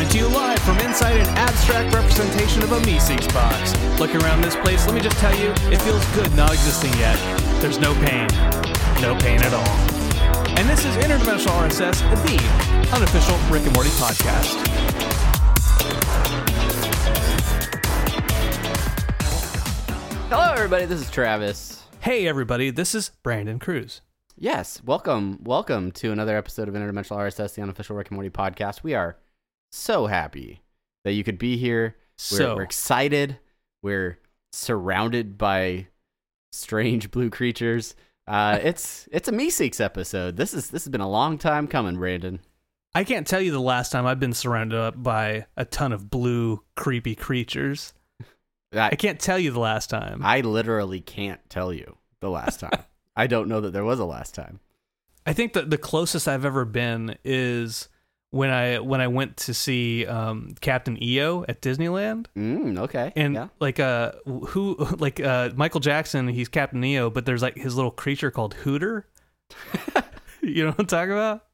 Coming 0.00 0.12
to 0.12 0.18
you 0.18 0.28
live 0.28 0.58
from 0.60 0.78
inside 0.78 1.18
an 1.18 1.26
abstract 1.36 1.92
representation 1.92 2.62
of 2.62 2.72
a 2.72 2.80
Meeseeks 2.80 3.30
box. 3.34 3.76
Looking 4.00 4.22
around 4.22 4.40
this 4.40 4.56
place, 4.56 4.86
let 4.86 4.94
me 4.94 5.02
just 5.02 5.18
tell 5.18 5.38
you, 5.38 5.50
it 5.70 5.76
feels 5.82 6.02
good 6.14 6.34
not 6.34 6.54
existing 6.54 6.90
yet. 6.94 7.18
There's 7.60 7.78
no 7.78 7.92
pain. 7.96 8.26
No 9.02 9.14
pain 9.20 9.42
at 9.42 9.52
all. 9.52 10.56
And 10.56 10.66
this 10.66 10.86
is 10.86 10.96
Interdimensional 10.96 11.68
RSS, 11.68 12.00
the 12.24 12.96
unofficial 12.96 13.36
Rick 13.50 13.66
and 13.66 13.74
Morty 13.74 13.90
podcast. 13.90 14.56
Hello, 20.30 20.50
everybody. 20.54 20.86
This 20.86 21.02
is 21.02 21.10
Travis. 21.10 21.84
Hey, 22.00 22.26
everybody, 22.26 22.70
this 22.70 22.94
is 22.94 23.10
Brandon 23.22 23.58
Cruz. 23.58 24.00
Yes, 24.34 24.82
welcome, 24.82 25.40
welcome 25.44 25.92
to 25.92 26.10
another 26.10 26.38
episode 26.38 26.68
of 26.68 26.74
Interdimensional 26.74 27.18
RSS, 27.18 27.56
the 27.56 27.60
unofficial 27.60 27.96
Rick 27.96 28.08
and 28.08 28.16
Morty 28.16 28.30
podcast. 28.30 28.82
We 28.82 28.94
are 28.94 29.18
so 29.70 30.06
happy 30.06 30.62
that 31.04 31.12
you 31.12 31.24
could 31.24 31.38
be 31.38 31.56
here. 31.56 31.96
We're, 32.32 32.38
So- 32.38 32.56
we're 32.56 32.62
excited. 32.62 33.38
We're 33.82 34.18
surrounded 34.52 35.38
by 35.38 35.88
strange 36.52 37.10
blue 37.10 37.30
creatures. 37.30 37.94
Uh, 38.26 38.58
it's 38.62 39.08
it's 39.12 39.28
a 39.28 39.32
Meeseeks 39.32 39.80
episode. 39.80 40.36
This 40.36 40.52
is 40.54 40.70
this 40.70 40.84
has 40.84 40.90
been 40.90 41.00
a 41.00 41.08
long 41.10 41.38
time 41.38 41.66
coming, 41.66 41.96
Brandon. 41.96 42.40
I 42.94 43.04
can't 43.04 43.26
tell 43.26 43.40
you 43.40 43.52
the 43.52 43.60
last 43.60 43.92
time 43.92 44.04
I've 44.04 44.18
been 44.18 44.32
surrounded 44.32 44.78
up 44.78 45.00
by 45.00 45.46
a 45.56 45.64
ton 45.64 45.92
of 45.92 46.10
blue, 46.10 46.62
creepy 46.74 47.14
creatures. 47.14 47.92
I 48.72 48.88
I, 48.88 48.96
can't 48.96 49.20
tell 49.20 49.38
you 49.38 49.52
the 49.52 49.60
last 49.60 49.90
time. 49.90 50.20
I 50.24 50.40
literally 50.40 51.00
can't 51.00 51.40
tell 51.48 51.72
you 51.72 51.96
the 52.20 52.30
last 52.30 52.60
time. 52.60 52.84
I 53.16 53.26
don't 53.28 53.48
know 53.48 53.60
that 53.60 53.72
there 53.72 53.84
was 53.84 54.00
a 54.00 54.04
last 54.04 54.34
time. 54.34 54.60
I 55.24 55.32
think 55.32 55.52
that 55.52 55.70
the 55.70 55.78
closest 55.78 56.26
I've 56.26 56.44
ever 56.44 56.64
been 56.64 57.16
is 57.24 57.88
when 58.30 58.50
I 58.50 58.78
when 58.78 59.00
I 59.00 59.08
went 59.08 59.36
to 59.38 59.54
see 59.54 60.06
um, 60.06 60.54
Captain 60.60 61.02
EO 61.02 61.44
at 61.48 61.60
Disneyland, 61.62 62.26
Mm, 62.36 62.78
okay. 62.78 63.12
and 63.16 63.34
yeah. 63.34 63.48
like 63.60 63.80
uh 63.80 64.12
who 64.24 64.76
like 64.98 65.20
uh 65.20 65.50
Michael 65.56 65.80
Jackson, 65.80 66.28
he's 66.28 66.48
Captain 66.48 66.82
EO, 66.84 67.10
but 67.10 67.26
there's 67.26 67.42
like 67.42 67.56
his 67.56 67.74
little 67.76 67.90
creature 67.90 68.30
called 68.30 68.54
Hooter. 68.54 69.06
you 70.42 70.62
know 70.64 70.70
what 70.70 70.80
I'm 70.80 70.86
talking 70.86 71.12
about? 71.12 71.44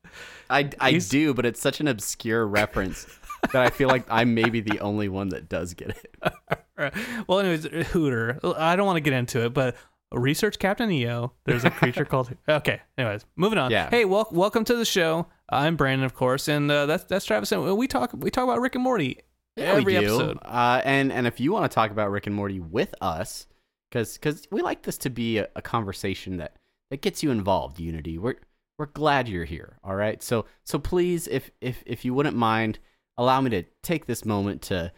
I, 0.49 0.71
I 0.81 0.91
He's- 0.93 1.09
do, 1.09 1.35
but 1.35 1.45
it's 1.47 1.61
such 1.61 1.81
an 1.81 1.89
obscure 1.89 2.47
reference 2.47 3.07
that 3.53 3.63
I 3.63 3.71
feel 3.71 3.89
like 3.89 4.05
I'm 4.11 4.35
maybe 4.35 4.61
the 4.61 4.79
only 4.81 5.09
one 5.09 5.31
that 5.31 5.49
does 5.49 5.75
get 5.75 5.91
it. 5.91 6.33
Well, 7.27 7.39
anyways, 7.41 7.65
Hooter. 7.89 8.39
I 8.59 8.77
don't 8.77 8.85
want 8.85 8.99
to 8.99 9.01
get 9.01 9.15
into 9.15 9.43
it, 9.47 9.55
but 9.55 9.77
research 10.13 10.59
Captain 10.59 10.91
EO. 10.91 11.33
There's 11.47 11.65
a 11.65 11.71
creature 11.71 12.05
called. 12.05 12.37
Okay. 12.47 12.83
Anyways, 12.99 13.25
moving 13.35 13.59
on. 13.59 13.71
Yeah. 13.71 13.89
Hey, 13.89 14.05
wel- 14.05 14.29
welcome 14.31 14.63
to 14.65 14.77
the 14.77 14.85
show. 14.85 15.27
I'm 15.49 15.77
Brandon, 15.77 16.05
of 16.05 16.15
course, 16.15 16.49
and 16.49 16.71
uh, 16.71 16.87
that's 16.87 17.05
that's 17.05 17.25
Travis. 17.25 17.53
And 17.53 17.77
we 17.77 17.87
talk 17.87 18.13
we 18.15 18.31
talk 18.31 18.45
about 18.45 18.61
Rick 18.61 18.75
and 18.75 18.85
Morty 18.85 19.21
every 19.57 19.85
we 19.85 19.93
do. 19.93 19.99
episode. 19.99 20.39
Uh, 20.43 20.83
and 20.85 21.13
and 21.13 21.27
if 21.27 21.41
you 21.41 21.53
want 21.53 21.71
to 21.71 21.75
talk 21.75 21.91
about 21.91 22.11
Rick 22.11 22.27
and 22.27 22.35
Morty 22.35 22.61
with 22.61 22.95
us, 23.01 23.47
because 23.91 24.15
because 24.15 24.47
we 24.51 24.63
like 24.63 24.83
this 24.83 24.99
to 24.99 25.11
be 25.11 25.39
a, 25.39 25.49
a 25.57 25.63
conversation 25.63 26.39
that 26.39 26.57
that 26.91 27.03
gets 27.03 27.23
you 27.23 27.31
involved. 27.31 27.79
Unity, 27.79 28.19
we're 28.19 28.37
we're 28.79 28.87
glad 28.87 29.29
you're 29.29 29.45
here. 29.45 29.79
All 29.85 29.95
right, 29.95 30.23
so 30.23 30.47
so 30.65 30.79
please, 30.79 31.29
if 31.29 31.51
if 31.61 31.83
if 31.87 32.05
you 32.05 32.13
wouldn't 32.13 32.37
mind, 32.37 32.79
allow 33.17 33.41
me 33.41 33.51
to 33.51 33.63
take 33.83 34.07
this 34.07 34.25
moment 34.25 34.63
to 34.63 34.93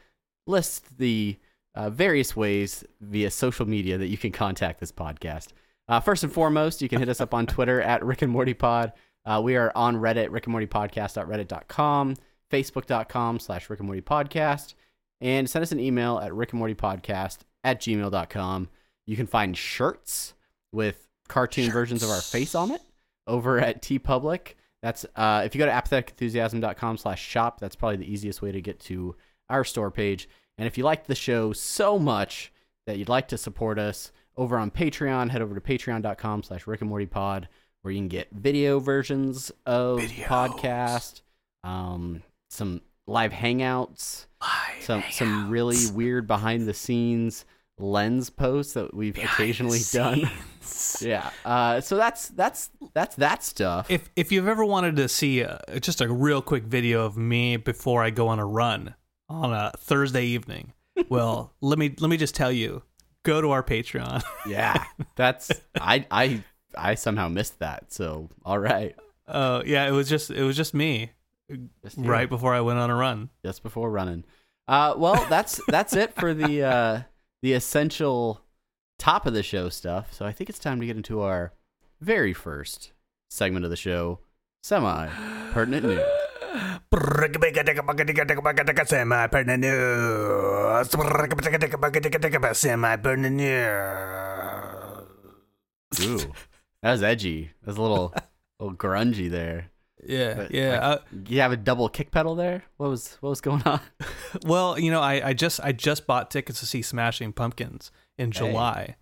list 0.47 0.99
the 0.99 1.39
uh, 1.75 1.91
various 1.91 2.35
ways 2.35 2.85
via 3.01 3.31
social 3.31 3.67
media 3.69 3.99
that 3.99 4.09
you 4.09 4.17
can 4.17 4.33
contact 4.33 4.81
this 4.81 4.93
podcast. 4.93 5.49
Uh, 5.89 6.01
first 6.01 6.23
and 6.23 6.33
foremost, 6.33 6.83
you 6.83 6.89
can 6.89 6.99
hit 6.99 7.09
us 7.09 7.21
up 7.21 7.33
on 7.33 7.47
Twitter 7.47 7.81
at 7.81 8.05
Rick 8.05 8.23
and 8.23 8.33
Morty 8.33 8.55
Pod. 8.55 8.93
Uh, 9.29 9.43
we 9.43 9.57
are 9.57 9.71
on 9.75 9.97
Reddit, 9.97 10.29
Rick 10.31 10.47
and 10.47 10.53
Morty 10.53 10.67
Podcast.reddit.com, 10.67 12.17
Facebook.com 12.51 13.39
slash 13.39 13.69
Rick 13.69 13.81
and 13.81 13.87
Morty 13.87 14.01
Podcast, 14.01 14.73
and 15.21 15.49
send 15.49 15.63
us 15.63 15.71
an 15.71 15.79
email 15.79 16.19
at 16.19 16.33
Rick 16.33 16.53
and 16.53 16.59
Morty 16.59 16.75
Podcast 16.75 17.41
at 17.63 17.79
gmail.com. 17.83 18.69
You 19.07 19.17
can 19.17 19.27
find 19.27 19.55
shirts 19.55 20.33
with 20.73 21.07
cartoon 21.29 21.71
versions 21.71 22.03
of 22.03 22.09
our 22.09 22.23
face 22.23 22.55
on 22.55 22.71
it 22.71 22.81
over 23.27 23.61
at 23.61 23.83
TeePublic. 23.83 24.55
That's 24.83 25.05
uh, 25.15 25.43
if 25.45 25.55
you 25.55 25.59
go 25.59 25.67
to 25.67 25.73
apatheticenthusiasm.com 25.73 26.97
slash 26.97 27.23
shop, 27.23 27.61
that's 27.61 27.77
probably 27.77 27.97
the 27.99 28.11
easiest 28.11 28.41
way 28.41 28.51
to 28.51 28.63
get 28.63 28.81
to 28.81 29.15
our 29.51 29.63
store 29.63 29.91
page. 29.91 30.27
And 30.57 30.67
if 30.67 30.79
you 30.79 30.85
like 30.85 31.07
the 31.07 31.15
show 31.15 31.53
so 31.53 31.99
much 31.99 32.51
that 32.87 32.97
you'd 32.97 33.11
like 33.11 33.29
to 33.29 33.37
support 33.37 33.79
us 33.79 34.11
over 34.39 34.57
on 34.57 34.71
Patreon, 34.71 35.31
head 35.31 35.43
over 35.43 35.55
to 35.55 35.61
patreon.com 35.61 36.45
slash 36.45 36.67
Rick 36.67 36.81
and 36.81 36.89
Morty 36.89 37.07
Pod, 37.07 37.49
where 37.89 37.95
you 37.95 38.01
can 38.01 38.09
get 38.09 38.29
video 38.31 38.79
versions 38.81 39.51
of 39.65 40.01
Videos. 40.01 40.25
podcast, 40.25 41.23
um, 41.65 42.23
some 42.51 42.83
live 43.07 43.33
hangouts, 43.33 44.27
some 44.83 45.03
some 45.11 45.49
really 45.49 45.79
weird 45.95 46.27
behind 46.27 46.69
the 46.69 46.75
scenes 46.75 47.47
lens 47.79 48.29
posts 48.29 48.75
that 48.75 48.93
we've 48.93 49.17
occasionally 49.17 49.81
done. 49.91 50.31
yeah. 51.01 51.31
Uh, 51.47 51.81
so 51.81 51.97
that's 51.97 52.29
that's 52.29 52.69
that's 52.93 53.17
that 53.17 53.43
stuff. 53.43 53.91
If 53.91 54.11
if 54.17 54.31
you've 54.33 54.49
ever 54.49 54.67
wanted 54.67 54.97
to 54.97 55.09
see 55.09 55.43
uh 55.43 55.57
just 55.81 56.03
a 56.03 56.13
real 56.13 56.43
quick 56.43 56.65
video 56.65 57.07
of 57.07 57.17
me 57.17 57.57
before 57.57 58.05
I 58.05 58.11
go 58.11 58.29
on 58.29 58.39
a 58.39 58.45
run 58.45 58.97
on 59.31 59.55
a 59.55 59.73
Thursday 59.79 60.27
evening, 60.27 60.75
well, 61.09 61.55
let 61.63 61.79
me 61.79 61.95
let 61.99 62.11
me 62.11 62.19
just 62.19 62.35
tell 62.35 62.53
you, 62.53 62.83
go 63.23 63.41
to 63.41 63.51
our 63.53 63.63
Patreon. 63.63 64.23
yeah. 64.47 64.85
That's 65.17 65.51
I 65.81 66.05
I 66.11 66.45
I 66.79 66.95
somehow 66.95 67.29
missed 67.29 67.59
that. 67.59 67.93
So 67.93 68.29
all 68.45 68.59
right. 68.59 68.95
Uh, 69.27 69.63
yeah, 69.67 69.87
it 69.87 69.91
was 69.93 70.09
just 70.09 70.31
it 70.31 70.43
was 70.43 70.57
just 70.57 70.73
me 70.75 71.11
Just 71.85 71.97
right 71.99 72.29
before 72.29 72.55
I 72.55 72.61
went 72.61 72.79
on 72.79 72.91
a 72.91 72.95
run. 72.95 73.31
just 73.45 73.63
before 73.63 73.91
running. 73.91 74.25
Uh, 74.67 74.95
well, 74.97 75.27
that's 75.29 75.61
that's 75.69 75.95
it 75.95 76.15
for 76.15 76.33
the 76.35 76.63
uh, 76.63 77.03
the 77.43 77.53
essential 77.53 78.41
top 78.99 79.27
of 79.27 79.35
the 79.35 79.43
show 79.43 79.69
stuff. 79.69 80.13
So 80.13 80.25
I 80.25 80.33
think 80.33 80.49
it's 80.51 80.59
time 80.59 80.81
to 80.81 80.87
get 80.87 80.97
into 80.97 81.21
our 81.21 81.53
very 82.01 82.33
first 82.33 82.93
segment 83.31 83.65
of 83.65 83.71
the 83.71 83.77
show, 83.77 84.21
semi 84.63 85.09
pertinent 85.53 85.85
news. 85.87 86.01
Ooh, 96.01 96.33
that 96.83 96.93
was 96.93 97.03
edgy. 97.03 97.51
That 97.63 97.69
was 97.69 97.77
a 97.77 97.83
little, 97.83 98.15
little 98.61 98.77
grungy 98.77 99.31
there. 99.31 99.71
Yeah, 100.07 100.35
But, 100.35 100.51
yeah. 100.53 100.71
like, 100.89 101.01
uh, 101.01 101.03
You 101.27 101.41
have 101.41 101.51
a 101.53 101.57
double 101.57 101.89
kick 101.89 102.11
pedal 102.13 102.37
there. 102.37 102.63
What 102.77 102.89
was 102.91 103.17
what 103.21 103.31
was 103.31 103.41
going 103.41 103.63
on? 103.65 103.81
well, 104.47 104.79
you 104.79 104.91
know, 104.93 105.01
I, 105.01 105.29
I 105.29 105.33
just 105.33 105.61
I 105.63 105.73
just 105.73 106.07
bought 106.07 106.31
tickets 106.31 106.61
to 106.61 106.67
see 106.67 106.83
Smashing 106.83 107.33
Pumpkins 107.33 107.91
in 108.17 108.31
Hey. 108.31 108.39
July. 108.39 108.97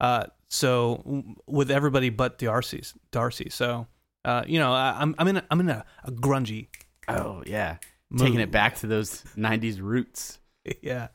Uh, 0.00 0.24
so 0.50 0.96
w- 1.06 1.34
with 1.46 1.70
everybody 1.70 2.10
but 2.10 2.38
Darcy's 2.38 2.92
Darcy. 3.10 3.48
So, 3.48 3.86
uh, 4.26 4.44
you 4.46 4.58
know, 4.58 4.72
I, 4.74 4.96
I'm 5.00 5.14
I'm 5.18 5.28
in 5.28 5.36
a, 5.38 5.44
I'm 5.50 5.60
in 5.60 5.70
a, 5.70 5.84
a 6.04 6.12
grungy. 6.12 6.68
Oh 7.08 7.42
yeah, 7.46 7.78
taking 8.18 8.40
it 8.40 8.50
back 8.50 8.76
to 8.80 8.86
those 8.86 9.22
'90s 9.38 9.80
roots. 9.80 10.40
yeah. 10.82 11.08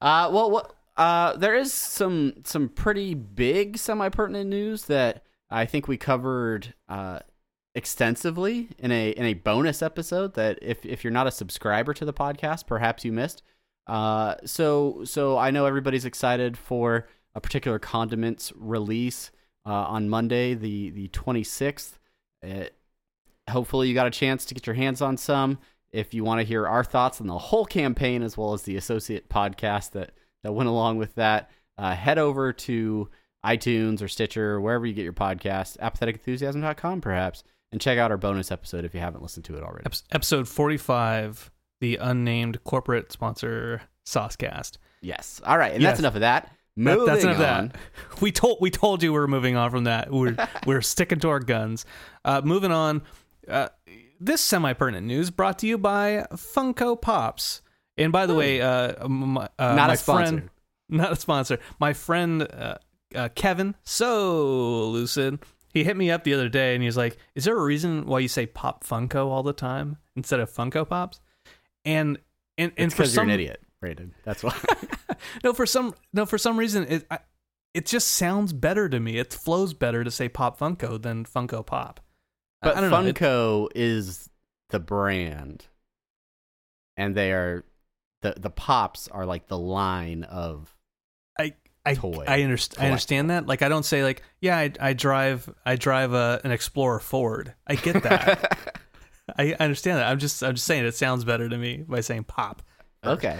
Uh, 0.00 0.30
well, 0.32 0.50
what? 0.50 0.74
Uh, 0.96 1.36
there 1.36 1.54
is 1.54 1.70
some 1.72 2.32
some 2.44 2.70
pretty 2.70 3.12
big 3.14 3.76
semi 3.76 4.08
pertinent 4.08 4.48
news 4.48 4.84
that 4.86 5.22
I 5.50 5.66
think 5.66 5.88
we 5.88 5.96
covered 5.96 6.74
uh, 6.88 7.20
extensively 7.74 8.68
in 8.78 8.92
a 8.92 9.10
in 9.10 9.24
a 9.24 9.34
bonus 9.34 9.82
episode. 9.82 10.34
That 10.34 10.58
if 10.62 10.84
if 10.86 11.04
you're 11.04 11.12
not 11.12 11.26
a 11.26 11.32
subscriber 11.32 11.94
to 11.94 12.04
the 12.04 12.12
podcast, 12.12 12.66
perhaps 12.66 13.04
you 13.04 13.12
missed. 13.12 13.42
Uh, 13.86 14.36
so 14.44 15.02
so 15.04 15.36
I 15.38 15.50
know 15.50 15.66
everybody's 15.66 16.04
excited 16.04 16.56
for 16.56 17.08
a 17.34 17.40
particular 17.40 17.78
condiments 17.78 18.52
release 18.56 19.30
uh, 19.66 19.70
on 19.70 20.08
Monday, 20.08 20.54
the 20.54 20.90
the 20.90 21.08
26th. 21.08 21.98
Uh, 22.46 22.64
hopefully, 23.48 23.88
you 23.88 23.94
got 23.94 24.06
a 24.06 24.10
chance 24.10 24.44
to 24.46 24.54
get 24.54 24.66
your 24.66 24.74
hands 24.74 25.02
on 25.02 25.16
some. 25.16 25.58
If 25.92 26.14
you 26.14 26.22
want 26.22 26.40
to 26.40 26.46
hear 26.46 26.68
our 26.68 26.84
thoughts 26.84 27.20
on 27.20 27.26
the 27.26 27.36
whole 27.36 27.66
campaign 27.66 28.22
as 28.22 28.36
well 28.36 28.52
as 28.52 28.62
the 28.62 28.76
associate 28.76 29.28
podcast 29.28 29.92
that 29.92 30.12
that 30.42 30.52
went 30.52 30.68
along 30.68 30.98
with 30.98 31.14
that, 31.16 31.50
uh, 31.76 31.94
head 31.94 32.18
over 32.18 32.52
to 32.52 33.08
iTunes 33.44 34.02
or 34.02 34.08
Stitcher 34.08 34.52
or 34.52 34.60
wherever 34.60 34.86
you 34.86 34.92
get 34.92 35.04
your 35.04 35.12
podcast, 35.12 35.76
apatheticenthusiasm.com 35.78 37.00
perhaps, 37.00 37.42
and 37.72 37.80
check 37.80 37.98
out 37.98 38.10
our 38.10 38.16
bonus 38.16 38.50
episode 38.50 38.84
if 38.84 38.94
you 38.94 39.00
haven't 39.00 39.22
listened 39.22 39.44
to 39.46 39.56
it 39.56 39.62
already. 39.62 39.86
Ep- 39.86 39.94
episode 40.12 40.48
45, 40.48 41.50
the 41.80 41.96
unnamed 41.96 42.62
corporate 42.64 43.12
sponsor 43.12 43.82
Saucecast. 44.06 44.78
Yes. 45.02 45.40
All 45.44 45.56
right, 45.58 45.72
and 45.72 45.82
Yes. 45.82 45.92
that's 45.92 46.00
enough 46.00 46.14
of 46.16 46.20
that. 46.22 46.44
That- 46.44 46.50
Moving 46.76 47.06
that's 47.06 47.24
enough 47.24 47.36
of 47.36 47.42
on. 47.42 47.68
that. 47.68 47.76
We 48.22 48.32
told 48.32 48.58
we 48.60 48.70
told 48.70 49.02
you 49.02 49.12
we 49.12 49.18
are 49.18 49.26
moving 49.26 49.56
on 49.56 49.70
from 49.70 49.84
that. 49.84 50.10
We're 50.10 50.36
we're 50.66 50.80
sticking 50.82 51.18
to 51.20 51.28
our 51.28 51.40
guns. 51.40 51.84
Uh, 52.24 52.40
moving 52.44 52.70
on. 52.72 53.02
Uh, 53.48 53.68
this 54.20 54.40
semi 54.40 54.72
pertinent 54.74 55.06
news 55.06 55.30
brought 55.30 55.58
to 55.60 55.66
you 55.66 55.78
by 55.78 56.26
Funko 56.32 57.00
Pops. 57.00 57.62
And 57.98 58.12
by 58.12 58.26
the 58.26 58.34
way, 58.34 58.60
uh, 58.62 59.06
my, 59.08 59.48
uh, 59.58 59.74
Not 59.74 59.88
my 59.88 59.92
a 59.94 59.96
sponsor. 59.96 60.26
friend, 60.36 60.50
not 60.88 61.12
a 61.12 61.16
sponsor. 61.16 61.58
My 61.80 61.92
friend 61.92 62.42
uh, 63.14 63.28
Kevin, 63.34 63.74
so 63.84 64.88
lucid. 64.88 65.40
He 65.72 65.84
hit 65.84 65.96
me 65.96 66.10
up 66.10 66.24
the 66.24 66.34
other 66.34 66.48
day 66.48 66.74
and 66.74 66.82
he 66.82 66.86
was 66.86 66.96
like, 66.96 67.16
"Is 67.34 67.44
there 67.44 67.56
a 67.56 67.62
reason 67.62 68.06
why 68.06 68.18
you 68.18 68.28
say 68.28 68.46
Pop 68.46 68.84
Funko 68.84 69.26
all 69.26 69.42
the 69.42 69.52
time 69.52 69.98
instead 70.16 70.40
of 70.40 70.50
Funko 70.50 70.88
Pops?" 70.88 71.20
and 71.84 72.18
and 72.58 72.72
and 72.76 72.92
for 72.92 72.98
because 72.98 73.14
you're 73.14 73.22
some 73.22 73.28
an 73.28 73.34
idiot, 73.34 73.62
Brandon. 73.80 74.14
That's 74.24 74.42
why. 74.42 74.56
no 75.44 75.52
for 75.52 75.66
some 75.66 75.94
no 76.12 76.26
for 76.26 76.38
some 76.38 76.58
reason 76.58 76.86
it 76.88 77.06
I, 77.10 77.18
it 77.74 77.86
just 77.86 78.08
sounds 78.08 78.52
better 78.52 78.88
to 78.88 78.98
me. 78.98 79.18
It 79.18 79.32
flows 79.32 79.74
better 79.74 80.02
to 80.04 80.10
say 80.10 80.28
Pop 80.28 80.58
Funko 80.58 81.00
than 81.00 81.24
Funko 81.24 81.64
Pop. 81.64 82.00
But 82.62 82.76
don't 82.76 82.90
know. 82.90 83.12
Funko 83.12 83.68
is 83.74 84.28
the 84.70 84.80
brand, 84.80 85.66
and 86.96 87.14
they 87.14 87.32
are 87.32 87.64
the 88.22 88.34
the 88.36 88.50
pops 88.50 89.08
are 89.08 89.24
like 89.24 89.46
the 89.46 89.58
line 89.58 90.24
of. 90.24 90.76
I 91.38 91.54
I 91.84 91.94
toy 91.94 92.24
I, 92.26 92.40
underst- 92.40 92.80
I 92.80 92.86
understand 92.86 93.30
that. 93.30 93.46
Like 93.46 93.62
I 93.62 93.68
don't 93.68 93.84
say 93.84 94.02
like 94.02 94.22
yeah 94.40 94.56
I, 94.58 94.72
I 94.80 94.92
drive 94.92 95.48
I 95.64 95.76
drive 95.76 96.12
a, 96.12 96.40
an 96.44 96.50
Explorer 96.50 97.00
Ford. 97.00 97.54
I 97.66 97.74
get 97.76 98.02
that. 98.02 98.58
I 99.38 99.54
I 99.58 99.64
understand 99.64 99.98
that. 99.98 100.06
I'm 100.06 100.18
just 100.18 100.42
I'm 100.42 100.54
just 100.54 100.66
saying 100.66 100.84
it 100.84 100.94
sounds 100.94 101.24
better 101.24 101.48
to 101.48 101.56
me 101.56 101.84
by 101.88 102.00
saying 102.00 102.24
pop. 102.24 102.62
okay. 103.04 103.38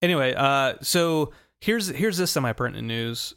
Anyway, 0.00 0.32
uh, 0.36 0.74
so 0.80 1.32
here's 1.60 1.88
here's 1.88 2.16
this 2.16 2.30
semi 2.30 2.52
pertinent 2.52 2.86
news. 2.86 3.34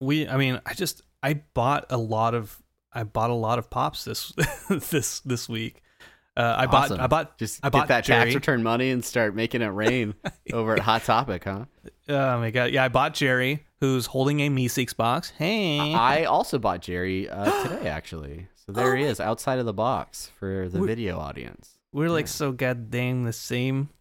We 0.00 0.28
I 0.28 0.36
mean 0.36 0.60
I 0.66 0.74
just 0.74 1.02
I 1.22 1.42
bought 1.54 1.86
a 1.90 1.98
lot 1.98 2.34
of 2.34 2.60
I 2.92 3.04
bought 3.04 3.30
a 3.30 3.34
lot 3.34 3.58
of 3.58 3.70
pops 3.70 4.04
this 4.04 4.32
this 4.68 5.20
this 5.20 5.48
week. 5.48 5.82
Uh, 6.40 6.56
I 6.58 6.66
Awesome. 6.66 6.96
bought 6.96 7.04
I 7.04 7.06
bought 7.06 7.38
Just 7.38 7.60
I 7.64 7.70
get 7.70 7.88
that 7.88 8.04
Jerry. 8.04 8.24
tax 8.26 8.34
return 8.34 8.62
money 8.62 8.90
and 8.90 9.04
start 9.04 9.34
making 9.34 9.62
it 9.62 9.66
rain 9.68 10.14
over 10.52 10.72
at 10.74 10.78
Hot 10.80 11.02
Topic, 11.04 11.44
huh? 11.44 11.64
oh 12.08 12.38
my 12.38 12.50
god 12.50 12.70
yeah 12.72 12.84
I 12.84 12.88
bought 12.88 13.14
Jerry 13.14 13.64
who's 13.80 14.06
holding 14.06 14.40
a 14.40 14.48
Meeseeks 14.50 14.96
box. 14.96 15.30
Hey, 15.36 15.78
I 15.94 16.24
also 16.24 16.58
bought 16.58 16.82
Jerry 16.82 17.28
uh, 17.30 17.66
today, 17.68 17.88
actually. 17.98 18.48
So 18.66 18.72
there 18.72 18.94
he 18.96 19.04
is, 19.04 19.20
outside 19.20 19.58
of 19.58 19.64
the 19.66 19.72
box 19.72 20.30
for 20.38 20.68
the 20.68 20.80
We- 20.80 20.86
video 20.86 21.18
audience. 21.18 21.78
We're 21.92 22.10
like 22.10 22.26
Yeah. 22.26 22.30
so 22.32 22.52
goddamn 22.52 23.24
the 23.24 23.32
same. 23.32 23.88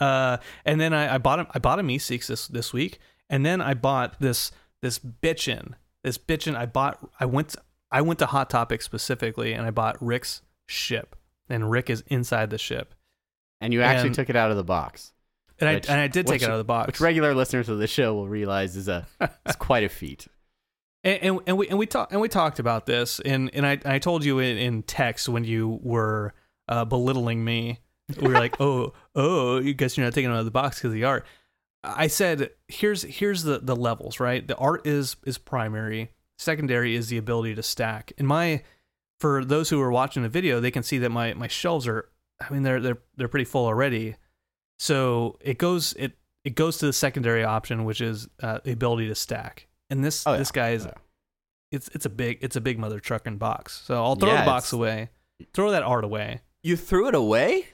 Uh, 0.00 0.38
and 0.64 0.80
then 0.80 0.92
I, 0.94 1.14
I 1.14 1.18
bought 1.18 1.50
I 1.54 1.58
bought 1.58 1.78
a 1.78 1.82
Meeseeks 1.82 2.26
this 2.26 2.48
this 2.48 2.72
week, 2.72 2.98
and 3.28 3.44
then 3.44 3.60
I 3.60 3.74
bought 3.74 4.18
this 4.20 4.50
this 4.82 4.98
bitchin 4.98 5.74
this 6.02 6.16
bitchin. 6.18 6.56
I 6.56 6.66
bought 6.66 6.98
I 7.20 7.26
went 7.26 7.54
I 7.92 8.00
went 8.02 8.18
to 8.20 8.26
Hot 8.26 8.48
Topic 8.50 8.80
specifically, 8.82 9.52
and 9.52 9.66
I 9.66 9.70
bought 9.70 10.00
Rick's 10.02 10.42
ship, 10.66 11.14
and 11.50 11.70
Rick 11.70 11.90
is 11.90 12.02
inside 12.06 12.50
the 12.50 12.58
ship, 12.58 12.94
And 13.60 13.72
you 13.72 13.82
actually 13.82 14.08
And- 14.08 14.14
took 14.14 14.30
it 14.30 14.36
out 14.36 14.50
of 14.50 14.56
the 14.56 14.64
box, 14.64 15.12
and 15.58 15.74
Which- 15.74 15.88
I 15.90 15.92
and 15.92 16.00
I 16.00 16.06
did 16.06 16.26
take 16.26 16.34
which- 16.34 16.42
it 16.42 16.46
out 16.46 16.52
of 16.52 16.58
the 16.58 16.64
box. 16.64 16.86
which 16.86 17.00
regular 17.00 17.34
listeners 17.34 17.68
of 17.68 17.78
the 17.78 17.86
show 17.86 18.14
will 18.14 18.28
realize 18.28 18.76
is 18.76 18.88
a 18.88 19.06
is 19.46 19.56
quite 19.58 19.84
a 19.84 19.88
feat. 19.88 20.26
and, 21.04 21.22
and 21.22 21.40
and 21.46 21.58
we 21.58 21.68
and 21.68 21.78
we 21.78 21.86
talked 21.86 22.12
and 22.12 22.20
we 22.20 22.28
talked 22.28 22.58
about 22.58 22.86
this, 22.86 23.20
and 23.20 23.50
and 23.54 23.66
I 23.66 23.78
I 23.84 23.98
told 23.98 24.24
you 24.24 24.38
in, 24.38 24.56
in 24.56 24.82
text 24.82 25.28
when 25.28 25.44
you 25.44 25.78
were 25.82 26.32
uh, 26.68 26.84
belittling 26.84 27.44
me. 27.44 27.80
We 28.20 28.28
were 28.28 28.34
like, 28.34 28.56
oh 28.60 28.92
oh, 29.14 29.58
you 29.60 29.74
guess 29.74 29.96
you're 29.96 30.06
not 30.06 30.14
taking 30.14 30.30
it 30.30 30.34
out 30.34 30.40
of 30.40 30.44
the 30.44 30.50
box 30.50 30.76
because 30.78 30.88
of 30.88 30.94
the 30.94 31.04
art. 31.04 31.26
I 31.82 32.08
said, 32.08 32.50
here's 32.68 33.02
here's 33.02 33.42
the 33.42 33.58
the 33.58 33.76
levels, 33.76 34.20
right? 34.20 34.46
The 34.46 34.56
art 34.56 34.86
is 34.86 35.16
is 35.24 35.38
primary. 35.38 36.10
Secondary 36.38 36.94
is 36.96 37.08
the 37.08 37.18
ability 37.18 37.54
to 37.56 37.62
stack. 37.62 38.12
In 38.18 38.24
my 38.26 38.62
for 39.20 39.44
those 39.44 39.68
who 39.70 39.80
are 39.80 39.92
watching 39.92 40.22
the 40.24 40.28
video, 40.28 40.58
they 40.60 40.70
can 40.72 40.82
see 40.82 40.98
that 40.98 41.10
my 41.10 41.34
my 41.34 41.46
shelves 41.46 41.86
are. 41.86 42.08
I 42.40 42.52
mean, 42.52 42.62
they're 42.62 42.80
they're 42.80 42.98
they're 43.16 43.28
pretty 43.28 43.44
full 43.44 43.66
already. 43.66 44.16
So 44.78 45.38
it 45.40 45.58
goes 45.58 45.92
it 45.98 46.12
it 46.44 46.54
goes 46.54 46.78
to 46.78 46.86
the 46.86 46.92
secondary 46.92 47.44
option, 47.44 47.84
which 47.84 48.00
is 48.00 48.28
uh, 48.42 48.60
the 48.64 48.72
ability 48.72 49.08
to 49.08 49.14
stack. 49.14 49.68
And 49.90 50.02
this 50.02 50.26
Oh, 50.26 50.32
yeah. 50.32 50.38
this 50.38 50.50
guy 50.50 50.70
is 50.70 50.86
Yeah. 50.86 50.92
it's 51.70 51.88
it's 51.88 52.06
a 52.06 52.10
big 52.10 52.38
it's 52.40 52.56
a 52.56 52.60
big 52.60 52.78
mother 52.78 52.98
trucking 52.98 53.36
box. 53.38 53.82
So 53.84 54.02
I'll 54.02 54.16
throw 54.16 54.30
Yeah, 54.30 54.40
the 54.40 54.46
box 54.46 54.68
it's- 54.68 54.72
away. 54.72 55.10
Throw 55.54 55.70
that 55.70 55.82
art 55.82 56.04
away. 56.04 56.40
You 56.62 56.76
threw 56.76 57.08
it 57.08 57.14
away? 57.14 57.68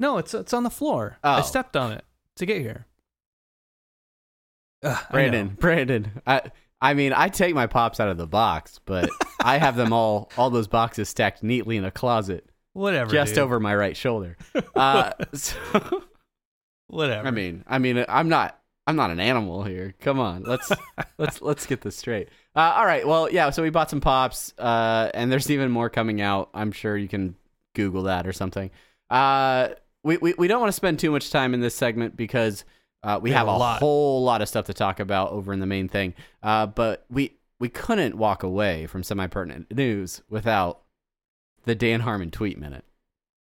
No, 0.00 0.18
it's 0.18 0.34
it's 0.34 0.52
on 0.52 0.64
the 0.64 0.70
floor. 0.70 1.16
I 1.24 1.38
Oh. 1.40 1.42
stepped 1.42 1.76
on 1.76 1.92
it 1.92 2.04
to 2.36 2.44
get 2.46 2.60
here. 2.60 2.86
Ugh, 4.82 4.98
I. 5.08 5.12
Brandon, 5.12 5.48
Brandon. 5.58 6.22
I 6.26 6.42
I 6.84 6.92
mean, 6.92 7.14
I 7.14 7.30
take 7.30 7.54
my 7.54 7.66
pops 7.66 7.98
out 7.98 8.08
of 8.08 8.18
the 8.18 8.26
box, 8.26 8.78
but 8.84 9.08
I 9.40 9.56
have 9.56 9.74
them 9.74 9.94
all 9.94 10.30
all 10.36 10.50
those 10.50 10.68
boxes 10.68 11.08
stacked 11.08 11.42
neatly 11.42 11.78
in 11.78 11.84
a 11.86 11.90
closet 11.90 12.46
whatever, 12.74 13.10
just 13.10 13.34
dude. 13.34 13.42
over 13.42 13.58
my 13.58 13.74
right 13.74 13.96
shoulder. 13.96 14.36
Uh, 14.76 15.12
so, 15.32 15.56
whatever. 16.88 17.26
I 17.26 17.30
mean, 17.30 17.64
I 17.66 17.78
mean, 17.78 18.04
I'm 18.08 18.28
not 18.28 18.60
I'm 18.86 18.96
not 18.96 19.10
an 19.10 19.20
animal 19.20 19.62
here. 19.62 19.94
Come 20.00 20.20
on, 20.20 20.42
let's 20.42 20.70
let's 21.18 21.40
let's 21.40 21.64
get 21.64 21.80
this 21.80 21.96
straight. 21.96 22.28
Uh, 22.54 22.74
all 22.76 22.84
right, 22.84 23.06
well, 23.06 23.30
yeah. 23.30 23.48
So 23.50 23.62
we 23.62 23.70
bought 23.70 23.88
some 23.88 24.00
pops, 24.00 24.52
uh, 24.58 25.10
and 25.14 25.32
there's 25.32 25.50
even 25.50 25.70
more 25.70 25.88
coming 25.88 26.20
out. 26.20 26.50
I'm 26.52 26.70
sure 26.70 26.96
you 26.96 27.08
can 27.08 27.36
Google 27.74 28.02
that 28.04 28.26
or 28.26 28.32
something. 28.32 28.70
Uh, 29.08 29.68
we, 30.02 30.18
we 30.18 30.34
we 30.36 30.48
don't 30.48 30.60
want 30.60 30.68
to 30.68 30.76
spend 30.76 30.98
too 30.98 31.10
much 31.10 31.30
time 31.30 31.54
in 31.54 31.60
this 31.60 31.74
segment 31.74 32.14
because 32.16 32.64
uh, 33.04 33.18
we 33.22 33.30
We 33.30 33.34
have 33.34 33.46
have 33.46 33.54
a 33.54 33.58
lot. 33.58 33.78
whole 33.80 34.24
lot 34.24 34.42
of 34.42 34.48
stuff 34.48 34.64
to 34.66 34.74
talk 34.74 34.98
about 34.98 35.30
over 35.30 35.52
in 35.52 35.60
the 35.60 35.66
main 35.66 35.88
thing. 35.88 36.14
Uh, 36.42 36.66
but 36.66 37.04
we 37.10 37.36
we 37.60 37.68
couldn't 37.68 38.16
walk 38.16 38.42
away 38.42 38.86
from 38.86 39.02
semi 39.04 39.26
pertinent 39.28 39.70
news 39.74 40.22
without 40.28 40.80
the 41.64 41.74
Dan 41.74 42.00
Harmon 42.00 42.30
tweet 42.30 42.58
minute. 42.58 42.84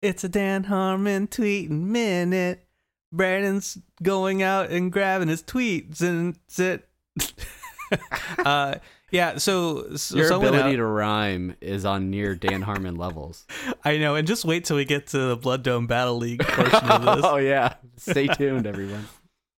It's 0.02 0.24
a 0.24 0.30
Dan 0.30 0.66
Harmon 0.66 1.28
tweeting 1.28 1.70
minute. 1.70 2.66
Brandon's 3.14 3.78
going 4.02 4.42
out 4.42 4.70
and 4.72 4.92
grabbing 4.92 5.28
his 5.28 5.44
tweets 5.44 6.02
and 6.02 6.38
it. 6.58 6.88
uh, 8.46 8.76
yeah. 9.12 9.38
So, 9.38 9.96
so 9.96 10.18
Your 10.18 10.28
so 10.28 10.36
I 10.36 10.38
went 10.38 10.50
ability 10.56 10.74
out- 10.76 10.78
to 10.78 10.86
rhyme 10.86 11.56
is 11.62 11.86
on 11.86 12.10
near 12.10 12.36
Dan 12.36 12.62
Harmon 12.62 12.96
levels. 12.96 13.46
I 13.84 13.98
know, 13.98 14.16
and 14.16 14.28
just 14.28 14.46
wait 14.46 14.66
till 14.66 14.78
we 14.78 14.86
get 14.86 15.08
to 15.08 15.18
the 15.20 15.36
Blood 15.38 15.64
Dome 15.64 15.88
Battle 15.88 16.18
League 16.18 16.40
portion 16.44 16.90
of 16.90 17.02
this. 17.18 17.26
oh 17.26 17.38
yeah, 17.38 17.74
stay 17.98 18.28
tuned, 18.28 18.66
everyone. 18.66 19.08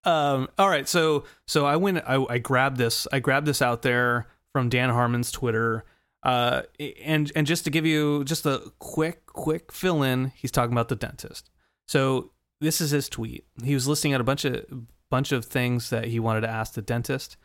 Um, 0.05 0.49
all 0.57 0.69
right, 0.69 0.87
so 0.87 1.23
so 1.47 1.65
I 1.65 1.77
went, 1.77 1.99
I, 2.05 2.23
I 2.29 2.37
grabbed 2.37 2.77
this, 2.77 3.07
I 3.11 3.19
grabbed 3.19 3.47
this 3.47 3.61
out 3.61 3.83
there 3.83 4.27
from 4.51 4.69
Dan 4.69 4.89
Harmon's 4.89 5.31
Twitter, 5.31 5.85
uh, 6.23 6.63
and 7.03 7.31
and 7.35 7.47
just 7.47 7.63
to 7.63 7.69
give 7.69 7.85
you 7.85 8.23
just 8.25 8.45
a 8.45 8.71
quick 8.79 9.25
quick 9.27 9.71
fill 9.71 10.03
in, 10.03 10.33
he's 10.35 10.51
talking 10.51 10.73
about 10.73 10.89
the 10.89 10.95
dentist. 10.95 11.49
So 11.87 12.31
this 12.59 12.81
is 12.81 12.91
his 12.91 13.07
tweet. 13.09 13.45
He 13.63 13.73
was 13.73 13.87
listing 13.87 14.13
out 14.13 14.21
a 14.21 14.25
bunch 14.25 14.43
of 14.45 14.65
bunch 15.09 15.31
of 15.31 15.45
things 15.45 15.89
that 15.89 16.05
he 16.05 16.19
wanted 16.19 16.41
to 16.41 16.49
ask 16.49 16.73
the 16.73 16.81
dentist. 16.81 17.37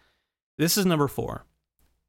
This 0.57 0.77
is 0.77 0.87
number 0.87 1.07
four. 1.07 1.45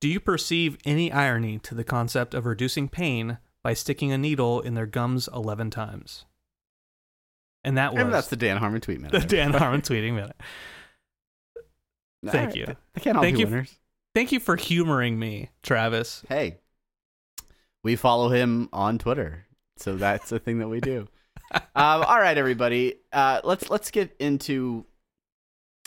Do 0.02 0.08
you 0.08 0.20
perceive 0.20 0.78
any 0.86 1.12
irony 1.12 1.60
to 1.60 1.76
the 1.76 1.84
concept 1.84 2.34
of 2.34 2.46
reducing 2.46 2.88
pain 2.88 3.38
by 3.62 3.74
sticking 3.74 4.12
a 4.12 4.18
needle 4.18 4.62
in 4.62 4.74
their 4.74 4.86
gums 4.86 5.28
eleven 5.34 5.70
times? 5.70 6.26
And 7.64 7.78
that 7.78 7.94
was 7.94 8.02
And 8.02 8.14
that's 8.14 8.28
the 8.28 8.36
Dan 8.36 8.58
Harmon 8.58 8.82
tweet 8.82 9.02
minute. 9.02 9.22
the 9.22 9.28
Dan 9.28 9.54
Harmon 9.54 9.82
tweeting 9.82 10.14
minute. 10.14 10.36
Thank 12.26 12.50
right, 12.50 12.56
you. 12.56 12.66
They 12.94 13.02
can't 13.02 13.18
all 13.18 13.24
Thank 13.24 13.38
be 13.38 13.42
you. 13.42 13.48
winners. 13.48 13.76
Thank 14.14 14.32
you 14.32 14.40
for 14.40 14.56
humoring 14.56 15.18
me, 15.18 15.50
Travis. 15.64 16.24
Hey, 16.28 16.58
we 17.84 17.96
follow 17.96 18.30
him 18.30 18.70
on 18.74 18.98
Twitter, 18.98 19.46
so 19.78 19.96
that's 19.96 20.32
a 20.32 20.40
thing 20.40 20.60
that 20.60 20.68
we 20.68 20.82
do. 20.82 21.08
um, 21.54 21.62
all 21.76 22.20
right, 22.20 22.38
everybody. 22.38 22.96
Uh, 23.14 23.40
let's 23.44 23.70
let's 23.70 23.92
get 23.92 24.16
into 24.20 24.86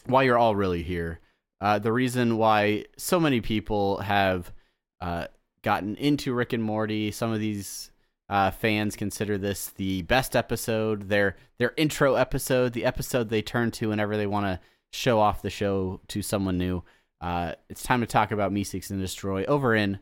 why 0.07 0.23
you're 0.23 0.39
all 0.39 0.57
really 0.57 0.83
here. 0.83 1.21
Uh, 1.61 1.79
the 1.79 1.93
reason 1.93 2.39
why 2.39 2.85
so 2.97 3.21
many 3.21 3.41
people 3.41 3.99
have 3.99 4.53
uh, 5.01 5.27
gotten 5.63 5.95
into 5.97 6.35
Rick 6.35 6.53
and 6.53 6.63
Morty. 6.63 7.11
Some 7.11 7.33
of 7.33 7.41
these 7.41 7.92
uh, 8.33 8.51
fans 8.51 8.97
consider 8.97 9.37
this 9.37 9.69
the 9.77 10.01
best 10.01 10.35
episode, 10.35 11.11
their 11.11 11.37
their 11.59 11.75
intro 11.77 12.15
episode, 12.15 12.73
the 12.73 12.87
episode 12.87 13.29
they 13.29 13.43
turn 13.43 13.71
to 13.71 13.91
whenever 13.91 14.17
they 14.17 14.27
want 14.27 14.47
to 14.47 14.59
show 14.91 15.21
off 15.21 15.43
the 15.43 15.51
show 15.51 16.01
to 16.09 16.23
someone 16.23 16.57
new. 16.57 16.83
Uh, 17.21 17.53
it's 17.69 17.83
time 17.83 18.01
to 18.01 18.07
talk 18.07 18.33
about 18.33 18.51
Meeseeks 18.51 18.89
and 18.89 18.99
Destroy 18.99 19.45
over 19.45 19.75
in 19.75 19.99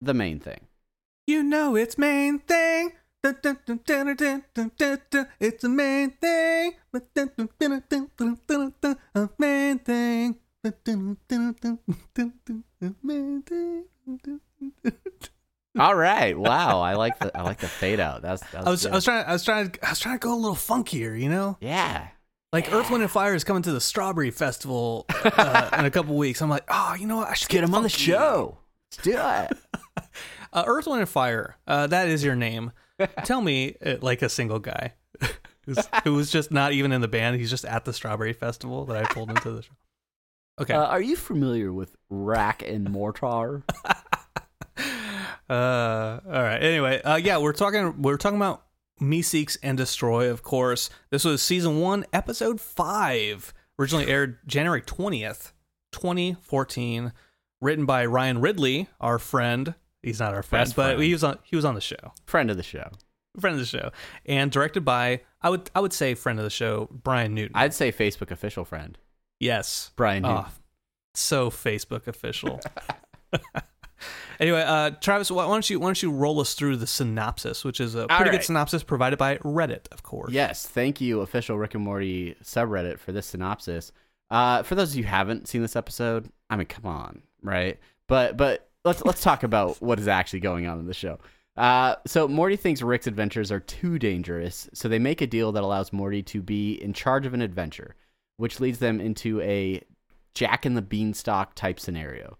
the 0.00 0.14
main 0.14 0.38
thing. 0.38 0.68
You 1.26 1.42
know 1.42 1.74
it's 1.74 1.98
main 1.98 2.38
thing. 2.38 2.92
It's 3.24 3.40
the 3.42 3.56
main 5.68 6.12
thing. 6.12 6.74
A 9.16 9.28
main 13.02 13.42
thing. 13.42 13.42
Main 13.42 13.42
thing. 13.42 13.84
All 15.78 15.94
right, 15.94 16.38
wow, 16.38 16.80
I 16.80 16.94
like 16.94 17.18
the 17.18 17.36
I 17.36 17.42
like 17.42 17.58
the 17.58 17.68
fade 17.68 17.98
out. 18.00 18.22
That's, 18.22 18.42
that's 18.50 18.66
I 18.66 18.70
was 18.70 18.82
good. 18.82 18.92
I 18.92 18.94
was 18.94 19.04
trying 19.04 19.24
I 19.26 19.32
was 19.32 19.44
trying 19.44 19.74
I 19.82 19.90
was 19.90 19.98
trying 19.98 20.14
to 20.16 20.20
go 20.20 20.34
a 20.34 20.36
little 20.36 20.54
funkier, 20.56 21.20
you 21.20 21.28
know? 21.28 21.56
yeah. 21.60 22.08
Like 22.52 22.72
Earth, 22.72 22.88
Wind, 22.88 23.02
and 23.02 23.10
Fire 23.10 23.34
is 23.34 23.42
coming 23.42 23.64
to 23.64 23.72
the 23.72 23.80
Strawberry 23.80 24.30
Festival 24.30 25.06
uh, 25.24 25.70
in 25.76 25.86
a 25.86 25.90
couple 25.90 26.16
weeks. 26.16 26.40
I'm 26.40 26.48
like, 26.48 26.62
oh, 26.68 26.94
you 26.94 27.08
know 27.08 27.16
what? 27.16 27.26
I 27.26 27.34
should 27.34 27.48
Get 27.48 27.64
him 27.64 27.74
on 27.74 27.82
the 27.82 27.88
show. 27.88 28.58
Let's 28.92 29.02
do 29.02 29.18
it. 29.18 29.58
Uh, 30.52 30.62
Earth, 30.68 30.86
Wind, 30.86 31.00
and 31.00 31.08
Fire. 31.08 31.56
Uh, 31.66 31.88
that 31.88 32.06
is 32.06 32.22
your 32.22 32.36
name. 32.36 32.70
Tell 33.24 33.40
me, 33.40 33.74
uh, 33.84 33.96
like 34.00 34.22
a 34.22 34.28
single 34.28 34.60
guy 34.60 34.92
who's, 35.66 35.80
who 36.04 36.14
was 36.14 36.30
just 36.30 36.52
not 36.52 36.72
even 36.72 36.92
in 36.92 37.00
the 37.00 37.08
band. 37.08 37.40
He's 37.40 37.50
just 37.50 37.64
at 37.64 37.84
the 37.84 37.92
Strawberry 37.92 38.32
Festival 38.34 38.84
that 38.84 38.96
I 38.96 39.12
pulled 39.12 39.30
into 39.30 39.50
the 39.50 39.62
show. 39.62 39.72
Okay. 40.60 40.74
Uh, 40.74 40.84
are 40.84 41.02
you 41.02 41.16
familiar 41.16 41.72
with 41.72 41.96
Rack 42.08 42.62
and 42.62 42.88
Mortar? 42.88 43.64
Uh, 45.48 46.20
all 46.26 46.42
right. 46.42 46.58
Anyway, 46.62 47.00
uh, 47.02 47.16
yeah, 47.16 47.38
we're 47.38 47.52
talking. 47.52 48.00
We're 48.02 48.16
talking 48.16 48.36
about 48.38 48.64
Meeseeks 49.00 49.58
and 49.62 49.76
Destroy, 49.76 50.30
of 50.30 50.42
course. 50.42 50.90
This 51.10 51.24
was 51.24 51.42
season 51.42 51.80
one, 51.80 52.04
episode 52.12 52.60
five. 52.60 53.52
Originally 53.78 54.06
aired 54.06 54.38
January 54.46 54.82
20th, 54.82 55.52
2014. 55.92 57.12
Written 57.60 57.86
by 57.86 58.04
Ryan 58.06 58.40
Ridley, 58.40 58.88
our 59.00 59.18
friend. 59.18 59.74
He's 60.02 60.20
not 60.20 60.34
our 60.34 60.42
friend, 60.42 60.60
Best 60.66 60.76
but 60.76 60.84
friend. 60.96 61.02
he 61.02 61.12
was 61.12 61.24
on 61.24 61.38
he 61.44 61.56
was 61.56 61.64
on 61.64 61.74
the 61.74 61.80
show. 61.80 62.12
Friend 62.26 62.50
of 62.50 62.56
the 62.58 62.62
show. 62.62 62.90
Friend 63.40 63.54
of 63.54 63.60
the 63.60 63.66
show. 63.66 63.90
And 64.26 64.50
directed 64.50 64.84
by 64.84 65.22
I 65.40 65.48
would 65.50 65.70
I 65.74 65.80
would 65.80 65.92
say 65.94 66.14
friend 66.14 66.38
of 66.38 66.44
the 66.44 66.50
show, 66.50 66.88
Brian 66.92 67.34
Newton. 67.34 67.52
I'd 67.56 67.72
say 67.74 67.90
Facebook 67.90 68.30
official 68.30 68.64
friend. 68.66 68.98
yes. 69.40 69.90
Brian 69.96 70.22
Newton. 70.24 70.44
Oh, 70.46 70.52
so 71.14 71.48
Facebook 71.50 72.06
official. 72.06 72.60
anyway, 74.40 74.62
uh, 74.66 74.90
Travis, 75.00 75.30
why 75.30 75.46
don't 75.46 75.68
you 75.68 75.80
why 75.80 75.88
don't 75.88 76.02
you 76.02 76.10
roll 76.10 76.40
us 76.40 76.54
through 76.54 76.76
the 76.76 76.86
synopsis, 76.86 77.64
which 77.64 77.80
is 77.80 77.94
a 77.94 78.06
pretty 78.06 78.30
good 78.30 78.44
synopsis 78.44 78.82
provided 78.82 79.18
by 79.18 79.38
Reddit, 79.38 79.86
of 79.92 80.02
course. 80.02 80.32
Yes, 80.32 80.66
thank 80.66 81.00
you, 81.00 81.20
official 81.20 81.58
Rick 81.58 81.74
and 81.74 81.84
Morty 81.84 82.36
subreddit, 82.42 82.98
for 82.98 83.12
this 83.12 83.26
synopsis. 83.26 83.92
Uh, 84.30 84.62
for 84.62 84.74
those 84.74 84.90
of 84.90 84.96
you 84.96 85.04
who 85.04 85.10
haven't 85.10 85.48
seen 85.48 85.62
this 85.62 85.76
episode, 85.76 86.28
I 86.50 86.56
mean, 86.56 86.66
come 86.66 86.86
on, 86.86 87.22
right? 87.42 87.78
But 88.08 88.36
but 88.36 88.68
let's 88.84 89.04
let's 89.04 89.22
talk 89.22 89.42
about 89.42 89.80
what 89.80 89.98
is 89.98 90.08
actually 90.08 90.40
going 90.40 90.66
on 90.66 90.78
in 90.78 90.86
the 90.86 90.94
show. 90.94 91.18
Uh, 91.56 91.94
so 92.06 92.26
Morty 92.26 92.56
thinks 92.56 92.82
Rick's 92.82 93.06
adventures 93.06 93.52
are 93.52 93.60
too 93.60 93.98
dangerous, 93.98 94.68
so 94.72 94.88
they 94.88 94.98
make 94.98 95.20
a 95.20 95.26
deal 95.26 95.52
that 95.52 95.62
allows 95.62 95.92
Morty 95.92 96.22
to 96.24 96.42
be 96.42 96.72
in 96.82 96.92
charge 96.92 97.26
of 97.26 97.34
an 97.34 97.42
adventure, 97.42 97.94
which 98.38 98.58
leads 98.58 98.78
them 98.78 99.00
into 99.00 99.40
a 99.40 99.80
Jack 100.34 100.66
and 100.66 100.76
the 100.76 100.82
Beanstalk 100.82 101.54
type 101.54 101.78
scenario. 101.78 102.38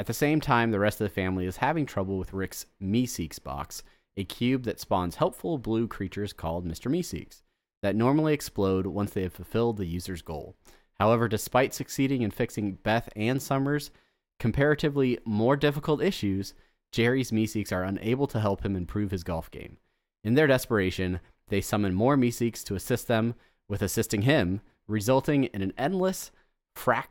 At 0.00 0.06
the 0.06 0.14
same 0.14 0.40
time, 0.40 0.70
the 0.70 0.78
rest 0.78 0.98
of 0.98 1.04
the 1.04 1.14
family 1.14 1.44
is 1.44 1.58
having 1.58 1.84
trouble 1.84 2.16
with 2.16 2.32
Rick's 2.32 2.64
Meeseeks 2.82 3.38
box, 3.38 3.82
a 4.16 4.24
cube 4.24 4.62
that 4.62 4.80
spawns 4.80 5.16
helpful 5.16 5.58
blue 5.58 5.86
creatures 5.86 6.32
called 6.32 6.66
Mr. 6.66 6.90
Meeseeks 6.90 7.42
that 7.82 7.94
normally 7.94 8.32
explode 8.32 8.86
once 8.86 9.10
they 9.10 9.24
have 9.24 9.34
fulfilled 9.34 9.76
the 9.76 9.84
user's 9.84 10.22
goal. 10.22 10.56
However, 10.98 11.28
despite 11.28 11.74
succeeding 11.74 12.22
in 12.22 12.30
fixing 12.30 12.76
Beth 12.76 13.10
and 13.14 13.42
Summers' 13.42 13.90
comparatively 14.38 15.18
more 15.26 15.54
difficult 15.54 16.02
issues, 16.02 16.54
Jerry's 16.92 17.30
Meeseeks 17.30 17.70
are 17.70 17.84
unable 17.84 18.26
to 18.28 18.40
help 18.40 18.64
him 18.64 18.76
improve 18.76 19.10
his 19.10 19.22
golf 19.22 19.50
game. 19.50 19.76
In 20.24 20.32
their 20.32 20.46
desperation, 20.46 21.20
they 21.48 21.60
summon 21.60 21.92
more 21.92 22.16
Meeseeks 22.16 22.64
to 22.64 22.74
assist 22.74 23.06
them 23.06 23.34
with 23.68 23.82
assisting 23.82 24.22
him, 24.22 24.62
resulting 24.88 25.44
in 25.44 25.60
an 25.60 25.74
endless, 25.76 26.30
frac- 26.74 27.08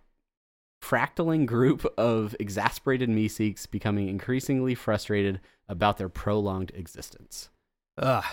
fractaling 0.81 1.45
group 1.45 1.85
of 1.97 2.35
exasperated 2.39 3.09
Meeseeks 3.09 3.69
becoming 3.69 4.07
increasingly 4.07 4.75
frustrated 4.75 5.39
about 5.67 5.97
their 5.97 6.09
prolonged 6.09 6.71
existence. 6.73 7.49
Ugh. 7.97 8.23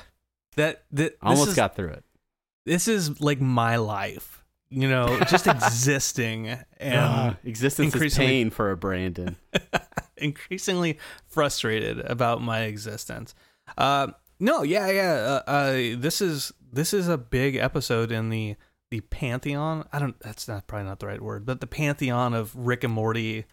That 0.56 0.84
that 0.92 1.16
Almost 1.22 1.50
is, 1.50 1.56
got 1.56 1.76
through 1.76 1.90
it. 1.90 2.04
this 2.64 2.88
is 2.88 3.20
like 3.20 3.40
my 3.40 3.76
life. 3.76 4.42
You 4.70 4.88
know, 4.88 5.20
just 5.28 5.46
existing 5.46 6.48
and 6.78 6.94
Ugh, 6.94 7.36
existence 7.44 7.94
is 7.94 8.16
pain 8.16 8.50
for 8.50 8.70
a 8.70 8.76
Brandon. 8.76 9.36
increasingly 10.16 10.98
frustrated 11.26 12.00
about 12.00 12.42
my 12.42 12.60
existence. 12.60 13.34
Uh, 13.76 14.08
no, 14.40 14.62
yeah, 14.62 14.90
yeah. 14.90 15.12
Uh, 15.12 15.50
uh, 15.50 15.72
this 15.96 16.20
is 16.20 16.52
this 16.72 16.92
is 16.92 17.08
a 17.08 17.18
big 17.18 17.56
episode 17.56 18.10
in 18.10 18.30
the 18.30 18.56
the 18.96 19.00
pantheon. 19.08 19.86
I 19.92 19.98
don't. 19.98 20.18
That's 20.20 20.48
not 20.48 20.66
probably 20.66 20.88
not 20.88 21.00
the 21.00 21.06
right 21.06 21.20
word, 21.20 21.44
but 21.44 21.60
the 21.60 21.66
pantheon 21.66 22.34
of 22.34 22.54
Rick 22.56 22.84
and 22.84 22.92
Morty 22.92 23.44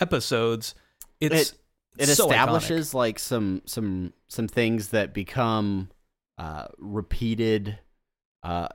episodes. 0.00 0.74
It's 1.20 1.54
It 1.98 2.06
so 2.08 2.26
iconic. 2.26 2.30
establishes 2.30 2.94
like 2.94 3.18
some 3.18 3.62
some 3.66 4.12
some 4.28 4.48
things 4.48 4.88
that 4.88 5.12
become 5.14 5.90
uh, 6.38 6.66
repeated 6.78 7.78
uh, 8.42 8.68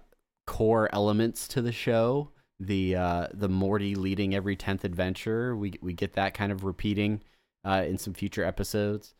core 0.48 0.90
elements 0.94 1.48
to 1.50 1.62
the 1.62 1.72
show. 1.72 2.32
The 2.60 2.96
uh, 2.96 3.28
the 3.34 3.50
Morty 3.50 3.96
leading 3.96 4.34
every 4.34 4.56
tenth 4.56 4.84
adventure. 4.84 5.56
We 5.56 5.74
we 5.82 5.94
get 5.94 6.14
that 6.14 6.34
kind 6.34 6.52
of 6.52 6.64
repeating 6.64 7.22
uh, 7.66 7.84
in 7.88 7.98
some 7.98 8.14
future 8.14 8.44
episodes. 8.44 9.14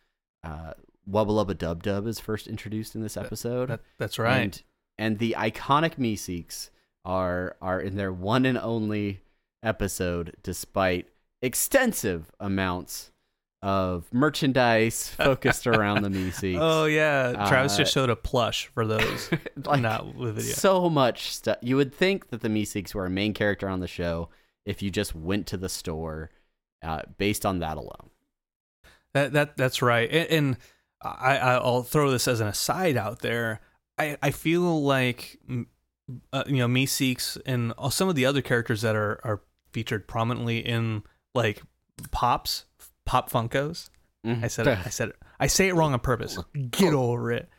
Uh, 0.44 0.74
Wubba 1.10 1.30
Lubba 1.30 1.58
Dub 1.58 1.84
Dub 1.84 2.08
is 2.08 2.20
first 2.20 2.48
introduced 2.48 2.96
in 2.96 3.02
this 3.02 3.18
episode. 3.18 3.70
That, 3.70 3.82
that's 3.98 4.18
right. 4.18 4.38
And, 4.42 4.64
and 4.98 5.20
the 5.20 5.36
iconic 5.38 5.96
Meeseeks 5.98 6.70
are 7.06 7.56
are 7.62 7.80
in 7.80 7.96
their 7.96 8.12
one 8.12 8.46
and 8.46 8.58
only 8.58 9.22
episode, 9.64 10.36
despite 10.44 11.08
extensive 11.42 12.32
amounts 12.40 13.12
of 13.62 14.06
merchandise 14.14 15.10
focused 15.18 15.66
around 15.66 16.04
the 16.04 16.10
Meeseeks. 16.10 16.58
oh 16.60 16.86
yeah, 16.86 17.32
Travis 17.48 17.74
Uh, 17.74 17.78
just 17.78 17.94
showed 17.94 18.10
a 18.10 18.16
plush 18.16 18.68
for 18.68 18.86
those. 18.86 19.30
Like, 19.66 19.82
not 19.82 20.14
with 20.16 20.36
video. 20.36 20.54
So 20.54 20.90
much 20.90 21.32
stuff. 21.32 21.58
You 21.62 21.76
would 21.78 21.94
think 21.94 22.30
that 22.30 22.42
the 22.42 22.50
Meeseeks 22.50 22.94
were 22.94 23.06
a 23.06 23.10
main 23.10 23.34
character 23.34 23.68
on 23.70 23.80
the 23.80 23.88
show 23.88 24.30
if 24.66 24.82
you 24.82 24.92
just 24.92 25.16
went 25.16 25.48
to 25.48 25.58
the 25.58 25.70
store 25.70 26.30
uh, 26.84 27.02
based 27.18 27.46
on 27.46 27.60
that 27.60 27.78
alone. 27.78 28.10
That 29.14 29.34
that 29.34 29.58
that's 29.58 29.82
right. 29.82 30.10
And, 30.12 30.30
and 30.30 30.58
I 31.02 31.38
I'll 31.38 31.84
throw 31.84 32.12
this 32.12 32.28
as 32.28 32.42
an 32.42 32.48
aside 32.48 32.98
out 32.98 33.20
there. 33.20 33.62
I 33.98 34.18
I 34.22 34.32
feel 34.32 34.84
like 34.84 35.40
uh, 36.34 36.44
you 36.48 36.58
know 36.58 36.68
Meeseeks 36.68 37.38
and 37.46 37.74
some 37.90 38.10
of 38.10 38.16
the 38.16 38.26
other 38.26 38.42
characters 38.42 38.82
that 38.82 38.96
are 38.96 39.20
are 39.24 39.42
featured 39.72 40.08
prominently 40.08 40.60
in 40.60 41.04
like 41.34 41.62
pops 42.12 42.66
pop 43.06 43.30
funkos. 43.30 43.90
I 44.44 44.48
said 44.48 44.66
it, 44.68 44.86
I 44.86 44.90
said 44.90 45.10
it. 45.10 45.16
I 45.40 45.48
say 45.48 45.68
it 45.68 45.76
wrong 45.76 45.94
on 45.94 46.00
purpose. 46.00 46.40
Get 46.72 46.94
over 46.94 47.32
it. 47.32 47.50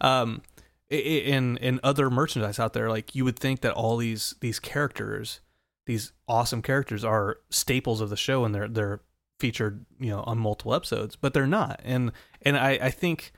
Um, 0.00 0.42
in 0.90 1.58
in 1.58 1.80
other 1.82 2.10
merchandise 2.10 2.58
out 2.58 2.72
there, 2.72 2.88
like 2.88 3.14
you 3.14 3.24
would 3.24 3.38
think 3.38 3.60
that 3.60 3.72
all 3.74 3.96
these 3.96 4.34
these 4.40 4.58
characters, 4.58 5.40
these 5.86 6.12
awesome 6.26 6.62
characters, 6.62 7.04
are 7.04 7.38
staples 7.50 8.00
of 8.00 8.10
the 8.10 8.16
show, 8.16 8.44
and 8.44 8.54
they're 8.54 8.68
they're 8.68 9.00
featured, 9.38 9.84
you 10.00 10.10
know, 10.10 10.22
on 10.22 10.38
multiple 10.38 10.74
episodes, 10.74 11.14
but 11.14 11.34
they're 11.34 11.46
not. 11.46 11.80
And 11.84 12.12
and 12.42 12.56
I 12.56 12.78
I 12.82 12.90
think, 12.90 13.32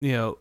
you 0.00 0.12
know, 0.12 0.38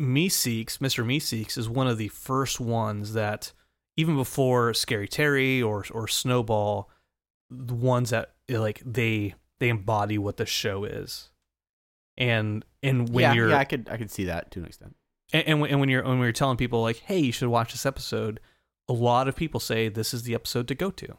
Meeseeks, 0.00 0.80
Mister 0.80 1.04
Meeseeks, 1.04 1.58
is 1.58 1.68
one 1.68 1.88
of 1.88 1.98
the 1.98 2.08
first 2.08 2.60
ones 2.60 3.14
that 3.14 3.52
even 3.96 4.16
before 4.16 4.72
Scary 4.74 5.08
Terry 5.08 5.60
or 5.60 5.84
or 5.90 6.06
Snowball, 6.06 6.88
the 7.50 7.74
ones 7.74 8.10
that 8.10 8.34
like 8.48 8.80
they 8.84 9.34
they 9.58 9.68
embody 9.68 10.18
what 10.18 10.36
the 10.36 10.46
show 10.46 10.84
is. 10.84 11.30
And 12.16 12.64
and 12.82 13.08
when 13.08 13.22
yeah, 13.22 13.32
you're 13.32 13.50
yeah, 13.50 13.58
I 13.58 13.64
could 13.64 13.88
I 13.90 13.96
could 13.96 14.10
see 14.10 14.24
that 14.24 14.50
to 14.52 14.60
an 14.60 14.66
extent. 14.66 14.94
and, 15.32 15.46
and 15.46 15.60
when 15.60 15.70
and 15.70 15.80
when 15.80 15.88
you're 15.88 16.04
when 16.04 16.18
we're 16.18 16.32
telling 16.32 16.56
people 16.56 16.82
like, 16.82 16.98
hey, 16.98 17.18
you 17.18 17.32
should 17.32 17.48
watch 17.48 17.72
this 17.72 17.86
episode, 17.86 18.40
a 18.88 18.92
lot 18.92 19.28
of 19.28 19.36
people 19.36 19.60
say 19.60 19.88
this 19.88 20.14
is 20.14 20.22
the 20.22 20.34
episode 20.34 20.68
to 20.68 20.74
go 20.74 20.90
to. 20.90 21.16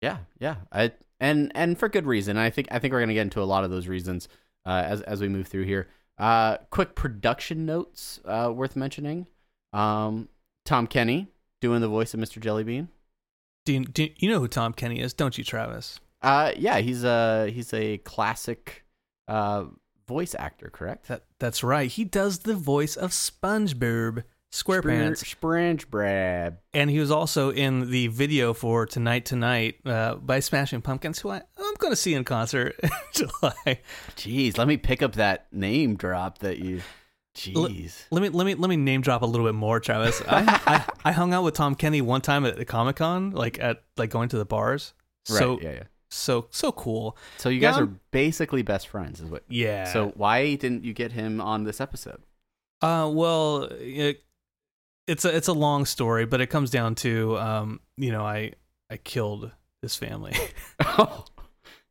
Yeah, 0.00 0.18
yeah. 0.38 0.56
I 0.72 0.92
and 1.20 1.52
and 1.54 1.78
for 1.78 1.88
good 1.88 2.06
reason. 2.06 2.36
I 2.36 2.50
think 2.50 2.68
I 2.70 2.78
think 2.78 2.92
we're 2.92 3.00
gonna 3.00 3.14
get 3.14 3.22
into 3.22 3.42
a 3.42 3.44
lot 3.44 3.64
of 3.64 3.70
those 3.70 3.88
reasons 3.88 4.28
uh, 4.64 4.82
as 4.84 5.00
as 5.02 5.20
we 5.20 5.28
move 5.28 5.48
through 5.48 5.64
here. 5.64 5.88
Uh, 6.18 6.56
quick 6.70 6.94
production 6.94 7.66
notes 7.66 8.20
uh, 8.24 8.50
worth 8.54 8.76
mentioning. 8.76 9.26
Um, 9.72 10.28
Tom 10.64 10.86
Kenny 10.86 11.28
doing 11.60 11.80
the 11.80 11.88
voice 11.88 12.14
of 12.14 12.20
Mr. 12.20 12.40
Jellybean. 12.40 12.88
Do 13.64 13.72
you, 13.74 13.84
do 13.84 14.08
you- 14.16 14.30
know 14.30 14.40
who 14.40 14.48
Tom 14.48 14.72
Kenny 14.72 15.00
is, 15.00 15.12
don't 15.12 15.36
you, 15.36 15.44
Travis? 15.44 16.00
Uh, 16.22 16.52
yeah, 16.56 16.78
he's 16.78 17.04
a 17.04 17.50
he's 17.50 17.72
a 17.74 17.98
classic 17.98 18.84
uh, 19.28 19.64
voice 20.08 20.34
actor, 20.38 20.70
correct? 20.70 21.08
That 21.08 21.24
that's 21.38 21.62
right. 21.62 21.90
He 21.90 22.04
does 22.04 22.40
the 22.40 22.54
voice 22.54 22.96
of 22.96 23.10
SpongeBob 23.10 24.24
SquarePants, 24.62 25.24
Springe 25.24 25.86
Brab. 25.88 26.56
and 26.72 26.90
he 26.90 26.98
was 26.98 27.10
also 27.10 27.50
in 27.50 27.90
the 27.90 28.08
video 28.08 28.52
for 28.54 28.86
"Tonight 28.86 29.24
Tonight" 29.24 29.76
uh, 29.84 30.14
by 30.16 30.40
Smashing 30.40 30.82
Pumpkins, 30.82 31.18
who 31.18 31.30
I, 31.30 31.42
I'm 31.58 31.74
going 31.78 31.92
to 31.92 31.96
see 31.96 32.14
in 32.14 32.24
concert 32.24 32.74
in 32.82 32.90
July. 33.12 33.80
Jeez, 34.16 34.56
let 34.58 34.66
me 34.68 34.76
pick 34.76 35.02
up 35.02 35.14
that 35.14 35.46
name 35.52 35.96
drop 35.96 36.38
that 36.38 36.58
you. 36.58 36.80
Jeez. 37.36 38.04
Let 38.10 38.22
me 38.22 38.30
let 38.30 38.46
me 38.46 38.54
let 38.54 38.68
me 38.70 38.76
name 38.76 39.02
drop 39.02 39.20
a 39.22 39.26
little 39.26 39.44
bit 39.46 39.54
more, 39.54 39.78
Travis. 39.78 40.22
I, 40.26 40.60
I 40.66 41.10
I 41.10 41.12
hung 41.12 41.34
out 41.34 41.44
with 41.44 41.54
Tom 41.54 41.74
Kenny 41.74 42.00
one 42.00 42.22
time 42.22 42.46
at 42.46 42.56
the 42.56 42.64
Comic 42.64 42.96
Con, 42.96 43.32
like 43.32 43.58
at 43.60 43.82
like 43.98 44.08
going 44.10 44.30
to 44.30 44.38
the 44.38 44.46
bars. 44.46 44.94
So 45.24 45.54
right. 45.54 45.62
Yeah. 45.62 45.70
Yeah. 45.72 45.82
so 46.08 46.46
so 46.50 46.72
cool. 46.72 47.18
So 47.36 47.50
you 47.50 47.60
guys 47.60 47.76
Yeah. 47.76 47.82
are 47.82 47.88
basically 48.10 48.62
best 48.62 48.88
friends, 48.88 49.20
is 49.20 49.28
what? 49.30 49.44
Yeah. 49.48 49.84
So 49.84 50.12
why 50.16 50.54
didn't 50.54 50.84
you 50.84 50.94
get 50.94 51.12
him 51.12 51.40
on 51.42 51.64
this 51.64 51.78
episode? 51.80 52.22
uh, 52.82 53.10
well, 53.12 53.68
it, 53.72 54.22
it's 55.06 55.24
a 55.24 55.34
it's 55.34 55.48
a 55.48 55.52
long 55.52 55.84
story, 55.84 56.26
but 56.26 56.40
it 56.40 56.48
comes 56.48 56.70
down 56.70 56.94
to 56.96 57.38
um, 57.38 57.80
you 57.96 58.12
know, 58.12 58.24
I 58.24 58.52
I 58.90 58.96
killed 58.96 59.50
his 59.82 59.96
family. 59.96 60.34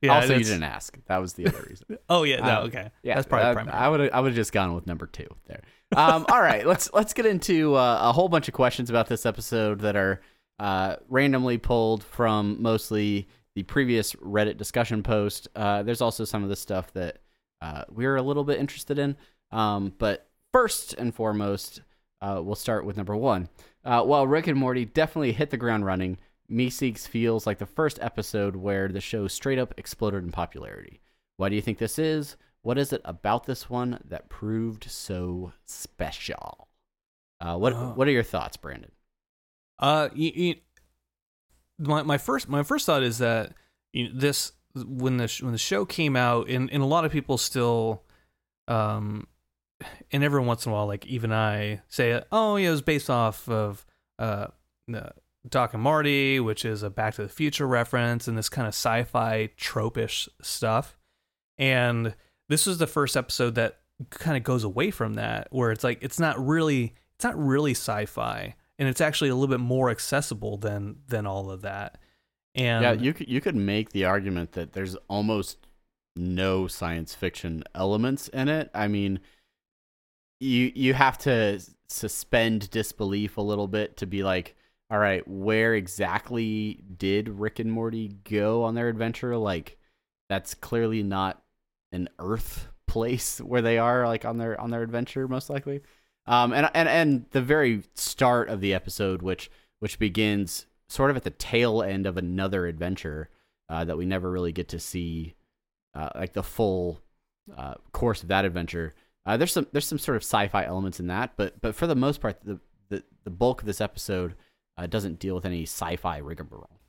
also, 0.09 0.37
you 0.37 0.43
didn't 0.43 0.63
ask. 0.63 0.97
That 1.07 1.17
was 1.17 1.33
the 1.33 1.47
other 1.47 1.65
reason. 1.67 1.97
Oh 2.09 2.23
yeah, 2.23 2.37
no, 2.37 2.61
Uh, 2.61 2.63
okay. 2.65 2.91
Yeah, 3.03 3.15
that's 3.15 3.27
probably 3.27 3.49
uh, 3.49 3.53
primary. 3.53 3.77
I 3.77 3.87
would 3.87 4.11
I 4.11 4.19
would 4.19 4.29
have 4.29 4.35
just 4.35 4.51
gone 4.51 4.73
with 4.75 4.85
number 4.85 5.07
two 5.07 5.27
there. 5.47 5.61
Um, 5.95 6.25
all 6.31 6.41
right, 6.41 6.65
let's 6.65 6.91
let's 6.93 7.13
get 7.13 7.25
into 7.25 7.75
uh, 7.75 7.99
a 8.01 8.11
whole 8.11 8.29
bunch 8.29 8.47
of 8.47 8.53
questions 8.53 8.89
about 8.89 9.07
this 9.07 9.25
episode 9.25 9.79
that 9.79 9.95
are 9.95 10.21
uh, 10.59 10.97
randomly 11.09 11.57
pulled 11.57 12.03
from 12.03 12.61
mostly 12.61 13.27
the 13.55 13.63
previous 13.63 14.13
Reddit 14.13 14.57
discussion 14.57 15.01
post. 15.01 15.47
Uh, 15.55 15.81
there's 15.83 16.01
also 16.01 16.25
some 16.25 16.43
of 16.43 16.49
the 16.49 16.55
stuff 16.55 16.91
that 16.93 17.19
uh, 17.61 17.85
we're 17.89 18.17
a 18.17 18.21
little 18.21 18.43
bit 18.43 18.59
interested 18.59 18.99
in. 18.99 19.15
Um, 19.51 19.93
but 19.97 20.27
first 20.51 20.93
and 20.93 21.15
foremost, 21.15 21.81
uh, 22.21 22.41
we'll 22.43 22.55
start 22.55 22.85
with 22.85 22.97
number 22.97 23.15
one. 23.15 23.49
Uh, 23.83 24.03
while 24.03 24.27
Rick 24.27 24.47
and 24.47 24.57
Morty 24.57 24.85
definitely 24.85 25.33
hit 25.33 25.49
the 25.49 25.57
ground 25.57 25.85
running, 25.85 26.17
Meeseeks 26.51 27.07
feels 27.07 27.45
like 27.45 27.57
the 27.57 27.65
first 27.65 27.99
episode 28.01 28.55
where 28.55 28.87
the 28.87 29.01
show 29.01 29.27
straight 29.27 29.59
up 29.59 29.73
exploded 29.77 30.23
in 30.23 30.31
popularity. 30.31 31.01
Why 31.37 31.49
do 31.49 31.55
you 31.55 31.61
think 31.61 31.77
this 31.77 31.99
is? 31.99 32.37
What 32.61 32.77
is 32.77 32.93
it 32.93 33.01
about 33.05 33.45
this 33.45 33.69
one 33.69 34.01
that 34.05 34.29
proved 34.29 34.89
so 34.89 35.53
special? 35.65 36.67
Uh, 37.39 37.57
what 37.57 37.73
Oh. 37.73 37.93
What 37.95 38.07
are 38.07 38.11
your 38.11 38.23
thoughts, 38.23 38.57
Brandon? 38.57 38.91
Uh, 39.77 40.09
you, 40.13 40.31
you, 40.33 40.55
my 41.77 42.01
my 42.03 42.17
first 42.17 42.47
my 42.47 42.63
first 42.63 42.85
thought 42.85 43.03
is 43.03 43.17
that 43.17 43.53
you 43.93 44.05
know, 44.05 44.19
this 44.19 44.53
when 44.75 45.17
the 45.17 45.27
sh- 45.27 45.43
when 45.43 45.51
the 45.51 45.57
show 45.57 45.85
came 45.85 46.15
out, 46.15 46.49
and, 46.49 46.69
and 46.71 46.81
a 46.81 46.85
lot 46.85 47.05
of 47.05 47.11
people 47.11 47.37
still, 47.37 48.03
um, 48.67 49.27
and 50.11 50.23
every 50.23 50.41
once 50.41 50.65
in 50.65 50.71
a 50.71 50.75
while, 50.75 50.87
like 50.87 51.05
even 51.05 51.31
I 51.31 51.81
say, 51.87 52.21
oh 52.31 52.55
yeah, 52.55 52.69
it 52.69 52.71
was 52.71 52.81
based 52.81 53.09
off 53.09 53.47
of 53.49 53.85
uh, 54.19 54.47
Doc 55.47 55.73
and 55.73 55.83
Marty, 55.83 56.39
which 56.39 56.65
is 56.65 56.83
a 56.83 56.89
Back 56.89 57.15
to 57.15 57.23
the 57.23 57.29
Future 57.29 57.67
reference, 57.67 58.27
and 58.27 58.37
this 58.37 58.49
kind 58.49 58.67
of 58.67 58.73
sci-fi 58.73 59.49
tropish 59.57 60.27
stuff, 60.41 60.97
and 61.57 62.15
this 62.49 62.65
was 62.65 62.77
the 62.77 62.87
first 62.87 63.17
episode 63.17 63.55
that 63.55 63.79
kind 64.09 64.35
of 64.35 64.43
goes 64.43 64.63
away 64.63 64.91
from 64.91 65.15
that, 65.15 65.47
where 65.51 65.71
it's 65.71 65.83
like 65.83 65.99
it's 66.01 66.19
not 66.19 66.37
really 66.45 66.93
it's 67.15 67.23
not 67.23 67.37
really 67.37 67.71
sci-fi 67.71 68.55
and 68.77 68.89
it's 68.89 69.01
actually 69.01 69.29
a 69.29 69.35
little 69.35 69.47
bit 69.47 69.59
more 69.59 69.89
accessible 69.89 70.57
than 70.57 70.97
than 71.07 71.25
all 71.25 71.49
of 71.49 71.61
that. 71.61 71.97
And 72.53 72.83
yeah, 72.83 72.91
you 72.93 73.13
could 73.13 73.29
you 73.29 73.41
could 73.41 73.55
make 73.55 73.91
the 73.91 74.05
argument 74.05 74.53
that 74.53 74.73
there's 74.73 74.95
almost 75.07 75.67
no 76.15 76.67
science 76.67 77.13
fiction 77.13 77.63
elements 77.73 78.27
in 78.29 78.47
it. 78.47 78.69
I 78.73 78.87
mean, 78.87 79.19
you 80.39 80.71
you 80.75 80.93
have 80.93 81.17
to 81.19 81.59
suspend 81.87 82.69
disbelief 82.69 83.37
a 83.37 83.41
little 83.41 83.67
bit 83.67 83.97
to 83.97 84.05
be 84.05 84.23
like, 84.23 84.55
all 84.89 84.99
right, 84.99 85.27
where 85.27 85.73
exactly 85.73 86.79
did 86.97 87.29
Rick 87.29 87.59
and 87.59 87.71
Morty 87.71 88.15
go 88.23 88.63
on 88.63 88.75
their 88.75 88.89
adventure? 88.89 89.37
Like, 89.37 89.77
that's 90.29 90.53
clearly 90.53 91.03
not 91.03 91.41
an 91.91 92.09
Earth 92.19 92.67
place 92.87 93.39
where 93.39 93.61
they 93.61 93.77
are, 93.77 94.07
like 94.07 94.25
on 94.25 94.37
their 94.37 94.59
on 94.59 94.69
their 94.69 94.83
adventure, 94.83 95.27
most 95.27 95.49
likely. 95.49 95.81
Um, 96.27 96.53
and 96.53 96.69
and 96.73 96.89
and 96.89 97.25
the 97.31 97.41
very 97.41 97.83
start 97.93 98.49
of 98.49 98.61
the 98.61 98.73
episode, 98.73 99.21
which 99.21 99.49
which 99.79 99.99
begins 99.99 100.65
sort 100.87 101.09
of 101.11 101.17
at 101.17 101.23
the 101.23 101.31
tail 101.31 101.81
end 101.81 102.05
of 102.05 102.17
another 102.17 102.67
adventure 102.67 103.29
uh, 103.69 103.85
that 103.85 103.97
we 103.97 104.05
never 104.05 104.29
really 104.29 104.51
get 104.51 104.69
to 104.69 104.79
see, 104.79 105.35
uh, 105.93 106.09
like 106.15 106.33
the 106.33 106.43
full 106.43 107.01
uh, 107.55 107.75
course 107.91 108.21
of 108.23 108.29
that 108.29 108.45
adventure. 108.45 108.93
Uh, 109.25 109.37
there's 109.37 109.51
some 109.51 109.67
there's 109.71 109.87
some 109.87 109.97
sort 109.97 110.15
of 110.15 110.23
sci-fi 110.23 110.63
elements 110.65 110.99
in 110.99 111.07
that, 111.07 111.33
but 111.35 111.59
but 111.61 111.73
for 111.75 111.87
the 111.87 111.95
most 111.95 112.21
part, 112.21 112.39
the 112.43 112.59
the, 112.89 113.03
the 113.23 113.31
bulk 113.31 113.61
of 113.61 113.65
this 113.65 113.81
episode 113.81 114.35
uh, 114.77 114.85
doesn't 114.85 115.19
deal 115.19 115.33
with 115.35 115.45
any 115.45 115.63
sci-fi 115.63 116.17
rigmarole. 116.17 116.79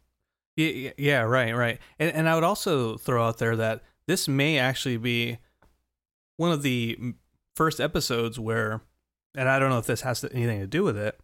Yeah, 0.57 0.91
yeah, 0.99 1.21
right, 1.23 1.55
right. 1.55 1.79
And 1.99 2.13
and 2.13 2.29
I 2.29 2.35
would 2.35 2.45
also 2.45 2.97
throw 2.97 3.27
out 3.27 3.39
there 3.39 3.57
that 3.57 3.83
this 4.07 4.29
may 4.29 4.59
actually 4.59 4.99
be 4.99 5.39
one 6.37 6.53
of 6.53 6.63
the 6.63 7.15
first 7.55 7.81
episodes 7.81 8.39
where, 8.39 8.83
and 9.35 9.49
I 9.49 9.59
don't 9.59 9.71
know 9.71 9.79
if 9.79 9.87
this 9.87 10.03
has 10.03 10.21
to- 10.21 10.33
anything 10.33 10.61
to 10.61 10.67
do 10.67 10.83
with 10.83 10.99
it, 10.99 11.19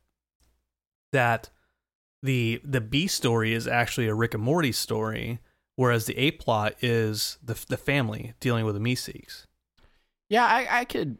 that 1.12 1.50
the 2.23 2.61
the 2.64 2.81
B 2.81 3.07
story 3.07 3.52
is 3.52 3.66
actually 3.66 4.07
a 4.09 4.14
Rick 4.14 4.33
and 4.33 4.42
Morty 4.42 4.73
story, 4.73 5.40
whereas 5.76 6.07
the 6.07 6.16
A 6.16 6.31
plot 6.31 6.75
is 6.81 7.37
the 7.42 7.62
the 7.69 7.76
family 7.76 8.33
dealing 8.40 8.64
with 8.64 8.75
the 8.75 8.81
Meeseeks. 8.81 9.47
Yeah, 10.33 10.47
I, 10.47 10.81
I 10.81 10.85
could 10.87 11.19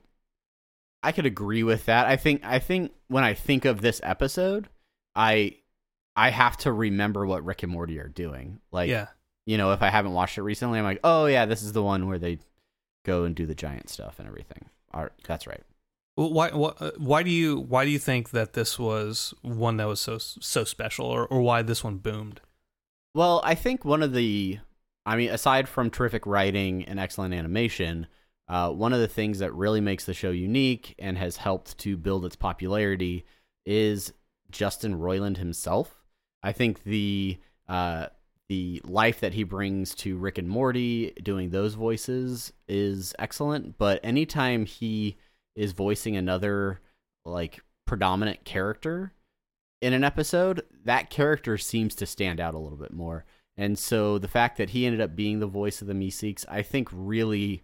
I 1.03 1.13
could 1.13 1.27
agree 1.27 1.63
with 1.63 1.85
that. 1.85 2.07
I 2.07 2.17
think 2.17 2.41
I 2.45 2.59
think 2.59 2.93
when 3.09 3.25
I 3.25 3.35
think 3.35 3.67
of 3.67 3.83
this 3.83 4.01
episode, 4.03 4.71
I 5.15 5.57
I 6.17 6.31
have 6.31 6.57
to 6.59 6.73
remember 6.73 7.27
what 7.27 7.45
Rick 7.45 7.63
and 7.63 7.71
Morty 7.71 7.99
are 7.99 8.09
doing. 8.09 8.61
Like 8.71 8.89
yeah, 8.89 9.09
you 9.45 9.59
know, 9.59 9.73
if 9.73 9.83
I 9.83 9.91
haven't 9.91 10.15
watched 10.15 10.39
it 10.39 10.43
recently, 10.43 10.79
I'm 10.79 10.87
like, 10.87 11.01
oh 11.05 11.27
yeah, 11.27 11.45
this 11.45 11.63
is 11.63 11.75
the 11.75 11.83
one 11.83 12.09
where 12.09 12.19
they 12.19 12.39
go 13.05 13.25
and 13.25 13.37
do 13.37 13.45
the 13.45 13.55
giant 13.55 13.91
stuff 13.91 14.19
and 14.19 14.27
everything. 14.27 14.71
All 14.95 15.03
right, 15.03 15.13
that's 15.27 15.47
right. 15.47 15.61
Well, 16.17 16.33
why, 16.33 16.49
why, 16.51 16.73
uh, 16.81 16.93
why 16.97 17.23
do 17.23 17.31
you 17.31 17.59
why 17.59 17.85
do 17.85 17.91
you 17.91 17.99
think 17.99 18.31
that 18.31 18.55
this 18.55 18.79
was 18.79 19.35
one 19.43 19.77
that 19.77 19.89
was 19.89 20.01
so 20.01 20.17
so 20.17 20.65
special, 20.65 21.05
or, 21.05 21.27
or 21.27 21.43
why 21.43 21.61
this 21.61 21.85
one 21.85 21.99
boomed? 21.99 22.41
Well, 23.15 23.43
I 23.45 23.57
think 23.57 23.85
one 23.85 24.03
of 24.03 24.15
the, 24.15 24.61
I 25.05 25.17
mean, 25.17 25.29
aside 25.29 25.69
from 25.69 25.91
terrific 25.91 26.25
writing 26.25 26.83
and 26.87 26.99
excellent 26.99 27.35
animation, 27.35 28.07
uh, 28.49 28.71
one 28.71 28.93
of 28.93 29.01
the 29.01 29.09
things 29.09 29.39
that 29.39 29.55
really 29.55 29.81
makes 29.81 30.05
the 30.05 30.15
show 30.15 30.31
unique 30.31 30.95
and 30.99 31.17
has 31.17 31.37
helped 31.37 31.79
to 31.79 31.97
build 31.97 32.25
its 32.25 32.37
popularity 32.37 33.25
is 33.65 34.13
Justin 34.51 34.99
Roiland 34.99 35.39
himself. 35.39 36.03
I 36.43 36.53
think 36.53 36.83
the 36.85 37.39
uh, 37.69 38.07
the 38.49 38.83
life 38.85 39.21
that 39.21 39.33
he 39.35 39.45
brings 39.45 39.95
to 39.95 40.19
Rick 40.19 40.37
and 40.37 40.49
Morty 40.49 41.13
doing 41.23 41.51
those 41.51 41.75
voices 41.75 42.53
is 42.69 43.15
excellent. 43.19 43.79
But 43.79 44.01
anytime 44.03 44.67
he 44.67 45.17
is 45.57 45.73
voicing 45.73 46.17
another 46.17 46.81
like 47.25 47.61
predominant 47.87 48.45
character 48.45 49.15
in 49.81 49.93
an 49.93 50.05
episode, 50.05 50.63
that 50.85 51.09
character 51.09 51.57
seems 51.57 51.95
to 51.95 52.07
stand 52.07 52.41
out 52.41 52.55
a 52.55 52.59
little 52.59 52.77
bit 52.77 52.93
more. 52.93 53.25
And 53.57 53.79
so 53.79 54.19
the 54.19 54.29
fact 54.29 54.59
that 54.59 54.71
he 54.71 54.87
ended 54.87 55.01
up 55.01 55.15
being 55.15 55.41
the 55.41 55.47
voice 55.47 55.81
of 55.81 55.89
the 55.89 55.95
Meeseeks, 55.95 56.45
I 56.49 56.63
think 56.63 56.89
really 56.93 57.63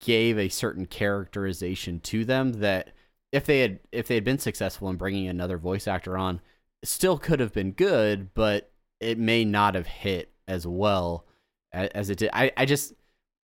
gave 0.00 0.38
a 0.38 0.48
certain 0.48 0.86
characterization 0.86 2.00
to 2.00 2.24
them 2.24 2.54
that 2.54 2.92
if 3.32 3.46
they 3.46 3.60
had 3.60 3.80
if 3.92 4.08
they 4.08 4.14
had 4.14 4.24
been 4.24 4.38
successful 4.38 4.88
in 4.90 4.96
bringing 4.96 5.28
another 5.28 5.58
voice 5.58 5.86
actor 5.86 6.16
on, 6.16 6.40
still 6.82 7.18
could 7.18 7.40
have 7.40 7.52
been 7.52 7.72
good, 7.72 8.34
but 8.34 8.70
it 9.00 9.18
may 9.18 9.44
not 9.44 9.74
have 9.74 9.86
hit 9.86 10.32
as 10.48 10.66
well 10.66 11.26
as 11.72 12.10
it 12.10 12.18
did. 12.18 12.30
I, 12.32 12.50
I 12.56 12.64
just 12.64 12.94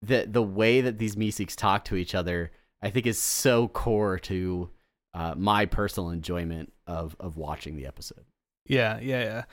the 0.01 0.27
the 0.29 0.43
way 0.43 0.81
that 0.81 0.97
these 0.97 1.15
Meeseeks 1.15 1.55
talk 1.55 1.85
to 1.85 1.95
each 1.95 2.15
other, 2.15 2.51
I 2.81 2.89
think 2.89 3.05
is 3.05 3.19
so 3.19 3.67
core 3.67 4.19
to 4.19 4.69
uh, 5.13 5.35
my 5.37 5.65
personal 5.65 6.09
enjoyment 6.09 6.71
of 6.87 7.15
of 7.19 7.37
watching 7.37 7.75
the 7.75 7.85
episode. 7.85 8.25
Yeah, 8.67 8.99
yeah, 8.99 9.23
yeah. 9.23 9.43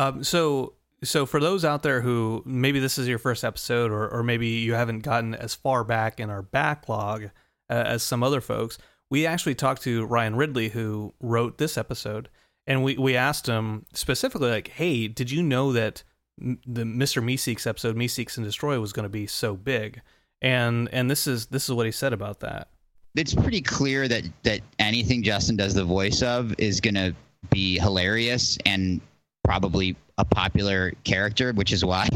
Um, 0.00 0.24
so, 0.24 0.74
so 1.04 1.26
for 1.26 1.40
those 1.40 1.64
out 1.64 1.82
there 1.82 2.00
who 2.00 2.42
maybe 2.44 2.78
this 2.78 2.98
is 2.98 3.08
your 3.08 3.18
first 3.18 3.44
episode, 3.44 3.90
or 3.90 4.08
or 4.08 4.22
maybe 4.22 4.48
you 4.48 4.74
haven't 4.74 5.00
gotten 5.00 5.34
as 5.34 5.54
far 5.54 5.84
back 5.84 6.20
in 6.20 6.30
our 6.30 6.42
backlog 6.42 7.24
uh, 7.24 7.28
as 7.68 8.02
some 8.02 8.22
other 8.22 8.40
folks, 8.40 8.78
we 9.10 9.26
actually 9.26 9.54
talked 9.54 9.82
to 9.82 10.04
Ryan 10.06 10.36
Ridley 10.36 10.68
who 10.68 11.12
wrote 11.20 11.58
this 11.58 11.76
episode, 11.76 12.28
and 12.66 12.84
we 12.84 12.96
we 12.96 13.16
asked 13.16 13.46
him 13.46 13.86
specifically 13.92 14.50
like, 14.50 14.68
"Hey, 14.68 15.08
did 15.08 15.30
you 15.30 15.42
know 15.42 15.72
that 15.72 16.02
the 16.38 16.84
Mr. 16.84 17.22
Meeseeks 17.22 17.66
episode, 17.66 17.96
Meeseeks 17.96 18.36
and 18.36 18.46
Destroy, 18.46 18.78
was 18.80 18.92
going 18.92 19.04
to 19.04 19.10
be 19.10 19.26
so 19.26 19.54
big?" 19.56 20.00
And 20.40 20.88
and 20.92 21.10
this 21.10 21.26
is 21.26 21.46
this 21.46 21.68
is 21.68 21.74
what 21.74 21.86
he 21.86 21.92
said 21.92 22.12
about 22.12 22.40
that. 22.40 22.68
it's 23.16 23.34
pretty 23.34 23.60
clear 23.60 24.08
that 24.08 24.24
that 24.44 24.60
anything 24.78 25.22
Justin 25.22 25.56
does 25.56 25.74
the 25.74 25.84
voice 25.84 26.22
of 26.22 26.54
is 26.58 26.80
going 26.80 26.94
to 26.94 27.14
be 27.50 27.78
hilarious 27.78 28.56
and 28.64 29.00
probably 29.44 29.96
a 30.22 30.34
popular 30.34 30.92
character, 31.04 31.52
which 31.52 31.72
is 31.72 31.84
why 31.84 32.08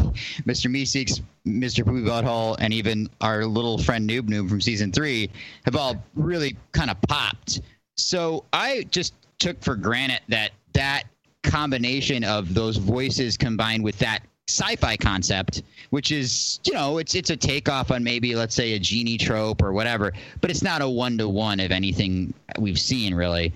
Mr. 0.46 0.70
Meeseeks, 0.70 1.20
Mr. 1.46 1.84
Poopy 1.84 2.08
Butthole, 2.08 2.56
and 2.60 2.72
even 2.72 3.08
our 3.20 3.44
little 3.44 3.78
friend 3.78 4.08
Noob 4.08 4.22
Noob 4.22 4.48
from 4.48 4.60
season 4.60 4.92
three 4.92 5.28
have 5.64 5.76
all 5.76 6.02
really 6.14 6.56
kind 6.72 6.90
of 6.90 7.00
popped. 7.02 7.60
So 7.96 8.44
I 8.52 8.86
just 8.90 9.14
took 9.38 9.60
for 9.62 9.76
granted 9.76 10.20
that 10.28 10.52
that 10.72 11.04
combination 11.42 12.24
of 12.24 12.54
those 12.54 12.76
voices 12.76 13.36
combined 13.36 13.82
with 13.84 13.98
that 13.98 14.20
sci-fi 14.48 14.96
concept, 14.96 15.62
which 15.90 16.12
is 16.12 16.60
you 16.64 16.72
know 16.72 16.98
it's 16.98 17.14
it's 17.14 17.30
a 17.30 17.36
takeoff 17.36 17.90
on 17.90 18.04
maybe 18.04 18.34
let's 18.36 18.54
say 18.54 18.74
a 18.74 18.78
genie 18.78 19.18
trope 19.18 19.62
or 19.62 19.72
whatever, 19.72 20.12
but 20.40 20.50
it's 20.50 20.62
not 20.62 20.82
a 20.82 20.88
one 20.88 21.18
to 21.18 21.28
one 21.28 21.60
of 21.60 21.72
anything 21.72 22.32
we've 22.58 22.78
seen 22.78 23.14
really. 23.14 23.52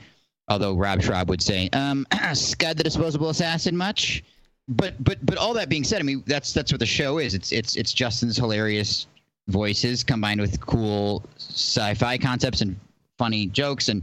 Although 0.48 0.74
Rob 0.74 1.00
Schrab 1.00 1.28
would 1.28 1.40
say, 1.40 1.68
um, 1.72 2.06
"Scud 2.34 2.76
the 2.76 2.82
Disposable 2.82 3.28
Assassin," 3.28 3.76
much. 3.76 4.24
But 4.70 5.02
but 5.02 5.24
but 5.26 5.36
all 5.36 5.52
that 5.54 5.68
being 5.68 5.84
said, 5.84 6.00
I 6.00 6.04
mean 6.04 6.22
that's 6.26 6.52
that's 6.52 6.72
what 6.72 6.78
the 6.78 6.86
show 6.86 7.18
is. 7.18 7.34
It's 7.34 7.52
it's 7.52 7.76
it's 7.76 7.92
Justin's 7.92 8.36
hilarious 8.36 9.06
voices 9.48 10.04
combined 10.04 10.40
with 10.40 10.60
cool 10.60 11.24
sci-fi 11.36 12.16
concepts 12.18 12.60
and 12.60 12.76
funny 13.18 13.46
jokes. 13.46 13.88
And 13.88 14.02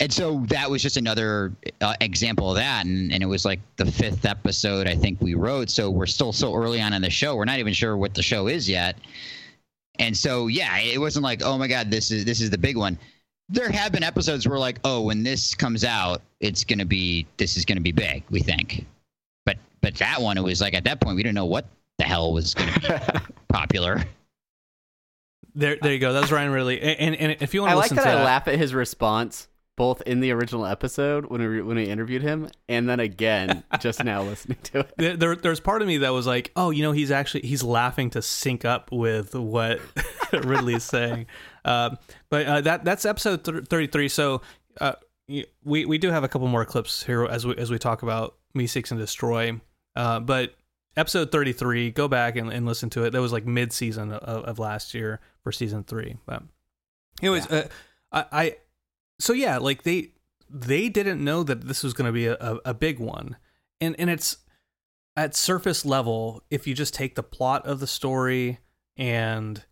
and 0.00 0.12
so 0.12 0.42
that 0.48 0.70
was 0.70 0.80
just 0.82 0.96
another 0.96 1.52
uh, 1.80 1.94
example 2.00 2.50
of 2.50 2.56
that. 2.56 2.86
And, 2.86 3.12
and 3.12 3.22
it 3.22 3.26
was 3.26 3.44
like 3.44 3.60
the 3.76 3.84
fifth 3.84 4.24
episode 4.24 4.86
i 4.86 4.94
think 4.94 5.20
we 5.20 5.34
wrote. 5.34 5.68
So 5.68 5.90
we're 5.90 6.06
still 6.06 6.32
so 6.32 6.54
early 6.54 6.80
on 6.80 6.92
in 6.94 7.02
the 7.02 7.10
show. 7.10 7.36
We're 7.36 7.44
not 7.44 7.58
even 7.58 7.74
sure 7.74 7.96
what 7.96 8.14
the 8.14 8.22
show 8.22 8.46
is 8.46 8.68
yet. 8.68 8.96
And 9.98 10.16
so 10.16 10.46
yeah 10.46 10.78
it 10.78 10.98
wasn't 10.98 11.24
like 11.24 11.42
oh 11.42 11.58
my 11.58 11.68
god 11.68 11.90
this 11.90 12.10
is 12.10 12.24
this 12.24 12.40
is 12.40 12.50
the 12.50 12.58
big 12.58 12.76
one. 12.76 12.98
There 13.50 13.68
have 13.68 13.92
been 13.92 14.02
episodes 14.02 14.48
where 14.48 14.58
like 14.58 14.78
oh 14.84 15.02
when 15.02 15.22
this 15.22 15.54
comes 15.54 15.84
out 15.84 16.22
it's 16.40 16.64
gonna 16.64 16.86
be 16.86 17.26
this 17.36 17.58
is 17.58 17.64
gonna 17.64 17.82
be 17.82 17.92
big 17.92 18.22
we 18.30 18.40
think 18.40 18.86
but 19.84 19.94
but 19.94 19.98
that 19.98 20.20
one 20.20 20.38
it 20.38 20.42
was 20.42 20.60
like 20.60 20.74
at 20.74 20.84
that 20.84 21.00
point 21.00 21.16
we 21.16 21.22
didn't 21.22 21.34
know 21.34 21.44
what 21.44 21.66
the 21.98 22.04
hell 22.04 22.32
was 22.32 22.54
gonna 22.54 22.80
be 22.80 22.88
popular 23.48 24.02
there, 25.56 25.78
there 25.80 25.92
you 25.92 26.00
go. 26.00 26.12
That 26.12 26.22
was 26.22 26.32
Ryan 26.32 26.50
Ridley. 26.50 26.80
And, 26.80 27.14
and, 27.14 27.30
and 27.30 27.36
if 27.42 27.54
you 27.54 27.60
want 27.60 27.70
I 27.70 27.74
to 27.74 27.78
like 27.78 27.90
listen 27.92 28.04
that 28.04 28.12
to 28.12 28.20
I 28.20 28.24
laugh 28.24 28.48
at 28.48 28.58
his 28.58 28.74
response 28.74 29.46
both 29.76 30.02
in 30.02 30.20
the 30.20 30.30
original 30.30 30.66
episode 30.66 31.26
when 31.26 31.40
we 31.40 31.60
when 31.60 31.76
we 31.76 31.84
interviewed 31.84 32.22
him, 32.22 32.48
and 32.68 32.88
then 32.88 33.00
again 33.00 33.64
just 33.80 34.04
now 34.04 34.22
listening 34.22 34.58
to 34.64 34.80
it. 34.80 34.94
there, 34.96 35.16
there, 35.16 35.36
there's 35.36 35.60
part 35.60 35.82
of 35.82 35.88
me 35.88 35.98
that 35.98 36.10
was 36.10 36.26
like, 36.26 36.52
oh, 36.56 36.70
you 36.70 36.82
know, 36.82 36.92
he's 36.92 37.10
actually 37.10 37.42
he's 37.42 37.62
laughing 37.62 38.10
to 38.10 38.22
sync 38.22 38.64
up 38.64 38.92
with 38.92 39.34
what 39.34 39.80
Ridley 40.32 40.74
is 40.74 40.84
saying. 40.84 41.26
Um, 41.64 41.98
but 42.30 42.46
uh, 42.46 42.60
that 42.62 42.84
that's 42.84 43.04
episode 43.04 43.44
th- 43.44 43.64
33. 43.66 44.08
So 44.08 44.42
uh, 44.80 44.94
we 45.28 45.84
we 45.84 45.98
do 45.98 46.10
have 46.10 46.24
a 46.24 46.28
couple 46.28 46.46
more 46.48 46.64
clips 46.64 47.02
here 47.02 47.24
as 47.24 47.46
we 47.46 47.56
as 47.56 47.70
we 47.70 47.78
talk 47.78 48.02
about 48.02 48.36
Meeseeks 48.56 48.90
and 48.90 49.00
Destroy. 49.00 49.60
Uh, 49.96 50.20
but 50.20 50.54
episode 50.96 51.30
33, 51.30 51.90
go 51.90 52.08
back 52.08 52.36
and, 52.36 52.50
and 52.52 52.66
listen 52.66 52.90
to 52.90 53.04
it. 53.04 53.10
That 53.10 53.20
was 53.20 53.32
like 53.32 53.46
mid 53.46 53.72
season 53.72 54.12
of, 54.12 54.44
of 54.44 54.58
last 54.58 54.94
year 54.94 55.20
for 55.42 55.52
season 55.52 55.84
three. 55.84 56.16
But 56.26 56.42
anyways, 57.22 57.50
uh, 57.50 57.68
I, 58.12 58.24
I 58.32 58.56
so 59.18 59.32
yeah, 59.32 59.58
like 59.58 59.82
they 59.82 60.12
they 60.50 60.88
didn't 60.88 61.22
know 61.22 61.42
that 61.42 61.62
this 61.62 61.82
was 61.82 61.94
going 61.94 62.06
to 62.06 62.12
be 62.12 62.26
a, 62.26 62.34
a, 62.34 62.60
a 62.66 62.74
big 62.74 62.98
one, 62.98 63.36
and 63.80 63.94
and 63.98 64.10
it's 64.10 64.38
at 65.16 65.34
surface 65.34 65.84
level. 65.84 66.42
If 66.50 66.66
you 66.66 66.74
just 66.74 66.94
take 66.94 67.14
the 67.14 67.22
plot 67.22 67.66
of 67.66 67.80
the 67.80 67.86
story 67.86 68.58
and 68.96 69.64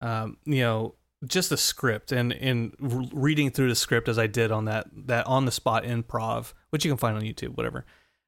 um, 0.00 0.38
you 0.44 0.60
know 0.60 0.94
just 1.26 1.50
the 1.50 1.56
script 1.56 2.12
and 2.12 2.32
and 2.32 2.74
reading 3.12 3.50
through 3.50 3.68
the 3.68 3.74
script 3.74 4.08
as 4.08 4.18
I 4.18 4.26
did 4.26 4.52
on 4.52 4.66
that 4.66 4.86
that 5.06 5.26
on 5.26 5.44
the 5.44 5.52
spot 5.52 5.84
improv, 5.84 6.52
which 6.70 6.84
you 6.84 6.90
can 6.90 6.98
find 6.98 7.16
on 7.16 7.22
YouTube, 7.22 7.56
whatever. 7.56 7.84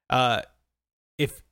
Uh, 0.09 0.41
if 1.17 1.43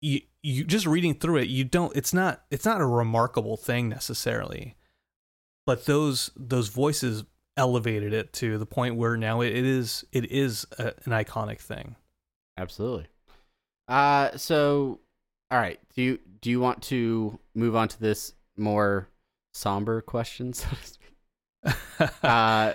you 0.00 0.20
you 0.42 0.64
just 0.64 0.86
reading 0.86 1.14
through 1.14 1.38
it, 1.38 1.48
you 1.48 1.64
don't. 1.64 1.94
It's 1.96 2.14
not 2.14 2.42
it's 2.50 2.64
not 2.64 2.80
a 2.80 2.86
remarkable 2.86 3.56
thing 3.56 3.88
necessarily, 3.88 4.76
but 5.66 5.86
those 5.86 6.30
those 6.36 6.68
voices 6.68 7.24
elevated 7.56 8.12
it 8.12 8.32
to 8.34 8.58
the 8.58 8.66
point 8.66 8.96
where 8.96 9.16
now 9.16 9.40
it, 9.40 9.54
it 9.54 9.64
is 9.64 10.04
it 10.12 10.30
is 10.30 10.66
a, 10.78 10.92
an 11.04 11.12
iconic 11.12 11.60
thing. 11.60 11.96
Absolutely. 12.58 13.06
Uh, 13.88 14.36
so, 14.36 15.00
all 15.50 15.58
right. 15.58 15.80
Do 15.94 16.02
you 16.02 16.18
do 16.40 16.50
you 16.50 16.60
want 16.60 16.82
to 16.84 17.38
move 17.54 17.74
on 17.76 17.88
to 17.88 18.00
this 18.00 18.32
more 18.56 19.08
somber 19.54 20.00
question, 20.00 20.52
so 20.52 20.68
to 20.68 20.86
speak? 20.86 22.10
uh, 22.22 22.72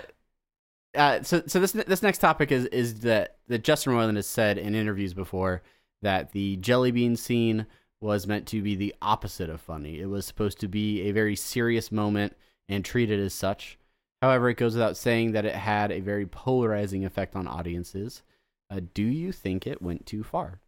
uh, 0.95 1.23
so 1.23 1.43
so 1.47 1.59
this 1.59 1.71
this 1.71 2.03
next 2.03 2.17
topic 2.17 2.51
is 2.51 2.65
is 2.65 3.01
that 3.01 3.37
that 3.47 3.63
Justin 3.63 3.93
Roiland 3.93 4.15
has 4.17 4.27
said 4.27 4.57
in 4.57 4.75
interviews 4.75 5.13
before 5.13 5.61
that 6.01 6.31
the 6.31 6.57
jelly 6.57 6.91
bean 6.91 7.15
scene 7.15 7.65
was 7.99 8.25
meant 8.27 8.47
to 8.47 8.61
be 8.61 8.75
the 8.75 8.95
opposite 9.01 9.49
of 9.49 9.61
funny. 9.61 9.99
It 9.99 10.07
was 10.07 10.25
supposed 10.25 10.59
to 10.61 10.67
be 10.67 11.01
a 11.03 11.11
very 11.11 11.35
serious 11.35 11.91
moment 11.91 12.35
and 12.67 12.83
treated 12.83 13.19
as 13.19 13.33
such. 13.33 13.77
However, 14.21 14.49
it 14.49 14.57
goes 14.57 14.73
without 14.73 14.97
saying 14.97 15.31
that 15.33 15.45
it 15.45 15.55
had 15.55 15.91
a 15.91 15.99
very 15.99 16.25
polarizing 16.25 17.05
effect 17.05 17.35
on 17.35 17.47
audiences. 17.47 18.23
Uh, 18.69 18.81
do 18.93 19.03
you 19.03 19.31
think 19.31 19.67
it 19.67 19.81
went 19.81 20.05
too 20.05 20.23
far? 20.23 20.59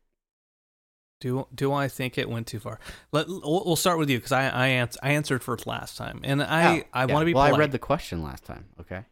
Do 1.22 1.48
do 1.56 1.72
I 1.72 1.88
think 1.88 2.18
it 2.18 2.30
went 2.30 2.48
too 2.48 2.60
far? 2.60 2.80
Let 3.14 3.28
we'll, 3.30 3.64
we'll 3.66 3.76
start 3.78 3.98
with 3.98 4.10
you 4.10 4.18
because 4.18 4.34
I 4.34 4.50
I, 4.50 4.68
ans- 4.68 4.98
I 5.02 5.12
answered 5.12 5.42
first 5.42 5.66
last 5.66 5.98
time, 5.98 6.20
and 6.24 6.44
I 6.44 6.80
Oh, 6.80 6.84
I 6.94 7.06
yeah. 7.06 7.14
want 7.14 7.22
to 7.22 7.26
be 7.26 7.34
well. 7.34 7.46
polite. 7.46 7.54
I 7.56 7.60
read 7.60 7.72
the 7.72 7.80
question 7.80 8.22
last 8.22 8.44
time. 8.44 8.66
Okay. 8.82 9.04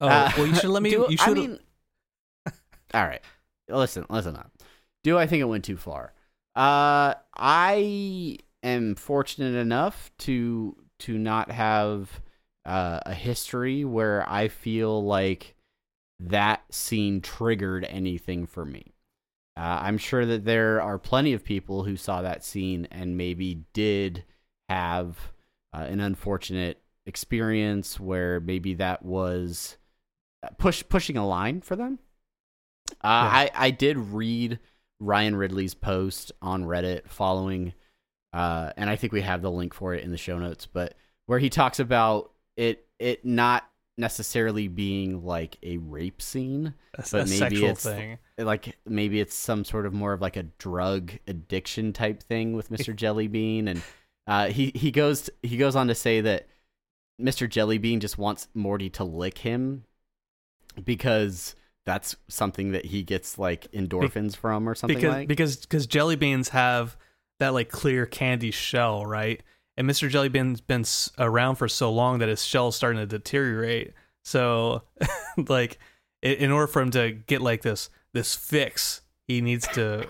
oh 0.00 0.08
Uh, 0.08 0.32
well, 0.36 0.46
you 0.46 0.54
should 0.56 0.70
let 0.70 0.82
me. 0.82 0.90
do- 0.96 1.06
you 1.08 1.16
I 1.20 1.24
should. 1.24 1.36
mean, 1.36 1.58
all 2.94 3.04
right. 3.06 3.20
Listen, 3.68 4.04
listen 4.10 4.34
up. 4.36 4.50
Do 5.02 5.18
I 5.18 5.26
think 5.26 5.40
it 5.40 5.44
went 5.44 5.64
too 5.64 5.76
far? 5.76 6.12
Uh, 6.54 7.14
I 7.36 8.38
am 8.62 8.94
fortunate 8.94 9.54
enough 9.54 10.10
to 10.18 10.76
to 11.00 11.16
not 11.16 11.50
have 11.50 12.20
uh, 12.66 13.00
a 13.06 13.14
history 13.14 13.84
where 13.84 14.28
I 14.28 14.48
feel 14.48 15.02
like 15.02 15.56
that 16.20 16.62
scene 16.70 17.22
triggered 17.22 17.84
anything 17.84 18.46
for 18.46 18.64
me. 18.64 18.92
Uh, 19.56 19.80
I'm 19.82 19.98
sure 19.98 20.26
that 20.26 20.44
there 20.44 20.80
are 20.82 20.98
plenty 20.98 21.32
of 21.32 21.44
people 21.44 21.84
who 21.84 21.96
saw 21.96 22.22
that 22.22 22.44
scene 22.44 22.86
and 22.90 23.16
maybe 23.16 23.64
did 23.72 24.24
have 24.68 25.32
uh, 25.72 25.86
an 25.88 26.00
unfortunate 26.00 26.82
experience 27.06 27.98
where 27.98 28.40
maybe 28.40 28.74
that 28.74 29.02
was 29.04 29.78
uh, 30.42 30.48
push 30.58 30.84
pushing 30.88 31.16
a 31.16 31.26
line 31.26 31.60
for 31.60 31.76
them. 31.76 31.98
Uh, 33.02 33.48
I 33.48 33.50
I 33.54 33.70
did 33.70 33.96
read 33.96 34.58
Ryan 35.00 35.34
Ridley's 35.34 35.74
post 35.74 36.30
on 36.40 36.64
Reddit 36.64 37.08
following, 37.08 37.72
uh, 38.32 38.72
and 38.76 38.88
I 38.88 38.96
think 38.96 39.12
we 39.12 39.22
have 39.22 39.42
the 39.42 39.50
link 39.50 39.74
for 39.74 39.94
it 39.94 40.04
in 40.04 40.10
the 40.10 40.18
show 40.18 40.38
notes, 40.38 40.66
but 40.66 40.94
where 41.26 41.38
he 41.38 41.50
talks 41.50 41.80
about 41.80 42.32
it 42.56 42.86
it 42.98 43.24
not 43.24 43.64
necessarily 43.96 44.68
being 44.68 45.24
like 45.24 45.58
a 45.62 45.78
rape 45.78 46.20
scene, 46.20 46.74
but 46.96 47.12
a 47.12 47.16
maybe 47.18 47.36
sexual 47.36 47.70
it's 47.70 47.84
thing. 47.84 48.18
like 48.38 48.76
maybe 48.86 49.20
it's 49.20 49.34
some 49.34 49.64
sort 49.64 49.86
of 49.86 49.92
more 49.92 50.12
of 50.12 50.20
like 50.20 50.36
a 50.36 50.44
drug 50.44 51.12
addiction 51.26 51.92
type 51.92 52.22
thing 52.22 52.54
with 52.54 52.70
Mr. 52.70 52.94
Jellybean, 52.96 53.68
and 53.68 53.82
uh, 54.26 54.48
he 54.48 54.72
he 54.74 54.90
goes 54.90 55.30
he 55.42 55.56
goes 55.56 55.76
on 55.76 55.88
to 55.88 55.94
say 55.94 56.20
that 56.20 56.48
Mr. 57.20 57.48
Jellybean 57.48 58.00
just 58.00 58.18
wants 58.18 58.48
Morty 58.54 58.90
to 58.90 59.04
lick 59.04 59.38
him 59.38 59.84
because 60.82 61.54
that's 61.86 62.16
something 62.28 62.72
that 62.72 62.86
he 62.86 63.02
gets 63.02 63.38
like 63.38 63.70
endorphins 63.72 64.36
from 64.36 64.68
or 64.68 64.74
something 64.74 64.96
because 64.96 65.12
like. 65.12 65.28
because 65.28 65.56
because 65.56 65.86
jelly 65.86 66.16
beans 66.16 66.50
have 66.50 66.96
that 67.40 67.54
like 67.54 67.70
clear 67.70 68.06
candy 68.06 68.50
shell, 68.52 69.04
right? 69.04 69.42
And 69.76 69.88
Mr. 69.88 70.10
Jellybean's 70.10 70.60
been 70.60 70.84
around 71.18 71.56
for 71.56 71.66
so 71.66 71.90
long 71.90 72.18
that 72.18 72.28
his 72.28 72.44
shell's 72.44 72.76
starting 72.76 73.00
to 73.00 73.06
deteriorate. 73.06 73.94
So, 74.22 74.82
like, 75.48 75.78
in, 76.22 76.34
in 76.34 76.50
order 76.50 76.66
for 76.66 76.82
him 76.82 76.90
to 76.90 77.12
get 77.12 77.40
like 77.40 77.62
this 77.62 77.88
this 78.12 78.34
fix, 78.36 79.00
he 79.26 79.40
needs 79.40 79.66
to 79.68 80.06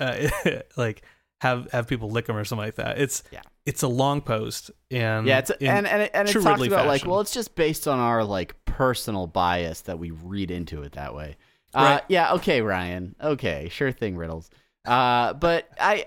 uh, 0.00 0.28
like 0.76 1.02
have 1.42 1.70
have 1.72 1.86
people 1.86 2.10
lick 2.10 2.28
him 2.28 2.36
or 2.36 2.44
something 2.44 2.64
like 2.64 2.76
that. 2.76 2.98
It's 2.98 3.22
Yeah. 3.30 3.42
It's 3.64 3.82
a 3.82 3.88
long 3.88 4.20
post 4.20 4.70
and 4.90 5.26
yeah, 5.26 5.38
it's 5.38 5.50
in 5.50 5.68
and 5.68 5.86
and 5.86 6.02
it, 6.02 6.10
and 6.14 6.28
it 6.28 6.32
talks 6.32 6.66
about 6.66 6.86
like 6.86 7.06
well, 7.06 7.20
it's 7.20 7.32
just 7.32 7.54
based 7.54 7.86
on 7.86 7.98
our 7.98 8.24
like 8.24 8.56
personal 8.64 9.26
bias 9.26 9.82
that 9.82 9.98
we 9.98 10.10
read 10.10 10.50
into 10.50 10.82
it 10.82 10.92
that 10.92 11.14
way. 11.14 11.36
Uh, 11.74 11.80
Right. 11.80 12.02
yeah, 12.08 12.32
okay, 12.34 12.60
Ryan. 12.60 13.14
Okay, 13.22 13.68
sure 13.70 13.92
thing, 13.92 14.16
Riddles. 14.16 14.50
Uh, 14.84 15.32
but 15.32 15.68
I, 15.80 16.06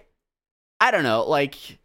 I 0.79 0.91
don't 0.91 1.03
know. 1.03 1.23
Like, 1.23 1.79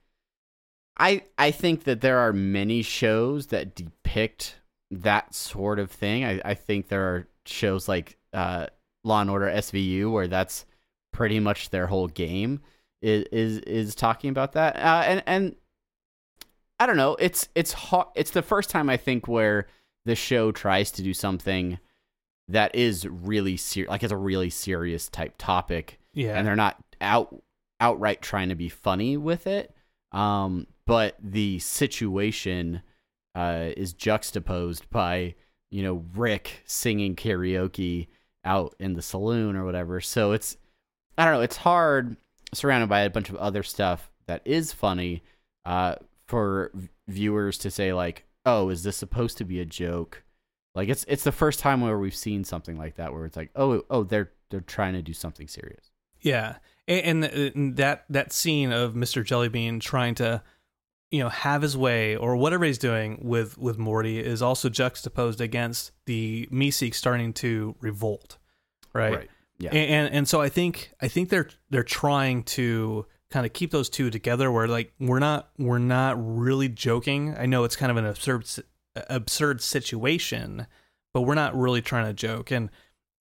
I 0.99 1.23
I 1.39 1.51
think 1.51 1.85
that 1.85 2.01
there 2.01 2.19
are 2.19 2.33
many 2.33 2.83
shows 2.83 3.47
that 3.47 3.75
depict 3.75 4.57
that 4.91 5.35
sort 5.35 5.79
of 5.79 5.91
thing. 5.91 6.25
I 6.25 6.41
I 6.45 6.55
think 6.55 6.89
there 6.89 7.03
are 7.15 7.29
shows 7.47 7.89
like 7.89 8.19
uh, 8.33 8.67
Law 9.05 9.21
and 9.23 9.31
Order 9.31 9.47
SVU 9.47 10.11
where 10.13 10.29
that's 10.29 10.67
pretty 11.13 11.41
much 11.41 11.71
their 11.71 11.87
whole 11.87 12.09
game 12.09 12.61
is 13.03 13.25
is, 13.33 13.59
is 13.61 13.95
talking 13.95 14.31
about 14.31 14.53
that. 14.53 14.77
Uh, 14.77 15.03
and 15.07 15.23
and 15.27 15.57
I 16.79 16.87
don't 16.87 16.97
know. 16.97 17.17
It's 17.19 17.49
it's 17.55 17.73
hard. 17.73 18.09
It's 18.15 18.31
the 18.31 18.43
first 18.43 18.71
time 18.71 18.89
I 18.89 18.97
think 18.97 19.29
where 19.29 19.67
the 20.05 20.15
show 20.15 20.51
tries 20.53 20.91
to 20.93 21.03
do 21.03 21.13
something 21.13 21.79
that 22.49 22.75
is 22.75 23.07
really 23.07 23.57
serious, 23.57 23.91
like 23.91 24.03
it's 24.03 24.13
a 24.13 24.17
really 24.17 24.51
serious 24.51 25.09
type 25.09 25.35
topic, 25.39 25.99
yeah 26.15 26.37
and 26.37 26.47
they're 26.47 26.57
not 26.57 26.83
out 27.01 27.43
outright 27.81 28.21
trying 28.21 28.49
to 28.49 28.55
be 28.55 28.69
funny 28.69 29.17
with 29.17 29.47
it. 29.47 29.75
Um, 30.13 30.67
but 30.87 31.17
the 31.23 31.59
situation 31.61 32.83
uh, 33.35 33.69
is 33.77 33.93
juxtaposed 33.93 34.89
by 34.91 35.35
you 35.71 35.83
know 35.83 36.05
Rick 36.15 36.63
singing 36.67 37.15
karaoke 37.15 38.09
out 38.45 38.75
in 38.81 38.95
the 38.95 39.03
saloon 39.03 39.57
or 39.57 39.65
whatever. 39.65 40.01
So 40.01 40.33
it's 40.33 40.57
I 41.19 41.25
don't 41.25 41.35
know. 41.35 41.43
It's 41.43 41.59
hard 41.59 42.17
surrounded 42.53 42.89
by 42.89 43.01
a 43.01 43.11
bunch 43.11 43.31
of 43.31 43.37
other 43.37 43.63
stuff 43.63 44.11
that 44.27 44.43
is 44.45 44.73
funny 44.73 45.23
uh, 45.65 45.97
for 46.27 46.71
v- 46.75 46.89
viewers 47.09 47.59
to 47.59 47.71
say 47.71 47.93
like, 47.93 48.25
"Oh, 48.47 48.69
is 48.69 48.83
this 48.83 48.97
supposed 48.97 49.39
to 49.39 49.45
be 49.45 49.61
a 49.61 49.65
joke?" 49.65 50.23
Like 50.75 50.89
it's 50.89 51.05
it's 51.09 51.25
the 51.25 51.33
first 51.33 51.61
time 51.61 51.81
where 51.81 51.99
we've 51.99 52.15
seen 52.15 52.45
something 52.45 52.77
like 52.77 52.97
that 52.97 53.13
where 53.13 53.25
it's 53.25 53.37
like, 53.37 53.51
"Oh, 53.57 53.83
oh, 53.91 54.05
they're 54.05 54.33
they're 54.51 54.61
trying 54.61 54.95
to 54.95 55.03
do 55.03 55.13
something 55.13 55.49
serious." 55.49 55.91
Yeah, 56.21 56.57
and, 56.87 57.25
and, 57.25 57.55
and 57.55 57.77
that 57.77 58.05
that 58.11 58.33
scene 58.33 58.73
of 58.73 58.95
Mr. 58.95 59.25
Jellybean 59.25 59.81
trying 59.81 60.15
to, 60.17 60.43
you 61.11 61.21
know, 61.21 61.29
have 61.29 61.63
his 61.63 61.77
way 61.77 62.17
or 62.17 62.37
whatever 62.37 62.65
he's 62.65 62.79
doing 62.79 63.19
with 63.23 63.59
with 63.59 63.79
Morty 63.79 64.21
is 64.21 64.43
also 64.43 64.69
juxtaposed 64.69 65.41
against 65.41 65.93
the 66.07 66.49
Meeseeks 66.53 66.95
starting 66.95 67.33
to 67.35 67.75
revolt, 67.81 68.39
right? 68.93 69.31
Yeah. 69.61 69.71
And, 69.71 69.91
and 69.91 70.15
and 70.15 70.29
so 70.29 70.41
I 70.41 70.49
think 70.49 70.93
I 71.01 71.09
think 71.09 71.29
they're 71.29 71.49
they're 71.69 71.83
trying 71.85 72.43
to 72.45 73.07
kind 73.31 73.47
of 73.47 73.53
keep 73.53 73.71
those 73.71 73.89
two 73.89 74.11
together 74.11 74.51
where 74.51 74.67
like 74.67 74.93
we're 74.99 75.21
not 75.21 75.51
we're 75.59 75.79
not 75.79 76.17
really 76.19 76.69
joking. 76.69 77.37
I 77.39 77.47
know 77.47 77.63
it's 77.65 77.77
kind 77.77 77.91
of 77.93 77.97
an 77.99 78.07
absurd 78.07 78.47
absurd 79.09 79.63
situation, 79.63 80.67
but 81.15 81.23
we're 81.23 81.35
not 81.35 81.55
really 81.55 81.83
trying 81.83 82.07
to 82.07 82.13
joke. 82.15 82.51
And 82.51 82.71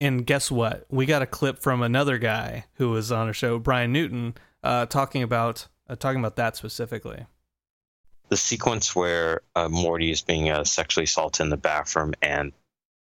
and 0.02 0.26
guess 0.26 0.52
what? 0.52 0.86
We 0.91 1.06
got 1.06 1.21
a 1.21 1.26
clip 1.26 1.60
from 1.60 1.82
another 1.82 2.17
guy 2.17 2.65
who 2.74 2.89
was 2.89 3.12
on 3.12 3.30
a 3.30 3.34
show, 3.34 3.58
Brian 3.58 3.93
Newton, 3.93 4.36
uh, 4.62 4.86
talking 4.88 5.24
about 5.24 5.67
uh, 5.89 5.95
talking 5.95 6.19
about 6.19 6.36
that 6.36 6.58
specifically. 6.58 7.26
the 8.30 8.38
sequence 8.38 8.95
where 8.95 9.41
uh, 9.56 9.69
Morty 9.69 10.12
is 10.12 10.21
being 10.21 10.50
uh, 10.50 10.63
sexually 10.63 11.06
assaulted 11.06 11.45
in 11.45 11.50
the 11.50 11.58
bathroom 11.58 12.13
and 12.21 12.52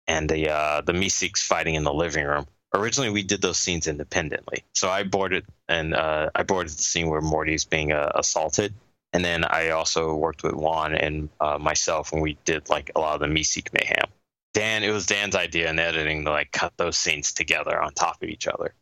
and 0.07 0.29
the 0.29 0.49
uh, 0.51 0.81
the 0.81 0.93
Meeseeks 0.93 1.39
fighting 1.39 1.75
in 1.75 1.83
the 1.83 1.93
living 1.93 2.25
room. 2.25 2.47
Originally, 2.73 3.09
we 3.09 3.23
did 3.23 3.41
those 3.41 3.57
scenes 3.57 3.87
independently. 3.87 4.63
So 4.73 4.89
I 4.89 5.03
boarded 5.03 5.45
and 5.67 5.93
uh, 5.93 6.29
I 6.33 6.43
boarded 6.43 6.71
the 6.71 6.83
scene 6.83 7.09
where 7.09 7.21
Morty's 7.21 7.65
being 7.65 7.91
uh, 7.91 8.11
assaulted, 8.15 8.73
and 9.13 9.25
then 9.25 9.43
I 9.43 9.69
also 9.69 10.15
worked 10.15 10.43
with 10.43 10.53
Juan 10.53 10.95
and 10.95 11.29
uh, 11.41 11.57
myself 11.57 12.13
when 12.13 12.21
we 12.21 12.37
did 12.45 12.69
like 12.69 12.91
a 12.95 12.99
lot 12.99 13.15
of 13.15 13.19
the 13.19 13.33
Meeseek 13.33 13.73
mayhem. 13.73 14.09
Dan, 14.53 14.83
it 14.83 14.91
was 14.91 15.05
Dan's 15.05 15.35
idea 15.35 15.69
in 15.69 15.79
editing 15.79 16.25
to 16.25 16.31
like 16.31 16.51
cut 16.51 16.73
those 16.77 16.97
scenes 16.97 17.33
together 17.33 17.81
on 17.81 17.93
top 17.93 18.21
of 18.21 18.29
each 18.29 18.47
other, 18.47 18.73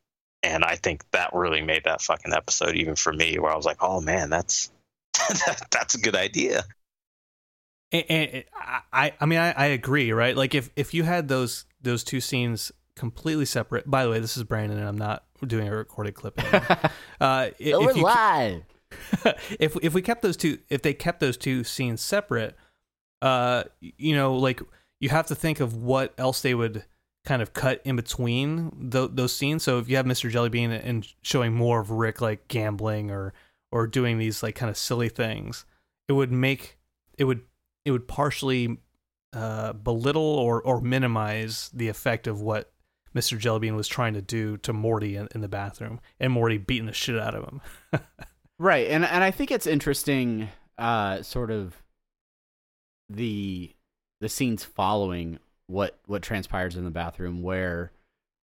and 0.44 0.64
I 0.64 0.76
think 0.76 1.04
that 1.12 1.34
really 1.34 1.62
made 1.62 1.84
that 1.86 2.02
fucking 2.02 2.34
episode 2.34 2.76
even 2.76 2.96
for 2.96 3.12
me, 3.12 3.40
where 3.40 3.52
I 3.52 3.56
was 3.56 3.66
like, 3.66 3.78
oh 3.82 4.02
man, 4.02 4.30
that's 4.30 4.72
that's 5.72 5.96
a 5.96 6.00
good 6.00 6.16
idea. 6.16 6.64
And, 7.92 8.06
and 8.10 8.44
I, 8.94 9.14
I 9.20 9.26
mean, 9.26 9.40
I, 9.40 9.52
I 9.52 9.66
agree, 9.68 10.12
right? 10.12 10.36
Like 10.36 10.54
if 10.54 10.70
if 10.76 10.94
you 10.94 11.04
had 11.04 11.28
those 11.28 11.66
those 11.82 12.04
two 12.04 12.22
scenes 12.22 12.72
completely 13.00 13.46
separate. 13.46 13.90
By 13.90 14.04
the 14.04 14.12
way, 14.12 14.20
this 14.20 14.36
is 14.36 14.44
Brandon, 14.44 14.78
and 14.78 14.88
I'm 14.88 14.98
not 14.98 15.24
doing 15.48 15.68
a 15.68 15.76
recorded 15.76 16.16
clip. 16.16 16.38
uh, 17.22 17.50
if, 17.58 17.78
we're 17.78 17.92
if 17.92 17.98
live. 17.98 18.64
if 19.60 19.78
if 19.82 19.94
we 19.94 20.02
kept 20.02 20.22
those 20.22 20.36
two, 20.36 20.60
if 20.70 20.82
they 20.82 20.94
kept 20.94 21.22
those 21.22 21.38
two 21.38 21.64
scenes 21.64 22.02
separate, 22.02 22.56
uh, 23.22 23.64
you 23.80 24.16
know, 24.16 24.36
like 24.36 24.62
you 25.00 25.10
have 25.10 25.28
to 25.28 25.36
think 25.36 25.62
of 25.62 25.76
what 25.76 26.14
else 26.18 26.42
they 26.42 26.54
would 26.54 26.84
kind 27.26 27.42
of 27.42 27.54
cut 27.54 27.82
in 27.86 27.96
between 27.96 28.90
th- 28.92 29.12
those 29.14 29.34
scenes. 29.34 29.64
So 29.64 29.80
if 29.80 29.90
you 29.90 29.96
have 29.96 30.06
Mr. 30.06 30.30
Jellybean 30.30 30.72
and 30.84 31.08
showing 31.22 31.54
more 31.54 31.80
of 31.80 31.92
Rick 31.92 32.20
like 32.22 32.48
gambling 32.50 33.12
or 33.12 33.34
or 33.72 33.88
doing 33.88 34.18
these 34.18 34.44
like 34.44 34.56
kind 34.56 34.70
of 34.70 34.78
silly 34.78 35.10
things, 35.10 35.66
it 36.10 36.14
would 36.14 36.34
make 36.34 36.78
it 37.18 37.24
would 37.24 37.42
it 37.86 37.92
would 37.92 38.10
partially 38.10 38.78
uh, 39.32 39.72
belittle 39.72 40.22
or 40.22 40.62
or 40.62 40.82
minimize 40.82 41.70
the 41.74 41.88
effect 41.88 42.28
of 42.28 42.42
what 42.42 42.74
Mr. 43.16 43.40
Jellybean 43.40 43.76
was 43.76 43.88
trying 43.88 44.14
to 44.14 44.22
do 44.22 44.58
to 44.58 44.74
Morty 44.74 45.16
in, 45.16 45.28
in 45.34 45.42
the 45.42 45.48
bathroom, 45.48 46.00
and 46.20 46.32
Morty 46.32 46.58
beating 46.58 46.86
the 46.86 46.94
shit 46.94 47.20
out 47.20 47.36
of 47.36 47.44
him. 47.44 47.62
Right, 48.60 48.90
and 48.90 49.06
and 49.06 49.24
I 49.24 49.32
think 49.32 49.52
it's 49.52 49.66
interesting, 49.66 50.50
uh, 50.78 51.22
sort 51.22 51.50
of 51.50 51.82
the 53.08 53.74
the 54.20 54.28
scenes 54.28 54.66
following 54.66 55.40
what 55.68 55.98
what 56.08 56.22
transpires 56.22 56.76
in 56.76 56.84
the 56.84 56.92
bathroom, 56.92 57.42
where 57.42 57.94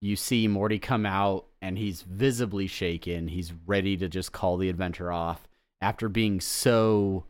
you 0.00 0.16
see 0.16 0.48
Morty 0.48 0.78
come 0.78 1.04
out 1.04 1.44
and 1.60 1.76
he's 1.76 2.00
visibly 2.00 2.66
shaken. 2.66 3.28
He's 3.28 3.52
ready 3.66 3.94
to 3.98 4.08
just 4.08 4.32
call 4.32 4.56
the 4.56 4.70
adventure 4.70 5.12
off 5.12 5.46
after 5.82 6.08
being 6.08 6.40
so 6.40 7.24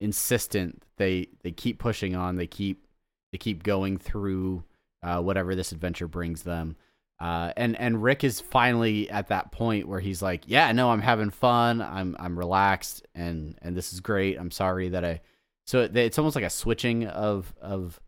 insistent. 0.00 0.82
They 0.96 1.28
they 1.44 1.52
keep 1.52 1.78
pushing 1.78 2.16
on. 2.16 2.34
They 2.34 2.48
keep 2.48 2.88
they 3.30 3.38
keep 3.38 3.62
going 3.62 3.98
through 3.98 4.64
uh, 5.02 5.20
whatever 5.20 5.54
this 5.54 5.72
adventure 5.72 6.08
brings 6.08 6.42
them. 6.42 6.76
Uh, 7.20 7.52
and 7.56 7.78
and 7.78 8.02
Rick 8.02 8.24
is 8.24 8.40
finally 8.40 9.08
at 9.08 9.28
that 9.28 9.52
point 9.52 9.86
where 9.86 10.00
he's 10.00 10.22
like, 10.22 10.42
"Yeah, 10.46 10.72
no, 10.72 10.90
I'm 10.90 11.00
having 11.00 11.30
fun. 11.30 11.80
I'm 11.80 12.16
I'm 12.18 12.36
relaxed, 12.36 13.06
and 13.14 13.56
and 13.62 13.76
this 13.76 13.92
is 13.92 14.00
great. 14.00 14.38
I'm 14.38 14.50
sorry 14.50 14.88
that 14.88 15.04
I." 15.04 15.20
So 15.66 15.88
it's 15.94 16.18
almost 16.18 16.34
like 16.34 16.44
a 16.44 16.50
switching 16.50 17.06
of 17.06 17.54
of 17.60 18.00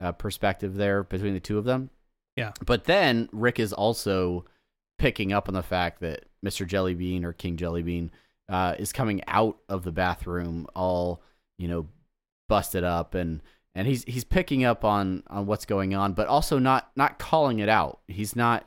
uh, 0.00 0.12
perspective 0.12 0.74
there 0.74 1.02
between 1.02 1.34
the 1.34 1.40
two 1.40 1.58
of 1.58 1.64
them. 1.64 1.90
Yeah. 2.36 2.52
But 2.64 2.84
then 2.84 3.28
Rick 3.32 3.58
is 3.58 3.72
also 3.72 4.44
picking 4.98 5.32
up 5.32 5.48
on 5.48 5.54
the 5.54 5.62
fact 5.62 6.00
that 6.00 6.24
Mr. 6.44 6.66
Jellybean 6.66 7.24
or 7.24 7.32
King 7.32 7.56
Jellybean 7.56 8.10
uh, 8.48 8.74
is 8.78 8.92
coming 8.92 9.22
out 9.26 9.58
of 9.68 9.84
the 9.84 9.92
bathroom 9.92 10.66
all 10.74 11.22
you 11.58 11.68
know 11.68 11.86
busted 12.48 12.84
up 12.84 13.14
and 13.14 13.42
and 13.74 13.86
he's 13.86 14.04
he's 14.04 14.24
picking 14.24 14.64
up 14.64 14.84
on 14.84 15.22
on 15.28 15.46
what's 15.46 15.64
going 15.64 15.94
on 15.94 16.12
but 16.12 16.26
also 16.26 16.58
not 16.58 16.90
not 16.96 17.18
calling 17.18 17.58
it 17.58 17.68
out. 17.68 18.00
He's 18.08 18.34
not 18.34 18.66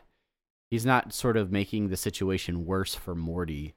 he's 0.69 0.85
not 0.85 1.13
sort 1.13 1.37
of 1.37 1.51
making 1.51 1.89
the 1.89 1.97
situation 1.97 2.65
worse 2.65 2.95
for 2.95 3.15
Morty 3.15 3.75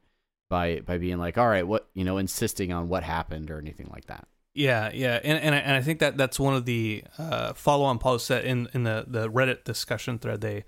by 0.49 0.81
by 0.81 0.99
being 0.99 1.19
like 1.19 1.37
all 1.37 1.49
right 1.49 1.67
what 1.67 1.89
you 1.95 2.05
know 2.05 2.19
insisting 2.19 2.73
on 2.73 2.89
what 2.89 3.03
happened 3.03 3.51
or 3.51 3.59
anything 3.59 3.91
like 3.93 4.07
that. 4.07 4.27
Yeah, 4.55 4.91
yeah, 4.95 5.21
and 5.23 5.39
and 5.39 5.55
I, 5.55 5.59
and 5.59 5.73
I 5.73 5.83
think 5.83 5.99
that 5.99 6.17
that's 6.17 6.41
one 6.41 6.55
of 6.55 6.65
the 6.65 7.05
uh, 7.19 7.53
follow-on 7.53 7.99
posts 7.99 8.29
that 8.29 8.47
in 8.47 8.69
in 8.73 8.85
the 8.85 9.05
the 9.07 9.29
Reddit 9.31 9.65
discussion 9.65 10.19
thread 10.19 10.41
they 10.41 10.65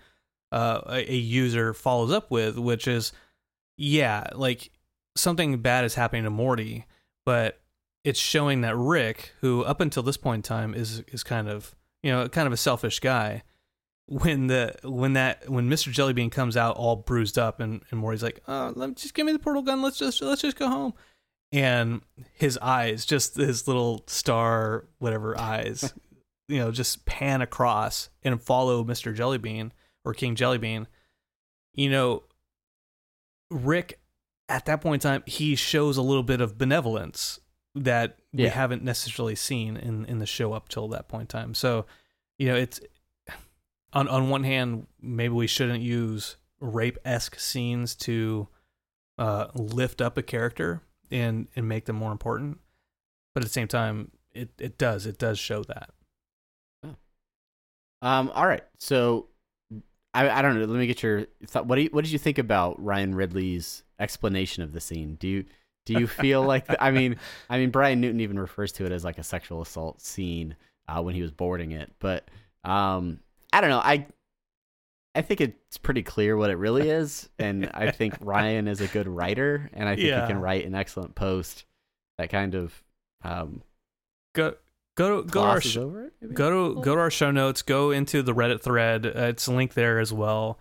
uh, 0.53 0.83
a, 0.87 1.11
a 1.11 1.17
user 1.17 1.73
follows 1.73 2.13
up 2.13 2.31
with, 2.31 2.59
which 2.59 2.87
is 2.87 3.13
yeah, 3.79 4.27
like 4.35 4.71
something 5.17 5.57
bad 5.63 5.87
is 5.87 5.95
happening 5.95 6.25
to 6.25 6.31
Morty, 6.31 6.85
but 7.25 7.61
it's 8.09 8.19
showing 8.19 8.63
that 8.63 8.77
Rick, 8.77 9.33
who 9.41 9.63
up 9.65 9.81
until 9.81 10.03
this 10.03 10.17
point 10.17 10.39
in 10.39 10.43
time 10.43 10.75
is 10.75 11.01
is 11.09 11.23
kind 11.23 11.49
of 11.49 11.75
you 12.03 12.11
know 12.11 12.29
kind 12.29 12.47
of 12.47 12.53
a 12.53 12.57
selfish 12.57 13.01
guy, 13.01 13.43
when 14.07 14.47
the 14.47 14.75
when 14.85 15.13
that 15.13 15.49
when 15.51 15.69
Mr. 15.69 15.93
Jellybean 15.93 16.33
comes 16.33 16.57
out 16.57 16.77
all 16.77 16.97
bruised 16.97 17.39
up 17.39 17.61
and 17.61 17.83
and 17.91 18.01
Morty's 18.01 18.23
like, 18.23 18.41
oh, 18.49 18.73
let 18.75 18.97
just 18.97 19.15
give 19.15 19.27
me 19.27 19.33
the 19.33 19.39
portal 19.39 19.63
gun, 19.63 19.83
let's 19.83 19.99
just 19.99 20.23
let's 20.23 20.41
just 20.41 20.59
go 20.59 20.69
home 20.69 20.95
and 21.53 22.01
his 22.33 22.59
eyes, 22.59 23.05
just 23.05 23.37
his 23.37 23.67
little 23.67 24.05
star, 24.07 24.87
whatever 24.99 25.39
eyes, 25.39 25.93
you 26.49 26.59
know, 26.59 26.71
just 26.71 27.05
pan 27.05 27.43
across 27.43 28.09
and 28.23 28.41
follow 28.41 28.85
Mr. 28.85 29.15
Jellybean 29.15 29.71
or 30.05 30.15
King 30.15 30.35
Jellybean. 30.35 30.87
You 31.75 31.91
know, 31.91 32.23
Rick, 33.51 34.01
at 34.49 34.65
that 34.67 34.81
point 34.81 35.05
in 35.05 35.11
time, 35.11 35.23
he 35.27 35.55
shows 35.55 35.97
a 35.97 36.03
little 36.03 36.23
bit 36.23 36.41
of 36.41 36.59
benevolence 36.59 37.41
that 37.85 38.19
we 38.33 38.45
Yeah. 38.45 38.51
haven't 38.51 38.83
necessarily 38.83 39.35
seen 39.35 39.77
in, 39.77 40.05
in 40.07 40.19
the 40.19 40.27
show 40.27 40.53
up 40.53 40.69
till 40.69 40.89
that 40.89 41.09
point 41.09 41.23
in 41.23 41.27
time. 41.41 41.55
So, 41.55 41.87
you 42.39 42.47
know, 42.49 42.55
it's 42.57 42.81
on 43.93 44.07
on 44.09 44.29
one 44.31 44.45
hand, 44.45 44.87
maybe 45.01 45.33
we 45.35 45.47
shouldn't 45.47 45.81
use 45.83 46.37
rape 46.61 46.99
esque 47.05 47.39
scenes 47.39 47.95
to 47.95 48.49
uh, 49.19 49.47
lift 49.55 50.01
up 50.01 50.17
a 50.19 50.23
character 50.23 50.83
and 51.11 51.49
and 51.57 51.69
make 51.69 51.87
them 51.87 51.97
more 51.97 52.13
important. 52.13 52.61
But 53.35 53.43
at 53.43 53.47
the 53.47 53.53
same 53.53 53.69
time, 53.69 54.11
it 54.33 54.51
it 54.59 54.79
does 54.79 55.07
it 55.07 55.19
does 55.19 55.39
show 55.39 55.63
that. 55.65 55.91
um 58.03 58.31
all 58.35 58.47
right 58.47 58.63
so 58.79 59.27
I, 60.15 60.29
I 60.31 60.43
don't 60.43 60.59
know 60.59 60.65
let 60.67 60.79
me 60.79 60.87
get 60.87 61.03
your 61.03 61.27
thought 61.47 61.67
what 61.67 61.77
do 61.77 61.83
you, 61.83 61.89
what 61.93 62.05
did 62.05 62.13
you 62.13 62.19
think 62.19 62.39
about 62.39 62.83
Ryan 62.83 63.15
Ridley's 63.15 63.83
explanation 63.99 64.63
of 64.63 64.73
the 64.73 64.81
scene 64.81 65.17
do 65.17 65.27
you 65.29 65.45
do 65.89 66.01
you 66.01 66.07
feel 66.07 66.43
like 66.43 66.65
I 66.81 66.91
mean 66.91 67.17
I 67.51 67.59
mean 67.59 67.71
Brian 67.71 68.01
Newton 68.01 68.21
even 68.21 68.39
refers 68.39 68.73
to 68.73 68.87
it 68.87 68.93
as 68.93 69.05
like 69.05 69.19
a 69.19 69.23
sexual 69.25 69.61
assault 69.63 70.01
scene 70.01 70.55
uh, 70.89 71.03
when 71.03 71.15
he 71.15 71.23
was 71.23 71.31
boarding 71.33 71.73
it 71.73 71.91
but 71.99 72.29
um 72.65 73.21
I 73.53 73.61
don't 73.61 73.71
know 73.71 73.81
I 73.83 74.07
I 75.15 75.23
think 75.23 75.41
it's 75.41 75.79
pretty 75.79 76.03
clear 76.03 76.37
what 76.37 76.51
it 76.51 76.57
really 76.59 76.89
is 76.89 77.29
and 77.39 77.71
I 77.75 77.91
think 77.91 78.15
Ryan 78.21 78.69
is 78.69 78.81
a 78.81 78.87
good 78.87 79.09
writer 79.09 79.71
and 79.73 79.89
I 79.89 79.97
think 79.97 80.09
Yeah. 80.09 80.23
he 80.23 80.29
can 80.29 80.41
write 80.41 80.65
an 80.67 80.75
excellent 80.75 81.15
post 81.15 81.65
that 82.19 82.31
kind 82.31 82.55
of 82.55 82.83
um 83.25 83.63
Go 84.35 84.55
go 84.97 85.23
go 85.23 85.43
to 85.43 85.47
our 85.49 85.61
sh- 85.61 85.77
over 85.79 86.05
it 86.05 86.35
go 86.35 86.75
to 86.75 86.81
go 86.83 86.95
to 86.95 87.01
our 87.01 87.11
show 87.11 87.31
notes. 87.31 87.63
Go 87.63 87.91
into 87.93 88.23
the 88.23 88.35
Reddit 88.35 88.61
thread. 88.61 89.07
Uh, 89.07 89.11
it's 89.31 89.49
linked 89.49 89.75
there 89.75 89.99
as 89.99 90.13
well. 90.13 90.59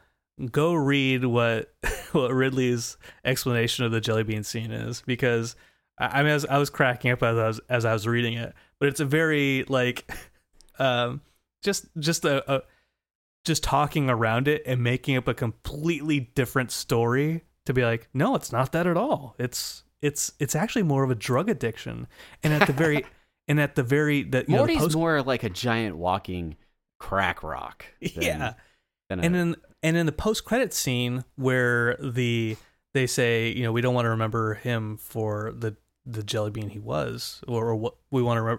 Go 0.52 0.74
read 0.74 1.26
what 1.26 1.74
what 2.12 2.32
Ridley's 2.32 2.98
explanation 3.26 3.86
of 3.86 3.92
the 3.92 4.02
jelly 4.02 4.24
bean 4.24 4.44
scene 4.44 4.72
is 4.72 5.02
because 5.06 5.56
I, 5.98 6.20
I 6.20 6.24
mean, 6.24 6.32
as 6.32 6.46
I 6.46 6.58
was 6.58 6.70
cracking 6.70 7.12
up 7.12 7.24
as 7.24 7.38
I 7.38 7.48
was 7.48 7.60
as 7.70 7.86
I 7.86 7.94
was 7.94 8.08
reading 8.08 8.34
it, 8.34 8.54
but 8.80 8.90
it's 8.90 9.00
a 9.00 9.06
very 9.06 9.66
like, 9.68 10.12
um, 10.80 11.22
just 11.64 11.88
just 12.00 12.24
a, 12.26 12.58
a 12.58 12.62
just 13.46 13.64
talking 13.64 14.10
around 14.10 14.48
it 14.48 14.62
and 14.66 14.84
making 14.84 15.18
up 15.18 15.28
a 15.28 15.34
completely 15.34 16.20
different 16.20 16.70
story 16.72 17.44
to 17.66 17.74
be 17.74 17.84
like, 17.84 18.08
no, 18.14 18.36
it's 18.36 18.52
not 18.52 18.72
that 18.74 18.86
at 18.88 18.98
all. 18.98 19.36
It's 19.40 19.84
it's 20.02 20.34
it's 20.40 20.56
actually 20.56 20.84
more 20.84 21.04
of 21.04 21.10
a 21.10 21.16
drug 21.16 21.50
addiction, 21.50 22.08
and 22.44 22.54
at 22.54 22.68
the 22.68 22.74
very 22.74 23.06
and 23.48 23.60
at 23.60 23.76
the 23.76 23.84
very 23.84 24.24
the, 24.24 24.40
you 24.40 24.44
know, 24.50 24.54
the 24.54 24.58
Morty's 24.58 24.78
post- 24.78 24.96
more 24.96 25.22
like 25.24 25.44
a 25.44 25.50
giant 25.50 25.98
walking 25.98 26.58
crack 27.00 27.42
rock. 27.42 27.86
than- 28.02 28.12
yeah 28.22 28.54
than 29.10 29.20
a- 29.20 29.24
and 29.24 29.34
then 29.36 29.56
and 29.84 29.96
in 29.98 30.06
the 30.06 30.12
post 30.12 30.46
credit 30.46 30.74
scene 30.74 31.24
where 31.36 31.96
the 31.98 32.58
they 32.94 33.08
say 33.08 33.50
you 33.50 33.64
know 33.64 33.72
we 33.72 33.82
don't 33.82 33.94
want 33.94 34.06
to 34.06 34.10
remember 34.10 34.56
him 34.56 34.98
for 34.98 35.54
the 35.56 35.76
the 36.06 36.24
jelly 36.24 36.50
bean 36.52 36.70
he 36.70 36.80
was 36.80 37.42
or, 37.48 37.68
or 37.68 37.76
what 37.76 37.96
we 38.12 38.22
want 38.22 38.38
to 38.38 38.42
re- 38.42 38.58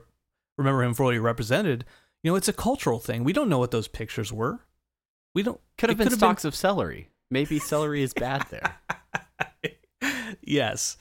remember 0.59 0.83
him 0.83 0.95
for 0.95 1.05
what 1.05 1.15
he 1.15 1.19
represented 1.19 1.85
you 2.23 2.31
know 2.31 2.37
it's 2.37 2.49
a 2.49 2.53
cultural 2.53 2.99
thing 2.99 3.25
we 3.25 3.33
don't 3.33 3.49
know 3.49 3.59
what 3.59 3.71
those 3.71 3.89
pictures 3.89 4.33
were 4.33 4.61
we 5.35 5.43
don't 5.43 5.61
could 5.77 5.89
have 5.89 5.99
been 5.99 6.11
stalks 6.11 6.45
of 6.45 6.55
celery. 6.55 7.09
Maybe 7.31 7.59
celery 7.59 8.03
is 8.03 8.13
bad 8.15 8.47
there. 8.51 8.77
yes 10.43 10.97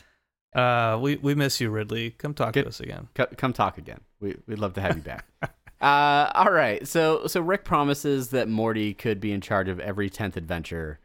uh 0.56 0.98
we 1.02 1.16
we 1.18 1.36
miss 1.36 1.60
you 1.62 1.70
ridley 1.70 2.12
come 2.12 2.34
talk 2.34 2.54
Get- 2.54 2.64
to 2.64 2.68
us 2.70 2.80
again 2.80 3.08
Co- 3.16 3.28
come 3.38 3.54
talk 3.54 3.78
again. 3.78 4.02
We 4.20 4.36
we'd 4.48 4.60
love 4.60 4.74
to 4.74 4.82
have 4.82 4.96
you 4.96 5.02
back. 5.04 5.26
uh, 5.82 6.32
all 6.36 6.52
right. 6.52 6.88
So 6.88 7.28
so 7.28 7.42
Rick 7.42 7.64
promises 7.64 8.30
that 8.30 8.48
Morty 8.48 8.94
could 8.94 9.20
be 9.20 9.32
in 9.32 9.42
charge 9.42 9.70
of 9.70 9.80
every 9.80 10.10
tenth 10.10 10.36
adventure 10.38 11.00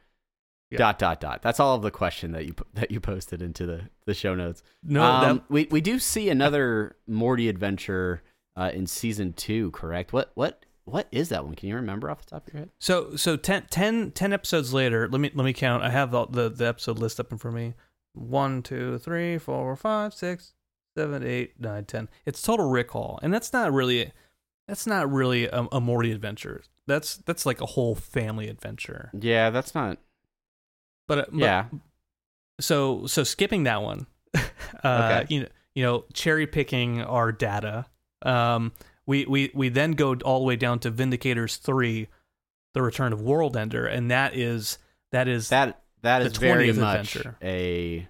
Yeah. 0.71 0.79
Dot 0.79 0.99
dot 0.99 1.21
dot. 1.21 1.43
That's 1.43 1.61
all 1.61 1.77
of 1.77 1.83
the 1.83 1.91
question 1.91 2.33
that 2.33 2.47
you 2.47 2.55
that 2.75 2.91
you 2.91 3.01
posted 3.01 3.43
into 3.43 3.67
the 3.67 3.83
the 4.07 4.15
show 4.15 4.35
notes. 4.35 4.63
No, 4.83 5.03
Um, 5.03 5.37
that, 5.39 5.51
we 5.51 5.69
we 5.71 5.81
do 5.81 5.99
see 5.99 6.29
another 6.31 6.97
Morty 7.07 7.49
adventure 7.49 8.23
uh, 8.57 8.71
in 8.73 8.87
season 8.87 9.33
two. 9.35 9.71
Correct? 9.73 10.13
What 10.13 10.31
what 10.35 10.65
what 10.85 11.07
is 11.13 11.29
that 11.29 11.45
one? 11.45 11.55
Can 11.55 11.69
you 11.69 11.77
remember 11.77 12.11
off 12.11 12.25
the 12.25 12.31
top 12.31 12.47
of 12.49 12.53
your 12.55 12.61
head? 12.61 12.71
So 12.81 13.15
so 13.17 13.37
10, 13.37 13.67
10, 13.71 14.11
10 14.13 14.33
episodes 14.33 14.73
later, 14.75 15.09
let 15.09 15.21
me 15.21 15.31
let 15.35 15.45
me 15.45 15.53
count. 15.53 15.85
I 15.85 15.91
have 15.91 16.11
the, 16.11 16.27
the 16.27 16.49
the 16.49 16.67
episode 16.67 16.99
list 16.99 17.21
up 17.21 17.31
in 17.31 17.39
front 17.39 17.57
of 17.57 17.63
me. 17.63 17.75
One, 18.15 18.63
two, 18.63 18.99
three, 18.99 19.39
four, 19.39 19.75
five, 19.77 20.13
six, 20.13 20.55
seven, 20.97 21.23
eight, 21.23 21.61
nine, 21.61 21.85
ten. 21.85 22.09
It's 22.27 22.43
Total 22.43 22.69
Rickall, 22.69 23.19
and 23.23 23.33
that's 23.33 23.53
not 23.53 23.73
really 23.73 24.13
that's 24.73 24.87
not 24.87 25.13
really 25.13 25.45
a, 25.45 25.69
a 25.71 25.83
Morty 25.83 26.13
adventure. 26.13 26.63
That's 26.87 27.17
that's 27.19 27.45
like 27.45 27.61
a 27.61 27.67
whole 27.67 27.95
family 27.95 28.49
adventure. 28.49 29.11
Yeah, 29.13 29.51
that's 29.51 29.75
not. 29.75 29.99
But, 31.07 31.19
uh, 31.19 31.25
but 31.31 31.39
Yeah, 31.39 31.67
so 32.59 33.07
so 33.07 33.23
skipping 33.23 33.65
that 33.65 33.83
one 33.83 34.07
uh 34.35 34.41
Okay. 34.85 35.27
you 35.29 35.41
know 35.41 35.49
you 35.75 35.85
know 35.85 36.05
cherry 36.15 36.47
picking 36.47 37.03
our 37.03 37.33
data 37.33 37.85
um 38.23 38.73
we 39.05 39.27
we 39.27 39.51
we 39.53 39.69
then 39.69 39.93
go 39.93 40.15
all 40.25 40.39
the 40.39 40.47
way 40.47 40.57
down 40.57 40.79
to 40.79 40.91
vindicators 40.91 41.59
3 41.59 42.09
the 42.73 42.81
return 42.81 43.13
of 43.13 43.21
world 43.21 43.59
ender 43.59 43.87
and 43.87 44.11
that 44.11 44.35
is 44.35 44.79
that 45.11 45.29
is 45.29 45.51
that 45.51 45.83
that 46.01 46.23
is 46.23 46.39
very 46.39 46.73
much 46.73 47.17
adventure. 47.17 47.37
a 47.43 48.09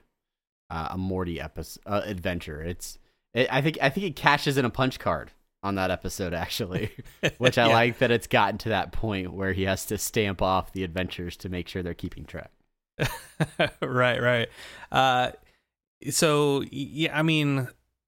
uh, 0.70 0.88
a 0.92 0.98
Morty 0.98 1.40
episode 1.40 1.82
uh, 1.86 2.02
adventure. 2.04 2.62
It's 2.62 2.98
it, 3.34 3.48
I 3.52 3.60
think 3.62 3.78
I 3.82 3.90
think 3.90 4.06
it 4.06 4.16
cashes 4.16 4.56
in 4.56 4.64
a 4.64 4.70
punch 4.70 4.98
card 5.00 5.32
on 5.62 5.76
that 5.76 5.90
episode 5.90 6.34
actually, 6.34 6.90
which 7.38 7.56
I 7.58 7.68
Yeah. 7.68 7.74
like 7.74 7.98
that 7.98 8.10
it's 8.10 8.26
gotten 8.26 8.58
to 8.58 8.70
that 8.70 8.92
point 8.92 9.32
where 9.32 9.52
he 9.52 9.62
has 9.62 9.86
to 9.86 9.98
stamp 9.98 10.42
off 10.42 10.72
the 10.72 10.84
adventures 10.84 11.36
to 11.38 11.48
make 11.48 11.68
sure 11.68 11.82
they're 11.82 11.94
keeping 11.94 12.24
track. 12.24 12.50
right 13.80 14.20
right 14.20 14.48
uh 14.92 15.30
so 16.10 16.62
yeah 16.70 17.16
i 17.18 17.22
mean 17.22 17.66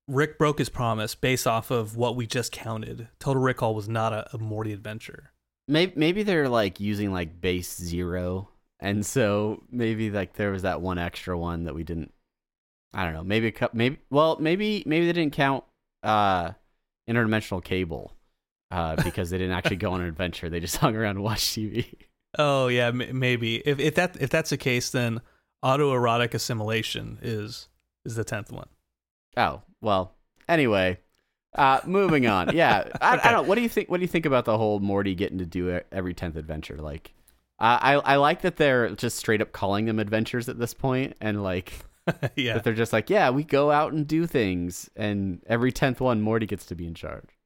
rick 0.08 0.36
broke 0.38 0.58
his 0.58 0.68
promise 0.68 1.14
based 1.14 1.46
off 1.46 1.70
of 1.70 1.96
what 1.96 2.14
we 2.16 2.26
just 2.26 2.52
counted 2.52 3.08
Total 3.18 3.42
Rickall 3.42 3.74
was 3.74 3.88
not 3.88 4.12
a, 4.12 4.28
a 4.34 4.38
morty 4.38 4.72
adventure 4.72 5.32
Maybe 5.66 5.92
maybe 5.96 6.22
they're 6.22 6.50
like 6.50 6.78
using 6.80 7.10
like 7.14 7.40
base 7.40 7.74
zero, 7.80 8.50
and 8.80 9.04
so 9.06 9.62
maybe 9.70 10.10
like 10.10 10.34
there 10.34 10.50
was 10.50 10.60
that 10.60 10.82
one 10.82 10.98
extra 10.98 11.38
one 11.38 11.64
that 11.64 11.74
we 11.74 11.84
didn't. 11.84 12.12
I 12.92 13.04
don't 13.04 13.14
know. 13.14 13.24
Maybe 13.24 13.46
a 13.46 13.52
cou- 13.52 13.70
maybe 13.72 13.96
well 14.10 14.36
maybe 14.38 14.82
maybe 14.84 15.06
they 15.06 15.14
didn't 15.14 15.32
count 15.32 15.64
uh 16.02 16.50
interdimensional 17.08 17.62
cable 17.62 18.12
uh 18.70 18.96
because 19.02 19.30
they 19.30 19.38
didn't 19.38 19.54
actually 19.54 19.76
go 19.76 19.92
on 19.92 20.00
an 20.00 20.06
adventure. 20.08 20.48
They 20.48 20.60
just 20.60 20.76
hung 20.84 20.96
around 20.96 21.16
and 21.16 21.22
watched 21.24 21.56
TV. 21.56 21.86
Oh 22.38 22.68
yeah, 22.68 22.88
m- 22.88 23.18
maybe. 23.18 23.56
If 23.56 23.78
if 23.78 23.94
that 23.96 24.16
if 24.20 24.30
that's 24.30 24.50
the 24.50 24.56
case, 24.56 24.90
then 24.90 25.20
autoerotic 25.64 26.34
assimilation 26.34 27.18
is 27.22 27.68
is 28.04 28.16
the 28.16 28.24
tenth 28.24 28.50
one. 28.52 28.68
Oh 29.36 29.62
well. 29.80 30.14
Anyway, 30.48 30.98
uh, 31.54 31.80
moving 31.86 32.26
on. 32.26 32.54
Yeah, 32.54 32.88
I, 33.00 33.16
Okay. 33.16 33.28
I 33.28 33.32
don't. 33.32 33.46
What 33.48 33.54
do 33.54 33.62
you 33.62 33.68
think? 33.68 33.88
What 33.90 33.98
do 33.98 34.02
you 34.02 34.08
think 34.08 34.26
about 34.26 34.44
the 34.44 34.58
whole 34.58 34.80
Morty 34.80 35.14
getting 35.14 35.38
to 35.38 35.46
do 35.46 35.80
every 35.92 36.12
tenth 36.14 36.36
adventure? 36.36 36.76
Like, 36.76 37.14
I 37.58 37.94
I 37.94 38.16
like 38.16 38.42
that 38.42 38.56
they're 38.56 38.90
just 38.90 39.16
straight 39.16 39.40
up 39.40 39.52
calling 39.52 39.86
them 39.86 39.98
adventures 39.98 40.48
at 40.48 40.58
this 40.58 40.74
point, 40.74 41.16
and 41.20 41.42
like 41.42 41.72
yeah, 42.36 42.54
that 42.54 42.64
they're 42.64 42.74
just 42.74 42.92
like, 42.92 43.08
yeah, 43.08 43.30
we 43.30 43.44
go 43.44 43.70
out 43.70 43.92
and 43.92 44.06
do 44.06 44.26
things, 44.26 44.90
and 44.96 45.42
every 45.46 45.72
tenth 45.72 46.00
one, 46.00 46.20
Morty 46.20 46.46
gets 46.46 46.66
to 46.66 46.74
be 46.74 46.86
in 46.86 46.94
charge. 46.94 47.38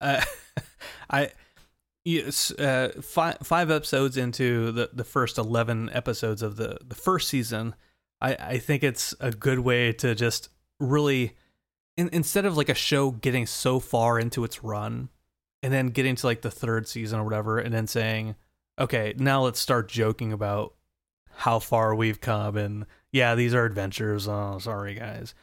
uh, 0.00 0.22
I 1.10 1.30
yes, 2.04 2.50
uh, 2.52 2.92
five 3.00 3.38
five 3.42 3.70
episodes 3.70 4.16
into 4.16 4.72
the 4.72 4.90
the 4.92 5.04
first 5.04 5.38
eleven 5.38 5.90
episodes 5.92 6.42
of 6.42 6.56
the 6.56 6.78
the 6.84 6.94
first 6.94 7.28
season. 7.28 7.74
I 8.20 8.34
I 8.34 8.58
think 8.58 8.82
it's 8.82 9.14
a 9.20 9.30
good 9.30 9.60
way 9.60 9.92
to 9.94 10.14
just 10.14 10.48
really. 10.80 11.36
In, 11.98 12.10
instead 12.12 12.44
of 12.44 12.58
like 12.58 12.68
a 12.68 12.74
show 12.74 13.10
getting 13.10 13.46
so 13.46 13.80
far 13.80 14.20
into 14.20 14.44
its 14.44 14.62
run 14.62 15.08
and 15.62 15.72
then 15.72 15.88
getting 15.88 16.14
to 16.14 16.26
like 16.26 16.42
the 16.42 16.50
third 16.50 16.86
season 16.86 17.18
or 17.18 17.24
whatever 17.24 17.58
and 17.58 17.72
then 17.72 17.86
saying 17.86 18.36
okay 18.78 19.14
now 19.16 19.42
let's 19.42 19.58
start 19.58 19.88
joking 19.88 20.32
about 20.32 20.74
how 21.38 21.58
far 21.58 21.94
we've 21.94 22.20
come 22.20 22.56
and 22.56 22.86
yeah 23.16 23.34
these 23.34 23.54
are 23.54 23.64
adventures 23.64 24.28
oh 24.28 24.58
sorry 24.60 24.94
guys 24.94 25.34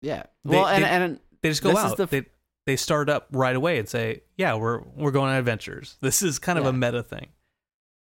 Yeah. 0.00 0.24
They- 0.44 0.56
Well, 0.56 0.66
and 0.66 0.84
they- 0.84 0.88
and 0.88 1.20
they 1.42 1.48
just 1.48 1.62
go 1.62 1.76
out 1.76 1.96
the 1.96 2.06
they 2.06 2.26
they 2.66 2.76
start 2.76 3.08
up 3.08 3.26
right 3.32 3.56
away 3.56 3.78
and 3.78 3.88
say 3.88 4.22
yeah 4.36 4.54
we're 4.54 4.80
we're 4.94 5.10
going 5.10 5.30
on 5.30 5.36
adventures 5.36 5.96
this 6.02 6.22
is 6.22 6.38
kind 6.38 6.58
of 6.58 6.66
a 6.66 6.72
meta 6.72 7.02
thing 7.02 7.28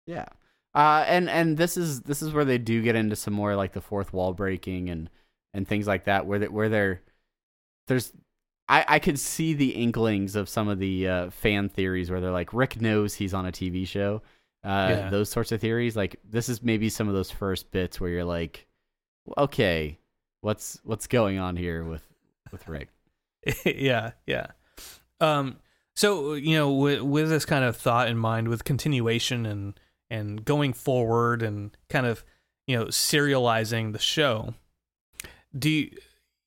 Yeah. 0.07 0.27
Uh, 0.75 1.03
and 1.09 1.29
and 1.29 1.57
this 1.57 1.77
is 1.77 2.03
this 2.03 2.23
is 2.23 2.33
where 2.33 2.45
they 2.45 2.59
do 2.59 2.83
get 2.83 2.95
into 2.95 3.17
some 3.17 3.35
more 3.35 3.57
like 3.57 3.73
the 3.73 3.81
fourth 3.81 4.13
wall 4.13 4.33
breaking 4.33 4.91
and 4.91 5.11
and 5.55 5.67
things 5.67 5.87
like 5.87 6.05
that 6.05 6.25
where 6.27 6.39
they, 6.39 6.49
where 6.49 6.69
they're 6.69 7.01
there's 7.89 8.13
I 8.69 8.85
I 8.87 8.99
could 8.99 9.19
see 9.19 9.55
the 9.55 9.71
inklings 9.71 10.37
of 10.37 10.49
some 10.49 10.69
of 10.69 10.79
the 10.79 11.09
uh, 11.09 11.31
fan 11.31 11.69
theories 11.71 12.11
where 12.11 12.21
they're 12.21 12.31
like 12.31 12.53
Rick 12.53 12.81
knows 12.81 13.15
he's 13.15 13.35
on 13.35 13.47
a 13.47 13.51
TV 13.53 13.87
show. 13.89 14.23
Uh, 14.63 14.89
Yeah. 14.91 15.11
those 15.11 15.31
sorts 15.31 15.53
of 15.53 15.61
theories 15.61 15.97
like 15.97 16.17
this 16.29 16.49
is 16.51 16.63
maybe 16.63 16.91
some 16.91 17.09
of 17.09 17.15
those 17.15 17.31
first 17.31 17.71
bits 17.73 17.99
where 18.01 18.11
you're 18.11 18.25
like 18.25 18.67
okay 19.37 19.99
what's 20.41 20.81
what's 20.85 21.07
going 21.07 21.39
on 21.39 21.57
here 21.57 21.85
with 21.85 22.03
with 22.53 22.69
Rick? 22.69 22.89
Yeah 23.65 24.13
yeah. 24.27 24.49
Um 25.21 25.59
so 25.97 26.35
you 26.35 26.57
know 26.57 26.73
with 26.73 27.01
with 27.03 27.29
this 27.29 27.45
kind 27.45 27.65
of 27.65 27.77
thought 27.77 28.09
in 28.09 28.17
mind 28.17 28.49
with 28.49 28.65
continuation 28.65 29.47
and 29.47 29.79
and 30.11 30.45
going 30.45 30.73
forward 30.73 31.43
and 31.43 31.77
kind 31.89 32.07
of 32.07 32.25
you 32.67 32.77
know 32.77 32.87
serializing 32.87 33.93
the 33.93 33.99
show 33.99 34.55
do 35.59 35.69
you 35.69 35.91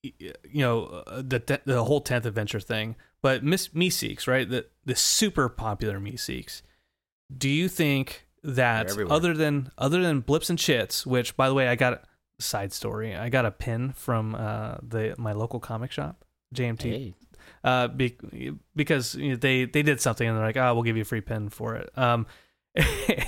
you 0.02 0.32
know 0.54 0.84
uh, 1.06 1.22
the 1.22 1.60
the 1.64 1.84
whole 1.84 2.02
10th 2.02 2.24
adventure 2.24 2.60
thing 2.60 2.96
but 3.22 3.44
Mr. 3.44 3.70
Meeseeks 3.70 4.26
right? 4.26 4.48
The 4.48 4.66
the 4.84 4.96
super 4.96 5.48
popular 5.48 6.00
meeseeks. 6.00 6.62
Do 7.36 7.48
you 7.48 7.68
think 7.68 8.26
that 8.42 8.90
other 9.08 9.32
than 9.34 9.70
other 9.78 10.02
than 10.02 10.20
Blips 10.20 10.50
and 10.50 10.58
Chitz 10.58 11.06
which 11.06 11.36
by 11.36 11.48
the 11.48 11.54
way 11.54 11.68
i 11.68 11.76
got 11.76 12.02
side 12.38 12.72
story 12.72 13.14
i 13.14 13.28
got 13.28 13.46
a 13.46 13.50
pin 13.50 13.92
from 13.92 14.34
uh 14.34 14.76
the 14.82 15.14
my 15.18 15.32
local 15.32 15.60
comic 15.60 15.92
shop 15.92 16.24
jmt 16.54 16.82
hey 16.82 17.14
uh, 17.64 17.88
be, 17.88 18.16
because 18.74 19.14
you 19.14 19.30
know, 19.30 19.36
they 19.36 19.64
they 19.64 19.82
did 19.82 20.00
something 20.00 20.26
and 20.26 20.36
they're 20.36 20.44
like, 20.44 20.56
oh, 20.56 20.74
we'll 20.74 20.82
give 20.82 20.96
you 20.96 21.02
a 21.02 21.06
free 21.06 21.20
pin 21.20 21.48
for 21.48 21.74
it. 21.76 21.96
Um, 21.96 22.26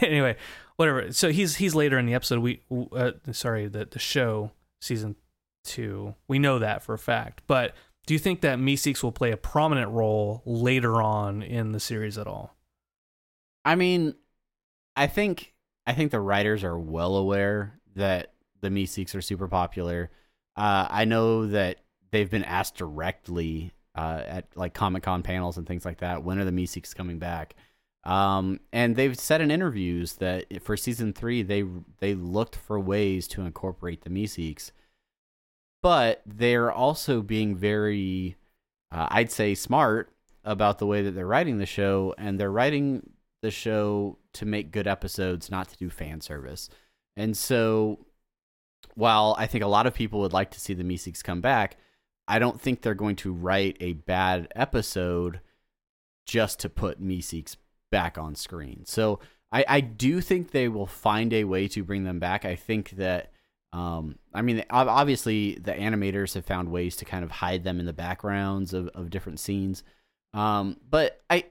anyway, 0.01 0.37
whatever. 0.77 1.13
So 1.13 1.31
he's 1.31 1.57
he's 1.57 1.75
later 1.75 1.99
in 1.99 2.07
the 2.07 2.15
episode. 2.15 2.41
We 2.41 2.63
uh, 2.93 3.13
sorry 3.33 3.67
the 3.69 3.85
the 3.85 3.99
show 3.99 4.51
season 4.81 5.17
two. 5.65 6.15
We 6.29 6.39
know 6.39 6.59
that 6.59 6.83
for 6.83 6.95
a 6.95 6.99
fact. 6.99 7.43
But 7.47 7.75
do 8.07 8.15
you 8.15 8.19
think 8.19 8.41
that 8.43 8.59
Meeseeks 8.59 9.03
will 9.03 9.13
play 9.13 9.31
a 9.31 9.37
prominent 9.37 9.91
role 9.91 10.43
later 10.45 11.01
on 11.01 11.43
in 11.43 11.73
the 11.73 11.81
series 11.81 12.19
at 12.19 12.27
all? 12.27 12.57
I 13.65 13.77
mean, 13.77 14.15
I 14.97 15.07
think 15.07 15.55
I 15.87 15.93
think 15.93 16.11
the 16.11 16.21
writers 16.21 16.65
are 16.65 16.79
well 16.79 17.17
aware 17.17 17.81
that 17.97 18.34
the 18.65 18.71
Meeseeks 18.71 19.15
are 19.15 19.23
super 19.23 19.47
popular. 19.47 20.11
Uh, 20.57 20.87
I 20.89 21.05
know 21.05 21.47
that 21.47 21.79
they've 22.11 22.31
been 22.31 22.45
asked 22.45 22.77
directly 22.77 23.73
uh, 23.95 24.23
at 24.27 24.47
like 24.57 24.75
Comic 24.75 25.03
Con 25.03 25.23
panels 25.23 25.57
and 25.57 25.67
things 25.67 25.85
like 25.85 25.99
that. 25.99 26.25
When 26.25 26.39
are 26.39 26.45
the 26.45 26.51
Meeseeks 26.51 26.95
coming 26.95 27.19
back? 27.19 27.55
Um, 28.05 28.61
and 28.73 28.97
they've 28.97 29.19
said 29.19 29.41
in 29.41 29.51
interviews 29.51 30.15
that 30.15 30.63
for 30.63 30.77
season 30.77 31.13
three, 31.13 31.43
they 31.43 31.65
they 32.01 32.15
looked 32.15 32.57
for 32.57 32.79
ways 32.79 33.29
to 33.29 33.43
incorporate 33.43 34.03
the 34.03 34.11
Meeseeks, 34.11 34.73
but 35.83 36.23
they're 36.27 36.73
also 36.73 37.23
being 37.23 37.57
very, 37.57 38.37
uh, 38.91 39.09
I'd 39.11 39.31
say, 39.31 39.55
smart 39.55 40.13
about 40.45 40.79
the 40.79 40.87
way 40.87 41.03
that 41.03 41.13
they're 41.13 41.27
writing 41.27 41.59
the 41.59 41.67
show, 41.67 42.15
and 42.19 42.39
they're 42.39 42.51
writing 42.51 43.11
the 43.43 43.51
show 43.51 44.19
to 44.35 44.47
make 44.47 44.71
good 44.71 44.87
episodes, 44.87 45.51
not 45.51 45.69
to 45.69 45.77
do 45.77 45.89
fan 45.89 46.21
service. 46.21 46.69
And 47.17 47.37
so, 47.37 48.07
while 48.95 49.35
I 49.39 49.47
think 49.47 49.65
a 49.65 49.69
lot 49.69 49.87
of 49.87 49.95
people 49.95 50.21
would 50.21 50.33
like 50.33 50.51
to 50.53 50.61
see 50.61 50.75
the 50.75 50.85
Meeseeks 50.85 51.23
come 51.23 51.41
back, 51.41 51.77
I 52.27 52.39
don't 52.39 52.61
think 52.61 52.81
they're 52.81 52.95
going 52.95 53.17
to 53.17 53.33
write 53.33 53.77
a 53.81 53.93
bad 53.93 54.49
episode 54.55 55.41
just 56.27 56.61
to 56.61 56.69
put 56.69 57.03
Meeseeks 57.03 57.57
back 57.91 58.17
on 58.17 58.35
screen. 58.35 58.85
So 58.87 59.21
I, 59.53 59.65
I 59.69 59.81
do 59.81 60.21
think 60.21 60.51
they 60.51 60.69
will 60.69 60.87
find 60.87 61.33
a 61.33 61.45
way 61.45 61.69
to 61.69 61.85
bring 61.85 62.05
them 62.05 62.19
back. 62.19 62.45
I 62.45 62.57
think 62.57 62.91
that, 62.91 63.31
um, 63.73 64.19
I 64.33 64.43
mean, 64.43 64.65
obviously 64.71 65.57
the 65.57 65.73
animators 65.73 66.35
have 66.35 66.47
found 66.47 66.71
ways 66.71 66.97
to 66.97 67.05
kind 67.05 67.25
of 67.25 67.31
hide 67.31 67.65
them 67.65 67.79
in 67.79 67.87
the 67.87 67.93
backgrounds 67.93 68.73
of, 68.73 68.89
of 68.95 69.11
different 69.11 69.39
scenes. 69.41 69.83
Um, 70.33 70.79
but 70.89 71.23
I, 71.29 71.45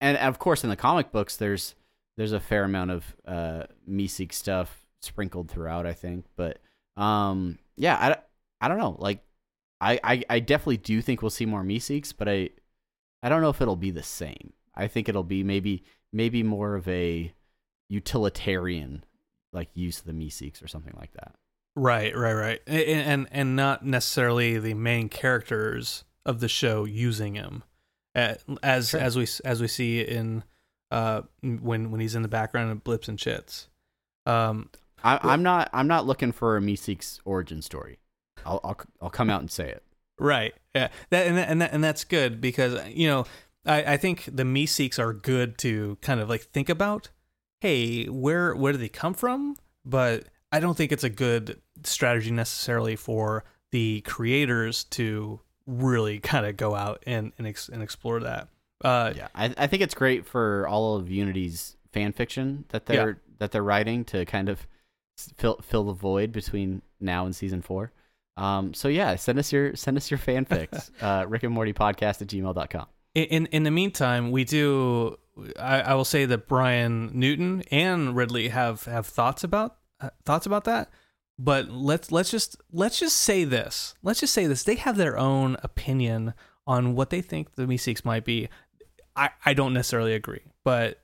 and 0.00 0.16
of 0.16 0.38
course 0.38 0.62
in 0.62 0.70
the 0.70 0.76
comic 0.76 1.10
books, 1.10 1.36
there's, 1.36 1.74
there's 2.16 2.32
a 2.32 2.40
fair 2.40 2.64
amount 2.64 2.92
of, 2.92 3.16
uh, 3.26 3.62
Meeseek 3.88 4.32
stuff 4.32 4.86
sprinkled 5.00 5.50
throughout, 5.50 5.86
I 5.86 5.92
think. 5.92 6.26
But, 6.36 6.60
um, 6.96 7.58
yeah, 7.76 7.96
I, 7.96 8.64
I 8.64 8.68
don't 8.68 8.78
know. 8.78 8.96
Like, 8.98 9.22
I, 9.80 9.98
I, 10.04 10.24
I 10.28 10.40
definitely 10.40 10.76
do 10.78 11.00
think 11.00 11.22
we'll 11.22 11.30
see 11.30 11.46
more 11.46 11.62
Meeseeks, 11.62 12.12
but 12.16 12.28
I, 12.28 12.50
I 13.22 13.28
don't 13.28 13.40
know 13.42 13.48
if 13.50 13.60
it'll 13.60 13.76
be 13.76 13.90
the 13.90 14.02
same. 14.02 14.52
I 14.74 14.86
think 14.88 15.08
it'll 15.08 15.22
be 15.24 15.42
maybe 15.42 15.84
maybe 16.12 16.42
more 16.42 16.74
of 16.74 16.86
a 16.88 17.32
utilitarian 17.88 19.04
like 19.52 19.68
use 19.74 19.98
of 20.00 20.04
the 20.06 20.12
Meeseeks 20.12 20.62
or 20.62 20.68
something 20.68 20.94
like 20.98 21.12
that. 21.14 21.34
Right, 21.76 22.16
right, 22.16 22.32
right, 22.34 22.60
and 22.66 22.82
and, 23.00 23.28
and 23.30 23.56
not 23.56 23.84
necessarily 23.84 24.58
the 24.58 24.74
main 24.74 25.08
characters 25.08 26.04
of 26.26 26.40
the 26.40 26.48
show 26.48 26.84
using 26.84 27.34
him, 27.34 27.62
as 28.14 28.90
Sure. 28.90 29.00
as 29.00 29.16
we 29.16 29.26
as 29.44 29.60
we 29.60 29.68
see 29.68 30.00
in 30.00 30.42
uh 30.90 31.22
when 31.42 31.90
when 31.90 32.00
he's 32.00 32.14
in 32.14 32.22
the 32.22 32.28
background 32.28 32.70
of 32.72 32.84
Blips 32.84 33.08
and 33.08 33.18
Chitz. 33.18 33.68
Um, 34.26 34.68
I, 35.04 35.18
I'm 35.22 35.42
not 35.42 35.70
I'm 35.72 35.86
not 35.88 36.06
looking 36.06 36.32
for 36.32 36.56
a 36.56 36.60
Meeseeks 36.60 37.20
origin 37.24 37.62
story. 37.62 37.98
I'll, 38.44 38.60
I'll 38.64 38.78
I'll 39.02 39.10
come 39.10 39.30
out 39.30 39.40
and 39.40 39.50
say 39.50 39.68
it. 39.68 39.82
Right. 40.18 40.54
Yeah. 40.74 40.88
That 41.10 41.26
and 41.26 41.36
that, 41.38 41.48
and 41.48 41.62
that, 41.62 41.72
and 41.72 41.82
that's 41.84 42.04
good 42.04 42.40
because 42.40 42.78
you 42.88 43.08
know 43.08 43.26
I, 43.66 43.94
I 43.94 43.96
think 43.96 44.24
the 44.24 44.44
Meeseeks 44.44 44.98
are 44.98 45.12
good 45.12 45.58
to 45.58 45.98
kind 46.02 46.20
of 46.20 46.28
like 46.28 46.42
think 46.42 46.68
about. 46.68 47.08
Hey, 47.60 48.06
where 48.06 48.54
where 48.54 48.72
do 48.72 48.78
they 48.78 48.88
come 48.88 49.14
from? 49.14 49.56
But 49.84 50.24
I 50.52 50.60
don't 50.60 50.76
think 50.76 50.92
it's 50.92 51.04
a 51.04 51.10
good 51.10 51.60
strategy 51.84 52.30
necessarily 52.30 52.96
for 52.96 53.44
the 53.70 54.00
creators 54.02 54.84
to 54.84 55.40
really 55.66 56.18
kind 56.18 56.46
of 56.46 56.56
go 56.56 56.74
out 56.74 57.02
and 57.06 57.32
and, 57.38 57.46
ex- 57.46 57.68
and 57.68 57.82
explore 57.82 58.20
that. 58.20 58.48
Uh, 58.82 59.12
Yeah, 59.14 59.28
I, 59.34 59.54
I 59.56 59.66
think 59.66 59.82
it's 59.82 59.94
great 59.94 60.26
for 60.26 60.66
all 60.66 60.96
of 60.96 61.10
Unity's 61.10 61.76
fan 61.92 62.12
fiction 62.12 62.64
that 62.68 62.86
they're 62.86 63.20
that 63.38 63.52
they're 63.52 63.62
writing 63.62 64.04
to 64.06 64.24
kind 64.24 64.48
of 64.48 64.66
fill 65.36 65.60
fill 65.62 65.84
the 65.84 65.92
void 65.92 66.32
between 66.32 66.82
now 67.00 67.24
and 67.26 67.34
season 67.34 67.62
four. 67.62 67.92
Um, 68.36 68.72
so 68.74 68.88
yeah, 68.88 69.16
send 69.16 69.38
us 69.38 69.52
your 69.52 69.74
send 69.76 69.96
us 69.96 70.10
your 70.10 70.18
fanfics. 70.18 70.90
uh, 71.02 71.26
Rick 71.26 71.42
and 71.42 71.52
Morty 71.52 71.72
podcast 71.72 72.22
at 72.22 72.28
gmail.com. 72.28 72.86
in 73.14 73.24
in- 73.24 73.46
in 73.46 73.62
the 73.64 73.70
meantime, 73.70 74.30
we 74.30 74.44
do. 74.44 75.16
I, 75.58 75.80
I 75.82 75.94
will 75.94 76.04
say 76.04 76.26
that 76.26 76.48
Brian 76.48 77.10
Newton 77.14 77.62
and 77.70 78.14
Ridley 78.14 78.48
have 78.48 78.84
have 78.84 79.06
thoughts 79.06 79.42
about 79.44 79.76
uh, 80.00 80.10
thoughts 80.24 80.46
about 80.46 80.64
that. 80.64 80.90
But 81.38 81.70
let's 81.70 82.12
let's 82.12 82.30
just 82.30 82.56
let's 82.72 82.98
just 82.98 83.16
say 83.16 83.44
this. 83.44 83.94
Let's 84.02 84.20
just 84.20 84.34
say 84.34 84.46
this. 84.46 84.62
They 84.64 84.74
have 84.74 84.96
their 84.98 85.16
own 85.18 85.56
opinion 85.62 86.34
on 86.66 86.94
what 86.94 87.08
they 87.10 87.22
think 87.22 87.54
the 87.54 87.62
Meeseeks 87.64 88.04
might 88.04 88.24
be. 88.24 88.48
I, 89.16 89.30
I 89.44 89.54
don't 89.54 89.72
necessarily 89.72 90.12
agree, 90.14 90.42
but 90.64 91.00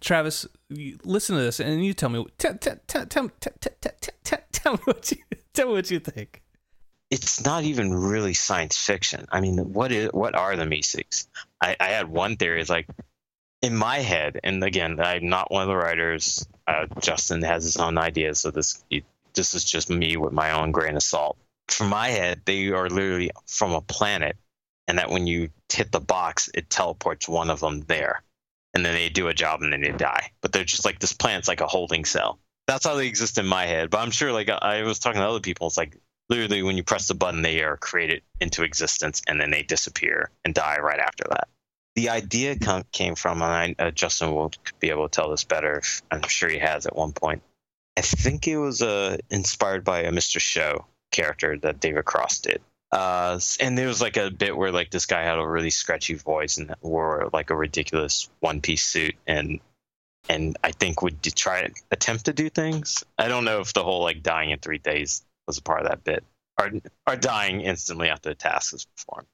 Travis, 0.00 0.44
you- 0.44 0.50
listen 0.68 1.36
to 1.36 1.42
this 1.42 1.60
and 1.60 1.84
you 1.84 1.94
tell 1.94 2.08
me 2.08 2.26
tell 2.38 3.22
me 4.72 4.78
what 4.84 5.12
you 5.12 5.18
tell 5.54 5.66
me 5.66 5.72
what 5.72 5.90
you 5.90 6.00
think. 6.00 6.42
it's 7.10 7.44
not 7.44 7.64
even 7.64 7.94
really 7.94 8.34
science 8.34 8.76
fiction. 8.76 9.26
I 9.30 9.40
mean, 9.40 9.72
what 9.72 9.92
is 9.92 10.10
what 10.12 10.34
are 10.34 10.56
the 10.56 10.64
Meeseeks? 10.64 11.28
I, 11.60 11.76
I 11.78 11.88
had 11.88 12.08
one 12.08 12.36
theory. 12.36 12.60
It's 12.60 12.70
like 12.70 12.88
in 13.62 13.76
my 13.76 13.98
head, 13.98 14.40
and 14.42 14.62
again, 14.62 15.00
I'm 15.00 15.28
not 15.28 15.50
one 15.50 15.62
of 15.62 15.68
the 15.68 15.76
writers. 15.76 16.46
Uh, 16.66 16.86
Justin 17.00 17.42
has 17.42 17.64
his 17.64 17.76
own 17.76 17.98
ideas, 17.98 18.40
so 18.40 18.50
this 18.50 18.82
this 19.34 19.54
is 19.54 19.64
just 19.64 19.90
me 19.90 20.16
with 20.16 20.32
my 20.32 20.52
own 20.52 20.72
grain 20.72 20.96
of 20.96 21.02
salt. 21.02 21.36
From 21.68 21.88
my 21.88 22.08
head, 22.08 22.42
they 22.44 22.68
are 22.68 22.88
literally 22.88 23.30
from 23.46 23.72
a 23.72 23.80
planet, 23.80 24.36
and 24.88 24.98
that 24.98 25.10
when 25.10 25.26
you 25.26 25.50
hit 25.72 25.92
the 25.92 26.00
box, 26.00 26.48
it 26.54 26.70
teleports 26.70 27.28
one 27.28 27.50
of 27.50 27.60
them 27.60 27.80
there, 27.82 28.22
and 28.76 28.84
then 28.84 28.92
they 28.92 29.08
do 29.08 29.28
a 29.28 29.34
job 29.34 29.62
and 29.62 29.72
then 29.72 29.80
they 29.80 29.90
die. 29.90 30.30
But 30.42 30.52
they're 30.52 30.62
just 30.62 30.84
like 30.84 30.98
this 30.98 31.14
plant's 31.14 31.48
like 31.48 31.62
a 31.62 31.66
holding 31.66 32.04
cell. 32.04 32.38
That's 32.66 32.84
how 32.84 32.94
they 32.94 33.06
exist 33.06 33.38
in 33.38 33.46
my 33.46 33.64
head. 33.64 33.88
But 33.88 33.98
I'm 33.98 34.10
sure, 34.10 34.32
like 34.32 34.50
I 34.50 34.82
was 34.82 34.98
talking 34.98 35.20
to 35.22 35.26
other 35.26 35.40
people, 35.40 35.68
it's 35.68 35.78
like 35.78 35.96
literally 36.28 36.62
when 36.62 36.76
you 36.76 36.84
press 36.84 37.08
the 37.08 37.14
button 37.14 37.40
they 37.40 37.62
are 37.62 37.78
created 37.78 38.22
into 38.38 38.64
existence 38.64 39.22
and 39.26 39.40
then 39.40 39.50
they 39.50 39.62
disappear 39.62 40.30
and 40.44 40.54
die 40.54 40.76
right 40.78 41.00
after 41.00 41.24
that 41.30 41.48
the 41.94 42.10
idea 42.10 42.56
came 42.92 43.14
from 43.14 43.42
and 43.42 43.76
I, 43.78 43.86
uh, 43.86 43.90
justin 43.90 44.34
will 44.34 44.52
be 44.80 44.90
able 44.90 45.08
to 45.08 45.14
tell 45.14 45.30
this 45.30 45.44
better 45.44 45.82
i'm 46.10 46.22
sure 46.22 46.48
he 46.48 46.58
has 46.58 46.86
at 46.86 46.96
one 46.96 47.12
point 47.12 47.42
i 47.96 48.00
think 48.00 48.48
it 48.48 48.58
was 48.58 48.82
uh, 48.82 49.16
inspired 49.30 49.84
by 49.84 50.00
a 50.00 50.10
mr 50.10 50.40
show 50.40 50.86
character 51.10 51.56
that 51.58 51.80
david 51.80 52.04
cross 52.04 52.40
did 52.40 52.60
uh, 52.96 53.40
and 53.60 53.76
there 53.76 53.88
was 53.88 54.00
like 54.00 54.16
a 54.16 54.30
bit 54.30 54.56
where 54.56 54.72
like 54.72 54.90
this 54.90 55.06
guy 55.06 55.22
had 55.22 55.38
a 55.38 55.46
really 55.46 55.70
scratchy 55.70 56.14
voice 56.14 56.56
and 56.56 56.74
wore 56.80 57.28
like 57.32 57.50
a 57.50 57.56
ridiculous 57.56 58.28
one 58.40 58.60
piece 58.60 58.84
suit 58.84 59.14
and 59.26 59.60
and 60.28 60.56
i 60.64 60.72
think 60.72 61.02
would 61.02 61.20
d- 61.22 61.30
try 61.30 61.68
attempt 61.90 62.24
to 62.24 62.32
do 62.32 62.48
things 62.48 63.04
i 63.18 63.28
don't 63.28 63.44
know 63.44 63.60
if 63.60 63.72
the 63.72 63.82
whole 63.84 64.02
like 64.02 64.22
dying 64.22 64.50
in 64.50 64.58
three 64.58 64.78
days 64.78 65.24
was 65.46 65.58
a 65.58 65.62
part 65.62 65.82
of 65.82 65.88
that 65.88 66.02
bit 66.04 66.24
or 66.58 66.72
are 67.06 67.16
dying 67.16 67.60
instantly 67.60 68.08
after 68.08 68.30
the 68.30 68.34
task 68.34 68.74
is 68.74 68.86
performed. 68.96 69.28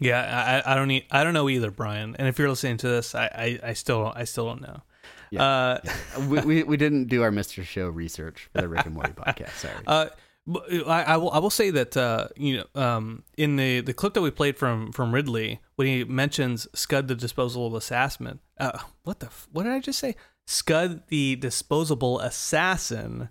Yeah, 0.00 0.62
I, 0.66 0.72
I 0.72 0.74
don't 0.74 0.88
need, 0.88 1.06
I 1.10 1.24
don't 1.24 1.32
know 1.32 1.48
either, 1.48 1.70
Brian. 1.70 2.16
And 2.18 2.28
if 2.28 2.38
you're 2.38 2.50
listening 2.50 2.76
to 2.78 2.88
this, 2.88 3.14
I, 3.14 3.26
I, 3.62 3.70
I 3.70 3.72
still 3.72 4.12
I 4.14 4.24
still 4.24 4.46
don't 4.46 4.60
know. 4.60 4.82
Yeah. 5.30 5.44
Uh, 5.44 5.80
we, 6.28 6.40
we 6.40 6.62
we 6.64 6.76
didn't 6.76 7.06
do 7.06 7.22
our 7.22 7.30
Mr. 7.30 7.64
Show 7.64 7.88
research 7.88 8.48
for 8.52 8.60
the 8.60 8.68
Rick 8.68 8.84
and 8.84 8.94
Morty 8.94 9.12
podcast. 9.16 9.56
Sorry. 9.56 9.74
uh, 9.86 10.06
but 10.06 10.18
I, 10.48 11.02
I 11.02 11.16
will 11.16 11.30
I 11.30 11.38
will 11.38 11.50
say 11.50 11.70
that 11.70 11.96
uh, 11.96 12.28
you 12.36 12.58
know 12.58 12.80
um, 12.80 13.24
in 13.36 13.56
the, 13.56 13.80
the 13.80 13.94
clip 13.94 14.14
that 14.14 14.22
we 14.22 14.30
played 14.30 14.56
from 14.56 14.92
from 14.92 15.12
Ridley 15.12 15.60
when 15.74 15.88
he 15.88 16.04
mentions 16.04 16.68
Scud 16.74 17.08
the 17.08 17.14
disposable 17.14 17.76
assassin. 17.76 18.40
Uh, 18.58 18.78
what 19.02 19.20
the 19.20 19.28
what 19.50 19.64
did 19.64 19.72
I 19.72 19.80
just 19.80 19.98
say? 19.98 20.14
Scud 20.46 21.02
the 21.08 21.36
disposable 21.36 22.20
assassin. 22.20 23.28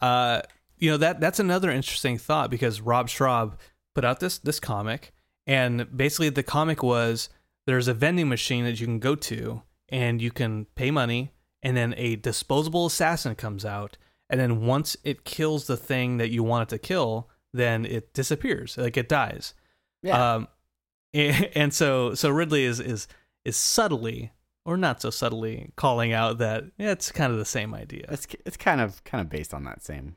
Uh, 0.00 0.40
you 0.78 0.90
know 0.90 0.96
that 0.96 1.20
that's 1.20 1.38
another 1.38 1.70
interesting 1.70 2.16
thought 2.16 2.50
because 2.50 2.80
Rob 2.80 3.08
Schrab 3.08 3.58
put 3.94 4.04
out 4.04 4.20
this 4.20 4.38
this 4.38 4.58
comic 4.58 5.12
and 5.46 5.94
basically 5.94 6.30
the 6.30 6.42
comic 6.42 6.82
was 6.82 7.28
there's 7.66 7.88
a 7.88 7.94
vending 7.94 8.28
machine 8.28 8.64
that 8.64 8.80
you 8.80 8.86
can 8.86 8.98
go 8.98 9.14
to 9.14 9.62
and 9.90 10.22
you 10.22 10.30
can 10.30 10.64
pay 10.74 10.90
money 10.90 11.32
and 11.62 11.76
then 11.76 11.94
a 11.96 12.16
disposable 12.16 12.86
assassin 12.86 13.34
comes 13.34 13.64
out 13.64 13.98
and 14.30 14.40
then 14.40 14.64
once 14.64 14.96
it 15.04 15.24
kills 15.24 15.66
the 15.66 15.76
thing 15.76 16.16
that 16.16 16.30
you 16.30 16.42
want 16.42 16.62
it 16.62 16.74
to 16.74 16.78
kill 16.78 17.28
then 17.52 17.84
it 17.84 18.14
disappears 18.14 18.78
like 18.78 18.96
it 18.96 19.08
dies 19.08 19.54
yeah. 20.02 20.34
um 20.34 20.48
and, 21.12 21.74
so 21.74 22.14
so 22.14 22.30
ridley 22.30 22.64
is 22.64 22.80
is 22.80 23.08
is 23.44 23.56
subtly 23.56 24.30
or 24.64 24.76
not 24.76 25.02
so 25.02 25.10
subtly 25.10 25.72
calling 25.76 26.12
out 26.12 26.38
that 26.38 26.64
yeah, 26.78 26.92
it's 26.92 27.10
kind 27.10 27.32
of 27.32 27.38
the 27.38 27.44
same 27.44 27.74
idea 27.74 28.04
it's 28.08 28.26
it's 28.46 28.56
kind 28.56 28.80
of 28.80 29.02
kind 29.04 29.20
of 29.20 29.28
based 29.28 29.52
on 29.52 29.64
that 29.64 29.82
same 29.82 30.14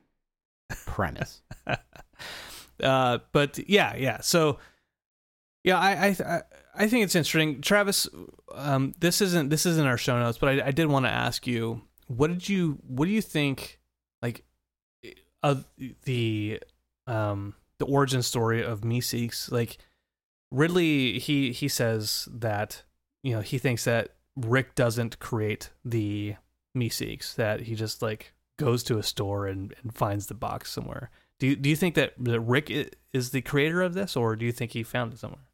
premise. 0.86 1.42
uh, 2.84 3.20
but 3.32 3.60
yeah, 3.70 3.96
yeah. 3.96 4.22
So 4.22 4.60
yeah, 5.64 5.80
I 5.80 5.92
I 5.92 6.08
I- 6.36 6.42
I 6.76 6.88
think 6.88 7.04
it's 7.04 7.14
interesting, 7.14 7.62
Travis. 7.62 8.08
Um, 8.52 8.96
this 9.00 9.22
isn't 9.22 9.50
this 9.50 9.68
isn't 9.68 9.86
our 9.86 9.98
show 9.98 10.18
notes, 10.18 10.40
but 10.40 10.50
I, 10.50 10.68
I 10.68 10.72
did 10.72 10.88
want 10.88 11.06
to 11.06 11.12
ask 11.12 11.46
you, 11.46 11.84
what 12.08 12.30
did 12.30 12.50
you 12.50 12.80
what 12.88 13.06
do 13.06 13.12
you 13.12 13.22
think 13.22 13.80
like 14.24 14.44
of 15.44 15.66
the 16.06 16.60
um 17.06 17.54
the 17.78 17.86
origin 17.86 18.24
story 18.24 18.64
of 18.64 18.82
Meeseeks? 18.82 19.52
Like 19.52 19.78
Ridley, 20.50 21.20
he 21.20 21.52
he 21.52 21.68
says 21.68 22.28
that 22.32 22.82
you 23.22 23.36
know 23.36 23.42
he 23.42 23.60
thinks 23.60 23.84
that 23.84 24.16
Rick 24.36 24.74
doesn't 24.74 25.20
create 25.20 25.70
the 25.86 26.36
Meeseeks, 26.76 27.36
that 27.36 27.62
he 27.62 27.76
just 27.76 28.02
like 28.02 28.34
goes 28.58 28.84
to 28.84 28.98
a 28.98 29.04
store 29.04 29.48
and, 29.48 29.74
and 29.82 29.94
finds 29.94 30.28
the 30.28 30.34
box 30.34 30.72
somewhere. 30.72 31.10
Do 31.40 31.48
you, 31.48 31.56
do 31.56 31.70
you 31.70 31.76
think 31.76 31.96
that, 31.96 32.14
that 32.20 32.40
Rick 32.40 32.72
is 33.12 33.32
the 33.32 33.42
creator 33.42 33.82
of 33.82 33.94
this, 33.94 34.16
or 34.16 34.36
do 34.36 34.46
you 34.46 34.52
think 34.52 34.72
he 34.72 34.84
found 34.84 35.14
it 35.14 35.20
somewhere? 35.20 35.46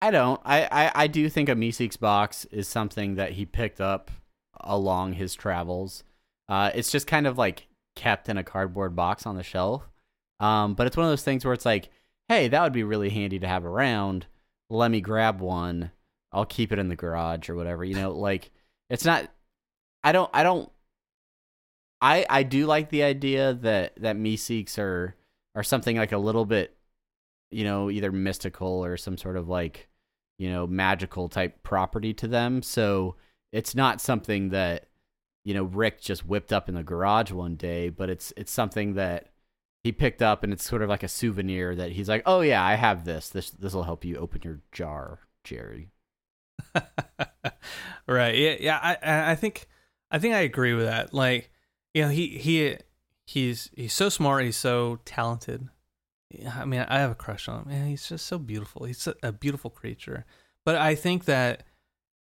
I 0.00 0.10
don't. 0.10 0.40
I, 0.44 0.68
I, 0.70 0.92
I 0.94 1.06
do 1.06 1.28
think 1.28 1.48
a 1.48 1.54
Meeseeks 1.54 1.98
box 1.98 2.44
is 2.46 2.68
something 2.68 3.14
that 3.16 3.32
he 3.32 3.46
picked 3.46 3.80
up 3.80 4.10
along 4.60 5.14
his 5.14 5.34
travels. 5.34 6.04
Uh, 6.48 6.70
it's 6.74 6.92
just 6.92 7.06
kind 7.06 7.26
of 7.26 7.38
like 7.38 7.66
kept 7.96 8.28
in 8.28 8.38
a 8.38 8.44
cardboard 8.44 8.94
box 8.94 9.26
on 9.26 9.36
the 9.36 9.42
shelf. 9.42 9.90
Um, 10.38 10.74
but 10.74 10.86
it's 10.86 10.96
one 10.96 11.06
of 11.06 11.10
those 11.10 11.24
things 11.24 11.44
where 11.44 11.54
it's 11.54 11.66
like, 11.66 11.90
hey, 12.28 12.46
that 12.48 12.62
would 12.62 12.72
be 12.72 12.84
really 12.84 13.10
handy 13.10 13.40
to 13.40 13.48
have 13.48 13.64
around. 13.64 14.26
Let 14.70 14.90
me 14.90 15.00
grab 15.00 15.40
one. 15.40 15.90
I'll 16.32 16.46
keep 16.46 16.72
it 16.72 16.78
in 16.78 16.88
the 16.88 16.96
garage 16.96 17.48
or 17.48 17.56
whatever. 17.56 17.84
You 17.84 17.94
know, 17.94 18.12
like 18.12 18.50
it's 18.90 19.04
not. 19.04 19.28
I 20.04 20.12
don't. 20.12 20.30
I 20.32 20.44
don't. 20.44 20.70
I 22.00 22.24
I 22.30 22.42
do 22.44 22.66
like 22.66 22.90
the 22.90 23.02
idea 23.02 23.54
that 23.54 23.94
that 23.96 24.16
Meeseeks 24.16 24.78
are 24.78 25.16
are 25.56 25.64
something 25.64 25.96
like 25.96 26.12
a 26.12 26.18
little 26.18 26.44
bit 26.44 26.76
you 27.50 27.64
know, 27.64 27.90
either 27.90 28.12
mystical 28.12 28.84
or 28.84 28.96
some 28.96 29.16
sort 29.16 29.36
of 29.36 29.48
like, 29.48 29.88
you 30.38 30.50
know, 30.50 30.66
magical 30.66 31.28
type 31.28 31.62
property 31.62 32.12
to 32.14 32.28
them. 32.28 32.62
So 32.62 33.16
it's 33.52 33.74
not 33.74 34.00
something 34.00 34.50
that, 34.50 34.86
you 35.46 35.54
know, 35.54 35.62
Rick 35.62 36.00
just 36.00 36.26
whipped 36.26 36.52
up 36.52 36.68
in 36.68 36.74
the 36.74 36.82
garage 36.82 37.30
one 37.30 37.54
day, 37.54 37.88
but 37.88 38.10
it's 38.10 38.32
it's 38.36 38.50
something 38.50 38.94
that 38.94 39.28
he 39.84 39.92
picked 39.92 40.20
up 40.20 40.42
and 40.42 40.52
it's 40.52 40.68
sort 40.68 40.82
of 40.82 40.88
like 40.88 41.04
a 41.04 41.08
souvenir 41.08 41.76
that 41.76 41.92
he's 41.92 42.08
like, 42.08 42.24
"Oh 42.26 42.40
yeah, 42.40 42.64
I 42.64 42.74
have 42.74 43.04
this. 43.04 43.28
This 43.30 43.50
this 43.52 43.72
will 43.72 43.84
help 43.84 44.04
you 44.04 44.16
open 44.16 44.40
your 44.42 44.58
jar, 44.72 45.20
Jerry." 45.44 45.92
right. 48.06 48.34
Yeah. 48.36 48.56
Yeah. 48.58 48.78
I- 48.82 49.30
I 49.32 49.34
think 49.36 49.68
I 50.10 50.18
think 50.18 50.34
I 50.34 50.40
agree 50.40 50.74
with 50.74 50.86
that. 50.86 51.14
Like, 51.14 51.50
you 51.94 52.02
know, 52.02 52.08
he 52.08 52.38
he 52.38 52.76
he's 53.26 53.70
he's 53.76 53.92
so 53.92 54.08
smart. 54.08 54.44
He's 54.44 54.56
so 54.56 54.98
talented. 55.04 55.68
I 56.56 56.64
mean, 56.64 56.84
I 56.88 56.98
have 56.98 57.12
a 57.12 57.14
crush 57.14 57.48
on 57.48 57.62
him. 57.62 57.68
Man, 57.68 57.86
he's 57.86 58.08
just 58.08 58.26
so 58.26 58.38
beautiful. 58.38 58.84
He's 58.84 59.06
a 59.22 59.30
beautiful 59.32 59.70
creature. 59.70 60.24
But 60.64 60.74
I 60.74 60.96
think 60.96 61.26
that 61.26 61.62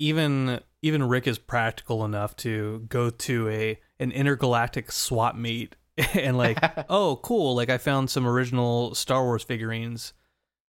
even 0.00 0.60
even 0.82 1.08
Rick 1.08 1.28
is 1.28 1.38
practical 1.38 2.04
enough 2.04 2.34
to 2.36 2.86
go 2.88 3.10
to 3.10 3.48
a 3.48 3.78
an 4.00 4.10
intergalactic 4.10 4.90
swap 4.90 5.36
meet 5.36 5.76
and 6.14 6.36
like, 6.36 6.58
oh, 6.88 7.20
cool! 7.22 7.54
Like 7.54 7.70
I 7.70 7.78
found 7.78 8.10
some 8.10 8.26
original 8.26 8.94
Star 8.96 9.22
Wars 9.22 9.44
figurines. 9.44 10.12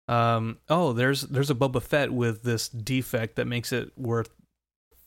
Um, 0.08 0.58
oh, 0.68 0.92
there's 0.92 1.22
there's 1.22 1.50
a 1.50 1.54
Boba 1.54 1.80
Fett 1.80 2.12
with 2.12 2.42
this 2.42 2.68
defect 2.68 3.36
that 3.36 3.46
makes 3.46 3.72
it 3.72 3.92
worth 3.96 4.30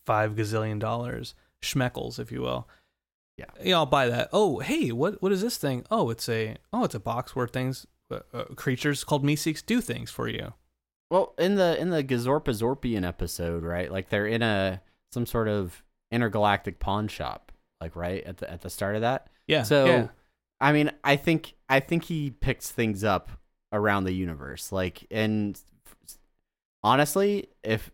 five 0.05 0.31
gazillion 0.35 0.79
dollars, 0.79 1.35
schmeckles, 1.61 2.17
if 2.17 2.31
you 2.31 2.41
will. 2.41 2.67
Yeah. 3.37 3.45
yeah, 3.63 3.75
I'll 3.77 3.87
buy 3.87 4.07
that. 4.09 4.29
Oh, 4.31 4.59
hey, 4.59 4.91
what 4.91 5.21
what 5.21 5.31
is 5.31 5.41
this 5.41 5.57
thing? 5.57 5.85
Oh, 5.91 6.09
it's 6.09 6.29
a 6.29 6.55
oh, 6.71 6.85
it's 6.85 6.95
a 6.95 6.99
box 6.99 7.35
where 7.35 7.47
things 7.47 7.85
uh, 8.09 8.19
uh, 8.33 8.43
creatures 8.55 9.03
called 9.03 9.25
Meeseeks 9.25 9.65
do 9.65 9.81
things 9.81 10.11
for 10.11 10.29
you. 10.29 10.53
Well, 11.13 11.35
in 11.37 11.53
the 11.53 11.79
in 11.79 11.91
the 11.91 12.03
Gazorpazorpian 12.03 13.07
episode, 13.07 13.61
right? 13.61 13.91
Like 13.91 14.09
they're 14.09 14.25
in 14.25 14.41
a 14.41 14.81
some 15.11 15.27
sort 15.27 15.47
of 15.47 15.83
intergalactic 16.11 16.79
pawn 16.79 17.07
shop, 17.07 17.51
like 17.79 17.95
right 17.95 18.23
at 18.23 18.37
the 18.37 18.51
at 18.51 18.61
the 18.61 18.69
start 18.71 18.95
of 18.95 19.01
that. 19.01 19.27
Yeah. 19.45 19.61
So, 19.61 19.85
yeah. 19.85 20.07
I 20.59 20.71
mean, 20.71 20.89
I 21.03 21.17
think 21.17 21.53
I 21.69 21.81
think 21.81 22.05
he 22.05 22.31
picks 22.31 22.71
things 22.71 23.03
up 23.03 23.29
around 23.71 24.05
the 24.05 24.11
universe. 24.11 24.71
Like, 24.71 25.05
and 25.11 25.61
honestly, 26.81 27.49
if 27.61 27.91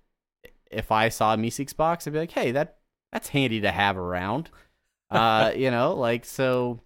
if 0.72 0.90
I 0.90 1.10
saw 1.10 1.34
a 1.34 1.38
Meeseeks 1.38 1.76
box, 1.76 2.08
I'd 2.08 2.14
be 2.14 2.20
like, 2.20 2.32
hey, 2.32 2.52
that 2.52 2.78
that's 3.12 3.28
handy 3.28 3.60
to 3.60 3.72
have 3.72 3.98
around. 3.98 4.50
Uh, 5.12 5.52
you 5.56 5.72
know, 5.72 5.96
like 5.96 6.24
so. 6.24 6.80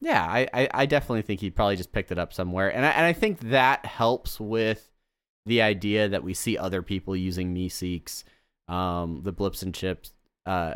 Yeah, 0.00 0.24
I, 0.24 0.46
I, 0.54 0.68
I 0.72 0.86
definitely 0.86 1.22
think 1.22 1.40
he 1.40 1.50
probably 1.50 1.74
just 1.74 1.90
picked 1.90 2.12
it 2.12 2.20
up 2.20 2.32
somewhere, 2.32 2.72
and 2.72 2.86
I, 2.86 2.90
and 2.90 3.04
I 3.04 3.12
think 3.12 3.40
that 3.50 3.84
helps 3.84 4.38
with 4.38 4.93
the 5.46 5.62
idea 5.62 6.08
that 6.08 6.24
we 6.24 6.34
see 6.34 6.56
other 6.56 6.82
people 6.82 7.14
using 7.14 7.54
Meeseeks, 7.54 8.24
um, 8.68 9.20
the 9.24 9.32
Blips 9.32 9.62
and 9.62 9.74
Chitz 9.74 10.12
uh, 10.46 10.74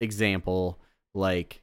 example, 0.00 0.78
like 1.14 1.62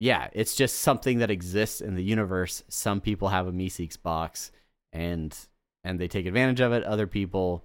yeah, 0.00 0.28
it's 0.32 0.56
just 0.56 0.80
something 0.80 1.18
that 1.18 1.30
exists 1.30 1.82
in 1.82 1.94
the 1.94 2.02
universe. 2.02 2.64
Some 2.68 3.02
people 3.02 3.28
have 3.28 3.46
a 3.46 3.52
Meeseeks 3.52 4.00
box, 4.02 4.50
and 4.92 5.36
and 5.84 6.00
they 6.00 6.08
take 6.08 6.26
advantage 6.26 6.60
of 6.60 6.72
it. 6.72 6.84
Other 6.84 7.06
people 7.06 7.64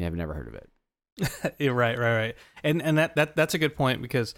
have 0.00 0.14
never 0.14 0.34
heard 0.34 0.48
of 0.48 0.54
it. 0.54 0.70
right, 1.72 1.98
right, 1.98 2.16
right. 2.16 2.36
And 2.64 2.82
and 2.82 2.98
that, 2.98 3.14
that 3.16 3.36
that's 3.36 3.54
a 3.54 3.58
good 3.58 3.76
point 3.76 4.02
because 4.02 4.34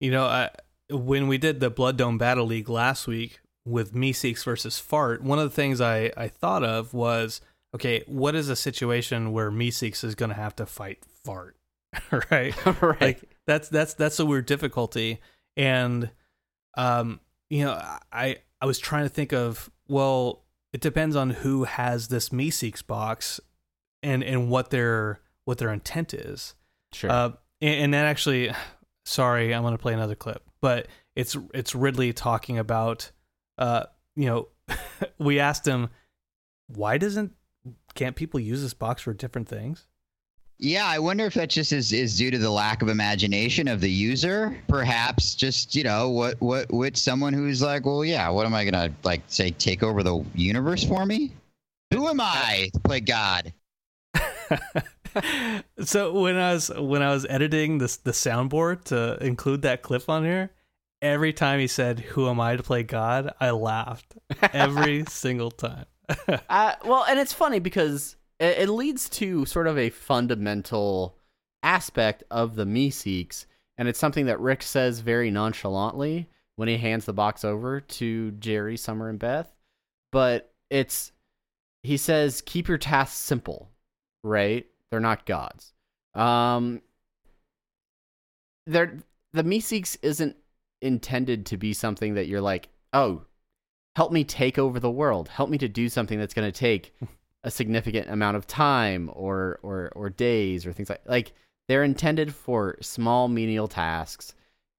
you 0.00 0.10
know 0.10 0.24
uh, 0.24 0.48
when 0.90 1.28
we 1.28 1.38
did 1.38 1.60
the 1.60 1.70
Blood 1.70 1.98
Dome 1.98 2.18
Battle 2.18 2.46
League 2.46 2.68
last 2.68 3.06
week 3.06 3.40
with 3.66 3.94
Meeseeks 3.94 4.44
versus 4.44 4.78
Fart, 4.78 5.22
one 5.22 5.38
of 5.38 5.44
the 5.44 5.54
things 5.54 5.80
I 5.80 6.10
I 6.16 6.28
thought 6.28 6.64
of 6.64 6.94
was 6.94 7.42
okay, 7.74 8.02
what 8.06 8.34
is 8.34 8.48
a 8.48 8.56
situation 8.56 9.32
where 9.32 9.50
Meeseeks 9.50 10.04
is 10.04 10.14
going 10.14 10.30
to 10.30 10.36
have 10.36 10.56
to 10.56 10.66
fight 10.66 11.04
Fart, 11.24 11.56
right? 12.30 12.54
right. 12.82 13.00
Like 13.00 13.24
that's 13.46 13.68
that's 13.68 13.94
that's 13.94 14.18
a 14.18 14.26
weird 14.26 14.46
difficulty, 14.46 15.20
and 15.56 16.10
um, 16.76 17.20
you 17.50 17.64
know, 17.64 17.80
I 18.12 18.36
I 18.60 18.66
was 18.66 18.78
trying 18.78 19.04
to 19.04 19.08
think 19.08 19.32
of 19.32 19.70
well, 19.88 20.44
it 20.72 20.80
depends 20.80 21.16
on 21.16 21.30
who 21.30 21.64
has 21.64 22.08
this 22.08 22.28
Meeseeks 22.30 22.86
box, 22.86 23.40
and 24.02 24.22
and 24.22 24.50
what 24.50 24.70
their 24.70 25.20
what 25.44 25.58
their 25.58 25.72
intent 25.72 26.12
is. 26.12 26.54
sure. 26.92 27.10
Uh, 27.10 27.30
and, 27.60 27.84
and 27.84 27.94
that 27.94 28.04
actually, 28.04 28.50
sorry, 29.04 29.54
I'm 29.54 29.62
gonna 29.62 29.78
play 29.78 29.94
another 29.94 30.14
clip, 30.14 30.42
but 30.60 30.88
it's 31.16 31.36
it's 31.54 31.74
Ridley 31.74 32.12
talking 32.12 32.58
about, 32.58 33.10
uh, 33.56 33.84
you 34.14 34.26
know, 34.26 34.48
we 35.18 35.40
asked 35.40 35.66
him, 35.66 35.88
why 36.68 36.98
doesn't 36.98 37.32
can't 37.98 38.14
people 38.14 38.38
use 38.38 38.62
this 38.62 38.74
box 38.74 39.02
for 39.02 39.12
different 39.12 39.48
things? 39.48 39.88
Yeah, 40.60 40.86
I 40.86 41.00
wonder 41.00 41.26
if 41.26 41.34
that 41.34 41.50
just 41.50 41.72
is, 41.72 41.92
is 41.92 42.16
due 42.16 42.30
to 42.30 42.38
the 42.38 42.50
lack 42.50 42.80
of 42.80 42.88
imagination 42.88 43.66
of 43.66 43.80
the 43.80 43.90
user. 43.90 44.56
Perhaps 44.68 45.34
just, 45.34 45.74
you 45.74 45.82
know, 45.82 46.08
what 46.08 46.40
what 46.40 46.72
with 46.72 46.96
someone 46.96 47.32
who's 47.32 47.60
like, 47.60 47.86
well, 47.86 48.04
yeah, 48.04 48.28
what 48.28 48.46
am 48.46 48.54
I 48.54 48.64
gonna 48.64 48.92
like 49.02 49.22
say 49.26 49.50
take 49.50 49.82
over 49.82 50.04
the 50.04 50.24
universe 50.34 50.84
for 50.84 51.06
me? 51.06 51.32
Who 51.92 52.06
am 52.06 52.20
I 52.20 52.70
to 52.72 52.80
play 52.80 53.00
God? 53.00 53.52
so 55.84 56.20
when 56.20 56.36
I 56.36 56.54
was 56.54 56.70
when 56.76 57.02
I 57.02 57.10
was 57.10 57.26
editing 57.28 57.78
this 57.78 57.96
the 57.96 58.12
soundboard 58.12 58.84
to 58.84 59.18
include 59.24 59.62
that 59.62 59.82
clip 59.82 60.08
on 60.08 60.24
here, 60.24 60.50
every 61.02 61.32
time 61.32 61.58
he 61.58 61.66
said 61.66 62.00
"Who 62.00 62.28
am 62.28 62.40
I 62.40 62.56
to 62.56 62.62
play 62.62 62.84
God?" 62.84 63.32
I 63.40 63.50
laughed 63.50 64.16
every 64.52 65.04
single 65.08 65.50
time. 65.50 65.86
Uh, 66.48 66.74
well, 66.84 67.04
and 67.08 67.18
it's 67.18 67.32
funny 67.32 67.58
because 67.58 68.16
it, 68.40 68.58
it 68.58 68.68
leads 68.68 69.08
to 69.08 69.44
sort 69.44 69.66
of 69.66 69.78
a 69.78 69.90
fundamental 69.90 71.16
aspect 71.62 72.24
of 72.30 72.54
the 72.54 72.64
Meeseeks, 72.64 73.46
and 73.76 73.88
it's 73.88 73.98
something 73.98 74.26
that 74.26 74.40
Rick 74.40 74.62
says 74.62 75.00
very 75.00 75.30
nonchalantly 75.30 76.28
when 76.56 76.68
he 76.68 76.78
hands 76.78 77.04
the 77.04 77.12
box 77.12 77.44
over 77.44 77.80
to 77.80 78.30
Jerry, 78.32 78.76
Summer, 78.76 79.08
and 79.08 79.18
Beth. 79.18 79.52
But 80.10 80.52
it's 80.70 81.12
he 81.82 81.96
says, 81.96 82.42
"Keep 82.42 82.68
your 82.68 82.78
tasks 82.78 83.16
simple." 83.16 83.70
Right? 84.24 84.66
They're 84.90 85.00
not 85.00 85.26
gods. 85.26 85.72
Um, 86.14 86.82
they're 88.66 88.98
the 89.32 89.44
Meeseeks 89.44 89.98
isn't 90.02 90.36
intended 90.80 91.46
to 91.46 91.56
be 91.56 91.72
something 91.72 92.14
that 92.14 92.26
you're 92.26 92.40
like, 92.40 92.68
oh, 92.92 93.22
help 93.98 94.12
me 94.12 94.22
take 94.22 94.60
over 94.60 94.78
the 94.78 94.88
world. 94.88 95.28
Help 95.28 95.50
me 95.50 95.58
to 95.58 95.66
do 95.66 95.88
something 95.88 96.20
that's 96.20 96.32
going 96.32 96.46
to 96.46 96.56
take 96.56 96.94
a 97.42 97.50
significant 97.50 98.08
amount 98.08 98.36
of 98.36 98.46
time 98.46 99.10
or 99.12 99.58
or 99.64 99.90
or 99.96 100.08
days 100.08 100.64
or 100.64 100.72
things 100.72 100.88
like 100.88 101.02
like 101.04 101.32
they're 101.66 101.82
intended 101.82 102.32
for 102.32 102.78
small 102.80 103.26
menial 103.26 103.66
tasks 103.66 104.34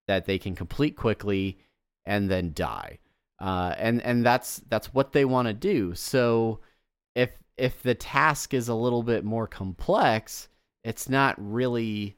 that 0.07 0.25
they 0.25 0.39
can 0.39 0.55
complete 0.55 0.95
quickly 0.95 1.57
and 2.05 2.31
then 2.31 2.53
die. 2.53 2.97
Uh, 3.41 3.75
and 3.77 4.01
and 4.03 4.25
that's 4.25 4.61
that's 4.69 4.93
what 4.93 5.11
they 5.11 5.25
want 5.25 5.49
to 5.49 5.53
do. 5.53 5.93
So 5.95 6.61
if 7.13 7.31
if 7.57 7.83
the 7.83 7.95
task 7.95 8.53
is 8.53 8.69
a 8.69 8.73
little 8.73 9.03
bit 9.03 9.25
more 9.25 9.47
complex, 9.47 10.47
it's 10.85 11.09
not 11.09 11.35
really 11.37 12.15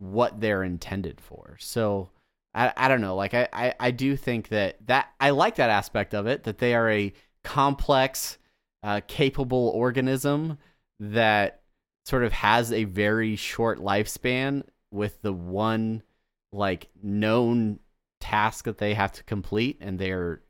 what 0.00 0.40
they're 0.40 0.64
intended 0.64 1.20
for. 1.20 1.56
So 1.60 2.10
I, 2.54 2.72
I 2.76 2.88
don't 2.88 3.00
know. 3.00 3.16
Like 3.16 3.34
I, 3.34 3.48
I, 3.52 3.74
I 3.78 3.90
do 3.90 4.16
think 4.16 4.48
that 4.48 4.86
that 4.86 5.08
I 5.20 5.30
like 5.30 5.56
that 5.56 5.70
aspect 5.70 6.14
of 6.14 6.26
it 6.26 6.44
that 6.44 6.58
they 6.58 6.74
are 6.74 6.90
a 6.90 7.12
complex, 7.44 8.38
uh, 8.82 9.00
capable 9.06 9.72
organism 9.74 10.58
that 11.00 11.62
sort 12.04 12.24
of 12.24 12.32
has 12.32 12.72
a 12.72 12.84
very 12.84 13.36
short 13.36 13.78
lifespan 13.78 14.64
with 14.90 15.20
the 15.22 15.32
one 15.32 16.02
like 16.52 16.88
known 17.02 17.78
task 18.20 18.66
that 18.66 18.78
they 18.78 18.94
have 18.94 19.12
to 19.12 19.24
complete 19.24 19.78
and 19.80 19.98
they're 19.98 20.42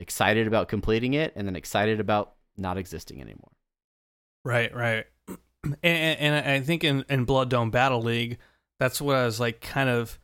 excited 0.00 0.46
about 0.46 0.68
completing 0.68 1.14
it 1.14 1.32
and 1.36 1.46
then 1.46 1.56
excited 1.56 2.00
about 2.00 2.34
not 2.56 2.78
existing 2.78 3.20
anymore. 3.20 3.52
Right, 4.44 4.74
right. 4.74 5.06
And, 5.62 6.18
and 6.18 6.48
I 6.48 6.60
think 6.60 6.84
in, 6.84 7.04
in 7.10 7.26
Blood 7.26 7.50
Dome 7.50 7.70
Battle 7.70 8.00
League, 8.00 8.38
that's 8.78 8.98
what 8.98 9.14
I 9.14 9.26
was 9.26 9.38
like, 9.38 9.60
kind 9.60 9.90
of 9.90 10.18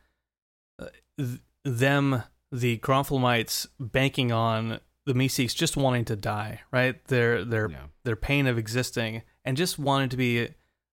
th- 1.18 1.40
them, 1.64 2.22
the 2.52 2.78
Gromflomites, 2.78 3.66
banking 3.78 4.32
on 4.32 4.80
the 5.04 5.14
Meeseeks 5.14 5.54
just 5.54 5.76
wanting 5.76 6.04
to 6.06 6.16
die, 6.16 6.60
right? 6.72 7.02
Their 7.06 7.44
their 7.44 7.70
Yeah. 7.70 7.86
their 8.04 8.16
pain 8.16 8.46
of 8.46 8.58
existing 8.58 9.22
and 9.44 9.56
just 9.56 9.78
wanting 9.78 10.08
to 10.10 10.16
be 10.16 10.48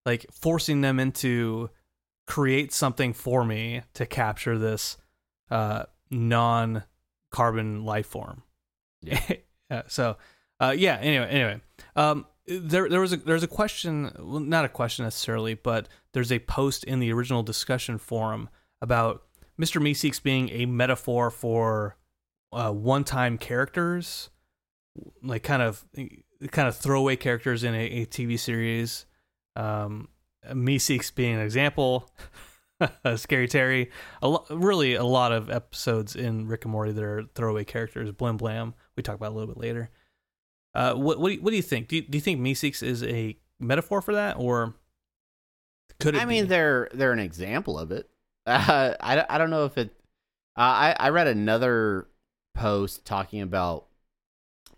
like 0.05 0.25
forcing 0.31 0.81
them 0.81 0.99
into 0.99 1.69
create 2.27 2.71
something 2.71 3.13
for 3.13 3.43
me 3.43 3.81
to 3.93 4.05
capture 4.05 4.57
this 4.57 4.97
uh, 5.51 5.83
non 6.11 6.83
carbon 7.31 7.83
life 7.85 8.07
form. 8.07 8.43
Yeah. 9.01 9.19
Yeah, 9.71 9.83
so 9.87 10.17
uh, 10.59 10.75
yeah. 10.77 10.97
Anyway, 10.97 11.27
anyway, 11.29 11.61
um, 11.95 12.27
there 12.45 12.87
there 12.89 12.99
was 12.99 13.11
a 13.13 13.17
there's 13.17 13.41
a 13.41 13.47
question, 13.47 14.11
well, 14.19 14.39
not 14.39 14.65
a 14.65 14.69
question 14.69 15.03
necessarily, 15.03 15.55
but 15.55 15.87
there's 16.11 16.31
a 16.31 16.37
post 16.39 16.83
in 16.83 16.99
the 16.99 17.11
original 17.11 17.41
discussion 17.41 17.97
forum 17.97 18.49
about 18.81 19.23
Mr. 19.59 19.81
Meeseeks 19.81 20.21
being 20.21 20.49
a 20.49 20.65
metaphor 20.65 21.29
for 21.29 21.97
uh, 22.51 22.71
one-time 22.71 23.37
characters, 23.37 24.29
like 25.21 25.43
kind 25.43 25.61
of 25.61 25.85
kind 26.51 26.67
of 26.67 26.75
throwaway 26.75 27.15
characters 27.15 27.63
in 27.63 27.73
a, 27.73 27.85
a 27.85 28.05
TV 28.05 28.39
series. 28.39 29.05
Um, 29.55 30.09
Meeseeks 30.51 31.13
being 31.13 31.35
an 31.35 31.41
example. 31.41 32.09
Scary 33.15 33.47
Terry, 33.47 33.91
a 34.21 34.27
lo- 34.27 34.45
really 34.49 34.95
a 34.95 35.03
lot 35.03 35.31
of 35.31 35.49
episodes 35.49 36.15
in 36.15 36.47
Rick 36.47 36.65
and 36.65 36.71
Morty 36.71 36.91
that 36.91 37.03
are 37.03 37.23
throwaway 37.33 37.63
characters. 37.63 38.11
Blim 38.11 38.37
Blam, 38.37 38.73
we 38.97 39.03
talk 39.03 39.15
about 39.15 39.31
a 39.31 39.35
little 39.35 39.53
bit 39.53 39.61
later. 39.61 39.89
Uh, 40.75 40.93
what 40.93 41.19
what 41.19 41.29
do 41.29 41.35
you, 41.35 41.41
what 41.41 41.51
do 41.51 41.55
you 41.55 41.61
think? 41.61 41.87
Do 41.87 41.97
you, 41.97 42.01
do 42.01 42.17
you 42.17 42.21
think 42.21 42.41
Meeseeks 42.41 42.83
is 42.83 43.03
a 43.03 43.37
metaphor 43.59 44.01
for 44.01 44.13
that, 44.15 44.37
or 44.37 44.73
could 45.99 46.15
it? 46.15 46.21
I 46.21 46.25
mean, 46.25 46.45
be? 46.45 46.49
they're 46.49 46.89
they're 46.93 47.13
an 47.13 47.19
example 47.19 47.77
of 47.77 47.91
it. 47.91 48.09
Uh, 48.45 48.93
I, 48.99 49.25
I 49.29 49.37
don't 49.37 49.49
know 49.49 49.65
if 49.65 49.77
it. 49.77 49.89
Uh, 50.55 50.61
I 50.61 50.95
I 50.99 51.09
read 51.09 51.27
another 51.27 52.07
post 52.53 53.05
talking 53.05 53.41
about, 53.41 53.87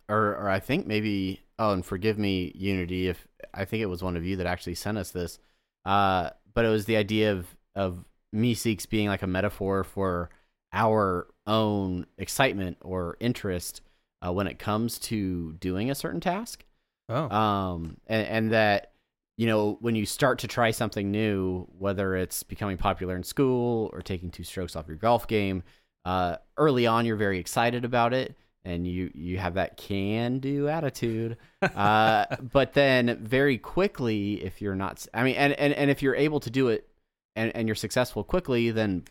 or 0.08 0.36
or 0.36 0.50
I 0.50 0.60
think 0.60 0.88
maybe 0.88 1.42
oh, 1.60 1.72
and 1.72 1.86
forgive 1.86 2.18
me, 2.18 2.52
Unity, 2.56 3.08
if 3.08 3.28
I 3.54 3.66
think 3.66 3.82
it 3.82 3.88
was 3.88 4.04
one 4.04 4.18
of 4.18 4.26
you 4.26 4.38
that 4.38 4.48
actually 4.48 4.76
sent 4.76 4.98
us 4.98 5.12
this. 5.12 5.40
Uh, 5.86 6.32
but 6.54 6.66
it 6.66 6.70
was 6.70 6.86
the 6.86 6.98
idea 6.98 7.32
of 7.32 7.56
of 7.76 8.06
Meeseeks 8.34 8.88
being 8.90 9.08
like 9.08 9.22
a 9.22 9.28
metaphor 9.28 9.84
for 9.84 10.30
our 10.74 11.28
own 11.48 12.06
excitement 12.18 12.78
or 12.82 13.18
interest 13.20 13.82
uh, 14.26 14.32
when 14.32 14.48
it 14.48 14.60
comes 14.60 15.00
to 15.00 15.54
doing 15.54 15.90
a 15.90 15.96
certain 15.96 16.20
task. 16.20 16.66
Oh. 17.08 17.30
Um, 17.30 17.98
and, 18.08 18.28
and 18.28 18.52
that 18.52 18.92
you 19.38 19.48
know 19.48 19.78
when 19.82 19.96
you 19.96 20.06
start 20.06 20.40
to 20.40 20.48
try 20.48 20.72
something 20.72 21.12
new, 21.12 21.68
whether 21.78 22.16
it's 22.16 22.44
becoming 22.44 22.78
popular 22.78 23.16
in 23.16 23.24
school 23.24 23.90
or 23.94 24.02
taking 24.02 24.32
two 24.32 24.44
strokes 24.44 24.76
off 24.76 24.88
your 24.88 24.98
golf 24.98 25.28
game, 25.28 25.64
uh, 26.06 26.38
early 26.58 26.88
on 26.88 27.06
you're 27.06 27.16
very 27.16 27.40
excited 27.40 27.86
about 27.86 28.14
it 28.14 28.36
and 28.64 28.88
you 28.88 29.12
you 29.14 29.38
have 29.38 29.56
that 29.56 29.78
can 29.78 30.40
do 30.40 30.68
attitude 30.68 31.38
uh, 31.62 32.26
but 32.52 32.74
then 32.74 33.18
very 33.22 33.58
quickly 33.58 34.44
if 34.44 34.60
you're 34.60 34.76
not 34.76 35.06
i 35.14 35.24
mean 35.24 35.36
and, 35.36 35.54
and 35.54 35.72
and 35.74 35.92
if 35.92 36.02
you're 36.02 36.16
able 36.16 36.40
to 36.40 36.50
do 36.50 36.70
it 36.70 36.88
and 37.36 37.56
and 37.56 37.68
you're 37.68 37.76
successful 37.76 38.24
quickly 38.24 38.72
then 38.72 39.04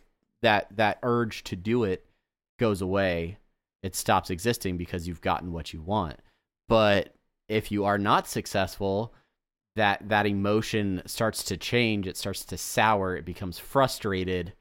that 0.43 0.67
that 0.77 0.99
urge 1.03 1.45
to 1.45 1.57
do 1.57 1.85
it 1.85 2.05
goes 2.59 2.81
away. 2.81 3.39
It 3.83 3.95
stops 3.95 4.31
existing 4.31 4.77
because 4.77 5.07
you've 5.07 5.21
gotten 5.21 5.53
what 5.53 5.73
you 5.73 5.83
want. 5.83 6.19
But 6.69 7.15
if 7.49 7.71
you 7.71 7.85
are 7.85 7.99
not 7.99 8.27
successful 8.27 9.13
that 9.77 10.09
that 10.09 10.27
emotion 10.27 11.03
starts 11.07 11.45
to 11.45 11.57
change 11.57 12.07
it 12.07 12.17
starts 12.17 12.45
to 12.45 12.57
sour 12.57 13.17
it 13.17 13.25
becomes 13.25 13.59
frustrated. 13.59 14.53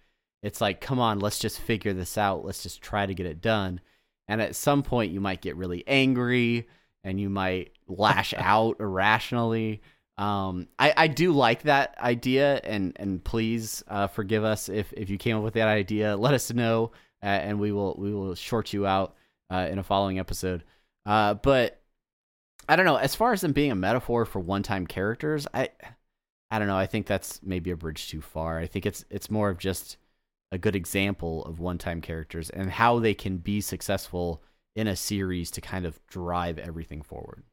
It's 0.41 0.61
like 0.61 0.81
come 0.81 0.99
on 0.99 1.19
let's 1.19 1.39
just 1.39 1.59
figure 1.59 1.93
this 1.93 2.17
out. 2.17 2.45
Let's 2.45 2.63
just 2.63 2.81
try 2.81 3.05
to 3.05 3.13
get 3.13 3.25
it 3.25 3.41
done. 3.41 3.81
And 4.27 4.41
at 4.41 4.55
some 4.55 4.83
point 4.83 5.11
you 5.11 5.21
might 5.21 5.41
get 5.41 5.55
really 5.55 5.83
angry 5.87 6.67
and 7.03 7.19
you 7.19 7.29
might 7.29 7.71
lash 7.87 8.33
out 8.37 8.79
irrationally. 8.79 9.81
Um, 10.17 10.67
I, 10.77 10.93
I 10.95 11.07
do 11.07 11.31
like 11.31 11.63
that 11.63 11.95
idea 11.99 12.61
and 12.63 12.93
and 12.97 13.23
please 13.23 13.83
uh, 13.87 14.07
forgive 14.07 14.43
us 14.43 14.69
if, 14.69 14.93
if 14.93 15.09
you 15.09 15.17
came 15.17 15.37
up 15.37 15.43
with 15.43 15.55
that 15.55 15.67
idea. 15.67 16.15
Let 16.15 16.33
us 16.33 16.53
know 16.53 16.91
uh, 17.23 17.27
and 17.27 17.59
we 17.59 17.71
will 17.71 17.95
we 17.97 18.13
will 18.13 18.35
short 18.35 18.73
you 18.73 18.85
out 18.85 19.15
uh, 19.51 19.67
in 19.71 19.79
a 19.79 19.83
following 19.83 20.19
episode. 20.19 20.63
Uh, 21.05 21.35
but 21.35 21.81
I 22.67 22.75
don't 22.75 22.85
know 22.85 22.95
as 22.95 23.15
far 23.15 23.33
as 23.33 23.41
them 23.41 23.53
being 23.53 23.71
a 23.71 23.75
metaphor 23.75 24.25
for 24.25 24.39
one-time 24.39 24.87
characters 24.87 25.47
I 25.53 25.69
I 26.51 26.59
don't 26.59 26.67
know 26.67 26.77
I 26.77 26.85
think 26.85 27.07
that's 27.07 27.41
maybe 27.43 27.71
a 27.71 27.77
bridge 27.77 28.09
too 28.09 28.21
far 28.21 28.59
I 28.59 28.67
think 28.67 28.85
it's 28.85 29.05
it's 29.09 29.31
more 29.31 29.49
of 29.49 29.57
just 29.57 29.97
a 30.51 30.57
good 30.57 30.75
example 30.75 31.43
of 31.45 31.59
one-time 31.59 31.99
characters 31.99 32.49
and 32.49 32.69
how 32.69 32.99
they 32.99 33.13
can 33.13 33.37
be 33.37 33.59
successful 33.59 34.43
in 34.75 34.87
a 34.87 34.95
series 34.95 35.51
to 35.51 35.61
kind 35.61 35.85
of 35.85 35.99
drive 36.07 36.57
everything 36.57 37.01
forward. 37.01 37.43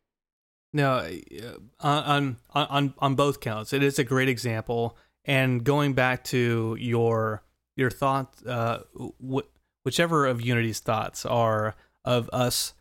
No, 0.73 0.99
uh, 0.99 1.57
on 1.81 2.37
on 2.51 2.67
on 2.67 2.95
on 2.99 3.15
both 3.15 3.41
counts, 3.41 3.73
it 3.73 3.83
is 3.83 3.99
a 3.99 4.05
great 4.05 4.29
example. 4.29 4.97
And 5.25 5.65
going 5.65 5.95
back 5.95 6.25
to 6.25 6.77
your 6.79 7.43
your 7.77 7.91
thought, 7.91 8.35
uh, 8.47 8.81
wh- 8.97 9.49
whichever 9.83 10.27
of 10.27 10.41
Unity's 10.41 10.81
thoughts 10.81 11.27
are 11.27 11.75
of 12.05 12.31
us 12.33 12.75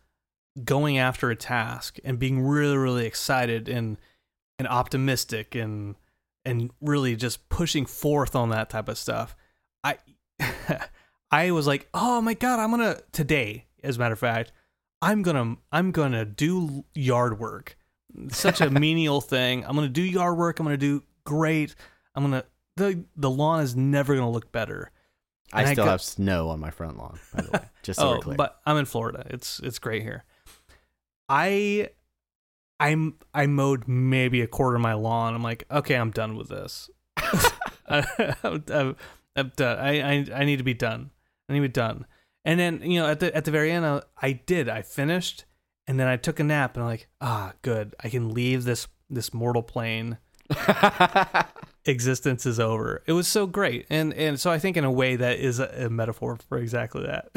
going 0.64 0.98
after 0.98 1.30
a 1.30 1.36
task 1.36 1.98
and 2.04 2.18
being 2.18 2.40
really 2.40 2.76
really 2.76 3.06
excited 3.06 3.68
and 3.68 3.96
and 4.58 4.68
optimistic 4.68 5.54
and 5.54 5.96
and 6.44 6.70
really 6.80 7.16
just 7.16 7.48
pushing 7.48 7.86
forth 7.86 8.34
on 8.34 8.48
that 8.50 8.70
type 8.70 8.88
of 8.88 8.98
stuff. 8.98 9.36
I 9.84 9.98
I 11.30 11.50
was 11.52 11.66
like, 11.66 11.88
oh 11.94 12.20
my 12.20 12.34
god, 12.34 12.58
I'm 12.58 12.70
gonna 12.70 12.98
today, 13.12 13.66
as 13.82 13.96
a 13.96 13.98
matter 13.98 14.14
of 14.14 14.18
fact, 14.18 14.52
I'm 15.02 15.22
gonna 15.22 15.56
I'm 15.70 15.90
gonna 15.92 16.24
do 16.24 16.84
yard 16.94 17.38
work. 17.38 17.76
Such 18.28 18.60
a 18.60 18.70
menial 18.80 19.20
thing. 19.20 19.64
I'm 19.64 19.74
gonna 19.74 19.88
do 19.88 20.02
yard 20.02 20.36
work. 20.36 20.58
I'm 20.58 20.66
gonna 20.66 20.76
do 20.76 21.02
great. 21.24 21.74
I'm 22.14 22.22
gonna 22.24 22.44
the 22.76 23.04
the 23.16 23.30
lawn 23.30 23.60
is 23.62 23.76
never 23.76 24.14
gonna 24.14 24.30
look 24.30 24.50
better. 24.52 24.90
I 25.52 25.60
And 25.60 25.68
I 25.68 25.72
still 25.72 25.84
got- 25.84 25.90
have 25.92 26.02
snow 26.02 26.48
on 26.48 26.60
my 26.60 26.70
front 26.70 26.96
lawn, 26.98 27.18
by 27.34 27.42
the 27.42 27.50
way. 27.50 27.60
Just 27.82 27.98
so 27.98 28.08
oh, 28.08 28.10
we're 28.12 28.18
clear. 28.20 28.36
but 28.36 28.60
I'm 28.66 28.76
in 28.76 28.84
Florida. 28.84 29.26
It's 29.30 29.60
it's 29.60 29.78
great 29.78 30.02
here. 30.02 30.24
I 31.30 31.88
I'm 32.80 33.14
I 33.32 33.46
mowed 33.46 33.86
maybe 33.86 34.42
a 34.42 34.46
quarter 34.48 34.76
of 34.76 34.82
my 34.82 34.94
lawn. 34.94 35.34
I'm 35.34 35.42
like, 35.42 35.64
okay, 35.70 35.94
I'm 35.94 36.10
done 36.10 36.36
with 36.36 36.48
this. 36.48 36.90
I'm, 37.88 38.64
I'm, 38.72 38.96
I'm 39.36 39.52
done. 39.56 39.78
I, 39.78 40.00
I 40.00 40.26
I 40.34 40.44
need 40.44 40.56
to 40.56 40.64
be 40.64 40.74
done. 40.74 41.10
I 41.48 41.52
need 41.52 41.60
to 41.60 41.68
be 41.68 41.72
done. 41.72 42.06
And 42.44 42.58
then 42.58 42.82
you 42.82 43.00
know 43.00 43.06
at 43.06 43.20
the 43.20 43.34
at 43.34 43.44
the 43.44 43.50
very 43.50 43.70
end, 43.70 43.86
I, 43.86 44.02
I 44.20 44.32
did. 44.32 44.68
I 44.68 44.82
finished, 44.82 45.44
and 45.86 46.00
then 46.00 46.08
I 46.08 46.16
took 46.16 46.40
a 46.40 46.44
nap, 46.44 46.74
and 46.74 46.82
I'm 46.82 46.88
like, 46.88 47.08
ah, 47.20 47.52
good. 47.62 47.94
I 48.02 48.08
can 48.08 48.30
leave 48.30 48.64
this 48.64 48.88
this 49.08 49.32
mortal 49.32 49.62
plane. 49.62 50.18
Existence 51.84 52.44
is 52.44 52.58
over. 52.58 53.02
It 53.06 53.12
was 53.12 53.28
so 53.28 53.46
great, 53.46 53.86
and 53.88 54.12
and 54.14 54.40
so 54.40 54.50
I 54.50 54.58
think 54.58 54.76
in 54.76 54.84
a 54.84 54.90
way 54.90 55.16
that 55.16 55.38
is 55.38 55.60
a, 55.60 55.86
a 55.86 55.90
metaphor 55.90 56.38
for 56.48 56.58
exactly 56.58 57.02
that. 57.02 57.30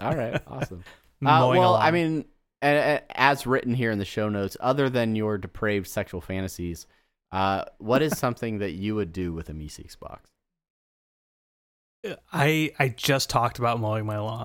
All 0.00 0.14
right, 0.14 0.40
awesome. 0.46 0.84
Uh, 1.24 1.50
well, 1.50 1.74
I 1.74 1.90
mean, 1.90 2.24
as 2.62 3.46
written 3.46 3.74
here 3.74 3.90
in 3.90 3.98
the 3.98 4.04
show 4.04 4.28
notes, 4.28 4.56
other 4.60 4.88
than 4.90 5.16
your 5.16 5.38
depraved 5.38 5.86
sexual 5.86 6.20
fantasies, 6.20 6.86
uh, 7.32 7.64
what 7.78 8.02
is 8.02 8.18
something 8.18 8.58
that 8.58 8.72
you 8.72 8.94
would 8.94 9.12
do 9.12 9.32
with 9.32 9.48
a 9.48 9.52
Meeseeks 9.52 9.98
box? 9.98 10.30
I 12.32 12.72
I 12.78 12.88
just 12.88 13.28
talked 13.28 13.58
about 13.58 13.80
mowing 13.80 14.06
my 14.06 14.18
lawn. 14.18 14.44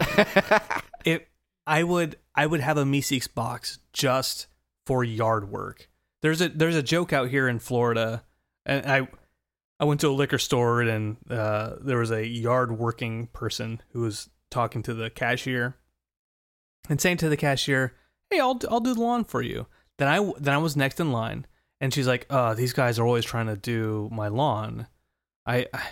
it 1.06 1.28
I 1.68 1.84
would 1.84 2.18
I 2.36 2.46
would 2.46 2.62
have 2.62 2.78
a 2.78 2.84
Meeseeks 2.84 3.34
box 3.34 3.80
just 3.94 4.48
for 4.86 5.04
yard 5.04 5.50
work. 5.50 5.88
There's 6.22 6.42
a 6.42 6.50
there's 6.50 6.76
a 6.76 6.84
joke 6.84 7.14
out 7.14 7.30
here 7.30 7.48
in 7.48 7.60
Florida, 7.60 8.24
and 8.66 8.86
I 8.86 9.08
I 9.80 9.86
went 9.86 10.02
to 10.02 10.08
a 10.08 10.12
liquor 10.12 10.38
store 10.38 10.82
and 10.82 11.18
uh, 11.30 11.76
there 11.82 11.98
was 11.98 12.12
a 12.12 12.26
yard 12.26 12.78
working 12.78 13.28
person 13.28 13.82
who 13.92 14.02
was 14.02 14.30
talking 14.50 14.82
to 14.84 14.94
the 14.94 15.10
cashier 15.10 15.76
and 16.90 17.02
saying 17.02 17.18
to 17.18 17.30
the 17.30 17.38
cashier, 17.38 17.94
"Hey, 18.34 18.40
I'll 18.40 18.60
I'll 18.70 18.80
do 18.80 18.94
the 18.94 19.02
lawn 19.02 19.24
for 19.24 19.42
you." 19.42 19.68
Then 19.98 20.08
I 20.08 20.32
then 20.40 20.54
I 20.54 20.58
was 20.58 20.76
next 20.76 21.00
in 21.00 21.12
line, 21.12 21.46
and 21.80 21.94
she's 21.94 22.08
like, 22.08 22.26
"Uh, 22.30 22.54
these 22.54 22.74
guys 22.74 22.98
are 22.98 23.06
always 23.06 23.26
trying 23.26 23.48
to 23.48 23.56
do 23.56 24.10
my 24.12 24.28
lawn. 24.28 24.88
I 25.46 25.68
I, 25.74 25.84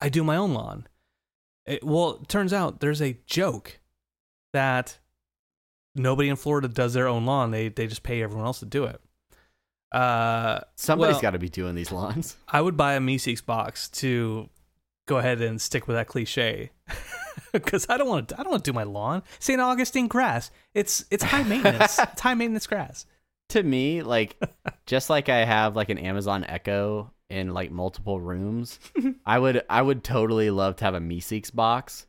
I 0.00 0.08
do 0.08 0.22
my 0.22 0.36
own 0.36 0.54
lawn." 0.54 0.86
It, 1.66 1.84
well, 1.84 2.18
it 2.22 2.28
turns 2.28 2.52
out 2.52 2.80
there's 2.80 3.02
a 3.02 3.18
joke 3.26 3.80
that 4.52 4.98
nobody 5.94 6.28
in 6.28 6.36
Florida 6.36 6.68
does 6.68 6.94
their 6.94 7.08
own 7.08 7.26
lawn. 7.26 7.50
They 7.50 7.68
they 7.68 7.86
just 7.86 8.02
pay 8.02 8.22
everyone 8.22 8.46
else 8.46 8.60
to 8.60 8.66
do 8.66 8.84
it. 8.84 9.00
Uh, 9.92 10.60
Somebody's 10.76 11.14
well, 11.14 11.22
got 11.22 11.30
to 11.30 11.38
be 11.38 11.48
doing 11.48 11.74
these 11.74 11.90
lawns. 11.90 12.36
I 12.48 12.60
would 12.60 12.76
buy 12.76 12.94
a 12.94 13.00
Meeseeks 13.00 13.44
box 13.44 13.88
to 13.88 14.48
go 15.06 15.18
ahead 15.18 15.40
and 15.42 15.60
stick 15.60 15.88
with 15.88 15.96
that 15.96 16.06
cliche. 16.06 16.70
Because 17.52 17.86
I 17.88 17.96
don't 17.96 18.08
want 18.08 18.28
to. 18.28 18.38
I 18.38 18.42
don't 18.42 18.52
want 18.52 18.64
to 18.64 18.70
do 18.70 18.74
my 18.74 18.84
lawn. 18.84 19.22
St. 19.38 19.60
Augustine 19.60 20.08
grass. 20.08 20.50
It's 20.74 21.04
it's 21.10 21.24
high 21.24 21.42
maintenance. 21.42 21.98
it's 22.12 22.20
high 22.20 22.34
maintenance 22.34 22.66
grass. 22.66 23.06
to 23.50 23.62
me, 23.62 24.02
like 24.02 24.40
just 24.86 25.10
like 25.10 25.28
I 25.28 25.44
have 25.44 25.74
like 25.76 25.88
an 25.88 25.98
Amazon 25.98 26.44
Echo 26.44 27.10
in 27.30 27.54
like 27.54 27.70
multiple 27.70 28.20
rooms, 28.20 28.78
I 29.26 29.38
would 29.38 29.62
I 29.70 29.80
would 29.80 30.04
totally 30.04 30.50
love 30.50 30.76
to 30.76 30.84
have 30.84 30.94
a 30.94 31.00
Meeseeks 31.00 31.54
box 31.54 32.06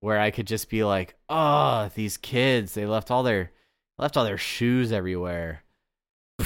where 0.00 0.18
I 0.20 0.30
could 0.30 0.46
just 0.46 0.68
be 0.68 0.84
like, 0.84 1.14
oh, 1.28 1.90
these 1.94 2.16
kids, 2.16 2.74
they 2.74 2.84
left 2.84 3.10
all 3.10 3.22
their 3.22 3.52
left 3.98 4.16
all 4.16 4.24
their 4.24 4.38
shoes 4.38 4.92
everywhere. 4.92 5.62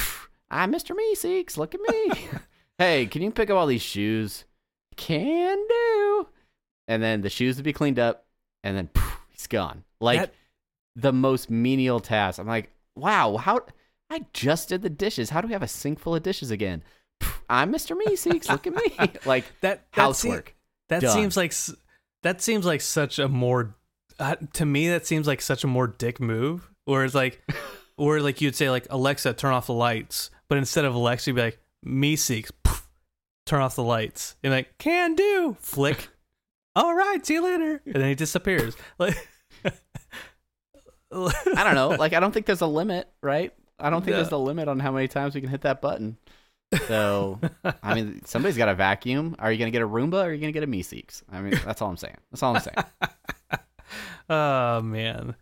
Ah, 0.53 0.63
I'm 0.63 0.73
Mr. 0.73 0.97
Meeseeks, 0.97 1.57
look 1.57 1.77
at 1.77 1.81
me. 1.81 2.29
hey, 2.77 3.07
can 3.07 3.23
you 3.23 3.31
pick 3.31 3.51
up 3.51 3.57
all 3.57 3.69
these 3.69 3.81
shoes? 3.83 4.45
Can 4.97 5.65
do. 5.69 6.27
And 6.89 7.01
then 7.01 7.21
the 7.21 7.31
shoes 7.31 7.55
would 7.55 7.65
be 7.65 7.73
cleaned 7.73 8.01
up, 8.01 8.27
and 8.65 8.77
then 8.77 8.89
poof, 8.89 9.21
he's 9.31 9.47
gone. 9.47 9.85
Like 10.01 10.21
That- 10.21 10.35
the 10.97 11.13
most 11.13 11.51
menial 11.51 12.01
task. 12.01 12.39
I'm 12.39 12.47
like, 12.47 12.71
wow, 12.97 13.37
how 13.37 13.61
I 14.11 14.25
just 14.33 14.69
did 14.69 14.83
the 14.83 14.91
dishes. 14.91 15.31
How 15.31 15.41
do 15.41 15.47
we 15.47 15.53
have 15.53 15.63
a 15.63 15.69
sink 15.69 16.01
full 16.01 16.15
of 16.17 16.23
dishes 16.23 16.51
again? 16.51 16.83
Pff, 17.23 17.41
I'm 17.49 17.73
Mr. 17.73 17.97
Meeseeks. 17.97 18.49
Look 18.49 18.67
at 18.67 18.75
me. 18.75 19.11
Like 19.25 19.45
That 19.61 19.61
that 19.61 19.81
se- 19.83 20.01
housework. 20.01 20.55
That 20.89 21.03
Done. 21.03 21.15
seems 21.15 21.37
like 21.37 21.55
that 22.23 22.43
seems 22.43 22.67
like 22.67 22.81
such 22.81 23.19
a 23.19 23.29
more 23.29 23.77
uh, 24.19 24.35
to 24.55 24.67
me 24.67 24.89
that 24.89 25.07
seems 25.07 25.27
like 25.27 25.41
such 25.41 25.63
a 25.65 25.67
more 25.69 25.87
dick 25.87 26.19
move. 26.21 26.69
Where 26.85 27.05
it's 27.05 27.15
like, 27.15 27.41
where 27.97 28.21
like 28.21 28.41
you'd 28.41 28.57
say 28.57 28.69
like 28.69 28.87
Alexa, 28.91 29.35
turn 29.35 29.53
off 29.53 29.67
the 29.69 29.73
lights, 29.75 30.31
but 30.49 30.59
instead 30.59 30.85
of 30.85 30.95
Alexa, 30.95 31.31
you'd 31.31 31.37
be 31.37 31.43
like 31.43 31.61
Meeseeks, 31.87 32.51
turn 33.47 33.61
off 33.63 33.77
the 33.77 33.85
lights, 33.85 34.35
and 34.43 34.53
like 34.53 34.77
can 34.79 35.15
do 35.15 35.57
flick. 35.61 36.09
All 36.77 36.95
right, 36.95 37.25
see 37.25 37.35
you 37.35 37.43
later, 37.45 37.83
and 37.85 37.95
then 37.95 38.09
he 38.09 38.15
disappears. 38.15 38.77
Like, 38.99 39.17
I 41.13 41.65
don't 41.65 41.75
know. 41.75 41.89
Like 41.89 42.13
I 42.13 42.21
don't 42.21 42.33
think 42.33 42.47
there's 42.47 42.61
a 42.61 42.67
limit, 42.67 43.09
right? 43.23 43.53
I 43.79 43.91
don't 43.91 44.03
think 44.05 44.13
No. 44.13 44.23
there's 44.23 44.33
a 44.33 44.37
limit 44.37 44.69
on 44.69 44.79
how 44.79 44.93
many 44.93 45.09
times 45.09 45.35
we 45.35 45.41
can 45.41 45.51
hit 45.51 45.63
that 45.63 45.81
button. 45.81 46.17
So 46.87 47.41
I 47.83 47.95
mean, 47.95 48.25
somebody's 48.25 48.57
got 48.57 48.69
a 48.69 48.75
vacuum. 48.75 49.35
Are 49.39 49.51
you 49.51 49.59
gonna 49.59 49.73
get 49.73 49.83
a 49.83 49.89
Roomba 49.89 50.15
or 50.15 50.27
are 50.29 50.33
you 50.33 50.41
gonna 50.41 50.53
get 50.53 50.63
a 50.63 50.69
Meeseeks? 50.69 51.23
I 51.31 51.41
mean, 51.41 51.59
that's 51.65 51.83
all 51.83 51.91
I'm 51.91 51.97
saying. 51.97 52.17
That's 52.31 52.43
all 52.43 52.55
I'm 52.55 52.63
saying. 52.63 52.77
oh 54.31 54.83
man. 54.83 55.35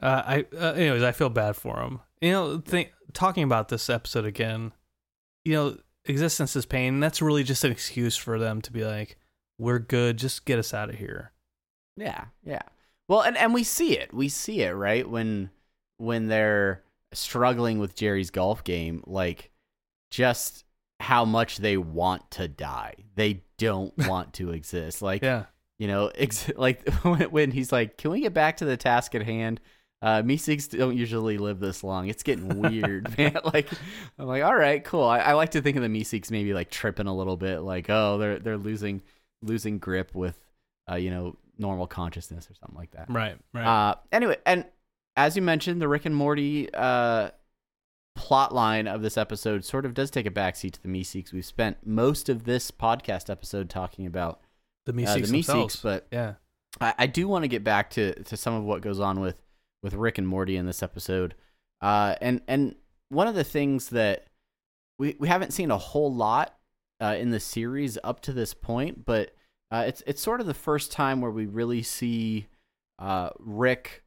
Uh, 0.00 0.22
I 0.24 0.46
uh, 0.58 0.72
anyways, 0.72 1.02
I 1.02 1.12
feel 1.12 1.28
bad 1.28 1.56
for 1.56 1.80
him. 1.80 2.00
You 2.20 2.30
know, 2.32 2.58
think 2.58 2.92
talking 3.12 3.44
about 3.44 3.68
this 3.68 3.90
episode 3.90 4.24
again. 4.24 4.72
You 5.44 5.52
know, 5.54 5.76
existence 6.06 6.56
is 6.56 6.64
pain. 6.66 7.00
That's 7.00 7.20
really 7.20 7.44
just 7.44 7.64
an 7.64 7.72
excuse 7.72 8.16
for 8.16 8.38
them 8.38 8.62
to 8.62 8.72
be 8.72 8.84
like, 8.84 9.18
"We're 9.62 9.78
good. 9.78 10.16
Just 10.18 10.44
get 10.44 10.58
us 10.58 10.74
out 10.74 10.88
of 10.90 10.96
here." 10.96 11.32
Yeah, 11.96 12.24
yeah. 12.44 12.62
Well, 13.08 13.20
and 13.22 13.36
and 13.36 13.54
we 13.54 13.64
see 13.64 13.96
it. 13.98 14.12
We 14.12 14.28
see 14.28 14.62
it 14.62 14.72
right 14.72 15.08
when 15.08 15.50
when 15.98 16.28
they're 16.28 16.82
struggling 17.12 17.78
with 17.78 17.94
Jerry's 17.94 18.30
golf 18.30 18.64
game, 18.64 19.02
like 19.06 19.50
just 20.10 20.64
how 21.00 21.24
much 21.24 21.58
they 21.58 21.76
want 21.76 22.30
to 22.32 22.48
die. 22.48 22.94
They 23.14 23.42
don't 23.58 23.92
want 24.08 24.32
to 24.34 24.50
exist. 24.50 25.02
Like, 25.02 25.22
Yeah. 25.22 25.44
you 25.78 25.86
know, 25.88 26.06
ex- 26.14 26.50
like 26.56 26.88
when 27.30 27.50
he's 27.50 27.72
like, 27.72 27.98
"Can 27.98 28.10
we 28.10 28.20
get 28.20 28.34
back 28.34 28.58
to 28.58 28.64
the 28.64 28.76
task 28.76 29.14
at 29.14 29.22
hand?" 29.22 29.60
Uh, 30.00 30.20
Meeseeks 30.20 30.76
don't 30.76 30.96
usually 30.96 31.38
live 31.38 31.60
this 31.60 31.84
long. 31.84 32.08
It's 32.08 32.24
getting 32.24 32.60
weird, 32.60 33.16
man. 33.16 33.38
Like, 33.44 33.68
I'm 34.18 34.26
like, 34.26 34.42
all 34.42 34.54
right, 34.56 34.82
cool. 34.82 35.04
I, 35.04 35.18
I 35.20 35.32
like 35.34 35.50
to 35.52 35.62
think 35.62 35.76
of 35.76 35.82
the 35.84 35.88
Meeseeks 35.88 36.28
maybe 36.28 36.52
like 36.54 36.70
tripping 36.70 37.06
a 37.06 37.14
little 37.14 37.36
bit, 37.36 37.60
like, 37.60 37.86
oh, 37.88 38.18
they're 38.18 38.38
they're 38.40 38.56
losing 38.58 39.02
losing 39.42 39.78
grip 39.78 40.14
with, 40.14 40.38
uh, 40.90 40.94
you 40.94 41.10
know, 41.10 41.36
normal 41.58 41.86
consciousness 41.86 42.48
or 42.50 42.54
something 42.54 42.78
like 42.78 42.90
that. 42.92 43.06
Right. 43.08 43.36
Right. 43.52 43.66
Uh, 43.66 43.94
anyway, 44.10 44.36
and 44.46 44.64
as 45.16 45.36
you 45.36 45.42
mentioned, 45.42 45.80
the 45.82 45.88
Rick 45.88 46.06
and 46.06 46.16
Morty 46.16 46.72
uh, 46.72 47.30
plot 48.14 48.54
line 48.54 48.88
of 48.88 49.02
this 49.02 49.18
episode 49.18 49.64
sort 49.64 49.84
of 49.84 49.94
does 49.94 50.10
take 50.10 50.26
a 50.26 50.30
backseat 50.30 50.72
to 50.72 50.82
the 50.82 50.88
Meeseeks. 50.88 51.32
We've 51.32 51.44
spent 51.44 51.86
most 51.86 52.28
of 52.28 52.44
this 52.44 52.70
podcast 52.70 53.28
episode 53.28 53.68
talking 53.68 54.06
about 54.06 54.40
the 54.86 54.92
uh, 54.92 54.96
Meeseeks 54.96 55.26
the 55.26 55.32
themselves. 55.32 55.76
Meeseeks, 55.76 55.82
but 55.82 56.06
yeah. 56.10 56.34
I, 56.80 56.94
I 56.98 57.06
do 57.06 57.28
want 57.28 57.44
to 57.44 57.48
get 57.48 57.62
back 57.62 57.90
to, 57.90 58.14
to 58.24 58.36
some 58.36 58.54
of 58.54 58.64
what 58.64 58.80
goes 58.80 59.00
on 59.00 59.20
with, 59.20 59.36
with 59.82 59.94
Rick 59.94 60.18
and 60.18 60.26
Morty 60.26 60.56
in 60.56 60.66
this 60.66 60.82
episode. 60.82 61.34
Uh, 61.80 62.14
and, 62.20 62.40
and 62.48 62.74
one 63.10 63.26
of 63.26 63.34
the 63.34 63.44
things 63.44 63.90
that 63.90 64.26
we, 64.98 65.16
we 65.18 65.28
haven't 65.28 65.52
seen 65.52 65.70
a 65.70 65.78
whole 65.78 66.12
lot 66.12 66.56
uh, 67.02 67.16
in 67.18 67.30
the 67.30 67.40
series 67.40 67.98
up 68.04 68.20
to 68.22 68.32
this 68.32 68.54
point, 68.54 69.04
but 69.04 69.34
uh, 69.70 69.84
it's 69.86 70.02
it's 70.06 70.22
sort 70.22 70.40
of 70.40 70.46
the 70.46 70.54
first 70.54 70.92
time 70.92 71.20
where 71.20 71.30
we 71.30 71.46
really 71.46 71.82
see 71.82 72.46
uh, 72.98 73.30
Rick 73.38 74.04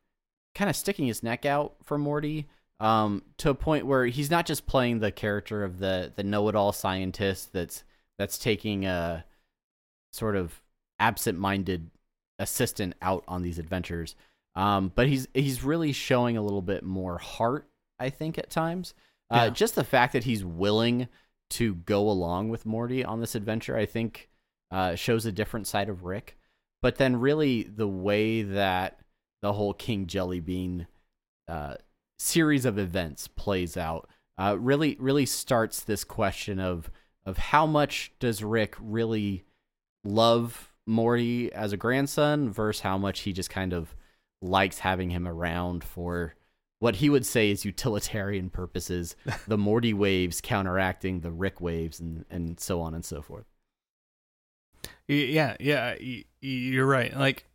kind 0.53 0.69
of 0.69 0.75
sticking 0.75 1.07
his 1.07 1.21
neck 1.23 1.45
out 1.45 1.73
for 1.83 1.97
Morty 1.97 2.47
um, 2.79 3.23
to 3.37 3.49
a 3.49 3.55
point 3.55 3.85
where 3.85 4.05
he's 4.05 4.31
not 4.31 4.45
just 4.45 4.65
playing 4.65 4.99
the 4.99 5.11
character 5.11 5.63
of 5.63 5.79
the 5.79 6.13
the 6.15 6.23
know-it-all 6.23 6.71
scientist 6.71 7.51
that's 7.51 7.83
that's 8.17 8.37
taking 8.37 8.85
a 8.85 9.25
sort 10.13 10.35
of 10.37 10.61
absent-minded 10.99 11.89
assistant 12.39 12.93
out 13.01 13.23
on 13.27 13.41
these 13.41 13.59
adventures. 13.59 14.15
Um, 14.55 14.91
but 14.95 15.07
he's 15.07 15.27
he's 15.33 15.63
really 15.63 15.91
showing 15.91 16.37
a 16.37 16.41
little 16.41 16.61
bit 16.61 16.83
more 16.83 17.17
heart, 17.17 17.67
I 17.99 18.09
think, 18.09 18.37
at 18.37 18.49
times. 18.49 18.93
Uh, 19.29 19.45
Yeah. 19.45 19.49
Just 19.49 19.75
the 19.75 19.83
fact 19.83 20.13
that 20.13 20.23
he's 20.23 20.45
willing 20.45 21.09
to 21.51 21.75
go 21.75 22.09
along 22.09 22.49
with 22.49 22.65
Morty 22.65 23.03
on 23.03 23.19
this 23.19 23.35
adventure, 23.35 23.77
I 23.77 23.85
think, 23.85 24.29
uh, 24.71 24.95
shows 24.95 25.25
a 25.25 25.31
different 25.31 25.67
side 25.67 25.89
of 25.89 26.03
Rick. 26.03 26.37
But 26.81 26.97
then, 26.97 27.17
really, 27.17 27.63
the 27.63 27.87
way 27.87 28.41
that 28.41 28.99
the 29.41 29.53
whole 29.53 29.73
King 29.73 30.05
Jellybean 30.05 30.87
uh, 31.47 31.75
series 32.19 32.65
of 32.65 32.77
events 32.77 33.27
plays 33.27 33.77
out 33.77 34.09
uh, 34.37 34.57
really, 34.59 34.97
really 34.99 35.25
starts 35.25 35.81
this 35.81 36.03
question 36.03 36.59
of 36.59 36.91
of 37.25 37.37
how 37.37 37.65
much 37.65 38.11
does 38.19 38.43
Rick 38.43 38.75
really 38.79 39.45
love 40.03 40.71
Morty 40.85 41.51
as 41.51 41.73
a 41.73 41.77
grandson 41.77 42.51
versus 42.51 42.81
how 42.81 42.97
much 42.97 43.21
he 43.21 43.33
just 43.33 43.49
kind 43.49 43.73
of 43.73 43.95
likes 44.41 44.79
having 44.79 45.09
him 45.09 45.27
around 45.27 45.83
for 45.83 46.35
what 46.85 46.97
he 46.97 47.09
would 47.09 47.25
say 47.25 47.49
is 47.49 47.65
utilitarian 47.65 48.47
purposes, 48.47 49.15
the 49.47 49.57
Morty 49.57 49.91
waves 49.91 50.39
counteracting 50.39 51.21
the 51.21 51.31
Rick 51.31 51.59
waves 51.59 51.99
and, 51.99 52.25
and 52.29 52.59
so 52.59 52.79
on 52.79 52.93
and 52.93 53.03
so 53.03 53.23
forth. 53.23 53.45
Yeah, 55.07 55.57
yeah, 55.59 55.95
you're 56.41 56.85
right. 56.85 57.17
Like 57.17 57.47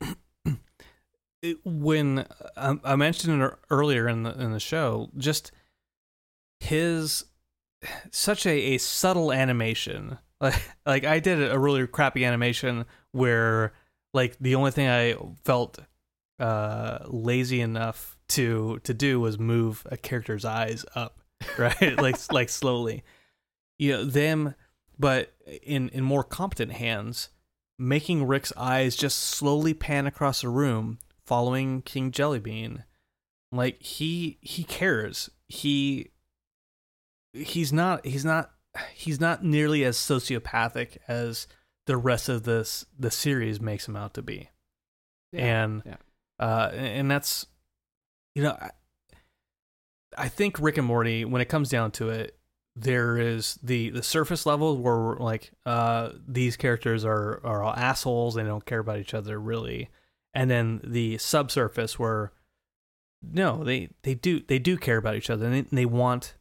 when 1.65 2.27
I, 2.57 2.77
I 2.83 2.97
mentioned 2.97 3.41
it 3.41 3.55
earlier 3.71 4.09
in 4.09 4.25
the 4.25 4.33
in 4.33 4.51
the 4.51 4.59
show, 4.59 5.11
just 5.17 5.53
his 6.59 7.25
such 8.11 8.47
a, 8.47 8.75
a 8.75 8.79
subtle 8.79 9.33
animation. 9.33 10.19
Like 10.43 10.63
like 10.87 11.05
I 11.05 11.21
did 11.21 11.53
a 11.53 11.59
really 11.59 11.87
crappy 11.87 12.25
animation 12.25 12.87
where 13.13 13.75
like 14.15 14.39
the 14.41 14.55
only 14.55 14.71
thing 14.71 14.89
I 14.89 15.15
felt 15.45 15.79
uh 16.39 17.01
lazy 17.09 17.61
enough 17.61 18.17
to 18.31 18.81
to 18.85 18.95
do 18.95 19.21
was 19.21 19.39
move 19.39 19.87
a 19.91 19.97
character's 19.97 20.45
eyes 20.45 20.85
up, 20.95 21.19
right? 21.59 21.97
like 21.99 22.17
like 22.33 22.49
slowly. 22.49 23.03
You 23.79 23.93
know, 23.93 24.05
them 24.05 24.55
but 24.99 25.33
in 25.63 25.89
in 25.89 26.05
more 26.05 26.23
competent 26.23 26.73
hands, 26.73 27.31
making 27.79 28.27
Rick's 28.27 28.53
eyes 28.57 28.95
just 28.95 29.19
slowly 29.19 29.73
pan 29.75 30.07
across 30.07 30.43
the 30.43 30.51
room, 30.51 30.99
following 31.25 31.83
King 31.83 32.13
Jellybean. 32.13 32.85
Like 33.51 33.83
he 33.83 34.39
he 34.43 34.63
cares. 34.63 35.31
He 35.49 36.11
he's 37.33 37.73
not 37.73 38.05
he's 38.05 38.25
not 38.25 38.53
he's 38.95 39.19
not 39.19 39.43
nearly 39.45 39.85
as 39.85 39.97
sociopathic 39.97 40.99
as 41.09 41.47
the 41.87 41.97
rest 41.97 42.29
of 42.29 42.45
this 42.45 42.85
the 42.99 43.11
series 43.11 43.61
makes 43.61 43.89
him 43.89 43.97
out 43.97 44.15
to 44.15 44.23
be. 44.23 44.51
and 45.33 45.83
yeah. 45.87 45.97
uh 46.39 46.71
and 46.75 47.11
that's 47.11 47.47
you 48.35 48.43
know 48.43 48.57
I, 48.61 48.71
I 50.17 50.29
think 50.29 50.59
Rick 50.59 50.79
and 50.79 50.87
Morty 50.87 51.25
when 51.25 51.41
it 51.41 51.49
comes 51.49 51.69
down 51.69 51.91
to 51.93 52.11
it 52.11 52.37
there 52.77 53.19
is 53.19 53.59
the 53.63 53.91
the 53.91 54.03
surface 54.03 54.47
level 54.47 54.79
where 54.79 55.17
like 55.17 55.51
uh 55.67 56.11
these 56.27 56.57
characters 56.57 57.05
are 57.05 57.41
are 57.45 57.63
all 57.63 57.75
assholes 57.75 58.35
they 58.35 58.45
don't 58.45 58.65
care 58.65 58.79
about 58.79 58.99
each 58.99 59.15
other 59.15 59.41
really. 59.41 59.91
And 60.33 60.49
then 60.49 60.81
the 60.85 61.19
subsurface 61.19 61.99
where 61.99 62.33
no 63.23 63.65
they 63.65 63.91
they 64.03 64.15
do 64.15 64.41
they 64.41 64.59
do 64.59 64.79
care 64.79 64.97
about 64.97 65.17
each 65.17 65.31
other 65.31 65.47
and 65.47 65.55
they, 65.55 65.61
they 65.63 65.87
want 65.87 66.35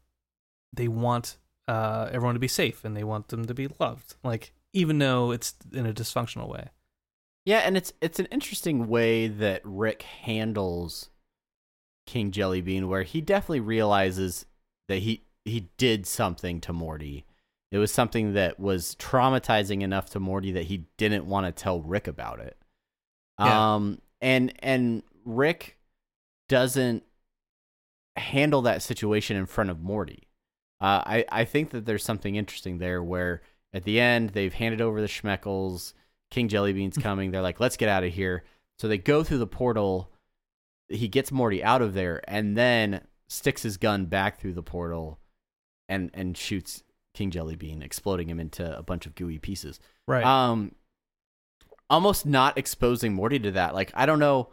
they 0.72 0.88
want 0.88 1.38
uh 1.68 2.08
everyone 2.12 2.36
to 2.36 2.40
be 2.40 2.48
safe 2.48 2.86
and 2.86 2.96
they 2.96 3.04
want 3.04 3.30
them 3.30 3.46
to 3.46 3.54
be 3.54 3.68
loved 3.80 4.16
like 4.24 4.54
even 4.72 5.00
though 5.00 5.32
it's 5.32 5.56
in 5.74 5.86
a 5.86 5.94
dysfunctional 5.94 6.48
way. 6.48 6.70
Yeah, 7.46 7.60
and 7.60 7.76
it's 7.76 7.92
it's 8.02 8.20
an 8.20 8.28
interesting 8.28 8.88
way 8.88 9.28
that 9.28 9.62
Rick 9.64 10.04
handles 10.04 11.10
King 12.10 12.32
Jellybean, 12.32 12.88
where 12.88 13.04
he 13.04 13.22
definitely 13.22 13.60
realizes 13.60 14.48
that 14.88 14.98
he 14.98 15.22
he 15.46 15.70
did 15.78 16.08
something 16.08 16.60
to 16.62 16.74
Morty. 16.74 17.24
It 17.72 17.78
was 17.78 17.92
something 17.92 18.34
that 18.34 18.60
was 18.60 18.96
traumatizing 18.96 19.84
enough 19.84 20.10
to 20.12 20.20
Morty 20.20 20.52
that 20.54 20.66
he 20.66 20.88
didn't 20.98 21.28
want 21.28 21.46
to 21.46 21.52
tell 21.52 21.82
Rick 21.82 22.08
about 22.08 22.40
it. 22.40 22.58
Yeah. 23.40 23.76
Um, 23.76 24.02
and 24.22 24.52
and 24.64 25.04
Rick 25.24 25.78
doesn't 26.48 27.04
handle 28.16 28.64
that 28.64 28.82
situation 28.82 29.38
in 29.38 29.46
front 29.46 29.70
of 29.70 29.80
Morty. 29.80 30.28
Uh, 30.82 31.04
I 31.06 31.26
I 31.32 31.46
think 31.46 31.70
that 31.70 31.86
there's 31.86 32.04
something 32.04 32.36
interesting 32.36 32.80
there 32.80 33.04
where 33.04 33.44
at 33.72 33.84
the 33.84 34.00
end 34.00 34.32
they've 34.32 34.54
handed 34.54 34.82
over 34.82 35.00
the 35.00 35.08
Schmeckles. 35.08 35.94
King 36.32 36.50
Jellybean's 36.50 36.98
coming. 37.04 37.30
They're 37.30 37.44
like, 37.44 37.60
let's 37.60 37.78
get 37.78 37.88
out 37.88 38.04
of 38.04 38.12
here. 38.12 38.46
So 38.80 38.88
they 38.88 38.98
go 38.98 39.24
through 39.24 39.38
the 39.38 39.46
portal. 39.46 40.12
He 40.90 41.08
gets 41.08 41.32
Morty 41.32 41.64
out 41.64 41.82
of 41.82 41.94
there 41.94 42.22
and 42.28 42.58
then 42.58 43.02
sticks 43.28 43.62
his 43.62 43.78
gun 43.78 44.06
back 44.06 44.40
through 44.40 44.54
the 44.54 44.64
portal 44.64 45.20
and 45.88 46.10
and 46.14 46.36
shoots 46.36 46.84
King 47.14 47.32
Jellybean, 47.32 47.84
exploding 47.84 48.30
him 48.30 48.40
into 48.40 48.78
a 48.78 48.84
bunch 48.84 49.06
of 49.06 49.16
gooey 49.16 49.40
pieces. 49.40 49.80
right 50.08 50.26
Um 50.26 50.74
almost 51.90 52.26
not 52.26 52.58
exposing 52.58 53.14
Morty 53.14 53.40
to 53.40 53.52
that. 53.52 53.74
Like 53.74 53.92
I 53.96 54.06
don't 54.06 54.20
know 54.20 54.50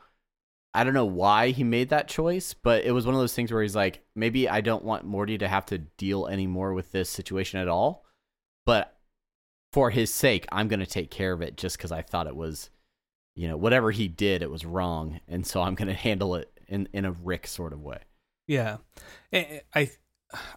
I 0.76 0.84
don't 0.84 0.93
know 0.93 1.07
why 1.07 1.51
he 1.53 1.64
made 1.64 1.89
that 1.89 2.07
choice, 2.07 2.53
but 2.53 2.84
it 2.84 2.93
was 2.93 3.07
one 3.07 3.14
of 3.14 3.20
those 3.20 3.32
things 3.32 3.51
where 3.51 3.62
he's 3.62 3.74
like, 3.74 4.03
maybe 4.14 4.47
I 4.47 4.61
don't 4.61 4.84
want 4.84 5.07
Morty 5.07 5.39
to 5.39 5.49
have 5.49 5.64
to 5.66 5.78
deal 5.78 6.26
anymore 6.26 6.74
with 6.74 6.93
this 6.93 7.09
situation 7.09 7.59
at 7.61 7.66
all. 7.66 8.05
But 8.66 8.95
for 9.72 9.89
his 9.89 10.12
sake, 10.12 10.47
I'm 10.53 10.68
going 10.68 10.80
to 10.80 10.87
take 10.87 11.11
care 11.11 11.32
of 11.32 11.41
it 11.41 11.57
just 11.57 11.78
because 11.78 11.93
I 11.93 12.03
thought 12.03 12.26
it 12.26 12.37
was, 12.37 12.68
you 13.37 13.47
know, 13.47 13.57
whatever 13.57 13.93
he 13.93 14.09
did, 14.09 14.43
it 14.43 14.51
was 14.51 14.64
wrong. 14.64 15.20
And 15.28 15.47
so 15.47 15.62
I'm 15.62 15.76
going 15.76 15.89
to 15.95 15.95
handle 15.95 16.34
it 16.34 16.51
in, 16.66 16.89
in 16.93 17.05
a 17.05 17.12
Rick 17.12 17.47
sort 17.47 17.72
of 17.72 17.80
way. 17.80 18.01
Yeah, 18.49 18.78
I 19.32 19.91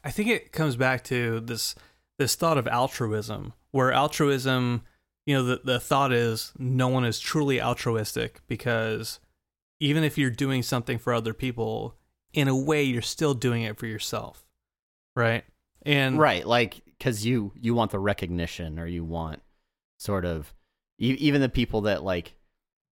I 0.04 0.12
think 0.12 0.30
it 0.30 0.52
comes 0.52 0.76
back 0.76 1.04
to 1.06 1.40
this 1.40 1.76
this 2.18 2.36
thought 2.36 2.58
of 2.58 2.68
altruism, 2.68 3.54
where 3.72 3.92
altruism, 3.92 4.84
you 5.26 5.36
know, 5.36 5.44
the 5.44 5.62
the 5.64 5.80
thought 5.80 6.14
is 6.14 6.54
no 6.60 6.88
one 6.88 7.04
is 7.04 7.20
truly 7.20 7.62
altruistic 7.62 8.42
because 8.48 9.20
even 9.80 10.04
if 10.04 10.18
you're 10.18 10.30
doing 10.30 10.62
something 10.62 11.00
for 11.00 11.14
other 11.14 11.34
people, 11.34 11.96
in 12.34 12.48
a 12.48 12.56
way 12.56 12.84
you're 12.84 13.02
still 13.02 13.34
doing 13.34 13.64
it 13.64 13.78
for 13.78 13.88
yourself, 13.88 14.46
right? 15.16 15.44
And 15.84 16.20
right. 16.20 16.46
Like, 16.46 16.82
because 16.86 17.26
you, 17.26 17.54
you 17.56 17.74
want 17.74 17.92
the 17.92 18.00
recognition 18.00 18.80
or 18.80 18.86
you 18.86 19.04
want 19.04 19.42
sort 19.98 20.26
of, 20.26 20.54
even 20.98 21.40
the 21.40 21.50
people 21.50 21.82
that 21.82 22.04
like 22.04 22.36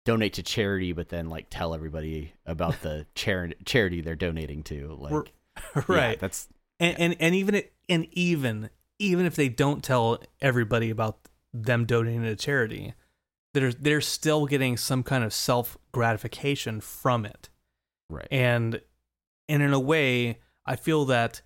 donate 0.07 0.33
to 0.33 0.43
charity, 0.43 0.93
but 0.93 1.09
then 1.09 1.29
like 1.29 1.47
tell 1.49 1.73
everybody 1.73 2.31
about 2.45 2.81
the 2.81 3.05
chari- 3.13 3.53
charity 3.65 3.99
they're 3.99 4.15
donating 4.15 4.63
to. 4.63 4.97
Like, 4.97 5.11
We're- 5.11 5.27
yeah, 5.75 5.83
right, 5.87 6.19
that's 6.19 6.47
and, 6.79 6.97
and 6.97 7.15
and 7.19 7.35
even 7.35 7.55
it, 7.55 7.73
and 7.89 8.07
even 8.13 8.69
even 8.99 9.25
if 9.25 9.35
they 9.35 9.49
don't 9.49 9.83
tell 9.83 10.19
everybody 10.41 10.89
about 10.89 11.27
them 11.53 11.85
donating 11.85 12.23
to 12.23 12.35
charity, 12.37 12.93
they're 13.53 13.73
they're 13.73 14.01
still 14.01 14.45
getting 14.45 14.77
some 14.77 15.03
kind 15.03 15.25
of 15.25 15.33
self 15.33 15.77
gratification 15.91 16.79
from 16.79 17.25
it. 17.25 17.49
Right. 18.09 18.27
And 18.31 18.81
and 19.49 19.61
in 19.61 19.73
a 19.73 19.79
way, 19.79 20.39
I 20.65 20.77
feel 20.77 21.03
that 21.05 21.41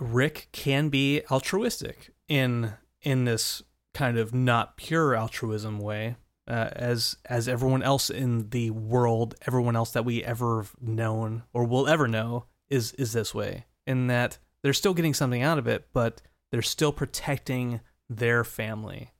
Rick 0.00 0.48
can 0.50 0.88
be 0.88 1.22
altruistic 1.30 2.10
in 2.26 2.72
in 3.02 3.24
this 3.24 3.62
kind 3.94 4.18
of 4.18 4.34
not 4.34 4.76
pure 4.76 5.14
altruism 5.14 5.78
way, 5.78 6.16
uh, 6.48 6.70
as 6.72 7.16
as 7.26 7.46
everyone 7.46 7.82
else 7.82 8.10
in 8.10 8.48
the 8.50 8.70
world, 8.70 9.34
everyone 9.46 9.76
else 9.76 9.92
that 9.92 10.04
we 10.04 10.24
ever 10.24 10.66
known 10.80 11.42
or 11.52 11.64
will 11.64 11.86
ever 11.86 12.08
know 12.08 12.46
is 12.70 12.92
is 12.92 13.12
this 13.12 13.34
way. 13.34 13.66
In 13.86 14.08
that 14.08 14.38
they're 14.62 14.72
still 14.72 14.94
getting 14.94 15.14
something 15.14 15.42
out 15.42 15.58
of 15.58 15.66
it, 15.68 15.88
but 15.92 16.20
they're 16.50 16.62
still 16.62 16.92
protecting 16.92 17.80
their 18.08 18.42
family. 18.44 19.12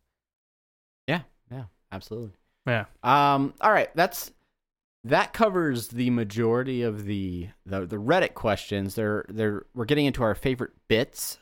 yeah. 1.07 1.21
Yeah. 1.51 1.65
Absolutely. 1.93 2.33
Yeah. 2.67 2.87
Um. 3.03 3.55
All 3.61 3.73
right. 3.73 3.95
That's 3.95 4.33
that 5.05 5.33
covers 5.33 5.89
the 5.89 6.11
majority 6.11 6.83
of 6.83 7.05
the 7.05 7.49
the, 7.65 7.87
the 7.87 7.97
Reddit 7.97 8.35
questions. 8.35 8.95
They're 8.95 9.25
they're 9.29 9.65
we're 9.75 9.85
getting 9.85 10.07
into 10.07 10.23
our 10.23 10.35
favorite 10.35 10.73
bits, 10.89 11.39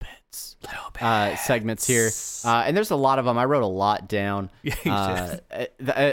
bits, 0.00 0.56
Little 0.62 0.90
bit. 0.92 1.02
uh, 1.02 1.36
segments 1.36 1.86
here. 1.86 2.10
Uh, 2.44 2.64
and 2.66 2.76
there's 2.76 2.90
a 2.90 2.96
lot 2.96 3.18
of 3.18 3.24
them. 3.24 3.38
I 3.38 3.44
wrote 3.44 3.62
a 3.62 3.66
lot 3.66 4.08
down. 4.08 4.50
Uh. 4.86 5.36
I, 5.50 5.68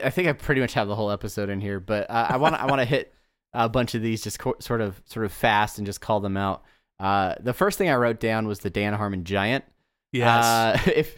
I 0.06 0.10
think 0.12 0.28
I 0.28 0.34
pretty 0.34 0.62
much 0.62 0.74
have 0.74 0.88
the 0.88 0.96
whole 0.96 1.10
episode 1.12 1.50
in 1.50 1.60
here, 1.62 1.80
but 1.80 2.10
uh, 2.10 2.28
I 2.30 2.38
want 2.38 2.56
I 2.56 2.66
want 2.68 2.80
to 2.82 2.86
hit 2.86 3.14
a 3.54 3.68
bunch 3.70 3.96
of 3.96 4.02
these 4.02 4.22
just 4.22 4.38
co- 4.40 4.56
sort 4.60 4.82
of 4.82 5.02
sort 5.06 5.26
of 5.26 5.32
fast 5.32 5.78
and 5.80 5.86
just 5.88 6.02
call 6.02 6.20
them 6.20 6.38
out. 6.38 6.64
Uh, 7.00 7.36
the 7.40 7.54
first 7.54 7.78
thing 7.78 7.90
I 7.90 7.96
wrote 7.96 8.20
down 8.20 8.48
was 8.48 8.60
the 8.60 8.70
Dan 8.70 8.94
Harmon 8.94 9.24
giant. 9.24 9.64
yes. 10.12 10.46
Uh, 10.46 10.80
if 10.96 11.16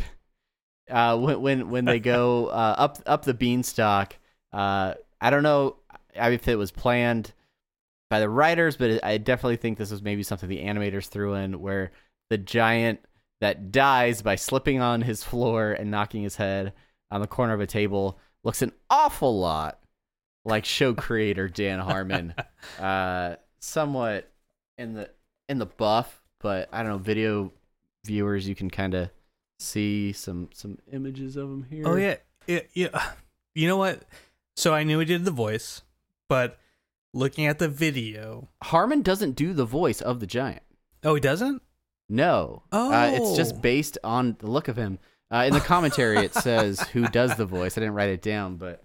uh, 0.90 1.18
when 1.18 1.42
when 1.42 1.70
when 1.70 1.86
they 1.86 2.00
go 2.00 2.48
uh, 2.52 2.76
up 2.78 2.98
up 3.06 3.24
the 3.26 3.34
beanstalk, 3.34 4.16
uh, 4.54 4.94
I 5.22 5.30
don't 5.30 5.44
know 5.44 5.76
if 6.16 6.48
it 6.48 6.56
was 6.58 6.72
planned 6.72 7.34
by 8.10 8.20
the 8.20 8.30
writers, 8.30 8.76
but 8.78 9.04
I 9.04 9.18
definitely 9.18 9.58
think 9.58 9.78
this 9.78 9.92
was 9.92 10.02
maybe 10.02 10.24
something 10.24 10.50
the 10.50 10.64
animators 10.64 11.08
threw 11.08 11.36
in, 11.36 11.62
where 11.62 11.92
the 12.30 12.38
giant 12.38 13.00
that 13.42 13.72
dies 13.72 14.22
by 14.22 14.36
slipping 14.36 14.82
on 14.82 15.02
his 15.02 15.24
floor 15.24 15.72
and 15.72 15.90
knocking 15.90 16.24
his 16.24 16.36
head 16.36 16.74
on 17.12 17.22
the 17.22 17.28
corner 17.28 17.54
of 17.54 17.62
a 17.62 17.68
table 17.68 18.20
looks 18.44 18.62
an 18.62 18.72
awful 18.90 19.40
lot 19.40 19.80
like 20.46 20.66
show 20.66 20.94
creator 20.94 21.48
Dan 21.48 21.80
Harmon. 21.80 22.34
uh, 22.80 23.36
somewhat 23.60 24.32
in 24.78 24.94
the 24.94 25.10
in 25.48 25.60
the 25.60 25.66
buff, 25.66 26.22
but 26.40 26.70
I 26.72 26.84
don't 26.84 26.92
know. 26.92 26.98
Video 26.98 27.52
viewers, 28.06 28.48
you 28.48 28.56
can 28.56 28.70
kind 28.70 28.94
of 28.94 29.10
see 29.60 30.14
some 30.14 30.50
some 30.54 30.78
images 30.92 31.36
of 31.36 31.50
him 31.50 31.66
here. 31.70 31.84
Oh 31.86 31.96
yeah, 31.96 32.18
yeah, 32.48 32.62
yeah. 32.74 33.12
You 33.56 33.68
know 33.68 33.78
what? 33.78 34.04
So 34.56 34.74
I 34.74 34.84
knew 34.84 35.00
he 35.00 35.06
did 35.06 35.26
the 35.26 35.32
voice, 35.32 35.82
but 36.28 36.60
looking 37.14 37.46
at 37.46 37.60
the 37.60 37.70
video, 37.70 38.50
Harmon 38.64 39.02
doesn't 39.02 39.34
do 39.34 39.54
the 39.54 39.66
voice 39.66 40.02
of 40.02 40.20
the 40.20 40.28
giant. 40.28 40.64
oh, 41.04 41.16
he 41.16 41.22
doesn't. 41.22 41.62
No. 42.10 42.64
Uh, 42.72 43.12
it's 43.14 43.30
Oh. 43.30 43.36
just 43.38 43.62
based 43.62 43.98
on 44.04 44.36
the 44.40 44.48
look 44.48 44.68
of 44.68 44.76
him. 44.78 45.00
Uh, 45.32 45.44
in 45.48 45.54
the 45.54 45.60
commentary, 45.60 46.18
it 46.26 46.34
says 46.48 46.80
who 46.90 47.08
does 47.08 47.36
the 47.38 47.46
voice. 47.46 47.78
I 47.78 47.82
didn't 47.82 47.94
write 47.96 48.10
it 48.10 48.22
down, 48.24 48.56
but, 48.58 48.84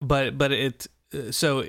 But 0.00 0.36
but 0.38 0.52
it. 0.52 0.86
uh, 1.14 1.32
So 1.32 1.62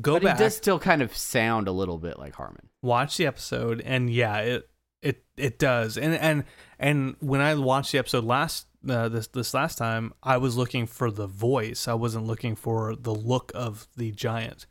go 0.00 0.14
but 0.14 0.22
back, 0.22 0.36
It 0.36 0.38
does 0.44 0.56
still 0.56 0.78
kind 0.78 1.02
of 1.02 1.16
sound 1.16 1.68
a 1.68 1.72
little 1.72 1.98
bit 1.98 2.18
like 2.18 2.34
Harmon. 2.34 2.68
watch 2.82 3.16
the 3.16 3.26
episode, 3.26 3.80
and 3.82 4.10
yeah, 4.10 4.38
it 4.38 4.68
it 5.02 5.24
it 5.36 5.58
does. 5.58 5.96
And 5.98 6.14
and 6.14 6.44
and 6.78 7.16
when 7.20 7.40
I 7.40 7.54
watched 7.54 7.92
the 7.92 7.98
episode 7.98 8.24
last 8.24 8.66
uh, 8.88 9.08
this 9.08 9.28
this 9.28 9.54
last 9.54 9.78
time, 9.78 10.12
I 10.22 10.36
was 10.36 10.56
looking 10.56 10.86
for 10.86 11.10
the 11.10 11.26
voice. 11.26 11.88
I 11.88 11.94
wasn't 11.94 12.26
looking 12.26 12.54
for 12.56 12.94
the 12.96 13.14
look 13.14 13.50
of 13.54 13.86
the 13.96 14.12
giant. 14.12 14.66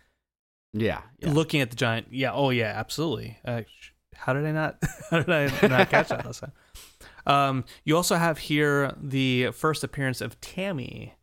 Yeah. 0.75 1.01
yeah. 1.19 1.31
Looking 1.31 1.61
at 1.61 1.69
the 1.69 1.75
giant, 1.75 2.07
yeah, 2.11 2.31
oh 2.33 2.49
yeah, 2.49 2.73
absolutely. 2.75 3.37
Uh, 3.45 3.61
sh- 3.67 3.91
how 4.15 4.33
did 4.33 4.45
I 4.45 4.51
not? 4.51 4.77
How 5.09 5.19
did 5.21 5.29
I 5.29 5.67
not 5.67 5.89
catch 5.89 6.09
that 6.09 6.25
last 6.25 6.39
time? 6.39 6.51
Um, 7.25 7.65
you 7.83 7.95
also 7.95 8.15
have 8.15 8.37
here 8.37 8.93
the 9.01 9.51
first 9.51 9.83
appearance 9.83 10.21
of 10.21 10.39
Tammy. 10.41 11.13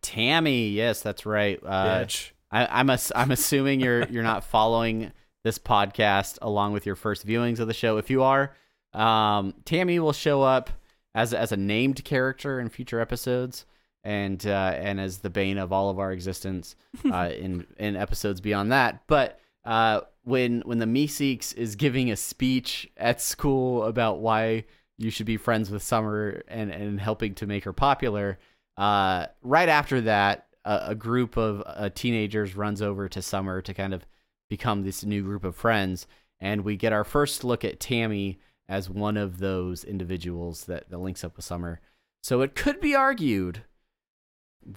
Tammy, 0.00 0.68
yes, 0.68 1.02
that's 1.02 1.26
right. 1.26 1.60
Uh, 1.64 2.04
I, 2.50 2.66
I'm 2.80 2.90
ass- 2.90 3.12
I'm 3.14 3.30
assuming 3.30 3.80
you're 3.80 4.04
you're 4.10 4.22
not 4.22 4.44
following 4.44 5.12
this 5.44 5.58
podcast 5.58 6.38
along 6.42 6.72
with 6.72 6.86
your 6.86 6.96
first 6.96 7.26
viewings 7.26 7.58
of 7.58 7.66
the 7.66 7.74
show. 7.74 7.96
If 7.96 8.10
you 8.10 8.22
are, 8.22 8.54
um, 8.92 9.54
Tammy 9.64 9.98
will 9.98 10.12
show 10.12 10.42
up 10.42 10.70
as 11.14 11.34
as 11.34 11.52
a 11.52 11.56
named 11.56 12.04
character 12.04 12.60
in 12.60 12.68
future 12.68 13.00
episodes, 13.00 13.64
and 14.04 14.44
uh, 14.46 14.72
and 14.74 15.00
as 15.00 15.18
the 15.18 15.30
bane 15.30 15.58
of 15.58 15.72
all 15.72 15.90
of 15.90 15.98
our 15.98 16.12
existence 16.12 16.76
uh, 17.12 17.30
in 17.36 17.66
in 17.78 17.96
episodes 17.96 18.40
beyond 18.40 18.72
that. 18.72 19.02
But 19.06 19.38
uh, 19.64 20.02
when 20.24 20.62
when 20.64 20.78
the 20.78 20.86
Meeseeks 20.86 21.54
is 21.56 21.76
giving 21.76 22.10
a 22.10 22.16
speech 22.16 22.90
at 22.96 23.20
school 23.20 23.84
about 23.84 24.20
why 24.20 24.64
you 24.98 25.10
should 25.10 25.26
be 25.26 25.36
friends 25.36 25.70
with 25.70 25.82
Summer 25.82 26.42
and 26.48 26.70
and 26.70 27.00
helping 27.00 27.34
to 27.36 27.46
make 27.46 27.64
her 27.64 27.72
popular, 27.72 28.38
uh, 28.76 29.26
right 29.42 29.68
after 29.68 30.00
that, 30.02 30.46
a, 30.64 30.80
a 30.88 30.94
group 30.94 31.36
of 31.36 31.62
uh, 31.66 31.90
teenagers 31.94 32.56
runs 32.56 32.80
over 32.82 33.08
to 33.08 33.22
Summer 33.22 33.60
to 33.62 33.74
kind 33.74 33.94
of 33.94 34.06
become 34.48 34.82
this 34.82 35.04
new 35.04 35.22
group 35.22 35.44
of 35.44 35.56
friends, 35.56 36.06
and 36.40 36.62
we 36.62 36.76
get 36.76 36.92
our 36.92 37.04
first 37.04 37.42
look 37.42 37.64
at 37.64 37.80
Tammy 37.80 38.38
as 38.68 38.88
one 38.88 39.16
of 39.16 39.38
those 39.38 39.84
individuals 39.84 40.64
that, 40.64 40.88
that 40.88 40.98
links 40.98 41.24
up 41.24 41.36
with 41.36 41.44
Summer. 41.44 41.80
So 42.22 42.40
it 42.42 42.54
could 42.54 42.80
be 42.80 42.94
argued 42.94 43.64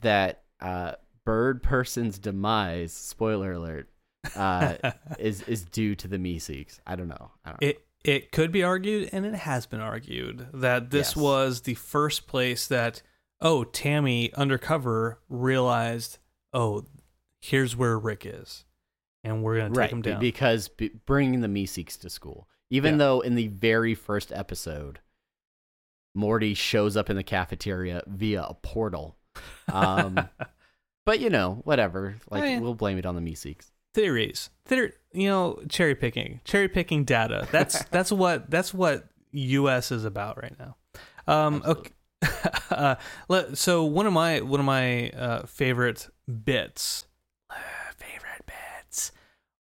that 0.02 0.44
uh, 0.60 0.94
Bird 1.24 1.62
Person's 1.62 2.18
demise, 2.18 2.92
spoiler 2.92 3.54
alert, 3.54 3.88
uh, 4.36 4.92
is 5.20 5.42
is 5.44 5.64
due 5.66 5.96
to 5.96 6.08
the 6.08 6.18
Meeseeks. 6.18 6.80
I 6.88 6.96
don't 6.96 7.08
know. 7.08 7.32
I 7.44 7.50
don't 7.52 7.62
know. 7.62 7.68
It 7.68 7.86
it 8.04 8.32
could 8.32 8.52
be 8.52 8.64
argued, 8.64 9.10
and 9.12 9.26
it 9.26 9.34
has 9.36 9.66
been 9.66 9.80
argued 9.82 10.48
that 10.54 10.90
this 10.92 11.10
Yes. 11.10 11.16
was 11.16 11.62
the 11.62 11.74
first 11.76 12.28
place 12.28 12.68
that 12.68 13.02
oh 13.42 13.64
Tammy 13.64 14.34
undercover 14.34 15.20
realized 15.30 16.20
oh 16.54 16.86
here's 17.42 17.76
where 17.76 17.98
Rick 18.00 18.26
is, 18.26 18.66
and 19.24 19.44
we're 19.44 19.58
gonna 19.58 19.70
take 19.70 19.78
right 19.78 19.92
him 19.92 20.02
down. 20.02 20.20
because 20.20 20.68
b- 20.70 20.92
bringing 21.06 21.42
the 21.42 21.48
Meeseeks 21.48 22.00
to 22.02 22.10
school, 22.10 22.48
even 22.70 22.94
Yeah. 22.94 22.98
though 23.00 23.20
in 23.22 23.36
the 23.36 23.48
very 23.48 23.94
first 23.96 24.32
episode, 24.32 25.00
Morty 26.14 26.54
shows 26.54 26.96
up 26.96 27.10
in 27.10 27.16
the 27.18 27.24
cafeteria 27.24 28.02
via 28.08 28.44
a 28.44 28.54
portal. 28.54 29.18
Um, 29.72 30.30
but 31.06 31.20
you 31.20 31.30
know, 31.30 31.62
whatever. 31.66 32.16
Like 32.30 32.44
I 32.44 32.48
mean- 32.48 32.62
we'll 32.62 32.74
blame 32.76 32.98
it 32.98 33.06
on 33.06 33.16
the 33.16 33.22
Meeseeks. 33.22 33.72
Theories. 33.96 34.50
Theor- 34.70 34.92
you 35.14 35.30
know, 35.30 35.60
cherry 35.70 35.96
picking, 35.96 36.42
cherry 36.44 36.68
picking 36.68 37.06
data. 37.06 37.48
That's 37.52 37.84
that's 37.92 38.12
what 38.12 38.52
that's 38.52 38.74
what 38.74 39.08
US 39.32 39.92
is 39.92 40.06
about 40.06 40.42
right 40.42 40.56
now. 40.60 40.76
Um, 41.28 41.64
okay. 41.66 41.92
uh, 42.72 42.96
let, 43.28 43.58
so 43.58 43.84
one 43.84 44.06
of 44.06 44.14
my 44.14 44.42
one 44.42 44.60
of 44.60 44.66
my 44.66 45.10
uh, 45.10 45.46
favorite 45.46 46.10
bits, 46.44 47.06
uh, 47.50 47.56
favorite 47.98 48.46
bits 48.46 49.12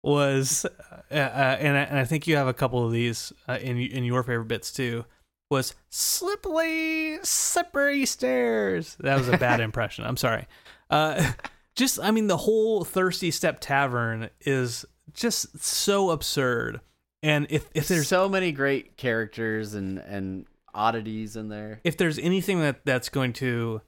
was, 0.02 0.66
uh, 1.10 1.14
uh, 1.14 1.56
and 1.60 1.76
I, 1.76 1.82
and 1.82 1.98
I 1.98 2.04
think 2.04 2.26
you 2.26 2.36
have 2.36 2.48
a 2.48 2.54
couple 2.54 2.84
of 2.84 2.92
these 2.92 3.32
uh, 3.48 3.58
in 3.60 3.78
in 3.78 4.04
your 4.04 4.22
favorite 4.22 4.48
bits 4.48 4.72
too. 4.72 5.04
Was 5.50 5.74
slippery, 5.90 7.18
slippery 7.22 8.06
stairs. 8.06 8.96
That 9.00 9.18
was 9.18 9.28
a 9.28 9.36
bad 9.36 9.60
impression. 9.68 10.04
I'm 10.04 10.16
sorry. 10.16 10.46
Uh, 10.90 11.32
just 11.74 12.00
I 12.00 12.10
mean 12.10 12.26
the 12.26 12.36
whole 12.36 12.84
Thirsty 12.84 13.30
Step 13.30 13.60
Tavern 13.60 14.30
is 14.40 14.84
just 15.12 15.62
so 15.62 16.10
absurd. 16.10 16.80
And 17.22 17.46
if 17.50 17.68
if 17.74 17.88
there's 17.88 18.08
so 18.08 18.28
many 18.28 18.52
great 18.52 18.96
characters 18.96 19.74
and 19.74 19.98
and 19.98 20.46
oddities 20.74 21.36
in 21.36 21.48
there. 21.48 21.80
if 21.84 21.96
there's 21.96 22.18
anything 22.18 22.60
that 22.60 22.84
that's 22.84 23.08
going 23.08 23.32
to 23.34 23.80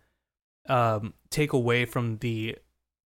um 0.69 1.15
take 1.31 1.53
away 1.53 1.85
from 1.85 2.19
the 2.19 2.57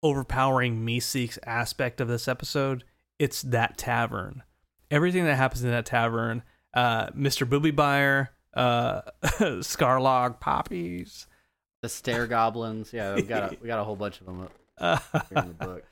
overpowering 0.02 0.84
Meeseeks 0.84 1.38
aspect 1.46 2.00
of 2.00 2.08
this 2.08 2.28
episode, 2.28 2.84
it's 3.18 3.42
that 3.42 3.76
tavern. 3.76 4.42
Everything 4.90 5.24
that 5.24 5.36
happens 5.36 5.62
in 5.64 5.70
that 5.70 5.86
tavern, 5.86 6.42
uh 6.74 7.08
Mr. 7.10 7.48
Booby 7.48 7.70
Buyer, 7.70 8.30
uh 8.54 9.02
Scarlog 9.62 10.40
Poppies, 10.40 11.26
The 11.82 11.88
stair 11.88 12.26
goblins. 12.26 12.92
Yeah, 12.92 13.14
we 13.14 13.22
got 13.22 13.52
a, 13.52 13.56
we 13.62 13.66
got 13.66 13.80
a 13.80 13.84
whole 13.84 13.96
bunch 13.96 14.20
of 14.20 14.26
them 14.26 14.42
up 14.42 14.52
uh, 14.80 14.98
here 15.12 15.38
in 15.38 15.48
the 15.48 15.54
book. 15.66 15.84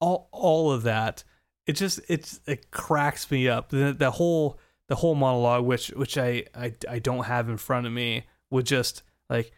all 0.00 0.28
all 0.32 0.70
of 0.70 0.82
that 0.84 1.24
it 1.66 1.72
just 1.72 2.00
it's 2.08 2.40
it 2.46 2.70
cracks 2.70 3.30
me 3.30 3.48
up 3.48 3.70
the, 3.70 3.94
the 3.96 4.12
whole 4.12 4.58
the 4.88 4.94
whole 4.94 5.14
monologue 5.14 5.64
which 5.64 5.88
which 5.88 6.16
I, 6.16 6.44
I 6.54 6.72
i 6.88 6.98
don't 6.98 7.24
have 7.24 7.48
in 7.48 7.56
front 7.56 7.86
of 7.86 7.92
me 7.92 8.24
would 8.50 8.66
just 8.66 9.02
like 9.28 9.52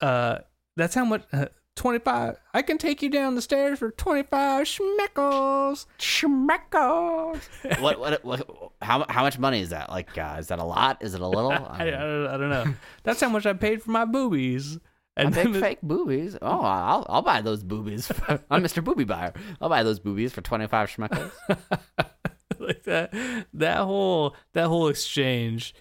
uh 0.00 0.38
that's 0.76 0.94
how 0.94 1.04
much 1.04 1.24
uh, 1.32 1.46
25 1.76 2.36
I 2.54 2.62
can 2.62 2.78
take 2.78 3.02
you 3.02 3.10
down 3.10 3.34
the 3.34 3.42
stairs 3.42 3.78
for 3.78 3.90
25 3.90 4.66
schmeckles. 4.66 5.86
Schmeckles. 5.98 7.40
what, 7.80 8.00
what, 8.00 8.24
what, 8.24 8.72
how, 8.80 9.04
how 9.08 9.22
much 9.22 9.38
money 9.38 9.60
is 9.60 9.70
that? 9.70 9.90
Like, 9.90 10.16
uh, 10.16 10.36
is 10.38 10.48
that 10.48 10.58
a 10.58 10.64
lot? 10.64 11.02
Is 11.02 11.14
it 11.14 11.20
a 11.20 11.28
little? 11.28 11.52
I, 11.52 11.90
I, 11.90 12.34
I 12.34 12.36
don't 12.38 12.48
know. 12.50 12.74
That's 13.04 13.20
how 13.20 13.28
much 13.28 13.44
I 13.46 13.52
paid 13.52 13.82
for 13.82 13.90
my 13.90 14.06
boobies. 14.06 14.78
And 15.16 15.32
then 15.32 15.52
big 15.52 15.62
fake 15.62 15.78
boobies. 15.82 16.36
Oh, 16.42 16.60
I'll 16.62 17.06
I'll 17.08 17.22
buy 17.22 17.40
those 17.40 17.62
boobies. 17.62 18.10
I'm 18.50 18.62
Mr. 18.62 18.84
Booby 18.84 19.04
Buyer. 19.04 19.32
I'll 19.60 19.68
buy 19.68 19.82
those 19.82 19.98
boobies 19.98 20.32
for 20.32 20.42
25 20.42 20.90
schmeckles. 20.90 21.32
like 22.58 22.82
that 22.84 23.12
that 23.54 23.78
whole 23.78 24.34
that 24.52 24.66
whole 24.66 24.88
exchange 24.88 25.74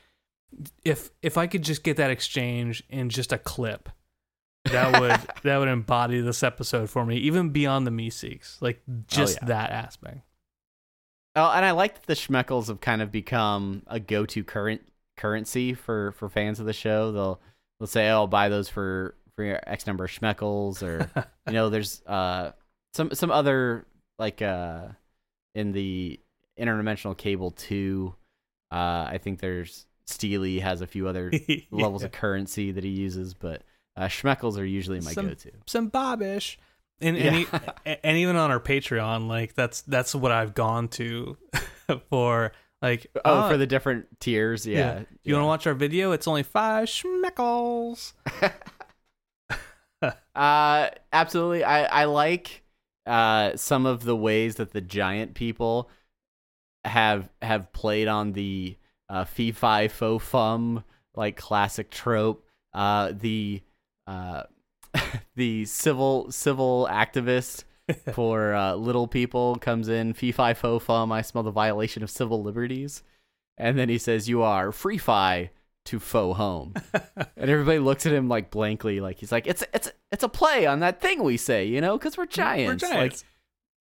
if 0.84 1.12
if 1.22 1.38
I 1.38 1.48
could 1.48 1.64
just 1.64 1.84
get 1.84 1.98
that 1.98 2.12
exchange 2.12 2.84
in 2.90 3.10
just 3.10 3.32
a 3.32 3.38
clip 3.38 3.90
that 4.66 5.00
would 5.00 5.20
that 5.44 5.58
would 5.58 5.68
embody 5.68 6.22
this 6.22 6.44
episode 6.44 6.90
for 6.90 7.06
me 7.06 7.18
even 7.18 7.50
beyond 7.50 7.88
the 7.88 7.92
Meeseeks. 7.92 8.62
like 8.62 8.82
oh, 8.90 9.04
just 9.08 9.38
yeah. 9.42 9.48
that 9.48 9.72
aspect 9.72 10.22
Oh, 11.36 11.52
and 11.52 11.66
I 11.66 11.72
like 11.72 11.96
that 11.96 12.06
the 12.08 12.14
schmeckles 12.14 12.68
have 12.68 12.80
kind 12.80 13.02
of 13.02 13.12
become 13.12 13.84
a 13.88 14.00
go-to 14.00 14.44
current 14.44 14.88
currency 15.18 15.74
for 15.74 16.14
for 16.14 16.30
fans 16.30 16.62
of 16.62 16.66
the 16.66 16.74
show. 16.74 17.12
They'll 17.12 17.42
they'll 17.78 17.88
say, 17.88 18.10
"Oh, 18.10 18.14
I'll 18.14 18.28
buy 18.28 18.48
those 18.48 18.70
for 18.70 19.16
for 19.36 19.44
your 19.44 19.60
X 19.68 19.86
number 19.88 20.06
of 20.06 20.12
schmeckles," 20.12 20.82
or 20.84 21.10
you 21.48 21.54
know, 21.54 21.70
there's 21.70 22.02
uh 22.06 22.52
some 22.94 23.12
some 23.14 23.32
other 23.32 23.86
like 24.20 24.42
uh 24.42 24.88
in 25.54 25.72
the 25.72 26.20
interdimensional 26.60 27.18
cable 27.18 27.52
two. 27.52 28.14
Uh, 28.72 29.08
I 29.10 29.20
think 29.22 29.40
there's 29.40 29.86
Steely 30.08 30.60
has 30.60 30.82
a 30.82 30.88
few 30.88 31.08
other 31.08 31.32
levels 31.72 32.04
of 32.04 32.12
currency 32.12 32.72
that 32.72 32.84
he 32.84 32.90
uses, 32.92 33.34
but 33.34 33.62
uh, 33.98 34.06
schmeckles 34.06 34.58
are 34.58 34.66
usually 34.66 35.00
my 35.00 35.12
Some- 35.12 35.28
go-to. 35.30 35.52
some 35.66 35.90
bobbish 35.90 36.58
and 37.02 37.18
and, 37.18 37.36
e- 37.38 37.48
and 38.04 38.18
even 38.18 38.36
on 38.36 38.52
our 38.52 38.60
patreon 38.60 39.28
like 39.28 39.54
that's 39.54 39.82
that's 39.82 40.14
what 40.16 40.32
i've 40.32 40.54
gone 40.54 40.88
to 40.88 41.38
for 42.10 42.52
like 42.82 43.08
Oh, 43.26 43.50
for 43.50 43.58
the 43.58 43.66
different 43.68 44.06
tiers, 44.20 44.66
yeah. 44.68 45.04
you 45.24 45.34
want 45.34 45.44
to 45.44 45.48
watch 45.48 45.68
our 45.68 45.74
video? 45.74 46.12
It's 46.12 46.28
only 46.28 46.44
five 46.44 46.88
schmeckles 46.88 48.14
Uh, 50.36 50.90
absolutely. 51.14 51.64
I 51.64 51.84
I 52.02 52.06
like 52.06 52.64
uh 53.06 53.56
some 53.56 53.86
of 53.86 54.04
the 54.04 54.16
ways 54.16 54.56
that 54.56 54.74
the 54.74 54.82
giant 54.82 55.34
people 55.36 55.90
have 56.84 57.30
have 57.42 57.72
played 57.74 58.08
on 58.08 58.34
the 58.34 58.78
uh 59.10 59.26
fee 59.26 59.52
fi 59.52 59.88
fo 59.88 60.20
fum 60.20 60.84
like 61.16 61.38
classic 61.38 61.90
trope. 61.90 62.46
Uh, 62.74 63.14
the 63.18 63.62
uh 64.08 64.44
the 65.36 65.66
civil 65.66 66.32
civil 66.32 66.88
activist 66.92 67.64
for 68.14 68.54
uh, 68.56 68.76
little 68.76 69.08
people 69.08 69.56
comes 69.58 69.88
in 69.88 70.14
fee 70.14 70.32
fi 70.32 70.54
fo 70.54 70.80
fum. 70.80 71.12
I 71.12 71.22
smell 71.22 71.44
the 71.44 71.52
violation 71.52 72.04
of 72.04 72.10
civil 72.10 72.42
liberties, 72.44 73.04
and 73.58 73.78
then 73.78 73.90
he 73.90 73.98
says, 73.98 74.28
"You 74.30 74.42
are 74.42 74.72
free 74.72 74.98
fi." 74.98 75.52
To 75.86 76.00
faux 76.00 76.38
home, 76.38 76.74
and 76.94 77.50
everybody 77.50 77.80
looks 77.80 78.06
at 78.06 78.14
him 78.14 78.28
like 78.28 78.50
blankly, 78.50 79.00
like 79.00 79.20
he's 79.20 79.32
like, 79.32 79.46
"It's 79.46 79.64
it's 79.74 79.92
it's 80.12 80.24
a 80.24 80.30
play 80.30 80.66
on 80.66 80.80
that 80.80 81.00
thing 81.00 81.22
we 81.22 81.38
say, 81.38 81.66
you 81.66 81.80
know, 81.80 81.98
because 81.98 82.18
we're 82.18 82.26
giants." 82.26 82.84
we're 82.84 82.90
Like, 82.90 83.16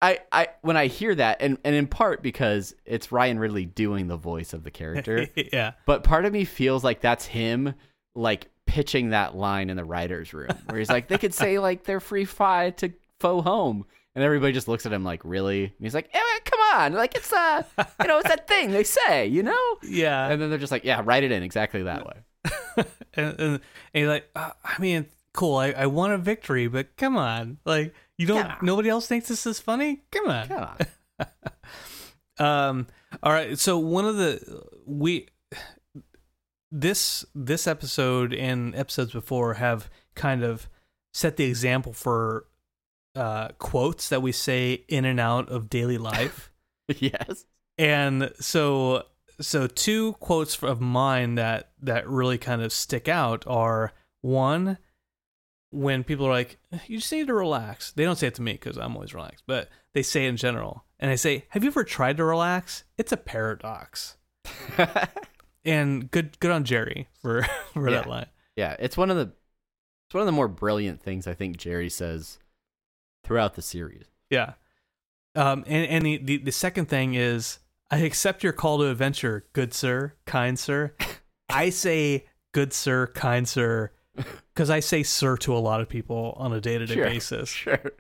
I, 0.02 0.18
I 0.30 0.48
when 0.60 0.76
I 0.76 0.88
hear 0.88 1.14
that, 1.14 1.38
and, 1.40 1.58
and 1.64 1.74
in 1.74 1.86
part 1.86 2.22
because 2.22 2.74
it's 2.84 3.10
Ryan 3.10 3.38
Ridley 3.38 3.64
doing 3.64 4.08
the 4.08 4.16
voice 4.16 4.52
of 4.52 4.62
the 4.62 4.70
character, 4.70 5.26
yeah. 5.52 5.72
but 5.86 6.04
part 6.04 6.26
of 6.26 6.32
me 6.32 6.44
feels 6.44 6.84
like 6.84 7.00
that's 7.00 7.24
him 7.24 7.74
like 8.14 8.50
pitching 8.66 9.10
that 9.10 9.34
line 9.34 9.70
in 9.70 9.76
the 9.76 9.84
writers' 9.84 10.34
room 10.34 10.50
where 10.66 10.78
he's 10.78 10.90
like, 10.90 11.08
they 11.08 11.18
could 11.18 11.32
say 11.32 11.58
like 11.58 11.84
they're 11.84 12.00
free 12.00 12.26
fi 12.26 12.70
to 12.70 12.92
faux 13.20 13.44
home, 13.44 13.86
and 14.16 14.24
everybody 14.24 14.52
just 14.52 14.66
looks 14.66 14.86
at 14.86 14.92
him 14.92 15.04
like, 15.04 15.20
really? 15.24 15.64
And 15.64 15.72
he's 15.78 15.94
like, 15.94 16.08
eh, 16.12 16.38
come 16.44 16.58
on, 16.74 16.94
like 16.94 17.14
it's 17.14 17.30
a, 17.32 17.64
you 18.00 18.08
know, 18.08 18.18
it's 18.18 18.28
that 18.28 18.48
thing 18.48 18.70
they 18.70 18.82
say, 18.82 19.26
you 19.26 19.42
know? 19.42 19.76
yeah 19.82 20.28
And 20.28 20.40
then 20.40 20.48
they're 20.50 20.58
just 20.58 20.72
like, 20.72 20.84
yeah, 20.84 21.02
write 21.04 21.22
it 21.22 21.30
in 21.30 21.42
exactly 21.42 21.82
that 21.82 22.06
way. 22.06 22.14
and, 22.76 22.86
and, 23.14 23.40
and 23.40 23.60
you're 23.94 24.08
like, 24.08 24.28
uh, 24.34 24.52
I 24.64 24.80
mean, 24.80 25.06
cool. 25.34 25.56
I, 25.56 25.72
I 25.72 25.86
won 25.86 26.10
a 26.12 26.18
victory, 26.18 26.66
but 26.66 26.96
come 26.96 27.16
on, 27.16 27.58
like 27.64 27.94
you 28.16 28.26
don't. 28.26 28.46
On. 28.46 28.56
Nobody 28.62 28.88
else 28.88 29.06
thinks 29.06 29.28
this 29.28 29.46
is 29.46 29.60
funny. 29.60 30.02
Come 30.10 30.28
on. 30.28 30.48
Come 30.48 30.62
on. 30.62 30.78
Um. 32.38 32.86
All 33.22 33.32
right. 33.32 33.58
So 33.58 33.78
one 33.78 34.04
of 34.04 34.18
the 34.18 34.62
we 34.84 35.28
this 36.70 37.24
this 37.34 37.66
episode 37.66 38.34
and 38.34 38.74
episodes 38.74 39.12
before 39.12 39.54
have 39.54 39.88
kind 40.14 40.44
of 40.44 40.68
set 41.14 41.38
the 41.38 41.44
example 41.44 41.94
for 41.94 42.44
uh, 43.16 43.48
quotes 43.58 44.08
that 44.08 44.22
we 44.22 44.32
say 44.32 44.84
in 44.88 45.04
and 45.04 45.18
out 45.18 45.48
of 45.48 45.70
daily 45.70 45.98
life. 45.98 46.52
yes. 46.98 47.44
and 47.78 48.30
so 48.38 49.04
so 49.40 49.66
two 49.66 50.12
quotes 50.14 50.62
of 50.62 50.80
mine 50.80 51.34
that 51.34 51.70
that 51.82 52.08
really 52.08 52.38
kind 52.38 52.62
of 52.62 52.72
stick 52.72 53.08
out 53.08 53.44
are 53.46 53.92
one 54.20 54.78
when 55.70 56.04
people 56.04 56.26
are 56.26 56.32
like 56.32 56.58
you 56.86 56.98
just 56.98 57.10
need 57.12 57.26
to 57.26 57.34
relax. 57.34 57.92
They 57.92 58.04
don't 58.04 58.16
say 58.16 58.28
it 58.28 58.34
to 58.36 58.42
me 58.42 58.52
because 58.52 58.78
i'm 58.78 58.94
always 58.94 59.14
relaxed 59.14 59.44
but 59.46 59.68
they 59.94 60.02
say 60.02 60.26
in 60.26 60.36
general. 60.36 60.84
And 61.00 61.10
i 61.10 61.16
say 61.16 61.46
have 61.48 61.64
you 61.64 61.70
ever 61.70 61.84
tried 61.84 62.18
to 62.18 62.24
relax? 62.24 62.84
It's 62.96 63.12
a 63.12 63.16
paradox. 63.16 64.16
And 65.66 66.08
good 66.12 66.38
good 66.38 66.52
on 66.52 66.64
jerry 66.64 67.08
for 67.20 67.42
for 67.72 67.90
that 67.90 68.08
line. 68.08 68.26
Yeah, 68.54 68.76
it's 68.78 68.96
one 68.96 69.10
of 69.10 69.16
the 69.16 69.32
it's 70.08 70.14
one 70.14 70.22
of 70.22 70.26
the 70.26 70.32
more 70.32 70.48
brilliant 70.48 71.02
things 71.02 71.26
I 71.26 71.34
think 71.34 71.56
Jerry 71.56 71.90
says 71.90 72.38
throughout 73.26 73.54
the 73.54 73.62
series. 73.62 74.06
Yeah. 74.30 74.54
Um, 75.34 75.64
and 75.66 75.86
and 75.86 76.06
the, 76.06 76.16
the, 76.18 76.36
the 76.38 76.52
second 76.52 76.86
thing 76.86 77.14
is, 77.14 77.58
I 77.90 77.98
accept 77.98 78.42
your 78.42 78.52
call 78.52 78.78
to 78.78 78.88
adventure, 78.88 79.46
good 79.52 79.74
sir, 79.74 80.14
kind 80.24 80.58
sir. 80.58 80.94
I 81.48 81.70
say 81.70 82.26
good 82.52 82.72
sir, 82.72 83.08
kind 83.08 83.46
sir, 83.46 83.90
because 84.14 84.70
I 84.70 84.80
say 84.80 85.02
sir 85.02 85.36
to 85.38 85.54
a 85.54 85.58
lot 85.58 85.80
of 85.80 85.88
people 85.88 86.34
on 86.38 86.52
a 86.52 86.60
day 86.60 86.78
to 86.78 86.86
day 86.86 86.96
basis. 86.96 87.48
Sure. 87.48 87.80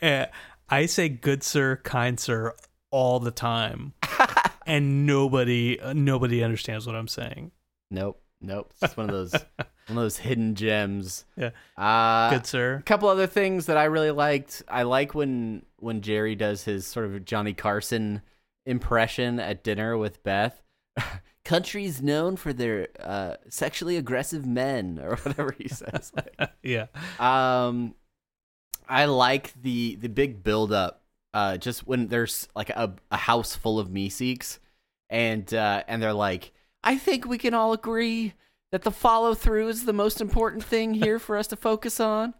Eh, 0.00 0.26
I 0.68 0.86
say 0.86 1.08
good 1.08 1.42
sir, 1.42 1.80
kind 1.82 2.20
sir 2.20 2.54
all 2.92 3.18
the 3.18 3.32
time, 3.32 3.94
and 4.66 5.04
nobody 5.04 5.80
uh, 5.80 5.92
nobody 5.92 6.44
understands 6.44 6.86
what 6.86 6.94
I'm 6.94 7.08
saying. 7.08 7.50
Nope. 7.90 8.22
Nope. 8.40 8.72
It's 8.80 8.96
one 8.96 9.10
of 9.10 9.12
those 9.12 9.34
one 9.88 9.98
of 9.98 10.02
those 10.04 10.18
hidden 10.18 10.54
gems. 10.54 11.24
Yeah. 11.36 11.50
Uh 11.76 12.30
Good 12.30 12.46
sir. 12.46 12.76
a 12.76 12.82
couple 12.82 13.08
other 13.08 13.26
things 13.26 13.66
that 13.66 13.76
I 13.76 13.84
really 13.84 14.10
liked. 14.10 14.62
I 14.68 14.82
like 14.82 15.14
when 15.14 15.62
when 15.78 16.00
Jerry 16.00 16.34
does 16.34 16.64
his 16.64 16.86
sort 16.86 17.06
of 17.06 17.24
Johnny 17.24 17.52
Carson 17.54 18.22
impression 18.64 19.38
at 19.38 19.62
dinner 19.62 19.96
with 19.96 20.22
Beth. 20.22 20.62
Countries 21.44 22.02
known 22.02 22.36
for 22.36 22.52
their 22.52 22.88
uh, 22.98 23.36
sexually 23.48 23.96
aggressive 23.96 24.44
men, 24.44 24.98
or 25.00 25.14
whatever 25.22 25.54
he 25.56 25.68
says. 25.68 26.10
Like, 26.16 26.50
Yeah. 26.62 26.86
Um, 27.20 27.94
I 28.88 29.04
like 29.04 29.52
the 29.62 29.94
the 29.96 30.08
big 30.08 30.42
build 30.42 30.72
up. 30.72 31.02
Uh, 31.32 31.56
just 31.58 31.86
when 31.86 32.08
there's 32.08 32.48
like 32.56 32.70
a, 32.70 32.94
a 33.12 33.16
house 33.16 33.54
full 33.54 33.78
of 33.78 33.88
Meeseeks, 33.90 34.58
and 35.10 35.52
uh, 35.54 35.84
and 35.86 36.02
they're 36.02 36.12
like, 36.12 36.52
I 36.82 36.96
think 36.98 37.26
we 37.26 37.38
can 37.38 37.54
all 37.54 37.72
agree 37.72 38.32
that 38.76 38.82
the 38.82 38.90
follow 38.90 39.32
through 39.32 39.68
is 39.68 39.86
the 39.86 39.92
most 39.94 40.20
important 40.20 40.62
thing 40.62 40.92
here 40.92 41.18
for 41.18 41.38
us 41.38 41.46
to 41.46 41.56
focus 41.56 41.98
on. 41.98 42.34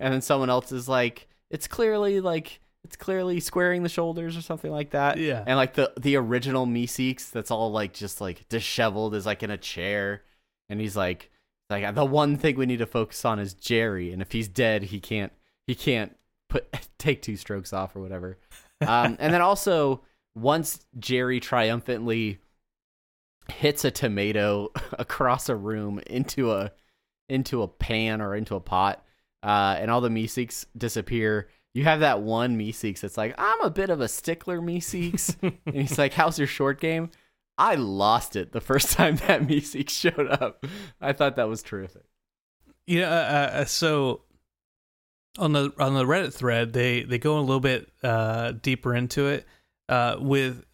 And 0.00 0.12
then 0.12 0.20
someone 0.20 0.50
else 0.50 0.72
is 0.72 0.88
like, 0.88 1.28
it's 1.48 1.68
clearly 1.68 2.18
like 2.18 2.58
it's 2.82 2.96
clearly 2.96 3.38
squaring 3.38 3.84
the 3.84 3.88
shoulders 3.88 4.36
or 4.36 4.42
something 4.42 4.72
like 4.72 4.90
that. 4.90 5.18
Yeah. 5.18 5.44
And 5.46 5.56
like 5.56 5.74
the 5.74 5.92
the 5.96 6.16
original 6.16 6.66
Meeseeks, 6.66 7.30
that's 7.30 7.52
all 7.52 7.70
like 7.70 7.92
just 7.92 8.20
like 8.20 8.48
disheveled, 8.48 9.14
is 9.14 9.26
like 9.26 9.44
in 9.44 9.52
a 9.52 9.56
chair, 9.56 10.24
and 10.68 10.80
he's 10.80 10.96
like, 10.96 11.30
like 11.70 11.94
the 11.94 12.04
one 12.04 12.36
thing 12.36 12.56
we 12.56 12.66
need 12.66 12.80
to 12.80 12.86
focus 12.86 13.24
on 13.24 13.38
is 13.38 13.54
Jerry, 13.54 14.12
and 14.12 14.20
if 14.20 14.32
he's 14.32 14.48
dead, 14.48 14.82
he 14.82 14.98
can't 14.98 15.32
he 15.68 15.76
can't 15.76 16.16
put 16.48 16.66
take 16.98 17.22
two 17.22 17.36
strokes 17.36 17.72
off 17.72 17.94
or 17.94 18.00
whatever. 18.00 18.38
Um, 18.80 19.16
and 19.20 19.32
then 19.32 19.40
also 19.40 20.02
once 20.34 20.84
Jerry 20.98 21.38
triumphantly 21.38 22.40
hits 23.50 23.84
a 23.84 23.90
tomato 23.90 24.72
across 24.98 25.48
a 25.48 25.56
room 25.56 26.00
into 26.06 26.52
a 26.52 26.72
into 27.28 27.62
a 27.62 27.68
pan 27.68 28.20
or 28.20 28.34
into 28.34 28.54
a 28.54 28.60
pot, 28.60 29.04
uh, 29.42 29.76
and 29.78 29.90
all 29.90 30.00
the 30.00 30.08
Meeseeks 30.08 30.66
disappear. 30.76 31.48
You 31.74 31.84
have 31.84 32.00
that 32.00 32.22
one 32.22 32.58
Meeseeks 32.58 33.00
that's 33.00 33.18
like, 33.18 33.34
I'm 33.36 33.60
a 33.62 33.68
bit 33.68 33.90
of 33.90 34.00
a 34.00 34.08
stickler, 34.08 34.60
Meeseeks. 34.60 35.36
and 35.42 35.74
he's 35.74 35.98
like, 35.98 36.14
How's 36.14 36.38
your 36.38 36.48
short 36.48 36.80
game? 36.80 37.10
I 37.58 37.74
lost 37.74 38.36
it 38.36 38.52
the 38.52 38.60
first 38.60 38.90
time 38.92 39.16
that 39.16 39.42
Meeseeks 39.42 39.90
showed 39.90 40.28
up. 40.28 40.64
I 41.00 41.12
thought 41.12 41.36
that 41.36 41.48
was 41.48 41.62
terrific. 41.62 42.04
Yeah. 42.86 43.10
Uh, 43.10 43.58
uh, 43.60 43.64
so 43.64 44.22
on 45.38 45.52
the 45.52 45.72
on 45.78 45.94
the 45.94 46.04
Reddit 46.04 46.32
thread, 46.32 46.72
they 46.72 47.02
they 47.02 47.18
go 47.18 47.38
a 47.38 47.40
little 47.40 47.60
bit 47.60 47.90
uh, 48.02 48.52
deeper 48.52 48.94
into 48.94 49.26
it 49.26 49.46
uh, 49.88 50.16
with 50.18 50.64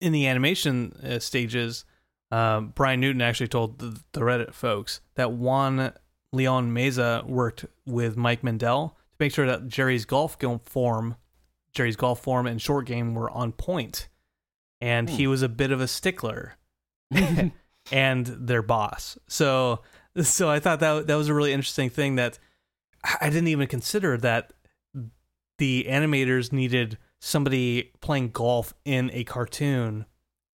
in 0.00 0.12
the 0.12 0.26
animation 0.26 0.92
uh, 1.04 1.18
stages. 1.18 1.84
Um, 2.30 2.68
Bryan 2.68 3.00
Newton 3.00 3.22
actually 3.22 3.48
told 3.48 3.78
the, 3.78 4.00
the 4.12 4.20
Reddit 4.20 4.52
folks 4.52 5.00
that 5.14 5.32
Juan 5.32 5.92
Leon 6.32 6.70
Meza 6.70 7.24
worked 7.24 7.64
with 7.86 8.16
Mike 8.16 8.44
Mendel 8.44 8.96
to 9.10 9.16
make 9.18 9.32
sure 9.32 9.46
that 9.46 9.68
Jerry's 9.68 10.04
golf 10.04 10.38
go- 10.38 10.60
form, 10.64 11.16
Jerry's 11.72 11.96
golf 11.96 12.22
form 12.22 12.46
and 12.46 12.60
short 12.60 12.86
game 12.86 13.14
were 13.14 13.30
on 13.30 13.52
point, 13.52 14.08
and 14.80 15.08
he 15.08 15.26
was 15.26 15.42
a 15.42 15.48
bit 15.48 15.72
of 15.72 15.80
a 15.80 15.88
stickler, 15.88 16.56
and 17.90 18.26
their 18.26 18.62
boss. 18.62 19.16
So, 19.26 19.80
so 20.22 20.50
I 20.50 20.60
thought 20.60 20.80
that 20.80 21.06
that 21.06 21.14
was 21.14 21.28
a 21.28 21.34
really 21.34 21.52
interesting 21.52 21.88
thing 21.88 22.16
that 22.16 22.38
I 23.20 23.30
didn't 23.30 23.48
even 23.48 23.68
consider 23.68 24.18
that 24.18 24.52
the 25.58 25.86
animators 25.88 26.52
needed 26.52 26.98
somebody 27.20 27.92
playing 28.00 28.30
golf 28.30 28.74
in 28.84 29.10
a 29.12 29.24
cartoon 29.24 30.06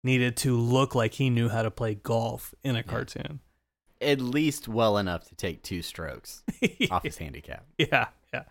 needed 0.04 0.36
to 0.38 0.56
look 0.56 0.94
like 0.94 1.14
he 1.14 1.30
knew 1.30 1.48
how 1.48 1.62
to 1.62 1.70
play 1.70 1.94
golf 1.94 2.54
in 2.64 2.76
a 2.76 2.82
cartoon. 2.82 3.40
At 4.00 4.20
least 4.20 4.66
well 4.66 4.98
enough 4.98 5.28
to 5.28 5.34
take 5.36 5.62
two 5.62 5.80
strokes 5.82 6.42
off 6.90 7.04
his 7.04 7.18
handicap. 7.18 7.64
yeah, 7.78 8.08
yeah. 8.34 8.42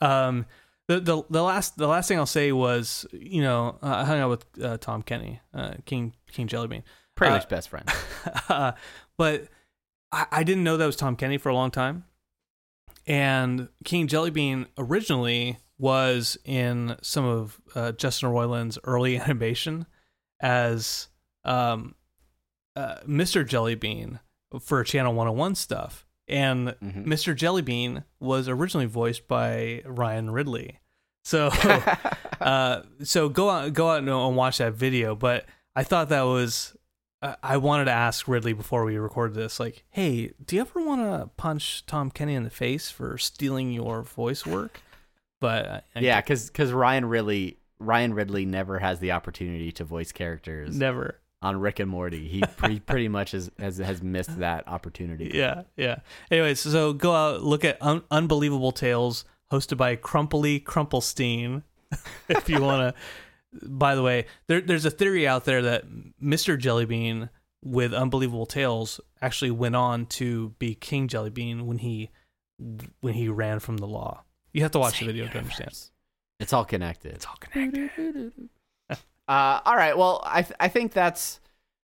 Um, 0.00 0.46
the, 0.86 1.00
the 1.00 1.22
the 1.28 1.42
last 1.42 1.76
the 1.76 1.88
last 1.88 2.08
thing 2.08 2.18
I'll 2.18 2.26
say 2.26 2.52
was 2.52 3.04
you 3.12 3.42
know 3.42 3.76
uh, 3.82 3.96
I 3.96 4.04
hung 4.04 4.20
out 4.20 4.30
with 4.30 4.44
uh, 4.64 4.76
Tom 4.78 5.02
Kenny, 5.02 5.40
uh, 5.52 5.74
King 5.84 6.14
King 6.30 6.46
Jellybean, 6.46 6.82
Pretty 7.16 7.32
Uh, 7.32 7.36
much 7.36 7.48
best 7.48 7.68
friend. 7.68 7.88
uh, 8.48 8.72
but 9.16 9.48
I, 10.12 10.26
I 10.30 10.42
didn't 10.44 10.62
know 10.64 10.76
that 10.76 10.86
was 10.86 10.94
Tom 10.96 11.16
Kenny 11.16 11.36
for 11.38 11.48
a 11.48 11.54
long 11.54 11.70
time. 11.72 12.04
And 13.06 13.68
King 13.84 14.06
Jellybean 14.06 14.66
originally 14.78 15.58
was 15.78 16.36
in 16.44 16.96
some 17.02 17.24
of 17.24 17.60
uh, 17.74 17.92
Justin 17.92 18.30
Roiland's 18.30 18.78
early 18.84 19.16
animation 19.20 19.86
as 20.40 21.08
um, 21.44 21.94
uh, 22.76 22.96
Mr. 23.06 23.46
Jellybean 23.46 24.20
for 24.60 24.82
Channel 24.84 25.14
101 25.14 25.54
stuff. 25.54 26.04
And 26.26 26.68
Mhm. 26.82 27.06
Mr. 27.06 27.34
Jellybean 27.34 28.04
was 28.20 28.48
originally 28.48 28.86
voiced 28.86 29.26
by 29.28 29.82
Ryan 29.86 30.30
Ridley. 30.30 30.80
So 31.24 31.46
uh, 32.40 32.82
so 33.02 33.28
go 33.28 33.48
out 33.50 33.72
go 33.72 33.90
out 33.90 33.98
and, 34.00 34.08
and 34.08 34.36
watch 34.36 34.58
that 34.58 34.74
video. 34.74 35.14
But 35.14 35.46
I 35.74 35.84
thought 35.84 36.08
that 36.10 36.22
was 36.22 36.76
I- 37.22 37.36
I 37.42 37.56
wanted 37.56 37.86
to 37.86 37.92
ask 37.92 38.28
Ridley 38.28 38.52
before 38.52 38.84
we 38.84 38.96
recorded 38.98 39.34
this, 39.36 39.58
like, 39.58 39.84
hey, 39.90 40.32
do 40.44 40.56
you 40.56 40.62
ever 40.62 40.80
want 40.84 41.00
to 41.00 41.30
punch 41.36 41.84
Tom 41.86 42.10
Kenny 42.10 42.34
in 42.34 42.44
the 42.44 42.50
face 42.50 42.90
for 42.90 43.16
stealing 43.18 43.72
your 43.72 44.02
voice 44.02 44.44
work? 44.46 44.80
But 45.40 45.84
I, 45.94 46.00
yeah, 46.00 46.20
because 46.20 46.48
because 46.48 46.72
Ryan 46.72 47.04
Ridley 47.04 47.58
Ryan 47.78 48.14
Ridley 48.14 48.44
never 48.44 48.78
has 48.78 48.98
the 49.00 49.12
opportunity 49.12 49.72
to 49.72 49.84
voice 49.84 50.12
characters 50.12 50.76
never. 50.76 51.20
on 51.42 51.60
Rick 51.60 51.78
and 51.78 51.90
Morty. 51.90 52.26
He 52.26 52.40
pre- 52.56 52.80
pretty 52.80 53.08
much 53.08 53.32
has, 53.32 53.50
has 53.58 53.78
has 53.78 54.02
missed 54.02 54.38
that 54.40 54.66
opportunity. 54.66 55.30
Yeah, 55.34 55.62
yeah. 55.76 55.98
Anyways, 56.30 56.60
so 56.60 56.92
go 56.92 57.12
out 57.14 57.42
look 57.42 57.64
at 57.64 57.80
Un- 57.80 58.02
Unbelievable 58.10 58.72
Tales, 58.72 59.24
hosted 59.52 59.76
by 59.76 59.96
Crumply 59.96 60.60
Crumplestein. 60.60 61.62
if 62.28 62.48
you 62.48 62.60
want 62.60 62.94
to. 62.94 63.00
By 63.66 63.94
the 63.94 64.02
way, 64.02 64.26
there, 64.46 64.60
there's 64.60 64.84
a 64.84 64.90
theory 64.90 65.26
out 65.26 65.46
there 65.46 65.62
that 65.62 65.84
Mr. 66.22 66.60
Jellybean 66.60 67.30
with 67.64 67.94
Unbelievable 67.94 68.44
Tales 68.44 69.00
actually 69.22 69.50
went 69.50 69.74
on 69.74 70.04
to 70.06 70.50
be 70.58 70.74
King 70.74 71.08
Jellybean 71.08 71.62
when 71.62 71.78
he 71.78 72.10
when 73.00 73.14
he 73.14 73.28
ran 73.28 73.58
from 73.60 73.78
the 73.78 73.86
law. 73.86 74.22
You 74.52 74.62
have 74.62 74.70
to 74.72 74.78
watch 74.78 74.98
Same 74.98 75.06
the 75.06 75.12
video 75.12 75.28
to 75.30 75.38
understand. 75.38 75.74
It's 76.40 76.52
all 76.52 76.64
connected. 76.64 77.14
It's 77.14 77.26
all 77.26 77.36
connected. 77.40 78.32
Uh, 79.28 79.60
all 79.66 79.76
right. 79.76 79.94
Well, 79.94 80.22
I 80.24 80.40
th- 80.40 80.56
I 80.58 80.68
think 80.68 80.94
that's 80.94 81.38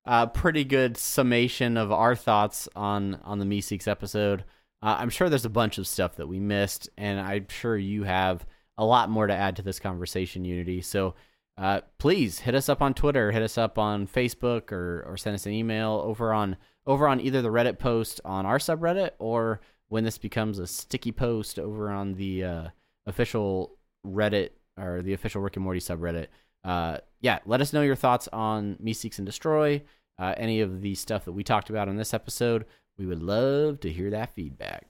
a 0.06 0.28
pretty 0.28 0.64
good 0.64 0.96
summation 0.96 1.76
of 1.76 1.92
our 1.92 2.16
thoughts 2.16 2.70
on 2.74 3.16
on 3.26 3.40
the 3.40 3.46
Meeseeks 3.46 3.86
episode. 3.86 4.46
Uh, 4.82 4.96
I'm 5.00 5.10
sure 5.10 5.28
there's 5.28 5.44
a 5.44 5.50
bunch 5.50 5.78
of 5.78 5.86
stuff 5.86 6.16
that 6.16 6.28
we 6.28 6.40
missed, 6.40 6.90
and 6.98 7.20
I'm 7.20 7.48
sure 7.50 7.76
you 7.76 8.04
have 8.04 8.46
a 8.78 8.86
lot 8.86 9.10
more 9.10 9.28
to 9.28 9.34
add 9.34 9.58
to 9.58 9.62
this 9.62 9.78
conversation, 9.78 10.46
Unity. 10.46 10.82
So 10.82 11.16
uh, 11.58 11.82
please 11.98 12.40
hit 12.40 12.56
us 12.56 12.70
up 12.70 12.82
on 12.82 12.94
Twitter, 12.94 13.32
hit 13.32 13.44
us 13.44 13.58
up 13.58 13.78
on 13.78 14.08
Facebook, 14.08 14.72
or 14.72 15.04
or 15.06 15.18
send 15.18 15.36
us 15.36 15.46
an 15.46 15.52
email 15.52 16.02
over 16.06 16.32
on 16.32 16.56
over 16.88 17.10
on 17.10 17.20
either 17.20 17.42
the 17.42 17.50
Reddit 17.50 17.78
post 17.78 18.22
on 18.24 18.46
our 18.46 18.58
subreddit 18.58 19.12
or 19.20 19.60
when 19.94 20.04
this 20.04 20.18
becomes 20.18 20.58
a 20.58 20.66
sticky 20.66 21.12
post 21.12 21.60
over 21.60 21.92
on 21.92 22.16
the 22.16 22.44
uh, 22.44 22.68
official 23.06 23.78
Reddit 24.04 24.50
or 24.76 25.04
the 25.04 25.14
official 25.14 25.40
Rick 25.40 25.56
and 25.56 25.64
Morty 25.64 25.80
subreddit. 25.80 26.30
Uh, 26.64 26.98
yeah, 27.22 27.38
let 27.46 27.62
us 27.62 27.74
know 27.74 27.84
your 27.84 27.96
thoughts 27.96 28.28
on 28.34 28.76
Meeseeks 28.84 29.20
and 29.20 29.26
Destroy, 29.28 29.84
uh, 30.18 30.34
any 30.36 30.62
of 30.62 30.82
the 30.82 30.96
stuff 30.96 31.26
that 31.26 31.34
we 31.34 31.44
talked 31.44 31.70
about 31.70 31.88
in 31.90 31.96
this 31.96 32.12
episode. 32.12 32.66
We 32.98 33.06
would 33.06 33.22
love 33.22 33.82
to 33.82 33.92
hear 33.92 34.10
that 34.10 34.34
feedback. 34.34 34.88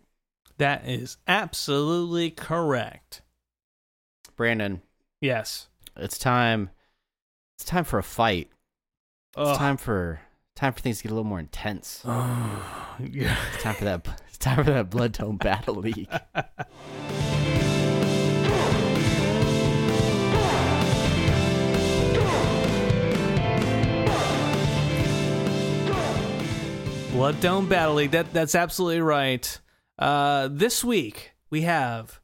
That 0.57 0.87
is 0.87 1.17
absolutely 1.27 2.31
correct. 2.31 3.23
Brandon, 4.37 4.83
Yes. 5.19 5.67
it's 5.97 6.17
time. 6.17 6.69
It's 7.57 7.65
time 7.65 7.83
for 7.83 7.99
a 7.99 8.03
fight. 8.03 8.49
It's 9.35 9.57
time 9.57 9.75
for 9.75 10.21
time 10.55 10.71
for 10.71 10.79
things 10.79 10.99
to 10.99 11.03
get 11.03 11.11
a 11.11 11.15
little 11.15 11.27
more 11.27 11.41
intense. 11.41 12.03
yeah. 12.05 13.35
It's 13.53 13.63
time 13.63 13.75
for 13.75 13.83
that. 13.83 14.21
It's 14.33 14.37
time 14.39 14.65
for 14.65 14.71
that 14.71 14.89
blood 14.89 15.11
dome 15.11 15.37
battle 15.37 15.75
league. 15.75 16.09
Blood 27.11 27.39
Dome 27.41 27.69
Battle 27.69 27.93
League. 27.93 28.09
That 28.09 28.33
that's 28.33 28.55
absolutely 28.55 29.01
right. 29.01 29.59
Uh, 29.99 30.49
this 30.51 30.83
week 30.83 31.33
we 31.51 31.61
have 31.61 32.19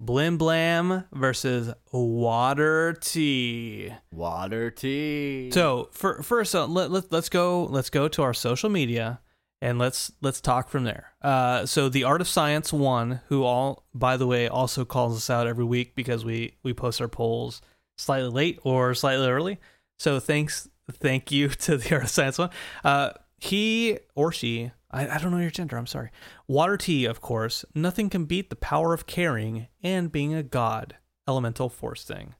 Blim 0.00 0.36
Blam 0.36 1.04
versus 1.10 1.72
Water 1.90 2.92
Tea. 3.00 3.94
Water 4.12 4.70
tea. 4.70 5.50
So 5.52 5.88
for, 5.90 6.22
first, 6.22 6.54
uh, 6.54 6.66
let, 6.66 6.90
let 6.90 7.10
let's 7.10 7.30
go 7.30 7.64
let's 7.64 7.88
go 7.88 8.08
to 8.08 8.22
our 8.22 8.34
social 8.34 8.68
media 8.68 9.20
and 9.60 9.78
let's 9.78 10.12
let's 10.20 10.40
talk 10.40 10.68
from 10.68 10.84
there. 10.84 11.12
Uh, 11.22 11.66
so 11.66 11.88
the 11.88 12.04
Art 12.04 12.20
of 12.20 12.28
Science 12.28 12.72
one, 12.72 13.20
who 13.28 13.44
all 13.44 13.84
by 13.94 14.16
the 14.16 14.26
way 14.26 14.48
also 14.48 14.84
calls 14.84 15.16
us 15.16 15.30
out 15.30 15.46
every 15.46 15.64
week 15.64 15.94
because 15.94 16.24
we 16.24 16.56
we 16.62 16.74
post 16.74 17.00
our 17.00 17.08
polls 17.08 17.60
slightly 17.96 18.30
late 18.30 18.60
or 18.62 18.94
slightly 18.94 19.26
early. 19.26 19.58
So 19.98 20.20
thanks, 20.20 20.68
thank 20.92 21.30
you 21.32 21.48
to 21.66 21.76
the 21.76 21.94
Art 21.94 22.04
of 22.04 22.10
Science 22.10 22.38
one. 22.38 22.50
Uh, 22.84 23.10
he 23.38 23.98
or 24.14 24.32
she, 24.32 24.72
I, 24.90 25.08
I 25.08 25.18
don't 25.18 25.30
know 25.30 25.38
your 25.38 25.50
gender. 25.50 25.76
I'm 25.76 25.86
sorry. 25.86 26.10
Water 26.48 26.76
tea, 26.76 27.04
of 27.04 27.20
course. 27.20 27.64
Nothing 27.74 28.08
can 28.08 28.24
beat 28.24 28.50
the 28.50 28.56
power 28.56 28.94
of 28.94 29.06
caring 29.06 29.68
and 29.82 30.12
being 30.12 30.34
a 30.34 30.42
god. 30.42 30.96
Elemental 31.28 31.68
force 31.68 32.04
thing 32.04 32.34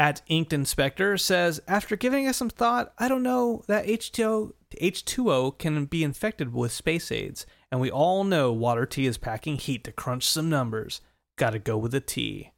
at 0.00 0.22
Inked 0.28 0.54
Inspector 0.54 1.18
says, 1.18 1.60
after 1.68 1.94
giving 1.94 2.26
us 2.26 2.38
some 2.38 2.48
thought, 2.48 2.94
I 2.98 3.06
don't 3.06 3.22
know 3.22 3.62
that 3.68 3.84
H2O, 3.84 4.54
H2O 4.80 5.58
can 5.58 5.84
be 5.84 6.02
infected 6.02 6.54
with 6.54 6.72
space 6.72 7.12
aids, 7.12 7.44
and 7.70 7.82
we 7.82 7.90
all 7.90 8.24
know 8.24 8.50
Water 8.50 8.86
Tea 8.86 9.04
is 9.04 9.18
packing 9.18 9.56
heat 9.56 9.84
to 9.84 9.92
crunch 9.92 10.26
some 10.26 10.48
numbers. 10.48 11.02
Gotta 11.36 11.58
go 11.58 11.76
with 11.76 11.92
the 11.92 12.00
tea. 12.00 12.52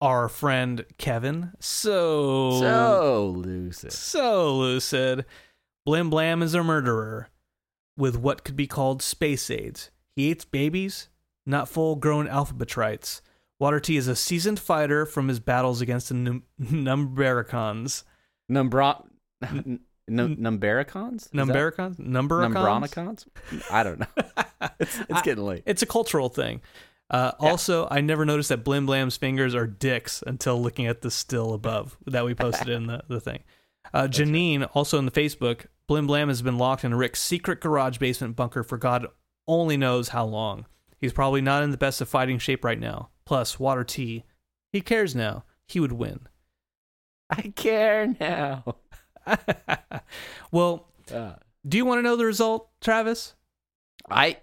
Our 0.00 0.28
friend 0.28 0.84
Kevin, 0.98 1.52
so 1.60 2.58
so 2.60 3.34
lucid. 3.36 3.92
so 3.92 4.56
lucid. 4.56 5.24
Blim 5.86 6.10
Blam 6.10 6.42
is 6.42 6.52
a 6.52 6.64
murderer 6.64 7.28
with 7.96 8.18
what 8.18 8.42
could 8.44 8.56
be 8.56 8.66
called 8.66 9.02
space 9.02 9.48
aids. 9.50 9.90
He 10.16 10.30
eats 10.30 10.44
babies, 10.44 11.08
not 11.46 11.68
full 11.68 11.94
grown 11.94 12.26
alphabetrites. 12.26 13.20
Water 13.58 13.80
Tea 13.80 13.96
is 13.96 14.08
a 14.08 14.16
seasoned 14.16 14.58
fighter 14.60 15.06
from 15.06 15.28
his 15.28 15.40
battles 15.40 15.80
against 15.80 16.08
the 16.08 16.14
Num- 16.14 16.42
Numbericons. 16.60 18.04
Numbra. 18.50 19.02
N- 19.42 19.80
num- 20.08 20.36
Numbericons? 20.36 21.30
Numbericons? 21.30 21.96
Numbericons? 21.98 23.26
I 23.70 23.82
don't 23.82 24.00
know. 24.00 24.06
It's 24.80 24.98
it's 25.00 25.12
I- 25.12 25.22
getting 25.22 25.44
late. 25.44 25.62
It's 25.66 25.82
a 25.82 25.86
cultural 25.86 26.28
thing. 26.28 26.60
Uh, 27.10 27.32
Also, 27.38 27.86
I 27.90 28.00
never 28.00 28.24
noticed 28.24 28.48
that 28.48 28.64
Blim 28.64 28.84
Blam's 28.86 29.16
fingers 29.16 29.54
are 29.54 29.66
dicks 29.66 30.22
until 30.26 30.60
looking 30.60 30.86
at 30.86 31.02
the 31.02 31.10
still 31.10 31.52
above 31.54 31.96
that 32.06 32.24
we 32.24 32.34
posted 32.34 32.68
in 32.68 32.86
the, 32.86 33.02
the 33.08 33.20
thing. 33.20 33.44
Uh, 33.94 34.08
Janine, 34.08 34.68
also 34.74 34.98
in 34.98 35.04
the 35.04 35.10
Facebook, 35.12 35.66
Blim 35.88 36.06
Blam 36.06 36.28
has 36.28 36.42
been 36.42 36.58
locked 36.58 36.84
in 36.84 36.94
Rick's 36.94 37.22
secret 37.22 37.60
garage 37.60 37.98
basement 37.98 38.34
bunker 38.34 38.62
for 38.64 38.76
God 38.78 39.06
only 39.46 39.76
knows 39.76 40.08
how 40.08 40.24
long. 40.24 40.66
He's 40.98 41.12
probably 41.12 41.40
not 41.42 41.62
in 41.62 41.70
the 41.70 41.76
best 41.76 42.00
of 42.00 42.08
fighting 42.08 42.38
shape 42.38 42.64
right 42.64 42.80
now. 42.80 43.10
Plus, 43.26 43.58
Water 43.60 43.84
Tea. 43.84 44.24
He 44.72 44.80
cares 44.80 45.14
now. 45.14 45.44
He 45.66 45.80
would 45.80 45.92
win. 45.92 46.20
I 47.28 47.52
care 47.56 48.14
now. 48.18 48.76
well, 50.50 50.88
Uh, 51.12 51.34
do 51.66 51.76
you 51.76 51.84
want 51.84 51.98
to 51.98 52.02
know 52.02 52.16
the 52.16 52.24
result, 52.26 52.68
Travis? 52.80 53.34
I 54.10 54.38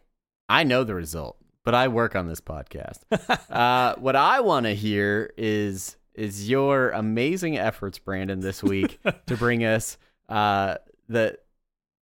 I 0.50 0.64
know 0.64 0.84
the 0.84 0.96
result, 0.96 1.38
but 1.64 1.74
I 1.76 1.88
work 1.88 2.16
on 2.16 2.28
this 2.28 2.42
podcast. 2.42 3.00
uh, 3.50 3.96
what 4.00 4.16
I 4.16 4.40
want 4.42 4.66
to 4.66 4.76
hear 4.76 5.34
is 5.38 5.98
is 6.14 6.50
your 6.50 6.92
amazing 6.92 7.58
efforts, 7.58 7.98
Brandon, 8.00 8.40
this 8.40 8.62
week 8.62 9.00
to 9.28 9.36
bring 9.38 9.64
us 9.64 9.98
uh, 10.30 10.76
the 11.10 11.38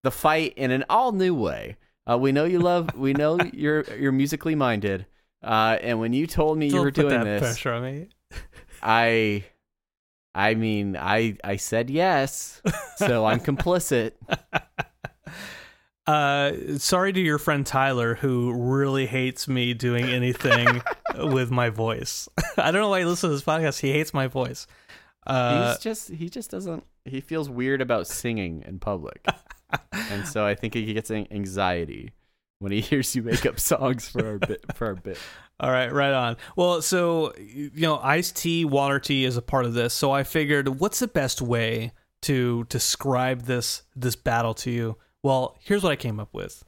the 0.02 0.10
fight 0.10 0.54
in 0.56 0.70
an 0.70 0.84
all 0.90 1.12
new 1.12 1.34
way 1.34 1.76
Uh, 2.10 2.18
we 2.18 2.32
know 2.32 2.44
you 2.44 2.58
love. 2.58 2.94
We 2.96 3.12
know 3.14 3.38
you're 3.52 3.84
you're 3.96 4.12
musically 4.12 4.54
minded. 4.56 5.06
Uh, 5.42 5.76
and 5.80 5.98
when 6.00 6.12
you 6.12 6.26
told 6.26 6.56
me 6.58 6.66
you 6.66 6.72
Don't 6.72 6.84
were 6.84 6.92
put 6.92 7.08
doing 7.08 7.24
this, 7.24 7.40
pressure 7.40 7.72
on 7.72 7.82
me. 7.82 8.08
I, 8.82 9.44
I 10.34 10.54
mean, 10.54 10.96
I 10.96 11.36
I 11.42 11.56
said 11.56 11.90
yes, 11.90 12.62
so 12.96 13.26
I'm 13.26 13.40
complicit. 13.50 14.12
Uh, 16.06 16.52
sorry 16.78 17.12
to 17.12 17.20
your 17.20 17.38
friend 17.38 17.64
Tyler, 17.64 18.16
who 18.16 18.52
really 18.52 19.06
hates 19.06 19.46
me 19.46 19.72
doing 19.72 20.04
anything 20.06 20.82
with 21.16 21.50
my 21.50 21.70
voice. 21.70 22.28
I 22.56 22.70
don't 22.72 22.80
know 22.80 22.88
why 22.88 23.00
he 23.00 23.04
listens 23.04 23.30
to 23.30 23.34
this 23.36 23.44
podcast. 23.44 23.80
He 23.80 23.92
hates 23.92 24.12
my 24.12 24.26
voice. 24.26 24.66
Uh, 25.26 25.70
He's 25.70 25.78
just 25.78 26.10
he 26.10 26.28
just 26.28 26.50
doesn't. 26.50 26.84
He 27.04 27.20
feels 27.20 27.48
weird 27.48 27.80
about 27.80 28.08
singing 28.08 28.64
in 28.66 28.80
public, 28.80 29.24
and 29.92 30.26
so 30.26 30.44
I 30.44 30.54
think 30.56 30.74
he 30.74 30.92
gets 30.92 31.10
anxiety 31.10 32.10
when 32.62 32.72
he 32.72 32.80
hears 32.92 33.14
you 33.14 33.22
make 33.22 33.44
up 33.44 33.60
songs 33.60 34.08
for 34.08 34.24
our 34.26 34.38
bit 34.38 34.64
for 34.74 34.86
our 34.86 34.94
bit. 34.94 35.18
All 35.60 35.70
right, 35.70 35.92
right 35.92 36.12
on. 36.12 36.36
Well, 36.56 36.82
so 36.82 37.34
you 37.36 37.70
know, 37.74 37.98
iced 37.98 38.36
tea, 38.36 38.64
water 38.64 38.98
tea 38.98 39.24
is 39.24 39.36
a 39.36 39.42
part 39.42 39.64
of 39.64 39.74
this. 39.74 39.92
So 39.94 40.10
I 40.10 40.24
figured, 40.24 40.80
what's 40.80 40.98
the 40.98 41.08
best 41.08 41.42
way 41.42 41.92
to 42.22 42.64
describe 42.64 43.42
this 43.42 43.82
this 43.94 44.16
battle 44.16 44.54
to 44.54 44.70
you? 44.70 44.96
Well, 45.22 45.56
here's 45.60 45.82
what 45.82 45.92
I 45.92 45.96
came 45.96 46.18
up 46.18 46.32
with. 46.32 46.64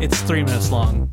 It's 0.00 0.20
three 0.22 0.42
minutes 0.42 0.70
long. 0.70 1.10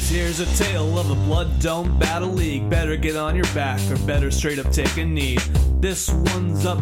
This 0.00 0.08
here's 0.08 0.40
a 0.40 0.64
tale 0.64 0.98
of 0.98 1.10
a 1.10 1.14
blood 1.14 1.60
dome 1.60 1.98
battle 1.98 2.30
league. 2.30 2.70
Better 2.70 2.96
get 2.96 3.16
on 3.16 3.36
your 3.36 3.44
back 3.52 3.78
or 3.90 3.98
better 4.06 4.30
straight 4.30 4.58
up 4.58 4.72
take 4.72 4.96
a 4.96 5.04
knee. 5.04 5.36
This 5.78 6.08
one's 6.08 6.64
up 6.64 6.78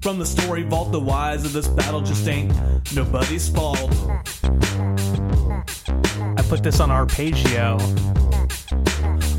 from 0.00 0.18
the 0.18 0.24
story 0.24 0.62
vault. 0.62 0.90
The 0.90 0.98
wise 0.98 1.44
of 1.44 1.52
this 1.52 1.68
battle 1.68 2.00
just 2.00 2.26
ain't 2.26 2.50
nobody's 2.94 3.46
fault. 3.46 3.92
I 4.42 6.42
put 6.48 6.62
this 6.62 6.80
on 6.80 6.90
Arpeggio. 6.90 7.76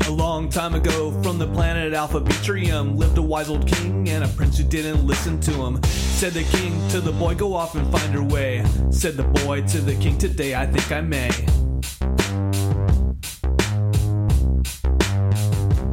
A 0.06 0.12
long 0.12 0.48
time 0.48 0.76
ago, 0.76 1.10
from 1.20 1.36
the 1.36 1.48
planet 1.48 1.92
Alphabetrium, 1.92 2.96
lived 2.96 3.18
a 3.18 3.22
wise 3.22 3.50
old 3.50 3.66
king 3.66 4.08
and 4.10 4.22
a 4.22 4.28
prince 4.28 4.58
who 4.58 4.64
didn't 4.64 5.04
listen 5.04 5.40
to 5.40 5.50
him. 5.50 5.82
Said 5.82 6.34
the 6.34 6.44
king 6.44 6.88
to 6.90 7.00
the 7.00 7.10
boy, 7.10 7.34
Go 7.34 7.52
off 7.52 7.74
and 7.74 7.90
find 7.90 8.14
your 8.14 8.22
way. 8.22 8.64
Said 8.90 9.16
the 9.16 9.24
boy 9.24 9.62
to 9.62 9.80
the 9.80 9.96
king, 9.96 10.16
Today 10.18 10.54
I 10.54 10.66
think 10.66 10.92
I 10.92 11.00
may. 11.00 11.30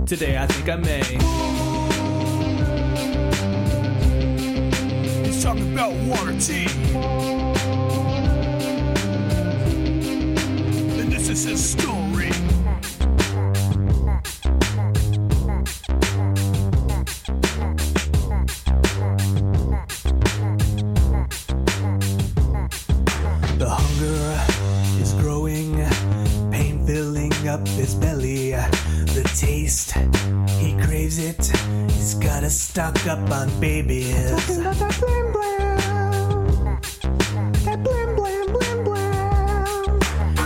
Today 0.05 0.37
I 0.37 0.45
think 0.47 0.69
I 0.69 0.75
may. 0.75 1.03
He's 5.25 5.43
talking 5.43 5.73
about 5.73 5.93
water 6.05 6.37
tea. 6.39 6.67
And 10.99 11.11
this 11.11 11.29
is 11.29 11.43
his 11.43 11.69
story. 11.71 12.00
Stock 32.51 33.07
up 33.07 33.31
on 33.31 33.47
babies. 33.61 34.29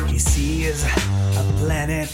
He 0.08 0.20
sees 0.20 0.84
a 0.86 1.44
planet, 1.58 2.10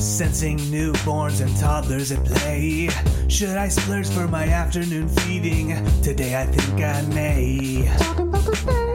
sensing 0.00 0.58
newborns 0.58 1.42
and 1.42 1.54
toddlers 1.58 2.12
at 2.12 2.24
play. 2.24 2.88
Should 3.28 3.58
I 3.58 3.68
splurge 3.68 4.08
for 4.08 4.26
my 4.26 4.46
afternoon 4.46 5.08
feeding? 5.08 5.84
Today 6.02 6.40
I 6.40 6.46
think 6.46 6.82
I 6.82 7.02
may. 7.14 7.86
First, 8.42 8.89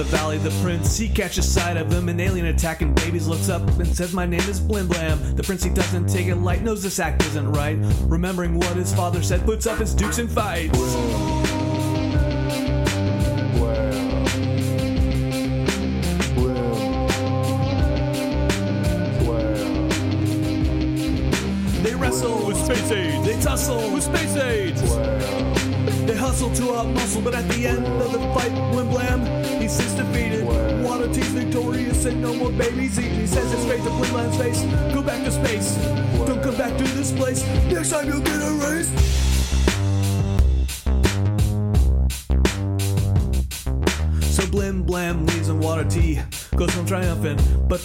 the 0.00 0.16
valley, 0.16 0.38
the 0.38 0.50
prince 0.62 0.96
he 0.96 1.10
catches 1.10 1.46
sight 1.46 1.76
of 1.76 1.90
them. 1.90 2.08
An 2.08 2.20
alien 2.20 2.46
attacking 2.46 2.94
babies 2.94 3.26
looks 3.26 3.50
up 3.50 3.60
and 3.78 3.94
says, 3.94 4.14
"My 4.14 4.24
name 4.24 4.40
is 4.48 4.58
Blim 4.58 4.88
Blam." 4.88 5.36
The 5.36 5.42
prince 5.42 5.62
he 5.62 5.68
doesn't 5.68 6.08
take 6.08 6.28
it 6.28 6.36
light, 6.36 6.62
knows 6.62 6.82
this 6.82 6.98
act 6.98 7.22
isn't 7.26 7.52
right. 7.52 7.76
Remembering 8.06 8.58
what 8.58 8.76
his 8.76 8.94
father 8.94 9.22
said, 9.22 9.44
puts 9.44 9.66
up 9.66 9.78
his 9.78 9.92
dukes 9.92 10.16
and 10.16 10.30
fights. 10.30 10.78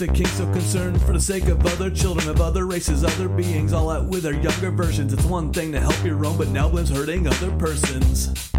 The 0.05 0.13
king's 0.13 0.31
so 0.33 0.45
concerned 0.51 1.01
for 1.01 1.13
the 1.13 1.19
sake 1.19 1.47
of 1.47 1.65
other 1.65 1.89
children, 1.89 2.29
of 2.29 2.39
other 2.39 2.65
races, 2.65 3.03
other 3.03 3.27
beings, 3.27 3.73
all 3.73 3.89
out 3.89 4.05
with 4.05 4.23
their 4.23 4.33
younger 4.33 4.69
versions. 4.69 5.13
It's 5.13 5.25
one 5.25 5.51
thing 5.51 5.71
to 5.71 5.79
help 5.79 6.03
your 6.03 6.23
own, 6.25 6.37
but 6.37 6.49
now 6.49 6.69
Blim's 6.69 6.89
hurting 6.89 7.27
other 7.27 7.51
persons. 7.57 8.51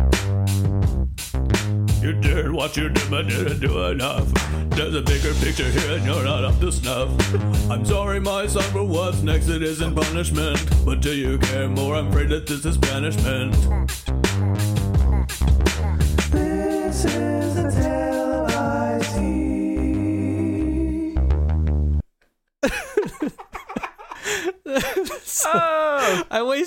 You 2.02 2.12
did 2.12 2.50
what 2.50 2.76
you 2.76 2.88
did, 2.88 3.10
but 3.10 3.28
didn't 3.28 3.60
do 3.60 3.80
enough. 3.86 4.28
There's 4.70 4.94
a 4.94 5.02
bigger 5.02 5.34
picture 5.34 5.68
here, 5.70 5.96
and 5.96 6.04
you're 6.04 6.24
not 6.24 6.44
up 6.44 6.58
to 6.60 6.72
snuff. 6.72 7.10
I'm 7.70 7.84
sorry, 7.84 8.20
my 8.20 8.46
son, 8.46 8.64
for 8.64 8.84
what's 8.84 9.22
next. 9.22 9.48
It 9.48 9.62
isn't 9.62 9.94
punishment, 9.94 10.58
but 10.84 11.00
do 11.00 11.14
you 11.14 11.38
care 11.38 11.68
more? 11.68 11.94
I'm 11.94 12.08
afraid 12.08 12.28
that 12.30 12.46
this 12.46 12.64
is 12.64 12.76
banishment. 12.76 13.54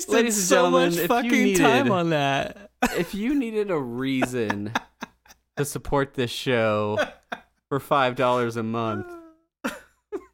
Wasted 0.08 0.14
Ladies 0.14 0.36
and 0.38 0.44
so 0.46 0.54
gentlemen, 0.56 0.88
much 0.90 0.94
if 0.96 1.00
you 1.02 1.08
fucking 1.08 1.30
needed- 1.30 1.62
time 1.62 1.90
on 1.90 2.10
that. 2.10 2.70
if 2.96 3.14
you 3.14 3.34
needed 3.34 3.70
a 3.70 3.78
reason 3.78 4.72
to 5.56 5.64
support 5.64 6.14
this 6.14 6.30
show 6.30 6.98
for 7.68 7.78
five 7.80 8.16
dollars 8.16 8.56
a 8.56 8.62
month, 8.62 9.06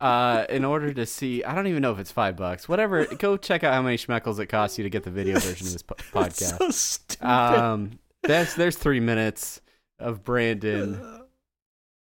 uh, 0.01 0.45
in 0.49 0.65
order 0.65 0.93
to 0.95 1.07
see, 1.07 1.43
I 1.43 1.55
don't 1.55 1.67
even 1.67 1.83
know 1.83 1.93
if 1.93 1.99
it's 1.99 2.13
five 2.13 2.37
bucks. 2.37 2.69
Whatever, 2.69 3.05
go 3.07 3.37
check 3.37 3.65
out 3.65 3.75
how 3.75 3.83
many 3.83 3.97
schmeckles 3.97 4.39
it 4.39 4.47
costs 4.47 4.79
you 4.79 4.85
to 4.85 4.91
get 4.91 5.03
the 5.05 5.11
video 5.11 5.39
version 5.41 5.67
of 5.67 5.73
this 5.73 5.83
po- 5.83 5.97
podcast. 6.13 6.59
So 6.59 6.71
stupid. 6.71 7.27
Um, 7.29 7.99
there's 8.23 8.55
there's 8.55 8.77
three 8.77 9.01
minutes 9.01 9.61
of 9.99 10.23
Brandon 10.25 11.23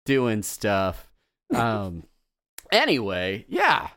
doing 0.06 0.42
stuff. 0.44 1.10
Um, 1.54 2.04
anyway, 2.72 3.46
yeah. 3.50 3.90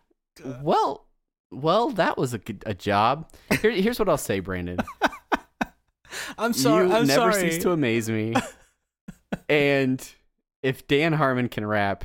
Well, 0.63 1.07
well, 1.55 1.91
that 1.91 2.19
was 2.19 2.35
a 2.35 2.41
a 2.67 2.75
job. 2.75 3.31
Here, 3.61 3.71
here's 3.71 3.99
what 3.99 4.09
I'll 4.09 4.17
say, 4.17 4.41
Brandon. 4.41 4.79
I'm 6.39 6.53
sorry. 6.53 6.89
You 6.89 6.95
I'm 6.95 7.07
never 7.07 7.33
sorry. 7.33 7.51
cease 7.51 7.63
to 7.63 7.73
amaze 7.73 8.09
me. 8.09 8.35
and 9.49 10.07
if 10.63 10.87
Dan 10.87 11.13
Harmon 11.13 11.49
can 11.49 11.67
rap, 11.67 12.05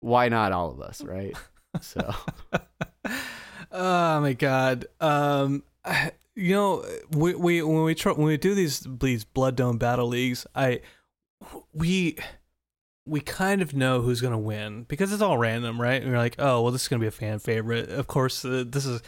why 0.00 0.28
not 0.28 0.52
all 0.52 0.70
of 0.70 0.80
us, 0.80 1.02
right? 1.02 1.36
So 1.80 2.14
oh 3.72 4.20
my 4.20 4.32
god. 4.34 4.86
Um 5.00 5.64
you 6.34 6.54
know, 6.54 6.84
we, 7.10 7.34
we 7.34 7.62
when 7.62 7.82
we 7.82 7.94
try 7.94 8.12
when 8.12 8.26
we 8.26 8.36
do 8.36 8.54
these 8.54 8.86
these 9.00 9.24
blood 9.24 9.56
dome 9.56 9.78
battle 9.78 10.06
leagues, 10.06 10.46
I 10.54 10.80
we 11.72 12.16
we 13.04 13.20
kind 13.20 13.62
of 13.62 13.74
know 13.74 14.00
who's 14.00 14.20
gonna 14.20 14.38
win 14.38 14.84
because 14.84 15.12
it's 15.12 15.22
all 15.22 15.36
random, 15.38 15.80
right? 15.80 16.00
And 16.02 16.10
we're 16.12 16.18
like, 16.18 16.36
oh, 16.38 16.62
well, 16.62 16.72
this 16.72 16.82
is 16.82 16.88
gonna 16.88 17.00
be 17.00 17.06
a 17.06 17.10
fan 17.10 17.38
favorite. 17.40 17.88
Of 17.90 18.06
course, 18.06 18.44
uh, 18.44 18.64
this 18.66 18.86
is 18.86 19.02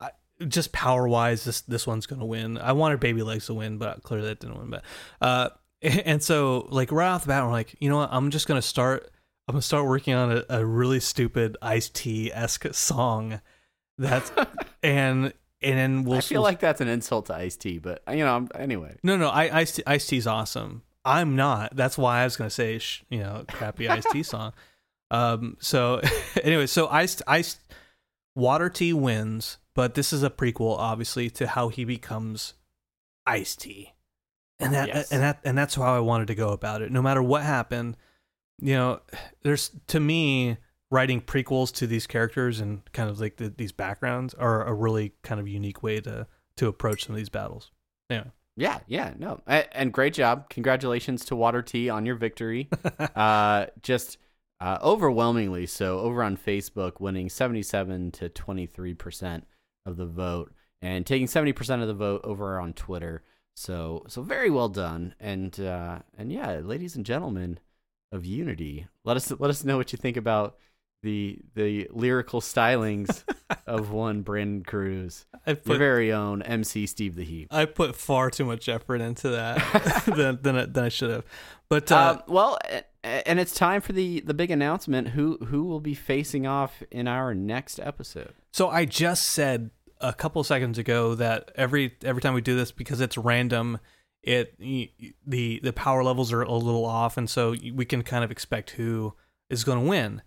uh, 0.00 0.08
just 0.48 0.72
power 0.72 1.06
wise. 1.06 1.44
This 1.44 1.60
this 1.62 1.86
one's 1.86 2.06
gonna 2.06 2.24
win. 2.24 2.56
I 2.58 2.72
wanted 2.72 3.00
Baby 3.00 3.22
Legs 3.22 3.46
to 3.46 3.54
win, 3.54 3.76
but 3.78 4.02
clearly 4.02 4.28
that 4.28 4.40
didn't 4.40 4.58
win. 4.58 4.70
But 4.70 4.82
uh, 5.20 5.48
and 5.82 6.22
so 6.22 6.66
like 6.70 6.90
right 6.90 7.08
off 7.08 7.22
the 7.24 7.28
bat, 7.28 7.44
we're 7.44 7.50
like, 7.50 7.76
you 7.80 7.90
know 7.90 7.98
what? 7.98 8.08
I'm 8.12 8.30
just 8.30 8.46
gonna 8.48 8.62
start. 8.62 9.10
I'm 9.46 9.52
gonna 9.52 9.62
start 9.62 9.86
working 9.86 10.14
on 10.14 10.32
a, 10.32 10.44
a 10.48 10.64
really 10.64 11.00
stupid 11.00 11.56
Ice 11.60 11.90
T 11.90 12.32
esque 12.32 12.72
song. 12.72 13.40
That's 13.98 14.32
and 14.82 15.34
and 15.60 15.78
then 15.78 16.04
we'll 16.04 16.18
I 16.18 16.20
feel 16.22 16.36
we'll- 16.40 16.44
like 16.44 16.60
that's 16.60 16.80
an 16.80 16.88
insult 16.88 17.26
to 17.26 17.34
Ice 17.34 17.56
T, 17.56 17.78
but 17.78 18.02
you 18.08 18.24
know, 18.24 18.34
I'm, 18.36 18.48
anyway. 18.54 18.96
no, 19.02 19.18
no, 19.18 19.28
I 19.28 19.58
Ice 19.60 19.78
Ice 19.86 20.06
T's 20.06 20.26
awesome. 20.26 20.82
I'm 21.04 21.36
not. 21.36 21.76
That's 21.76 21.98
why 21.98 22.20
I 22.20 22.24
was 22.24 22.36
gonna 22.36 22.50
say, 22.50 22.78
sh- 22.78 23.04
you 23.10 23.18
know, 23.20 23.44
crappy 23.48 23.88
Ice 23.88 24.04
tea 24.10 24.22
song. 24.22 24.52
Um. 25.10 25.58
So, 25.60 26.00
anyway, 26.42 26.66
so 26.66 26.88
Ice 26.88 27.20
Ice 27.26 27.58
Water 28.34 28.68
tea 28.70 28.92
wins, 28.94 29.58
but 29.74 29.94
this 29.94 30.12
is 30.12 30.22
a 30.24 30.30
prequel, 30.30 30.76
obviously, 30.78 31.30
to 31.30 31.46
how 31.46 31.68
he 31.68 31.84
becomes 31.84 32.54
Ice 33.26 33.54
tea. 33.54 33.92
and 34.58 34.72
that 34.74 34.88
Yes. 34.88 35.12
and 35.12 35.22
that 35.22 35.40
and 35.44 35.56
that's 35.56 35.74
how 35.76 35.94
I 35.94 36.00
wanted 36.00 36.26
to 36.28 36.34
go 36.34 36.48
about 36.50 36.82
it. 36.82 36.90
No 36.90 37.02
matter 37.02 37.22
what 37.22 37.42
happened, 37.42 37.96
you 38.60 38.74
know, 38.74 39.00
there's 39.42 39.70
to 39.88 40.00
me 40.00 40.56
writing 40.90 41.20
prequels 41.20 41.72
to 41.74 41.86
these 41.86 42.06
characters 42.06 42.58
and 42.60 42.80
kind 42.92 43.10
of 43.10 43.20
like 43.20 43.36
the, 43.36 43.50
these 43.50 43.72
backgrounds 43.72 44.32
are 44.34 44.64
a 44.66 44.72
really 44.72 45.12
kind 45.22 45.40
of 45.40 45.46
unique 45.46 45.82
way 45.82 46.00
to 46.00 46.26
to 46.56 46.66
approach 46.66 47.04
some 47.06 47.14
of 47.14 47.18
these 47.18 47.28
battles. 47.28 47.70
Yeah. 48.08 48.24
Yeah, 48.56 48.78
yeah, 48.86 49.14
no, 49.18 49.40
and 49.46 49.92
great 49.92 50.14
job. 50.14 50.48
Congratulations 50.48 51.24
to 51.26 51.36
Water 51.36 51.60
T 51.60 51.90
on 51.90 52.06
your 52.06 52.14
victory. 52.14 52.68
uh, 53.16 53.66
just 53.82 54.18
uh, 54.60 54.78
overwhelmingly 54.80 55.66
so 55.66 55.98
over 55.98 56.22
on 56.22 56.36
Facebook, 56.36 57.00
winning 57.00 57.28
seventy-seven 57.28 58.12
to 58.12 58.28
twenty-three 58.28 58.94
percent 58.94 59.46
of 59.84 59.96
the 59.96 60.06
vote, 60.06 60.52
and 60.80 61.04
taking 61.04 61.26
seventy 61.26 61.52
percent 61.52 61.82
of 61.82 61.88
the 61.88 61.94
vote 61.94 62.20
over 62.22 62.60
on 62.60 62.72
Twitter. 62.72 63.24
So, 63.56 64.04
so 64.08 64.22
very 64.22 64.50
well 64.50 64.68
done. 64.68 65.14
And 65.18 65.58
uh, 65.58 66.00
and 66.16 66.32
yeah, 66.32 66.60
ladies 66.62 66.94
and 66.94 67.04
gentlemen 67.04 67.58
of 68.12 68.24
Unity, 68.24 68.86
let 69.04 69.16
us 69.16 69.32
let 69.38 69.50
us 69.50 69.64
know 69.64 69.76
what 69.76 69.92
you 69.92 69.96
think 69.96 70.16
about 70.16 70.56
the 71.04 71.38
the 71.54 71.86
lyrical 71.92 72.40
stylings 72.40 73.22
of 73.66 73.92
one 73.92 74.22
Brandon 74.22 74.64
Cruz, 74.64 75.26
I 75.46 75.50
your 75.64 75.78
very 75.78 76.12
own 76.12 76.42
MC 76.42 76.86
Steve 76.86 77.14
the 77.14 77.24
Heap. 77.24 77.48
I 77.52 77.66
put 77.66 77.94
far 77.94 78.30
too 78.30 78.44
much 78.44 78.68
effort 78.68 79.00
into 79.00 79.28
that 79.30 80.04
than 80.16 80.40
than 80.42 80.56
I, 80.56 80.64
than 80.66 80.84
I 80.84 80.88
should 80.88 81.10
have. 81.10 81.24
But 81.68 81.92
uh, 81.92 81.96
Uh, 81.96 82.18
well, 82.26 82.58
and 83.04 83.38
it's 83.38 83.54
time 83.54 83.80
for 83.80 83.92
the 83.92 84.20
the 84.20 84.34
big 84.34 84.50
announcement. 84.50 85.08
Who 85.08 85.38
who 85.44 85.64
will 85.64 85.80
be 85.80 85.94
facing 85.94 86.46
off 86.46 86.82
in 86.90 87.06
our 87.06 87.34
next 87.34 87.78
episode? 87.78 88.34
so 88.52 88.68
I 88.68 88.84
just 88.84 89.28
said 89.28 89.70
a 90.00 90.12
couple 90.12 90.42
seconds 90.44 90.78
ago 90.78 91.14
that 91.14 91.50
every 91.54 91.94
every 92.02 92.22
time 92.22 92.34
we 92.34 92.40
do 92.40 92.56
this 92.56 92.72
because 92.72 93.00
it's 93.00 93.16
random, 93.18 93.78
it 94.22 94.58
the 94.58 95.60
the 95.62 95.72
power 95.72 96.02
levels 96.02 96.32
are 96.32 96.42
a 96.42 96.52
little 96.52 96.84
off, 96.86 97.16
and 97.16 97.28
so 97.28 97.54
we 97.74 97.84
can 97.84 98.02
kind 98.02 98.24
of 98.24 98.30
expect 98.30 98.70
who 98.70 99.14
is 99.50 99.64
going 99.64 99.80
to 99.80 99.88
win. 99.88 100.22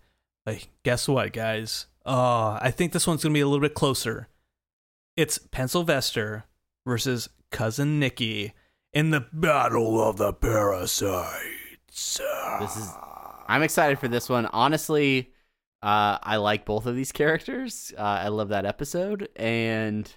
Like, 0.48 0.70
guess 0.82 1.06
what, 1.06 1.34
guys? 1.34 1.84
Uh, 2.06 2.58
I 2.62 2.70
think 2.70 2.92
this 2.92 3.06
one's 3.06 3.20
to 3.20 3.30
be 3.30 3.40
a 3.40 3.46
little 3.46 3.60
bit 3.60 3.74
closer. 3.74 4.28
It's 5.14 5.36
Pencilvester 5.36 6.44
versus 6.86 7.28
cousin 7.50 7.98
Nicky 7.98 8.54
in 8.94 9.10
the 9.10 9.26
Battle 9.30 10.02
of 10.02 10.16
the 10.16 10.32
Parasites. 10.32 11.36
This 11.86 12.76
is. 12.78 12.88
I'm 13.46 13.62
excited 13.62 13.98
for 13.98 14.08
this 14.08 14.30
one. 14.30 14.46
Honestly, 14.46 15.34
uh, 15.82 16.16
I 16.22 16.36
like 16.36 16.64
both 16.64 16.86
of 16.86 16.96
these 16.96 17.12
characters. 17.12 17.92
Uh, 17.94 18.00
I 18.00 18.28
love 18.28 18.48
that 18.48 18.64
episode, 18.64 19.28
and 19.36 20.10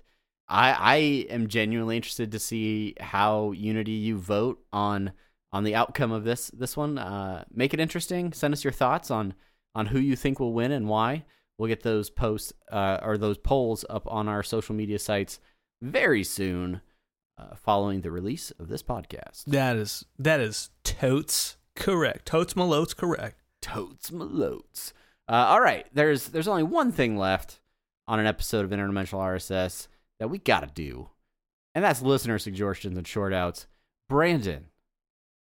I 0.47 0.71
I 0.71 0.95
am 1.29 1.49
genuinely 1.49 1.97
interested 1.97 2.31
to 2.31 2.39
see 2.39 2.95
how 3.01 3.51
Unity 3.51 3.91
you 3.91 4.17
vote 4.17 4.63
on 4.71 5.11
on 5.51 5.65
the 5.65 5.75
outcome 5.75 6.13
of 6.13 6.23
this 6.23 6.47
this 6.51 6.77
one. 6.77 6.97
Uh, 6.97 7.43
make 7.53 7.73
it 7.73 7.81
interesting. 7.81 8.31
Send 8.31 8.53
us 8.53 8.63
your 8.63 8.71
thoughts 8.71 9.11
on 9.11 9.33
on 9.75 9.87
who 9.87 9.99
you 9.99 10.15
think 10.15 10.39
will 10.39 10.53
win 10.53 10.71
and 10.71 10.87
why. 10.87 11.25
We'll 11.57 11.67
get 11.67 11.83
those 11.83 12.09
posts 12.09 12.53
uh, 12.71 12.99
or 13.03 13.17
those 13.17 13.37
polls 13.37 13.85
up 13.89 14.07
on 14.07 14.27
our 14.27 14.43
social 14.43 14.73
media 14.75 14.97
sites 14.99 15.39
very 15.81 16.23
soon, 16.23 16.81
uh, 17.37 17.55
following 17.55 18.01
the 18.01 18.11
release 18.11 18.51
of 18.51 18.67
this 18.67 18.83
podcast. 18.83 19.45
That 19.45 19.75
is 19.75 20.05
that 20.17 20.39
is 20.39 20.69
totes 20.83 21.57
correct. 21.75 22.25
Totes 22.25 22.55
malotes 22.55 22.95
correct. 22.95 23.41
Totes 23.61 24.09
Malotes. 24.09 24.93
Uh, 25.27 25.45
all 25.49 25.61
right, 25.61 25.85
there's 25.93 26.29
there's 26.29 26.47
only 26.47 26.63
one 26.63 26.91
thing 26.91 27.17
left 27.17 27.59
on 28.07 28.19
an 28.19 28.25
episode 28.25 28.65
of 28.65 28.71
Interdimensional 28.71 29.19
RSS 29.19 29.87
that 30.19 30.29
we 30.29 30.39
gotta 30.39 30.69
do, 30.73 31.09
and 31.75 31.83
that's 31.83 32.01
listener 32.01 32.39
suggestions 32.39 32.97
and 32.97 33.07
short 33.07 33.33
outs. 33.33 33.67
Brandon, 34.09 34.65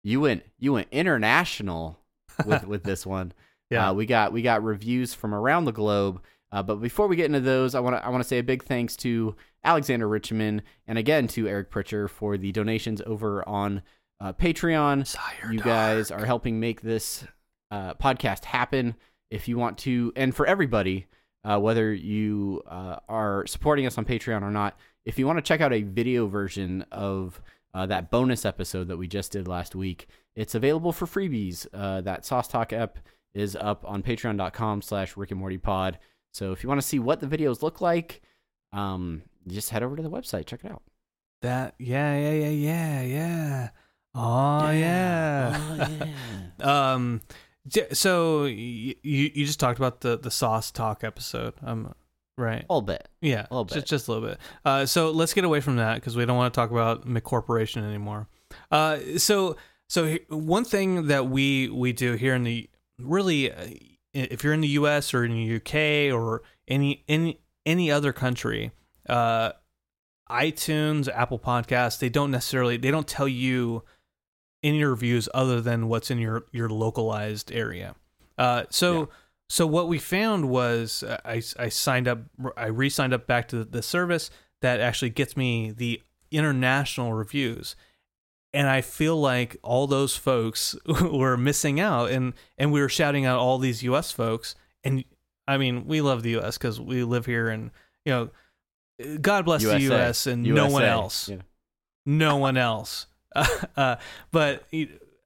you 0.03 0.21
went 0.21 0.43
you 0.59 0.73
went 0.73 0.87
international 0.91 1.99
with 2.45 2.63
with 2.67 2.83
this 2.83 3.05
one. 3.05 3.33
Yeah. 3.73 3.89
Uh, 3.89 3.93
we 3.93 4.05
got 4.05 4.31
we 4.31 4.41
got 4.41 4.63
reviews 4.63 5.13
from 5.13 5.33
around 5.33 5.65
the 5.65 5.71
globe. 5.71 6.21
Uh, 6.51 6.61
but 6.61 6.75
before 6.75 7.07
we 7.07 7.15
get 7.15 7.25
into 7.25 7.39
those, 7.39 7.73
I 7.73 7.79
want 7.79 7.95
to 7.95 8.05
I 8.05 8.09
want 8.09 8.23
to 8.23 8.27
say 8.27 8.37
a 8.37 8.43
big 8.43 8.63
thanks 8.63 8.95
to 8.97 9.35
Alexander 9.63 10.07
Richmond 10.07 10.63
and 10.87 10.97
again 10.97 11.27
to 11.29 11.47
Eric 11.47 11.71
Pritcher 11.71 12.09
for 12.09 12.37
the 12.37 12.51
donations 12.51 13.01
over 13.05 13.47
on 13.47 13.81
uh, 14.21 14.33
Patreon. 14.33 15.05
you 15.51 15.59
guys 15.59 16.11
are 16.11 16.25
helping 16.25 16.59
make 16.59 16.81
this 16.81 17.25
uh, 17.71 17.93
podcast 17.95 18.45
happen. 18.45 18.95
If 19.31 19.47
you 19.47 19.57
want 19.57 19.79
to, 19.79 20.13
and 20.15 20.35
for 20.35 20.45
everybody, 20.45 21.07
uh, 21.43 21.59
whether 21.59 21.91
you 21.91 22.61
uh, 22.67 22.97
are 23.09 23.47
supporting 23.47 23.85
us 23.87 23.97
on 23.97 24.05
Patreon 24.05 24.43
or 24.43 24.51
not, 24.51 24.77
if 25.05 25.17
you 25.17 25.25
want 25.25 25.37
to 25.37 25.41
check 25.41 25.59
out 25.59 25.73
a 25.73 25.81
video 25.81 26.27
version 26.27 26.85
of 26.91 27.41
uh, 27.73 27.87
that 27.87 28.11
bonus 28.11 28.45
episode 28.45 28.87
that 28.89 28.97
we 28.97 29.07
just 29.07 29.31
did 29.31 29.47
last 29.47 29.75
week, 29.75 30.07
it's 30.35 30.55
available 30.55 30.91
for 30.91 31.05
freebies. 31.07 31.65
Uh, 31.73 32.01
that 32.01 32.25
Sauce 32.25 32.47
Talk 32.47 32.71
app 32.71 32.99
is 33.33 33.55
up 33.55 33.83
on 33.85 34.03
patreon.com 34.03 34.81
slash 34.81 35.17
Rick 35.17 35.31
and 35.31 35.39
Morty 35.39 35.57
pod. 35.57 35.99
So 36.33 36.51
if 36.51 36.63
you 36.63 36.69
want 36.69 36.81
to 36.81 36.87
see 36.87 36.99
what 36.99 37.19
the 37.19 37.27
videos 37.27 37.61
look 37.61 37.81
like, 37.81 38.21
um, 38.71 39.23
just 39.47 39.69
head 39.69 39.83
over 39.83 39.95
to 39.95 40.01
the 40.03 40.09
website, 40.09 40.45
check 40.45 40.61
it 40.63 40.71
out. 40.71 40.83
That 41.41 41.75
yeah 41.77 42.17
yeah 42.17 42.31
yeah 42.31 42.49
yeah 42.49 43.01
yeah. 43.01 43.69
Oh 44.15 44.69
yeah. 44.71 45.77
oh 45.79 46.05
yeah. 46.59 46.93
um. 46.95 47.21
So 47.91 48.45
you 48.45 48.95
you 49.03 49.45
just 49.45 49.59
talked 49.59 49.77
about 49.79 50.01
the 50.01 50.17
the 50.17 50.31
sauce 50.31 50.71
talk 50.71 51.03
episode. 51.03 51.53
Um. 51.61 51.93
Right. 52.37 52.65
A 52.67 52.73
little 52.73 52.81
bit. 52.81 53.07
Yeah, 53.21 53.41
A 53.41 53.53
little 53.53 53.65
just, 53.65 53.75
bit. 53.75 53.79
just 53.81 53.89
just 53.89 54.07
a 54.07 54.11
little 54.11 54.29
bit. 54.29 54.39
Uh, 54.65 54.85
so 54.87 55.11
let's 55.11 55.33
get 55.35 55.43
away 55.43 55.59
from 55.61 55.75
that 55.75 55.95
because 55.95 56.15
we 56.17 56.25
don't 56.25 56.35
want 56.35 56.51
to 56.51 56.59
talk 56.59 56.71
about 56.71 57.05
McCorporation 57.07 57.83
anymore. 57.83 58.27
Uh, 58.71 58.97
so 59.17 59.55
so 59.87 60.17
one 60.29 60.65
thing 60.65 61.07
that 61.07 61.27
we 61.29 61.69
we 61.69 61.93
do 61.93 62.13
here 62.13 62.33
in 62.33 62.43
the 62.43 62.69
really, 63.03 63.51
uh, 63.51 63.67
if 64.13 64.43
you're 64.43 64.53
in 64.53 64.61
the 64.61 64.67
U.S. 64.69 65.13
or 65.13 65.23
in 65.25 65.31
the 65.31 65.41
U.K. 65.41 66.11
or 66.11 66.41
any 66.67 67.03
any 67.07 67.39
any 67.65 67.91
other 67.91 68.13
country, 68.13 68.71
uh, 69.07 69.51
iTunes, 70.29 71.07
Apple 71.13 71.39
Podcasts, 71.39 71.99
they 71.99 72.09
don't 72.09 72.31
necessarily 72.31 72.77
they 72.77 72.91
don't 72.91 73.07
tell 73.07 73.27
you 73.27 73.83
any 74.63 74.83
reviews 74.83 75.27
other 75.33 75.61
than 75.61 75.87
what's 75.87 76.09
in 76.09 76.17
your 76.17 76.45
your 76.51 76.69
localized 76.69 77.51
area. 77.51 77.95
Uh, 78.37 78.63
so 78.69 78.99
Yeah. 78.99 79.05
so 79.49 79.67
what 79.67 79.87
we 79.87 79.99
found 79.99 80.49
was 80.49 81.03
uh, 81.03 81.17
I 81.25 81.41
I 81.59 81.69
signed 81.69 82.07
up 82.07 82.19
I 82.55 82.67
re-signed 82.67 83.13
up 83.13 83.27
back 83.27 83.47
to 83.49 83.63
the 83.63 83.81
service 83.83 84.31
that 84.61 84.79
actually 84.79 85.09
gets 85.09 85.35
me 85.35 85.71
the 85.71 86.01
international 86.31 87.13
reviews. 87.13 87.75
And 88.53 88.67
I 88.67 88.81
feel 88.81 89.19
like 89.19 89.57
all 89.63 89.87
those 89.87 90.15
folks 90.15 90.75
were 90.85 91.37
missing 91.37 91.79
out 91.79 92.11
and 92.11 92.33
and 92.57 92.71
we 92.71 92.81
were 92.81 92.89
shouting 92.89 93.25
out 93.25 93.39
all 93.39 93.57
these 93.57 93.83
US 93.83 94.11
folks 94.11 94.55
and 94.83 95.03
I 95.47 95.57
mean, 95.57 95.85
we 95.87 96.01
love 96.01 96.23
the 96.23 96.37
US 96.37 96.57
cuz 96.57 96.79
we 96.79 97.03
live 97.03 97.25
here 97.25 97.49
and 97.49 97.71
you 98.05 98.13
know 98.13 98.29
God 99.21 99.45
bless 99.45 99.63
the 99.63 99.79
US 99.93 100.27
and 100.27 100.43
no 100.43 100.67
one 100.67 100.83
else. 100.83 101.29
know. 101.29 101.39
No 102.05 102.37
one 102.37 102.57
else. 102.57 103.07
uh, 103.75 103.95
but 104.31 104.63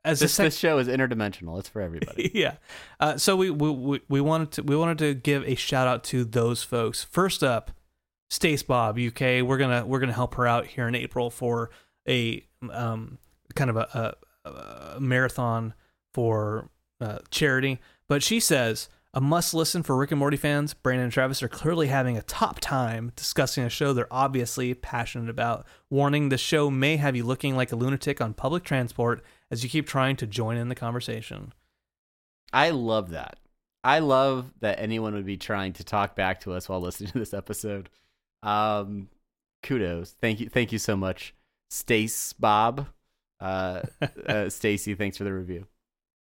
as 0.06 0.22
This, 0.22 0.34
sec- 0.34 0.46
this 0.46 0.58
show 0.58 0.78
is 0.78 0.88
interdimensional. 0.88 1.60
It's 1.60 1.68
for 1.68 1.82
everybody. 1.82 2.32
yeah. 2.34 2.56
Uh, 3.00 3.18
so 3.18 3.36
we, 3.36 3.50
we 3.50 3.70
we 3.70 4.02
we 4.08 4.22
wanted 4.22 4.52
to 4.54 4.64
we 4.64 4.76
wanted 4.76 4.98
to 5.00 5.14
give 5.14 5.44
a 5.44 5.56
shout 5.56 5.88
out 5.88 6.04
to 6.06 6.24
those 6.24 6.64
folks. 6.64 7.04
First 7.04 7.44
up, 7.44 7.72
Stace 8.30 8.64
Bob 8.64 8.98
UK. 8.98 9.42
We're 9.44 9.58
gonna 9.58 9.86
we're 9.86 10.00
gonna 10.00 10.14
help 10.14 10.36
her 10.36 10.48
out 10.48 10.68
here 10.68 10.88
in 10.88 10.96
April 10.96 11.30
for 11.30 11.70
a 12.08 12.47
um 12.72 13.18
kind 13.56 13.70
of 13.70 13.78
a, 13.78 14.16
a, 14.46 14.50
a 14.96 15.00
marathon 15.00 15.74
for 16.14 16.70
uh, 17.00 17.20
charity. 17.30 17.80
But 18.08 18.24
she 18.24 18.40
says 18.40 18.90
A 19.14 19.22
must 19.22 19.54
listen 19.54 19.84
for 19.84 19.96
Rick 19.98 20.12
and 20.12 20.20
Morty 20.20 20.38
fans. 20.38 20.74
Brandon 20.74 21.06
and 21.06 21.14
Travis 21.14 21.44
are 21.44 21.48
clearly 21.48 21.88
having 21.88 22.18
a 22.18 22.22
top 22.22 22.60
time 22.60 23.12
discussing 23.16 23.64
a 23.64 23.70
show 23.70 23.94
they're 23.94 24.12
obviously 24.12 24.74
passionate 24.74 25.30
about. 25.30 25.66
Warning 25.90 26.30
the 26.30 26.38
show 26.38 26.70
may 26.70 26.98
have 26.98 27.16
you 27.16 27.24
looking 27.24 27.56
like 27.56 27.72
a 27.72 27.76
lunatic 27.76 28.22
on 28.22 28.34
public 28.34 28.64
transport 28.64 29.24
as 29.52 29.64
you 29.64 29.70
keep 29.70 29.88
trying 29.88 30.16
to 30.18 30.28
join 30.28 30.58
in 30.58 30.70
the 30.70 30.76
conversation. 30.76 31.54
I 32.54 32.70
love 32.72 33.12
that. 33.12 33.40
I 33.84 34.00
love 34.00 34.52
that 34.60 34.80
anyone 34.80 35.14
would 35.14 35.26
be 35.26 35.38
trying 35.38 35.74
to 35.74 35.84
talk 35.84 36.16
back 36.16 36.42
to 36.42 36.54
us 36.54 36.68
while 36.68 36.82
listening 36.82 37.12
to 37.12 37.20
this 37.20 37.34
episode. 37.34 37.90
Um, 38.44 39.10
kudos. 39.64 40.16
Thank 40.20 40.40
you. 40.40 40.50
Thank 40.50 40.72
you 40.72 40.80
so 40.80 40.96
much, 40.96 41.34
Stace 41.70 42.34
Bob. 42.34 42.88
Uh, 43.40 43.82
uh 44.28 44.50
Stacy, 44.50 44.96
thanks 44.96 45.18
for 45.18 45.24
the 45.24 45.34
review. 45.34 45.68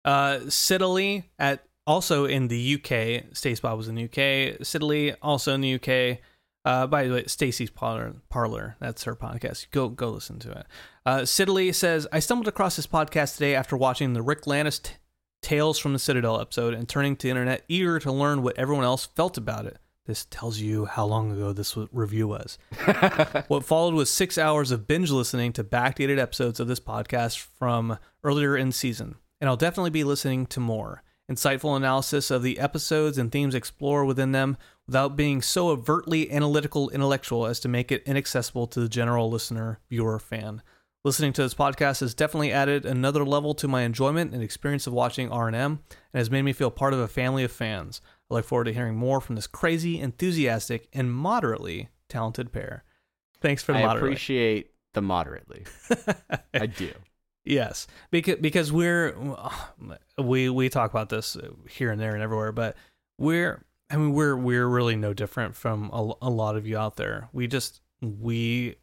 Uh, 0.04 0.40
Sidley 0.46 1.24
at 1.38 1.64
also 1.86 2.24
in 2.24 2.48
the 2.48 2.74
UK. 2.74 3.34
Stace 3.36 3.60
Bob 3.60 3.76
was 3.76 3.88
in 3.88 3.94
the 3.94 4.04
UK. 4.04 4.60
Sidley 4.60 5.16
also 5.22 5.54
in 5.54 5.60
the 5.60 5.74
UK. 5.74 6.18
Uh, 6.64 6.86
by 6.86 7.06
the 7.06 7.14
way, 7.14 7.24
Stacy's 7.26 7.70
parlor, 7.70 8.14
parlor. 8.30 8.76
That's 8.80 9.04
her 9.04 9.14
podcast. 9.14 9.70
Go 9.70 9.88
go 9.88 10.10
listen 10.10 10.38
to 10.40 10.50
it. 10.50 10.66
Uh, 11.04 11.18
Sidley 11.20 11.74
says, 11.74 12.06
I 12.10 12.20
stumbled 12.20 12.48
across 12.48 12.76
this 12.76 12.86
podcast 12.86 13.34
today 13.34 13.54
after 13.54 13.76
watching 13.76 14.14
the 14.14 14.24
Ricklantis 14.24 14.82
t- 14.82 14.94
Tales 15.42 15.78
from 15.78 15.92
the 15.92 15.98
Citadel 15.98 16.40
episode 16.40 16.72
and 16.72 16.88
turning 16.88 17.16
to 17.16 17.26
the 17.26 17.30
internet, 17.30 17.64
eager 17.68 17.98
to 17.98 18.10
learn 18.10 18.42
what 18.42 18.58
everyone 18.58 18.84
else 18.84 19.04
felt 19.04 19.36
about 19.36 19.66
it. 19.66 19.76
This 20.06 20.26
tells 20.26 20.58
you 20.58 20.84
how 20.84 21.06
long 21.06 21.32
ago 21.32 21.54
this 21.54 21.78
review 21.90 22.28
was. 22.28 22.58
what 23.48 23.64
followed 23.64 23.94
was 23.94 24.10
six 24.10 24.36
hours 24.36 24.70
of 24.70 24.86
binge 24.86 25.10
listening 25.10 25.54
to 25.54 25.64
backdated 25.64 26.18
episodes 26.18 26.60
of 26.60 26.68
this 26.68 26.80
podcast 26.80 27.38
from 27.38 27.98
earlier 28.22 28.54
in 28.54 28.70
season, 28.70 29.14
and 29.40 29.48
I'll 29.48 29.56
definitely 29.56 29.90
be 29.90 30.04
listening 30.04 30.44
to 30.46 30.60
more. 30.60 31.02
Insightful 31.30 31.74
analysis 31.74 32.30
of 32.30 32.42
the 32.42 32.58
episodes 32.58 33.16
and 33.16 33.32
themes 33.32 33.54
explored 33.54 34.06
within 34.06 34.32
them 34.32 34.58
without 34.86 35.16
being 35.16 35.40
so 35.40 35.70
overtly 35.70 36.30
analytical 36.30 36.90
intellectual 36.90 37.46
as 37.46 37.58
to 37.60 37.68
make 37.68 37.90
it 37.90 38.02
inaccessible 38.04 38.66
to 38.66 38.80
the 38.80 38.90
general 38.90 39.30
listener, 39.30 39.80
viewer, 39.88 40.18
fan. 40.18 40.60
Listening 41.02 41.32
to 41.34 41.42
this 41.42 41.54
podcast 41.54 42.00
has 42.00 42.14
definitely 42.14 42.52
added 42.52 42.86
another 42.86 43.24
level 43.24 43.54
to 43.54 43.68
my 43.68 43.82
enjoyment 43.82 44.32
and 44.34 44.42
experience 44.42 44.86
of 44.86 44.92
watching 44.92 45.30
R&M 45.30 45.54
and 45.54 45.80
has 46.14 46.30
made 46.30 46.42
me 46.42 46.52
feel 46.52 46.70
part 46.70 46.94
of 46.94 46.98
a 46.98 47.08
family 47.08 47.44
of 47.44 47.52
fans. 47.52 48.02
I 48.34 48.38
look 48.38 48.46
forward 48.46 48.64
to 48.64 48.72
hearing 48.72 48.96
more 48.96 49.20
from 49.20 49.36
this 49.36 49.46
crazy, 49.46 50.00
enthusiastic, 50.00 50.88
and 50.92 51.12
moderately 51.12 51.88
talented 52.08 52.52
pair. 52.52 52.84
Thanks 53.40 53.62
for 53.62 53.72
the 53.72 53.78
I 53.78 53.86
moderately. 53.86 54.08
appreciate 54.08 54.70
the 54.94 55.02
moderately. 55.02 55.64
I 56.54 56.66
do. 56.66 56.92
Yes, 57.44 57.86
because 58.10 58.36
because 58.40 58.72
we're 58.72 59.14
uh, 59.36 59.50
we 60.22 60.48
we 60.48 60.68
talk 60.68 60.90
about 60.90 61.10
this 61.10 61.36
here 61.68 61.90
and 61.92 62.00
there 62.00 62.14
and 62.14 62.22
everywhere, 62.22 62.52
but 62.52 62.76
we're 63.18 63.62
I 63.90 63.96
mean 63.96 64.12
we're 64.14 64.36
we're 64.36 64.66
really 64.66 64.96
no 64.96 65.12
different 65.12 65.54
from 65.54 65.90
a, 65.92 66.12
a 66.22 66.30
lot 66.30 66.56
of 66.56 66.66
you 66.66 66.78
out 66.78 66.96
there. 66.96 67.28
We 67.32 67.46
just 67.46 67.82
we 68.00 68.76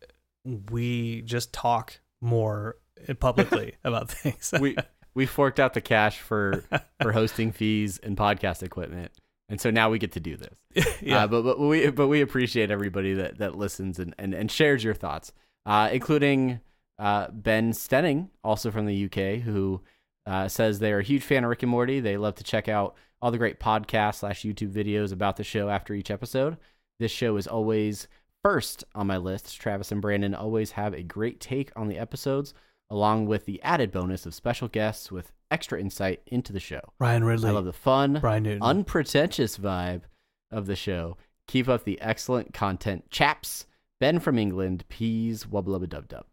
we 0.46 1.24
just 1.24 1.54
talk 1.54 2.00
more 2.22 2.78
publicly 3.20 3.76
about 3.84 4.12
things. 4.12 4.54
We 4.60 4.78
we 5.14 5.26
forked 5.26 5.60
out 5.60 5.74
the 5.74 5.82
cash 5.82 6.20
for 6.20 6.64
for 7.02 7.12
hosting 7.12 7.52
fees 7.52 7.98
and 7.98 8.16
podcast 8.16 8.62
equipment, 8.64 9.12
and 9.52 9.60
so 9.60 9.70
now 9.70 9.90
we 9.90 10.00
get 10.00 10.14
to 10.14 10.20
do 10.22 10.38
this. 10.38 10.98
yeah, 11.02 11.24
Uh, 11.24 11.28
but 11.28 11.44
but 11.44 11.60
we 11.60 11.90
but 11.92 12.08
we 12.08 12.22
appreciate 12.22 12.72
everybody 12.72 13.14
that 13.16 13.38
that 13.40 13.56
listens 13.58 14.00
and 14.00 14.16
and, 14.18 14.34
and 14.34 14.50
shares 14.50 14.84
your 14.84 14.94
thoughts, 14.94 15.34
uh, 15.66 15.90
including 15.92 16.62
uh, 16.98 17.28
Ben 17.32 17.74
Stenning, 17.74 18.30
also 18.44 18.72
from 18.72 18.86
the 18.86 19.06
UK, 19.06 19.42
who 19.42 19.82
uh, 20.26 20.48
says 20.48 20.80
they're 20.80 21.00
a 21.00 21.04
huge 21.04 21.24
fan 21.24 21.44
of 21.44 21.50
Rick 21.50 21.64
and 21.64 21.72
Morty. 21.72 22.00
They 22.00 22.16
love 22.16 22.36
to 22.36 22.44
check 22.44 22.70
out 22.70 22.96
all 23.22 23.30
the 23.30 23.38
great 23.38 23.60
podcast 23.60 24.16
slash 24.16 24.44
YouTube 24.44 24.72
videos 24.72 25.12
about 25.12 25.36
the 25.36 25.44
show 25.44 25.68
after 25.70 25.94
each 25.94 26.10
episode. 26.10 26.58
This 27.00 27.12
show 27.12 27.36
is 27.36 27.46
always 27.48 28.08
first 28.44 28.84
on 28.96 29.08
my 29.08 29.18
list. 29.18 29.60
Travis 29.60 29.92
and 29.92 30.02
Brandon 30.02 30.34
always 30.34 30.72
have 30.72 30.94
a 30.94 31.04
great 31.04 31.40
take 31.40 31.72
on 31.76 31.88
the 31.90 31.98
episodes, 31.98 32.54
along 32.90 33.26
with 33.26 33.46
the 33.46 33.62
added 33.64 33.92
bonus 33.92 34.26
of 34.26 34.34
special 34.34 34.68
guests 34.70 35.12
with 35.12 35.32
extra 35.52 35.80
insight 35.80 36.22
into 36.26 36.52
the 36.54 36.60
show. 36.60 36.82
Ryan 37.00 37.24
Ridley, 37.24 37.50
I 37.50 37.54
love 37.54 37.66
the 37.66 37.74
fun, 37.74 38.20
Bryan 38.22 38.44
Newton. 38.44 38.64
unpretentious 38.64 39.58
vibe 39.58 40.02
of 40.50 40.66
the 40.66 40.76
show. 40.76 41.18
Keep 41.48 41.68
up 41.70 41.84
the 41.84 42.02
excellent 42.02 42.54
content, 42.54 43.10
chaps. 43.12 43.66
Ben 44.00 44.20
from 44.20 44.40
England, 44.40 44.86
peas, 44.90 45.46
wubba 45.46 45.88
dub 45.88 46.08
dub. 46.08 46.26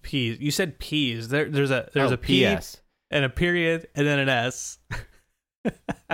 peas. 0.00 0.38
You 0.40 0.50
said 0.50 0.78
peas. 0.78 1.28
There, 1.28 1.50
there's 1.50 1.70
a 1.70 1.90
there's 1.92 2.10
Oh, 2.10 2.14
a 2.14 2.16
P 2.16 2.46
PS. 2.56 2.80
and 3.10 3.24
a 3.24 3.28
period 3.28 3.88
and 3.94 4.06
then 4.06 4.18
an 4.18 4.28
S. 4.30 4.78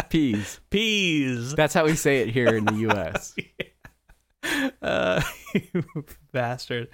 Peas. 0.08 0.58
Peas. 0.70 1.54
That's 1.54 1.74
how 1.74 1.84
we 1.84 1.94
say 1.94 2.22
it 2.22 2.28
here 2.30 2.48
in 2.56 2.64
the 2.64 2.74
U.S. 2.88 3.34
uh, 4.82 5.22
bastard. 6.32 6.88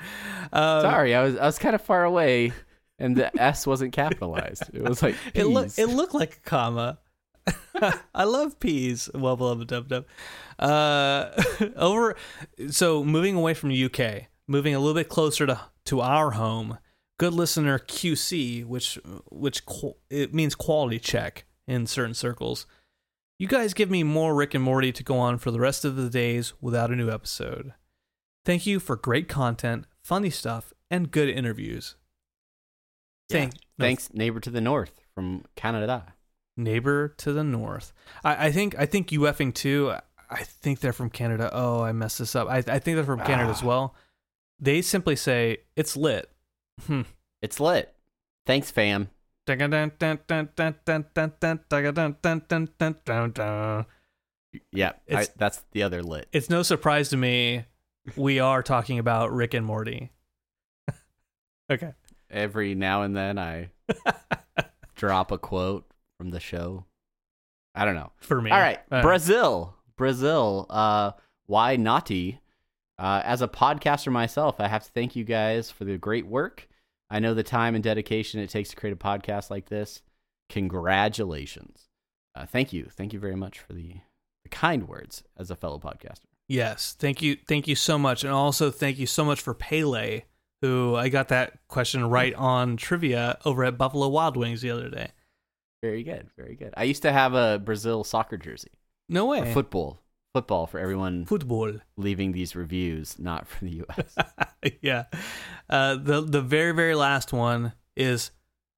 Uh, 0.53 0.83
Sorry, 0.83 1.15
I 1.15 1.23
was 1.23 1.37
I 1.37 1.47
was 1.47 1.59
kind 1.59 1.75
of 1.75 1.81
far 1.81 2.05
away, 2.05 2.53
and 3.01 3.17
the 3.17 3.37
S 3.41 3.67
wasn't 3.67 3.93
capitalized. 3.93 4.65
It 4.73 4.83
was 4.83 5.03
like 5.03 5.17
It 5.35 5.45
looked 5.47 5.77
peas. 5.77 5.79
it 5.79 5.89
looked 5.89 6.15
like 6.15 6.37
a 6.37 6.41
comma. 6.49 6.99
I 8.15 8.25
love 8.25 8.61
peas. 8.61 9.09
Well, 9.15 9.37
blah, 9.37 9.55
dub 9.55 9.89
dub. 9.89 10.05
Uh, 10.59 11.31
over. 11.77 12.17
So 12.69 13.03
moving 13.03 13.35
away 13.35 13.55
from 13.55 13.71
UK, 13.73 14.27
moving 14.47 14.75
a 14.75 14.79
little 14.79 14.95
bit 14.95 15.09
closer 15.09 15.47
to 15.47 15.61
to 15.87 16.01
our 16.01 16.33
home. 16.33 16.79
Good 17.19 17.33
listener 17.35 17.79
QC, 17.79 18.65
which 18.67 18.99
which 19.31 19.65
qu- 19.67 19.97
it 20.11 20.33
means 20.35 20.55
quality 20.55 20.99
check 20.99 21.45
in 21.67 21.87
certain 21.87 22.15
circles. 22.15 22.67
You 23.39 23.49
guys 23.49 23.73
give 23.73 23.91
me 23.91 24.03
more 24.03 24.35
Rick 24.35 24.53
and 24.55 24.63
Morty 24.63 24.93
to 24.93 25.03
go 25.03 25.19
on 25.19 25.39
for 25.39 25.51
the 25.51 25.61
rest 25.61 25.85
of 25.87 25.97
the 25.97 26.11
days 26.11 26.53
without 26.61 26.91
a 26.91 26.97
new 26.97 27.11
episode. 27.11 27.73
Thank 28.45 28.67
you 28.67 28.79
for 28.81 28.97
great 28.97 29.29
content, 29.29 29.87
funny 30.03 30.29
stuff, 30.31 30.73
and 30.91 31.11
good 31.11 31.29
interviews. 31.31 31.97
Yeah. 33.31 33.47
No, 33.79 33.85
Thanks, 33.85 34.13
neighbor 34.13 34.41
to 34.41 34.51
the 34.51 34.61
north 34.61 35.01
from 35.15 35.45
Canada. 35.57 36.15
neighbor 36.57 37.09
to 37.19 37.33
the 37.33 37.45
north. 37.45 37.93
I, 38.25 38.47
I 38.47 38.53
think 38.53 38.79
I 38.79 38.87
think 38.87 39.11
you 39.13 39.21
effing 39.21 39.55
too. 39.55 39.95
I 40.31 40.43
think 40.45 40.81
they're 40.81 40.93
from 40.93 41.11
Canada. 41.11 41.51
Oh, 41.53 41.81
I 41.83 41.93
messed 41.93 42.19
this 42.19 42.37
up. 42.37 42.49
I, 42.49 42.59
I 42.59 42.79
think 42.79 42.97
they're 42.97 43.05
from 43.05 43.21
Canada 43.21 43.51
as 43.51 43.63
Ah. 43.63 43.67
well. 43.67 43.95
They 44.61 44.83
simply 44.83 45.17
say 45.17 45.59
it's 45.77 45.97
lit. 45.97 46.31
Hmm. 46.87 47.03
It's 47.43 47.59
lit. 47.59 47.95
Thanks, 48.47 48.71
fam. 48.71 49.09
Yeah, 54.73 54.93
I, 55.11 55.27
that's 55.37 55.65
the 55.73 55.83
other 55.83 56.03
lit. 56.03 56.29
It's 56.33 56.51
no 56.51 56.63
surprise 56.63 57.09
to 57.11 57.17
me 57.17 57.65
we 58.17 58.39
are 58.41 58.63
talking 58.63 58.99
about 58.99 59.33
Rick 59.33 59.55
and 59.55 59.65
Morty. 59.65 60.11
okay. 61.71 61.93
Every 62.31 62.75
now 62.75 63.03
and 63.03 63.17
then, 63.17 63.39
I 63.39 63.71
drop 64.95 65.33
a 65.33 65.39
quote 65.39 65.85
from 66.19 66.31
the 66.31 66.41
show. 66.41 66.85
I 67.75 67.85
don't 67.85 67.95
know. 67.95 68.13
For 68.19 68.41
me. 68.41 68.51
All 68.51 68.59
right, 68.61 68.79
Uh, 68.91 69.03
Brazil, 69.03 69.75
Brazil. 69.97 70.67
Uh, 70.71 71.13
why 71.47 71.77
naughty? 71.77 72.41
Uh, 72.99 73.23
as 73.25 73.41
a 73.43 73.49
podcaster 73.49 74.13
myself, 74.13 74.61
I 74.61 74.69
have 74.69 74.85
to 74.85 74.91
thank 74.91 75.17
you 75.17 75.25
guys 75.25 75.71
for 75.71 75.85
the 75.85 75.97
great 75.97 76.27
work. 76.27 76.69
I 77.09 77.19
know 77.19 77.33
the 77.35 77.43
time 77.43 77.75
and 77.75 77.83
dedication 77.83 78.41
it 78.41 78.51
takes 78.51 78.71
to 78.71 78.77
create 78.77 78.93
a 78.93 78.97
podcast 78.97 79.51
like 79.51 79.69
this. 79.69 80.03
Congratulations. 80.51 81.89
Uh, 82.35 82.47
thank 82.47 82.73
you, 82.73 82.89
thank 82.93 83.13
you 83.13 83.19
very 83.19 83.35
much 83.37 83.59
for 83.59 83.73
the, 83.73 83.95
the 84.45 84.49
kind 84.51 84.89
words 84.89 85.23
as 85.37 85.51
a 85.51 85.57
fellow 85.57 85.79
podcaster. 85.79 86.27
Yes. 86.49 86.97
Thank 86.99 87.23
you. 87.23 87.37
Thank 87.49 87.69
you 87.69 87.77
so 87.77 87.97
much. 87.99 88.25
And 88.25 88.33
also 88.33 88.71
thank 88.71 88.99
you 88.99 89.07
so 89.07 89.25
much 89.25 89.41
for 89.41 89.55
Pele, 89.55 90.23
who 90.63 90.95
I 90.97 91.09
got 91.09 91.29
that 91.29 91.59
question 91.69 92.05
right 92.09 92.35
on 92.35 92.77
trivia 92.77 93.39
over 93.45 93.65
at 93.65 93.79
Buffalo 93.79 94.09
Wild 94.09 94.37
Wings 94.37 94.61
the 94.61 94.71
other 94.71 94.89
day. 94.89 95.11
Very 95.83 96.03
good, 96.03 96.29
very 96.37 96.55
good. 96.57 96.75
I 96.77 96.85
used 96.85 97.03
to 97.03 97.13
have 97.13 97.35
a 97.35 97.59
Brazil 97.59 98.05
soccer 98.05 98.37
jersey, 98.37 98.71
No 99.09 99.27
or 99.27 99.41
way. 99.43 99.55
football, 99.55 99.99
football 100.35 100.67
for 100.67 100.79
everyone 100.79 101.25
Football. 101.25 101.81
leaving 101.97 102.33
these 102.33 102.55
reviews, 102.55 103.19
not 103.19 103.49
from 103.49 103.69
the 103.69 103.75
U.S. 103.77 104.15
yeah. 104.83 105.05
Uh, 105.71 105.95
the 105.97 106.21
the 106.21 106.43
very 106.43 106.73
very 106.73 106.95
last 106.95 107.33
one 107.33 107.73
is 107.97 108.31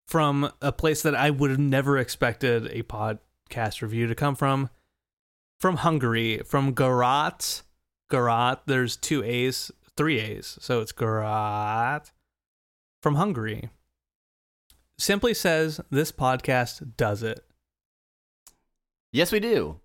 from 0.06 0.52
a 0.60 0.70
place 0.72 1.02
that 1.02 1.14
I 1.16 1.30
would 1.30 1.50
have 1.50 1.58
never 1.58 1.98
expected 1.98 2.66
a 2.66 2.82
podcast 2.84 3.82
review 3.82 4.06
to 4.06 4.14
come 4.14 4.34
from. 4.36 4.70
From 5.58 5.76
Hungary, 5.78 6.38
from 6.44 6.74
Garat. 6.74 7.62
Garat. 8.10 8.60
There's 8.66 8.96
two 8.96 9.22
A's, 9.24 9.70
three 9.96 10.18
A's, 10.20 10.58
so 10.60 10.80
it's 10.80 10.92
Garat. 10.92 12.10
From 13.02 13.16
Hungary. 13.16 13.68
Simply 14.96 15.34
says 15.34 15.80
this 15.90 16.12
podcast 16.12 16.96
does 16.96 17.24
it. 17.24 17.44
Yes, 19.10 19.32
we 19.32 19.40
do. 19.40 19.80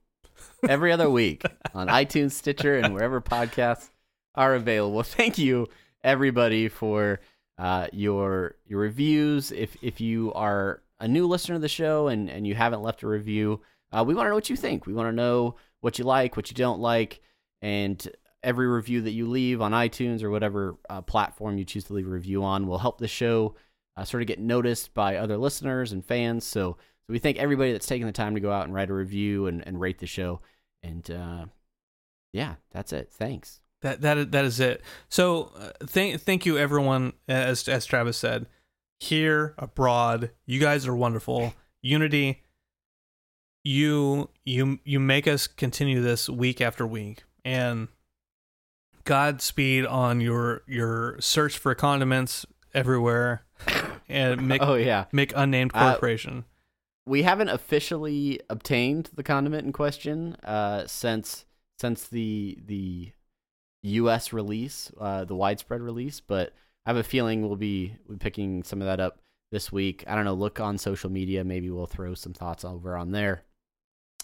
Every 0.67 0.91
other 0.91 1.09
week 1.09 1.43
on 1.73 1.87
iTunes, 1.87 2.31
Stitcher, 2.33 2.77
and 2.77 2.93
wherever 2.93 3.19
podcasts 3.19 3.89
are 4.35 4.53
available. 4.53 5.01
Thank 5.03 5.37
you, 5.39 5.67
everybody, 6.03 6.69
for 6.69 7.19
uh, 7.57 7.87
your 7.91 8.55
your 8.65 8.79
reviews. 8.79 9.51
If 9.51 9.75
if 9.81 9.99
you 9.99 10.31
are 10.33 10.83
a 10.99 11.07
new 11.07 11.27
listener 11.27 11.55
to 11.55 11.59
the 11.59 11.67
show 11.67 12.07
and, 12.07 12.29
and 12.29 12.45
you 12.45 12.55
haven't 12.55 12.83
left 12.83 13.03
a 13.03 13.07
review, 13.07 13.61
uh, 13.91 14.03
we 14.05 14.13
want 14.13 14.27
to 14.27 14.29
know 14.29 14.35
what 14.35 14.49
you 14.49 14.55
think. 14.55 14.85
We 14.85 14.93
want 14.93 15.07
to 15.07 15.15
know 15.15 15.55
what 15.81 15.97
you 15.97 16.05
like, 16.05 16.35
what 16.37 16.49
you 16.49 16.55
don't 16.55 16.79
like, 16.79 17.21
and 17.61 18.07
every 18.47 18.65
review 18.65 19.01
that 19.01 19.11
you 19.11 19.27
leave 19.27 19.61
on 19.61 19.73
iTunes 19.73 20.23
or 20.23 20.29
whatever 20.29 20.77
uh, 20.89 21.01
platform 21.01 21.57
you 21.57 21.65
choose 21.65 21.83
to 21.83 21.93
leave 21.93 22.07
a 22.07 22.09
review 22.09 22.45
on 22.45 22.65
will 22.65 22.77
help 22.77 22.97
the 22.97 23.07
show 23.07 23.53
uh, 23.97 24.05
sort 24.05 24.23
of 24.23 24.27
get 24.27 24.39
noticed 24.39 24.93
by 24.93 25.17
other 25.17 25.37
listeners 25.37 25.91
and 25.91 26.05
fans. 26.05 26.45
So, 26.45 26.77
so 27.01 27.11
we 27.11 27.19
thank 27.19 27.37
everybody 27.37 27.73
that's 27.73 27.85
taking 27.85 28.07
the 28.07 28.13
time 28.13 28.35
to 28.35 28.39
go 28.39 28.49
out 28.49 28.63
and 28.63 28.73
write 28.73 28.89
a 28.89 28.93
review 28.93 29.47
and, 29.47 29.67
and 29.67 29.81
rate 29.81 29.99
the 29.99 30.07
show. 30.07 30.39
And 30.81 31.11
uh, 31.11 31.45
yeah, 32.31 32.55
that's 32.71 32.93
it. 32.93 33.11
Thanks. 33.11 33.59
That 33.81 34.01
that 34.01 34.31
that 34.31 34.45
is 34.45 34.59
it. 34.59 34.81
So 35.09 35.51
uh, 35.57 35.71
thank 35.85 36.21
thank 36.21 36.45
you 36.45 36.57
everyone. 36.57 37.13
As 37.27 37.67
as 37.67 37.85
Travis 37.85 38.17
said, 38.17 38.47
here 38.99 39.55
abroad, 39.57 40.31
you 40.45 40.59
guys 40.59 40.87
are 40.87 40.95
wonderful. 40.95 41.53
Unity, 41.81 42.43
you 43.63 44.29
you 44.45 44.79
you 44.83 44.99
make 44.99 45.27
us 45.27 45.47
continue 45.47 46.01
this 46.01 46.27
week 46.27 46.59
after 46.59 46.87
week, 46.87 47.23
and 47.45 47.87
Godspeed 49.07 49.85
on 49.85 50.19
your 50.21 50.61
your 50.67 51.19
search 51.21 51.57
for 51.57 51.73
condiments 51.73 52.45
everywhere, 52.73 53.43
and 54.09 54.47
make 54.49 54.61
Oh 54.61 54.75
yeah, 54.75 55.05
make 55.11 55.31
unnamed 55.35 55.71
Uh, 55.73 55.91
corporation. 55.93 56.43
we 57.05 57.23
haven't 57.23 57.47
officially 57.49 58.39
obtained 58.49 59.09
the 59.15 59.23
condiment 59.23 59.65
in 59.65 59.71
question 59.73 60.35
uh, 60.43 60.85
since 60.87 61.45
since 61.79 62.07
the 62.07 62.57
the 62.65 63.11
U.S. 63.83 64.33
release, 64.33 64.91
uh, 64.99 65.23
the 65.23 65.35
widespread 65.35 65.81
release. 65.81 66.19
But 66.19 66.53
I 66.85 66.89
have 66.89 66.97
a 66.97 67.03
feeling 67.03 67.47
we'll 67.47 67.55
be 67.55 67.95
we'll 68.07 68.17
be 68.17 68.23
picking 68.23 68.63
some 68.63 68.81
of 68.81 68.87
that 68.87 68.99
up 68.99 69.19
this 69.53 69.71
week. 69.71 70.03
I 70.05 70.15
don't 70.15 70.25
know. 70.25 70.33
Look 70.33 70.59
on 70.59 70.77
social 70.77 71.09
media. 71.09 71.45
Maybe 71.45 71.69
we'll 71.69 71.85
throw 71.85 72.13
some 72.13 72.33
thoughts 72.33 72.65
over 72.65 72.97
on 72.97 73.11
there. 73.11 73.43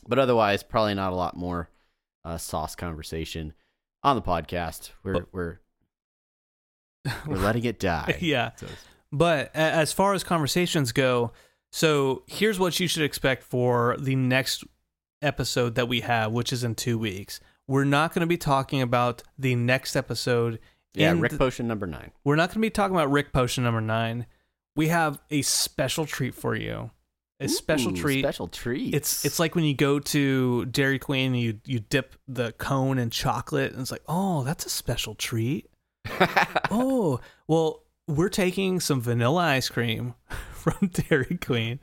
But 0.06 0.20
otherwise, 0.20 0.64
probably 0.64 0.96
not 0.96 1.14
a 1.14 1.16
lot 1.16 1.38
more 1.38 1.70
uh, 2.26 2.38
sauce 2.38 2.76
conversation 2.76 3.54
on 4.04 4.16
the 4.16 4.22
podcast. 4.22 4.92
We're 5.04 5.14
But- 5.14 5.34
we're 5.34 5.60
we're 7.28 7.38
letting 7.38 7.66
it 7.66 7.80
die. 7.80 8.18
yeah. 8.22 8.52
So- 8.56 8.68
But 9.12 9.56
as 9.56 9.94
far 9.94 10.14
as 10.14 10.24
conversations 10.24 10.92
go, 10.92 11.32
so 11.72 12.24
here's 12.28 12.60
what 12.60 12.80
you 12.80 12.88
should 12.88 13.04
expect 13.04 13.44
for 13.44 13.96
the 14.00 14.16
next 14.16 14.64
episode 15.22 15.76
that 15.76 15.88
we 15.88 16.02
have, 16.02 16.32
which 16.32 16.52
is 16.54 16.64
in 16.64 16.76
two 16.76 16.98
weeks. 16.98 17.40
We're 17.68 17.84
not 17.84 18.14
going 18.14 18.22
to 18.22 18.28
be 18.28 18.38
talking 18.38 18.82
about 18.82 19.22
the 19.38 19.56
next 19.56 19.96
episode. 19.96 20.60
yeah, 20.94 21.12
in 21.12 21.20
Rick 21.22 21.32
th- 21.32 21.40
Potion 21.40 21.68
number 21.68 21.86
nine. 21.88 22.12
we're 22.24 22.36
not 22.36 22.50
going 22.50 22.56
to 22.56 22.60
be 22.60 22.70
talking 22.70 22.96
about 22.96 23.12
Rick 23.12 23.32
Potion 23.34 23.64
number 23.64 23.82
nine. 23.82 24.26
We 24.76 24.88
have 24.90 25.20
a 25.30 25.42
special 25.44 26.06
treat 26.06 26.34
for 26.36 26.56
you. 26.56 26.92
A 27.44 27.50
special 27.50 27.94
treat. 27.94 28.24
Special 28.24 28.48
treat. 28.48 28.94
It's 28.94 29.26
it's 29.26 29.40
like 29.40 29.56
when 29.56 29.64
you 29.64 29.74
go 29.74 30.00
to 30.00 30.66
Dairy 30.66 31.00
Queen 31.00 31.34
and 31.34 31.42
you 31.42 31.60
you 31.66 31.80
dip 31.80 32.16
the 32.28 32.52
cone 32.54 32.98
in 32.98 33.10
chocolate 33.10 33.72
and 33.72 33.82
it's 33.82 33.92
like, 33.92 34.04
"Oh, 34.08 34.44
that's 34.44 34.66
a 34.66 34.70
special 34.70 35.16
treat." 35.16 35.70
oh, 36.72 37.20
well, 37.48 37.84
we're 38.08 38.30
taking 38.30 38.80
some 38.80 39.02
vanilla 39.02 39.42
ice 39.42 39.70
cream 39.70 40.16
from 40.54 40.88
Dairy 40.88 41.38
Queen. 41.38 41.80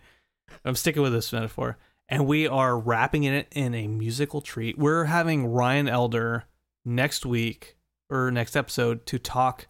I'm 0.65 0.75
sticking 0.75 1.03
with 1.03 1.13
this 1.13 1.33
metaphor. 1.33 1.79
And 2.09 2.27
we 2.27 2.49
are 2.49 2.77
wrapping 2.77 3.23
it 3.23 3.47
in 3.53 3.73
a 3.73 3.87
musical 3.87 4.41
treat. 4.41 4.77
We're 4.77 5.05
having 5.05 5.47
Ryan 5.47 5.89
Elder 5.89 6.45
next 6.85 7.25
week 7.25 7.77
or 8.11 8.33
next 8.33 8.57
episode 8.57 9.07
to 9.07 9.19
talk 9.19 9.69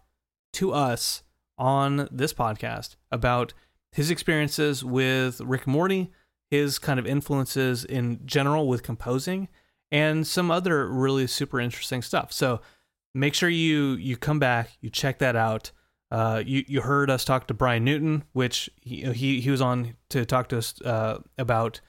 to 0.53 0.73
us 0.73 1.21
on 1.57 2.09
this 2.11 2.33
podcast 2.33 2.95
about 3.11 3.53
his 3.91 4.09
experiences 4.09 4.83
with 4.83 5.41
Rick 5.41 5.67
Morty, 5.67 6.11
his 6.49 6.79
kind 6.79 6.99
of 6.99 7.05
influences 7.05 7.83
in 7.83 8.25
general 8.25 8.67
with 8.67 8.83
composing, 8.83 9.47
and 9.91 10.25
some 10.25 10.49
other 10.49 10.87
really 10.87 11.27
super 11.27 11.59
interesting 11.59 12.01
stuff. 12.01 12.31
So 12.31 12.61
make 13.13 13.33
sure 13.33 13.49
you 13.49 13.93
you 13.93 14.17
come 14.17 14.39
back, 14.39 14.77
you 14.81 14.89
check 14.89 15.19
that 15.19 15.35
out. 15.35 15.71
Uh, 16.09 16.43
you 16.45 16.63
you 16.67 16.81
heard 16.81 17.09
us 17.09 17.23
talk 17.23 17.47
to 17.47 17.53
Bryan 17.53 17.85
Newton, 17.85 18.23
which 18.33 18.69
he 18.81 19.01
he, 19.13 19.41
he 19.41 19.49
was 19.49 19.61
on 19.61 19.95
to 20.09 20.25
talk 20.25 20.49
to 20.49 20.57
us 20.57 20.79
uh, 20.81 21.19
about 21.37 21.79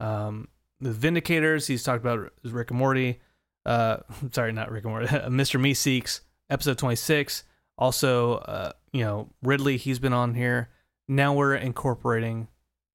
um, 0.00 0.48
the 0.80 0.90
Vindicators. 0.90 1.66
He's 1.66 1.82
talked 1.82 2.02
about 2.04 2.30
Rick 2.44 2.70
and 2.70 2.78
Morty. 2.78 3.20
Uh, 3.64 3.98
sorry, 4.32 4.52
not 4.52 4.70
Rick 4.70 4.84
and 4.84 4.92
Morty. 4.92 5.06
Mr. 5.08 5.60
Meeseeks, 5.60 6.20
episode 6.50 6.78
twenty 6.78 6.96
six. 6.96 7.44
Also, 7.78 8.34
uh, 8.34 8.72
you 8.92 9.02
know 9.02 9.30
Ridley. 9.42 9.78
He's 9.78 9.98
been 9.98 10.12
on 10.12 10.34
here. 10.34 10.68
Now 11.10 11.34
we're 11.34 11.56
incorporating 11.56 12.46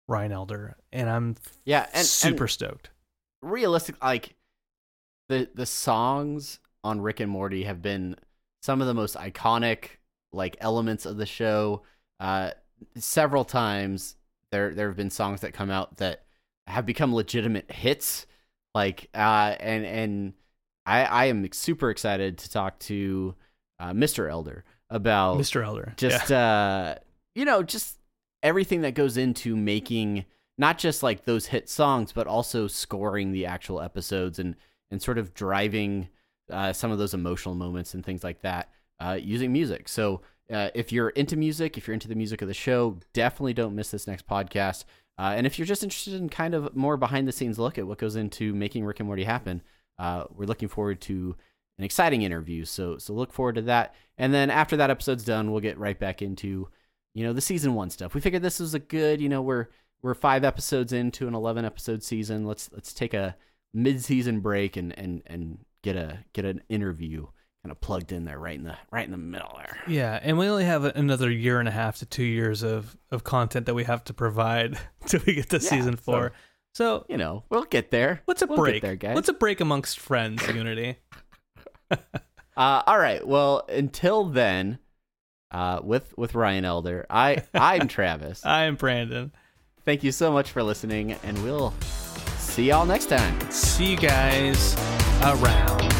Ryan 0.08 0.32
Elder, 0.32 0.78
and 0.94 1.10
I'm 1.10 1.36
yeah, 1.66 1.86
and 1.94 2.08
super 2.08 2.46
and 2.46 2.50
stoked. 2.50 2.90
realistic 3.42 4.02
like 4.02 4.36
the 5.28 5.50
the 5.54 5.66
songs 5.66 6.60
on 6.82 7.02
Rick 7.02 7.20
and 7.20 7.30
Morty 7.30 7.66
have 7.66 7.82
been 7.82 8.16
some 8.64 8.80
of 8.80 8.88
the 8.88 8.94
most 8.94 9.18
iconic 9.18 9.98
like 10.32 10.56
elements 10.62 11.06
of 11.06 11.18
the 11.18 11.26
show. 11.26 11.82
Uh, 12.22 12.52
several 12.96 13.44
times 13.44 14.16
there 14.50 14.74
there 14.74 14.88
have 14.88 14.96
been 14.96 15.10
songs 15.10 15.42
that 15.42 15.52
come 15.52 15.70
out 15.70 15.98
that 15.98 16.24
have 16.68 16.86
become 16.86 17.14
legitimate 17.14 17.70
hits. 17.70 18.28
Like 18.74 19.10
uh, 19.14 19.58
and 19.60 19.86
and 19.86 20.34
I 20.86 21.04
I 21.04 21.26
am 21.26 21.52
super 21.52 21.90
excited 21.90 22.38
to 22.38 22.50
talk 22.50 22.80
to 22.80 23.36
uh, 23.78 23.92
Mr. 23.92 24.32
Elder 24.32 24.64
about 24.90 25.38
Mr. 25.38 25.66
Elder, 25.66 25.94
just 25.98 26.32
uh 26.32 26.96
you 27.34 27.44
know 27.44 27.62
just 27.62 27.95
everything 28.46 28.82
that 28.82 28.94
goes 28.94 29.18
into 29.18 29.56
making 29.56 30.24
not 30.58 30.78
just 30.78 31.04
like 31.04 31.26
those 31.26 31.48
hit 31.48 31.68
songs 31.68 32.12
but 32.14 32.28
also 32.28 32.68
scoring 32.68 33.32
the 33.32 33.46
actual 33.46 33.82
episodes 33.82 34.40
and 34.40 34.56
and 34.92 35.02
sort 35.02 35.18
of 35.18 35.34
driving 35.34 36.08
uh, 36.52 36.72
some 36.72 36.92
of 36.92 37.00
those 37.00 37.14
emotional 37.14 37.56
moments 37.56 37.94
and 37.94 38.06
things 38.06 38.24
like 38.24 38.42
that 38.42 38.70
uh, 39.00 39.18
using 39.20 39.52
music 39.52 39.90
so 39.90 40.22
uh, 40.54 40.70
if 40.76 40.92
you're 40.92 41.10
into 41.10 41.36
music 41.36 41.78
if 41.78 41.88
you're 41.88 41.94
into 41.94 42.08
the 42.08 42.16
music 42.16 42.42
of 42.42 42.48
the 42.48 42.54
show 42.54 42.98
definitely 43.14 43.54
don't 43.54 43.76
miss 43.76 43.92
this 43.92 44.08
next 44.08 44.28
podcast 44.28 44.86
uh, 45.18 45.34
and 45.36 45.48
if 45.48 45.58
you're 45.58 45.66
just 45.66 45.84
interested 45.84 46.14
in 46.14 46.30
kind 46.30 46.54
of 46.54 46.74
more 46.76 46.98
behind 46.98 47.28
the 47.28 47.32
scenes 47.32 47.60
look 47.60 47.78
at 47.78 47.88
what 47.88 47.98
goes 47.98 48.16
into 48.16 48.54
making 48.54 48.86
rick 48.86 49.00
and 49.00 49.08
morty 49.08 49.24
happen 49.24 49.62
uh, 49.98 50.26
we're 50.36 50.46
looking 50.46 50.70
forward 50.70 51.02
to 51.02 51.36
an 51.78 51.84
exciting 51.84 52.22
interview. 52.22 52.66
So 52.66 52.98
so 52.98 53.14
look 53.14 53.34
forward 53.34 53.56
to 53.56 53.62
that. 53.64 53.96
And 54.18 54.34
then 54.34 54.50
after 54.50 54.78
that 54.78 54.90
episode's 54.90 55.26
done, 55.26 55.52
we'll 55.52 55.62
get 55.62 55.78
right 55.78 56.00
back 56.00 56.22
into 56.22 56.70
you 57.16 57.24
know 57.26 57.34
the 57.34 57.42
season 57.42 57.74
one 57.74 57.90
stuff. 57.90 58.14
We 58.14 58.22
figured 58.22 58.44
this 58.44 58.60
was 58.60 58.76
a 58.76 58.80
good 58.80 59.20
you 59.22 59.30
know 59.30 59.42
we're 59.42 59.70
we're 60.04 60.14
five 60.14 60.44
episodes 60.44 60.94
into 60.94 61.28
an 61.28 61.34
eleven 61.34 61.66
episode 61.66 62.04
season. 62.04 62.46
Let's 62.46 62.70
let's 62.72 62.94
take 62.94 63.16
a 63.16 63.36
mid 63.74 64.04
season 64.04 64.42
break 64.42 64.78
and 64.78 64.96
and 65.00 65.24
and 65.26 65.58
get 65.82 65.96
a 65.96 66.20
get 66.34 66.46
an 66.46 66.62
interview 66.70 67.26
kind 67.64 67.72
of 67.72 67.82
plugged 67.82 68.12
in 68.12 68.26
there 68.26 68.38
right 68.38 68.58
in 68.60 68.64
the 68.66 68.78
right 68.92 69.06
in 69.06 69.12
the 69.12 69.18
middle 69.18 69.54
there. 69.58 69.78
Yeah, 69.88 70.20
and 70.22 70.38
we 70.38 70.48
only 70.48 70.66
have 70.66 70.84
another 70.84 71.32
year 71.32 71.60
and 71.60 71.68
a 71.68 71.72
half 71.72 71.98
to 71.98 72.06
two 72.06 72.24
years 72.24 72.62
of 72.62 72.96
of 73.10 73.24
content 73.24 73.66
that 73.66 73.74
we 73.74 73.86
have 73.86 74.04
to 74.04 74.14
provide 74.14 74.78
till 75.08 75.22
we 75.26 75.34
get 75.34 75.50
to 75.50 75.56
Yeah, 75.58 75.70
season 75.70 75.96
four. 75.96 76.34
So, 76.76 77.06
You 77.08 77.16
know 77.18 77.46
we'll 77.50 77.64
get 77.64 77.90
there. 77.90 78.22
what's 78.26 78.42
a 78.42 78.48
We'll 78.48 78.58
get 78.58 78.62
break? 78.62 78.82
there, 78.84 78.96
guys. 78.98 79.16
What's 79.16 79.30
a 79.30 79.34
break 79.34 79.62
amongst 79.62 79.98
friends? 80.00 80.46
Unity. 80.48 80.98
Uh, 82.58 82.82
all 82.88 82.98
right. 82.98 83.26
Well, 83.28 83.66
until 83.68 84.24
then, 84.24 84.80
uh, 85.56 85.80
with 85.82 86.14
with 86.18 86.36
Ryan 86.36 86.66
Elder, 86.66 87.06
I 87.10 87.44
I'm 87.54 87.88
Travis. 87.96 88.46
I 88.46 88.64
am 88.64 88.76
Brandon. 88.76 89.32
Thank 89.86 90.04
you 90.04 90.12
so 90.12 90.32
much 90.32 90.52
for 90.52 90.62
listening, 90.62 91.14
and 91.14 91.42
we'll 91.44 91.74
see 92.38 92.68
y'all 92.68 92.86
next 92.86 93.06
time. 93.06 93.40
See 93.52 93.92
you 93.92 93.98
guys 93.98 94.76
around. 95.24 95.95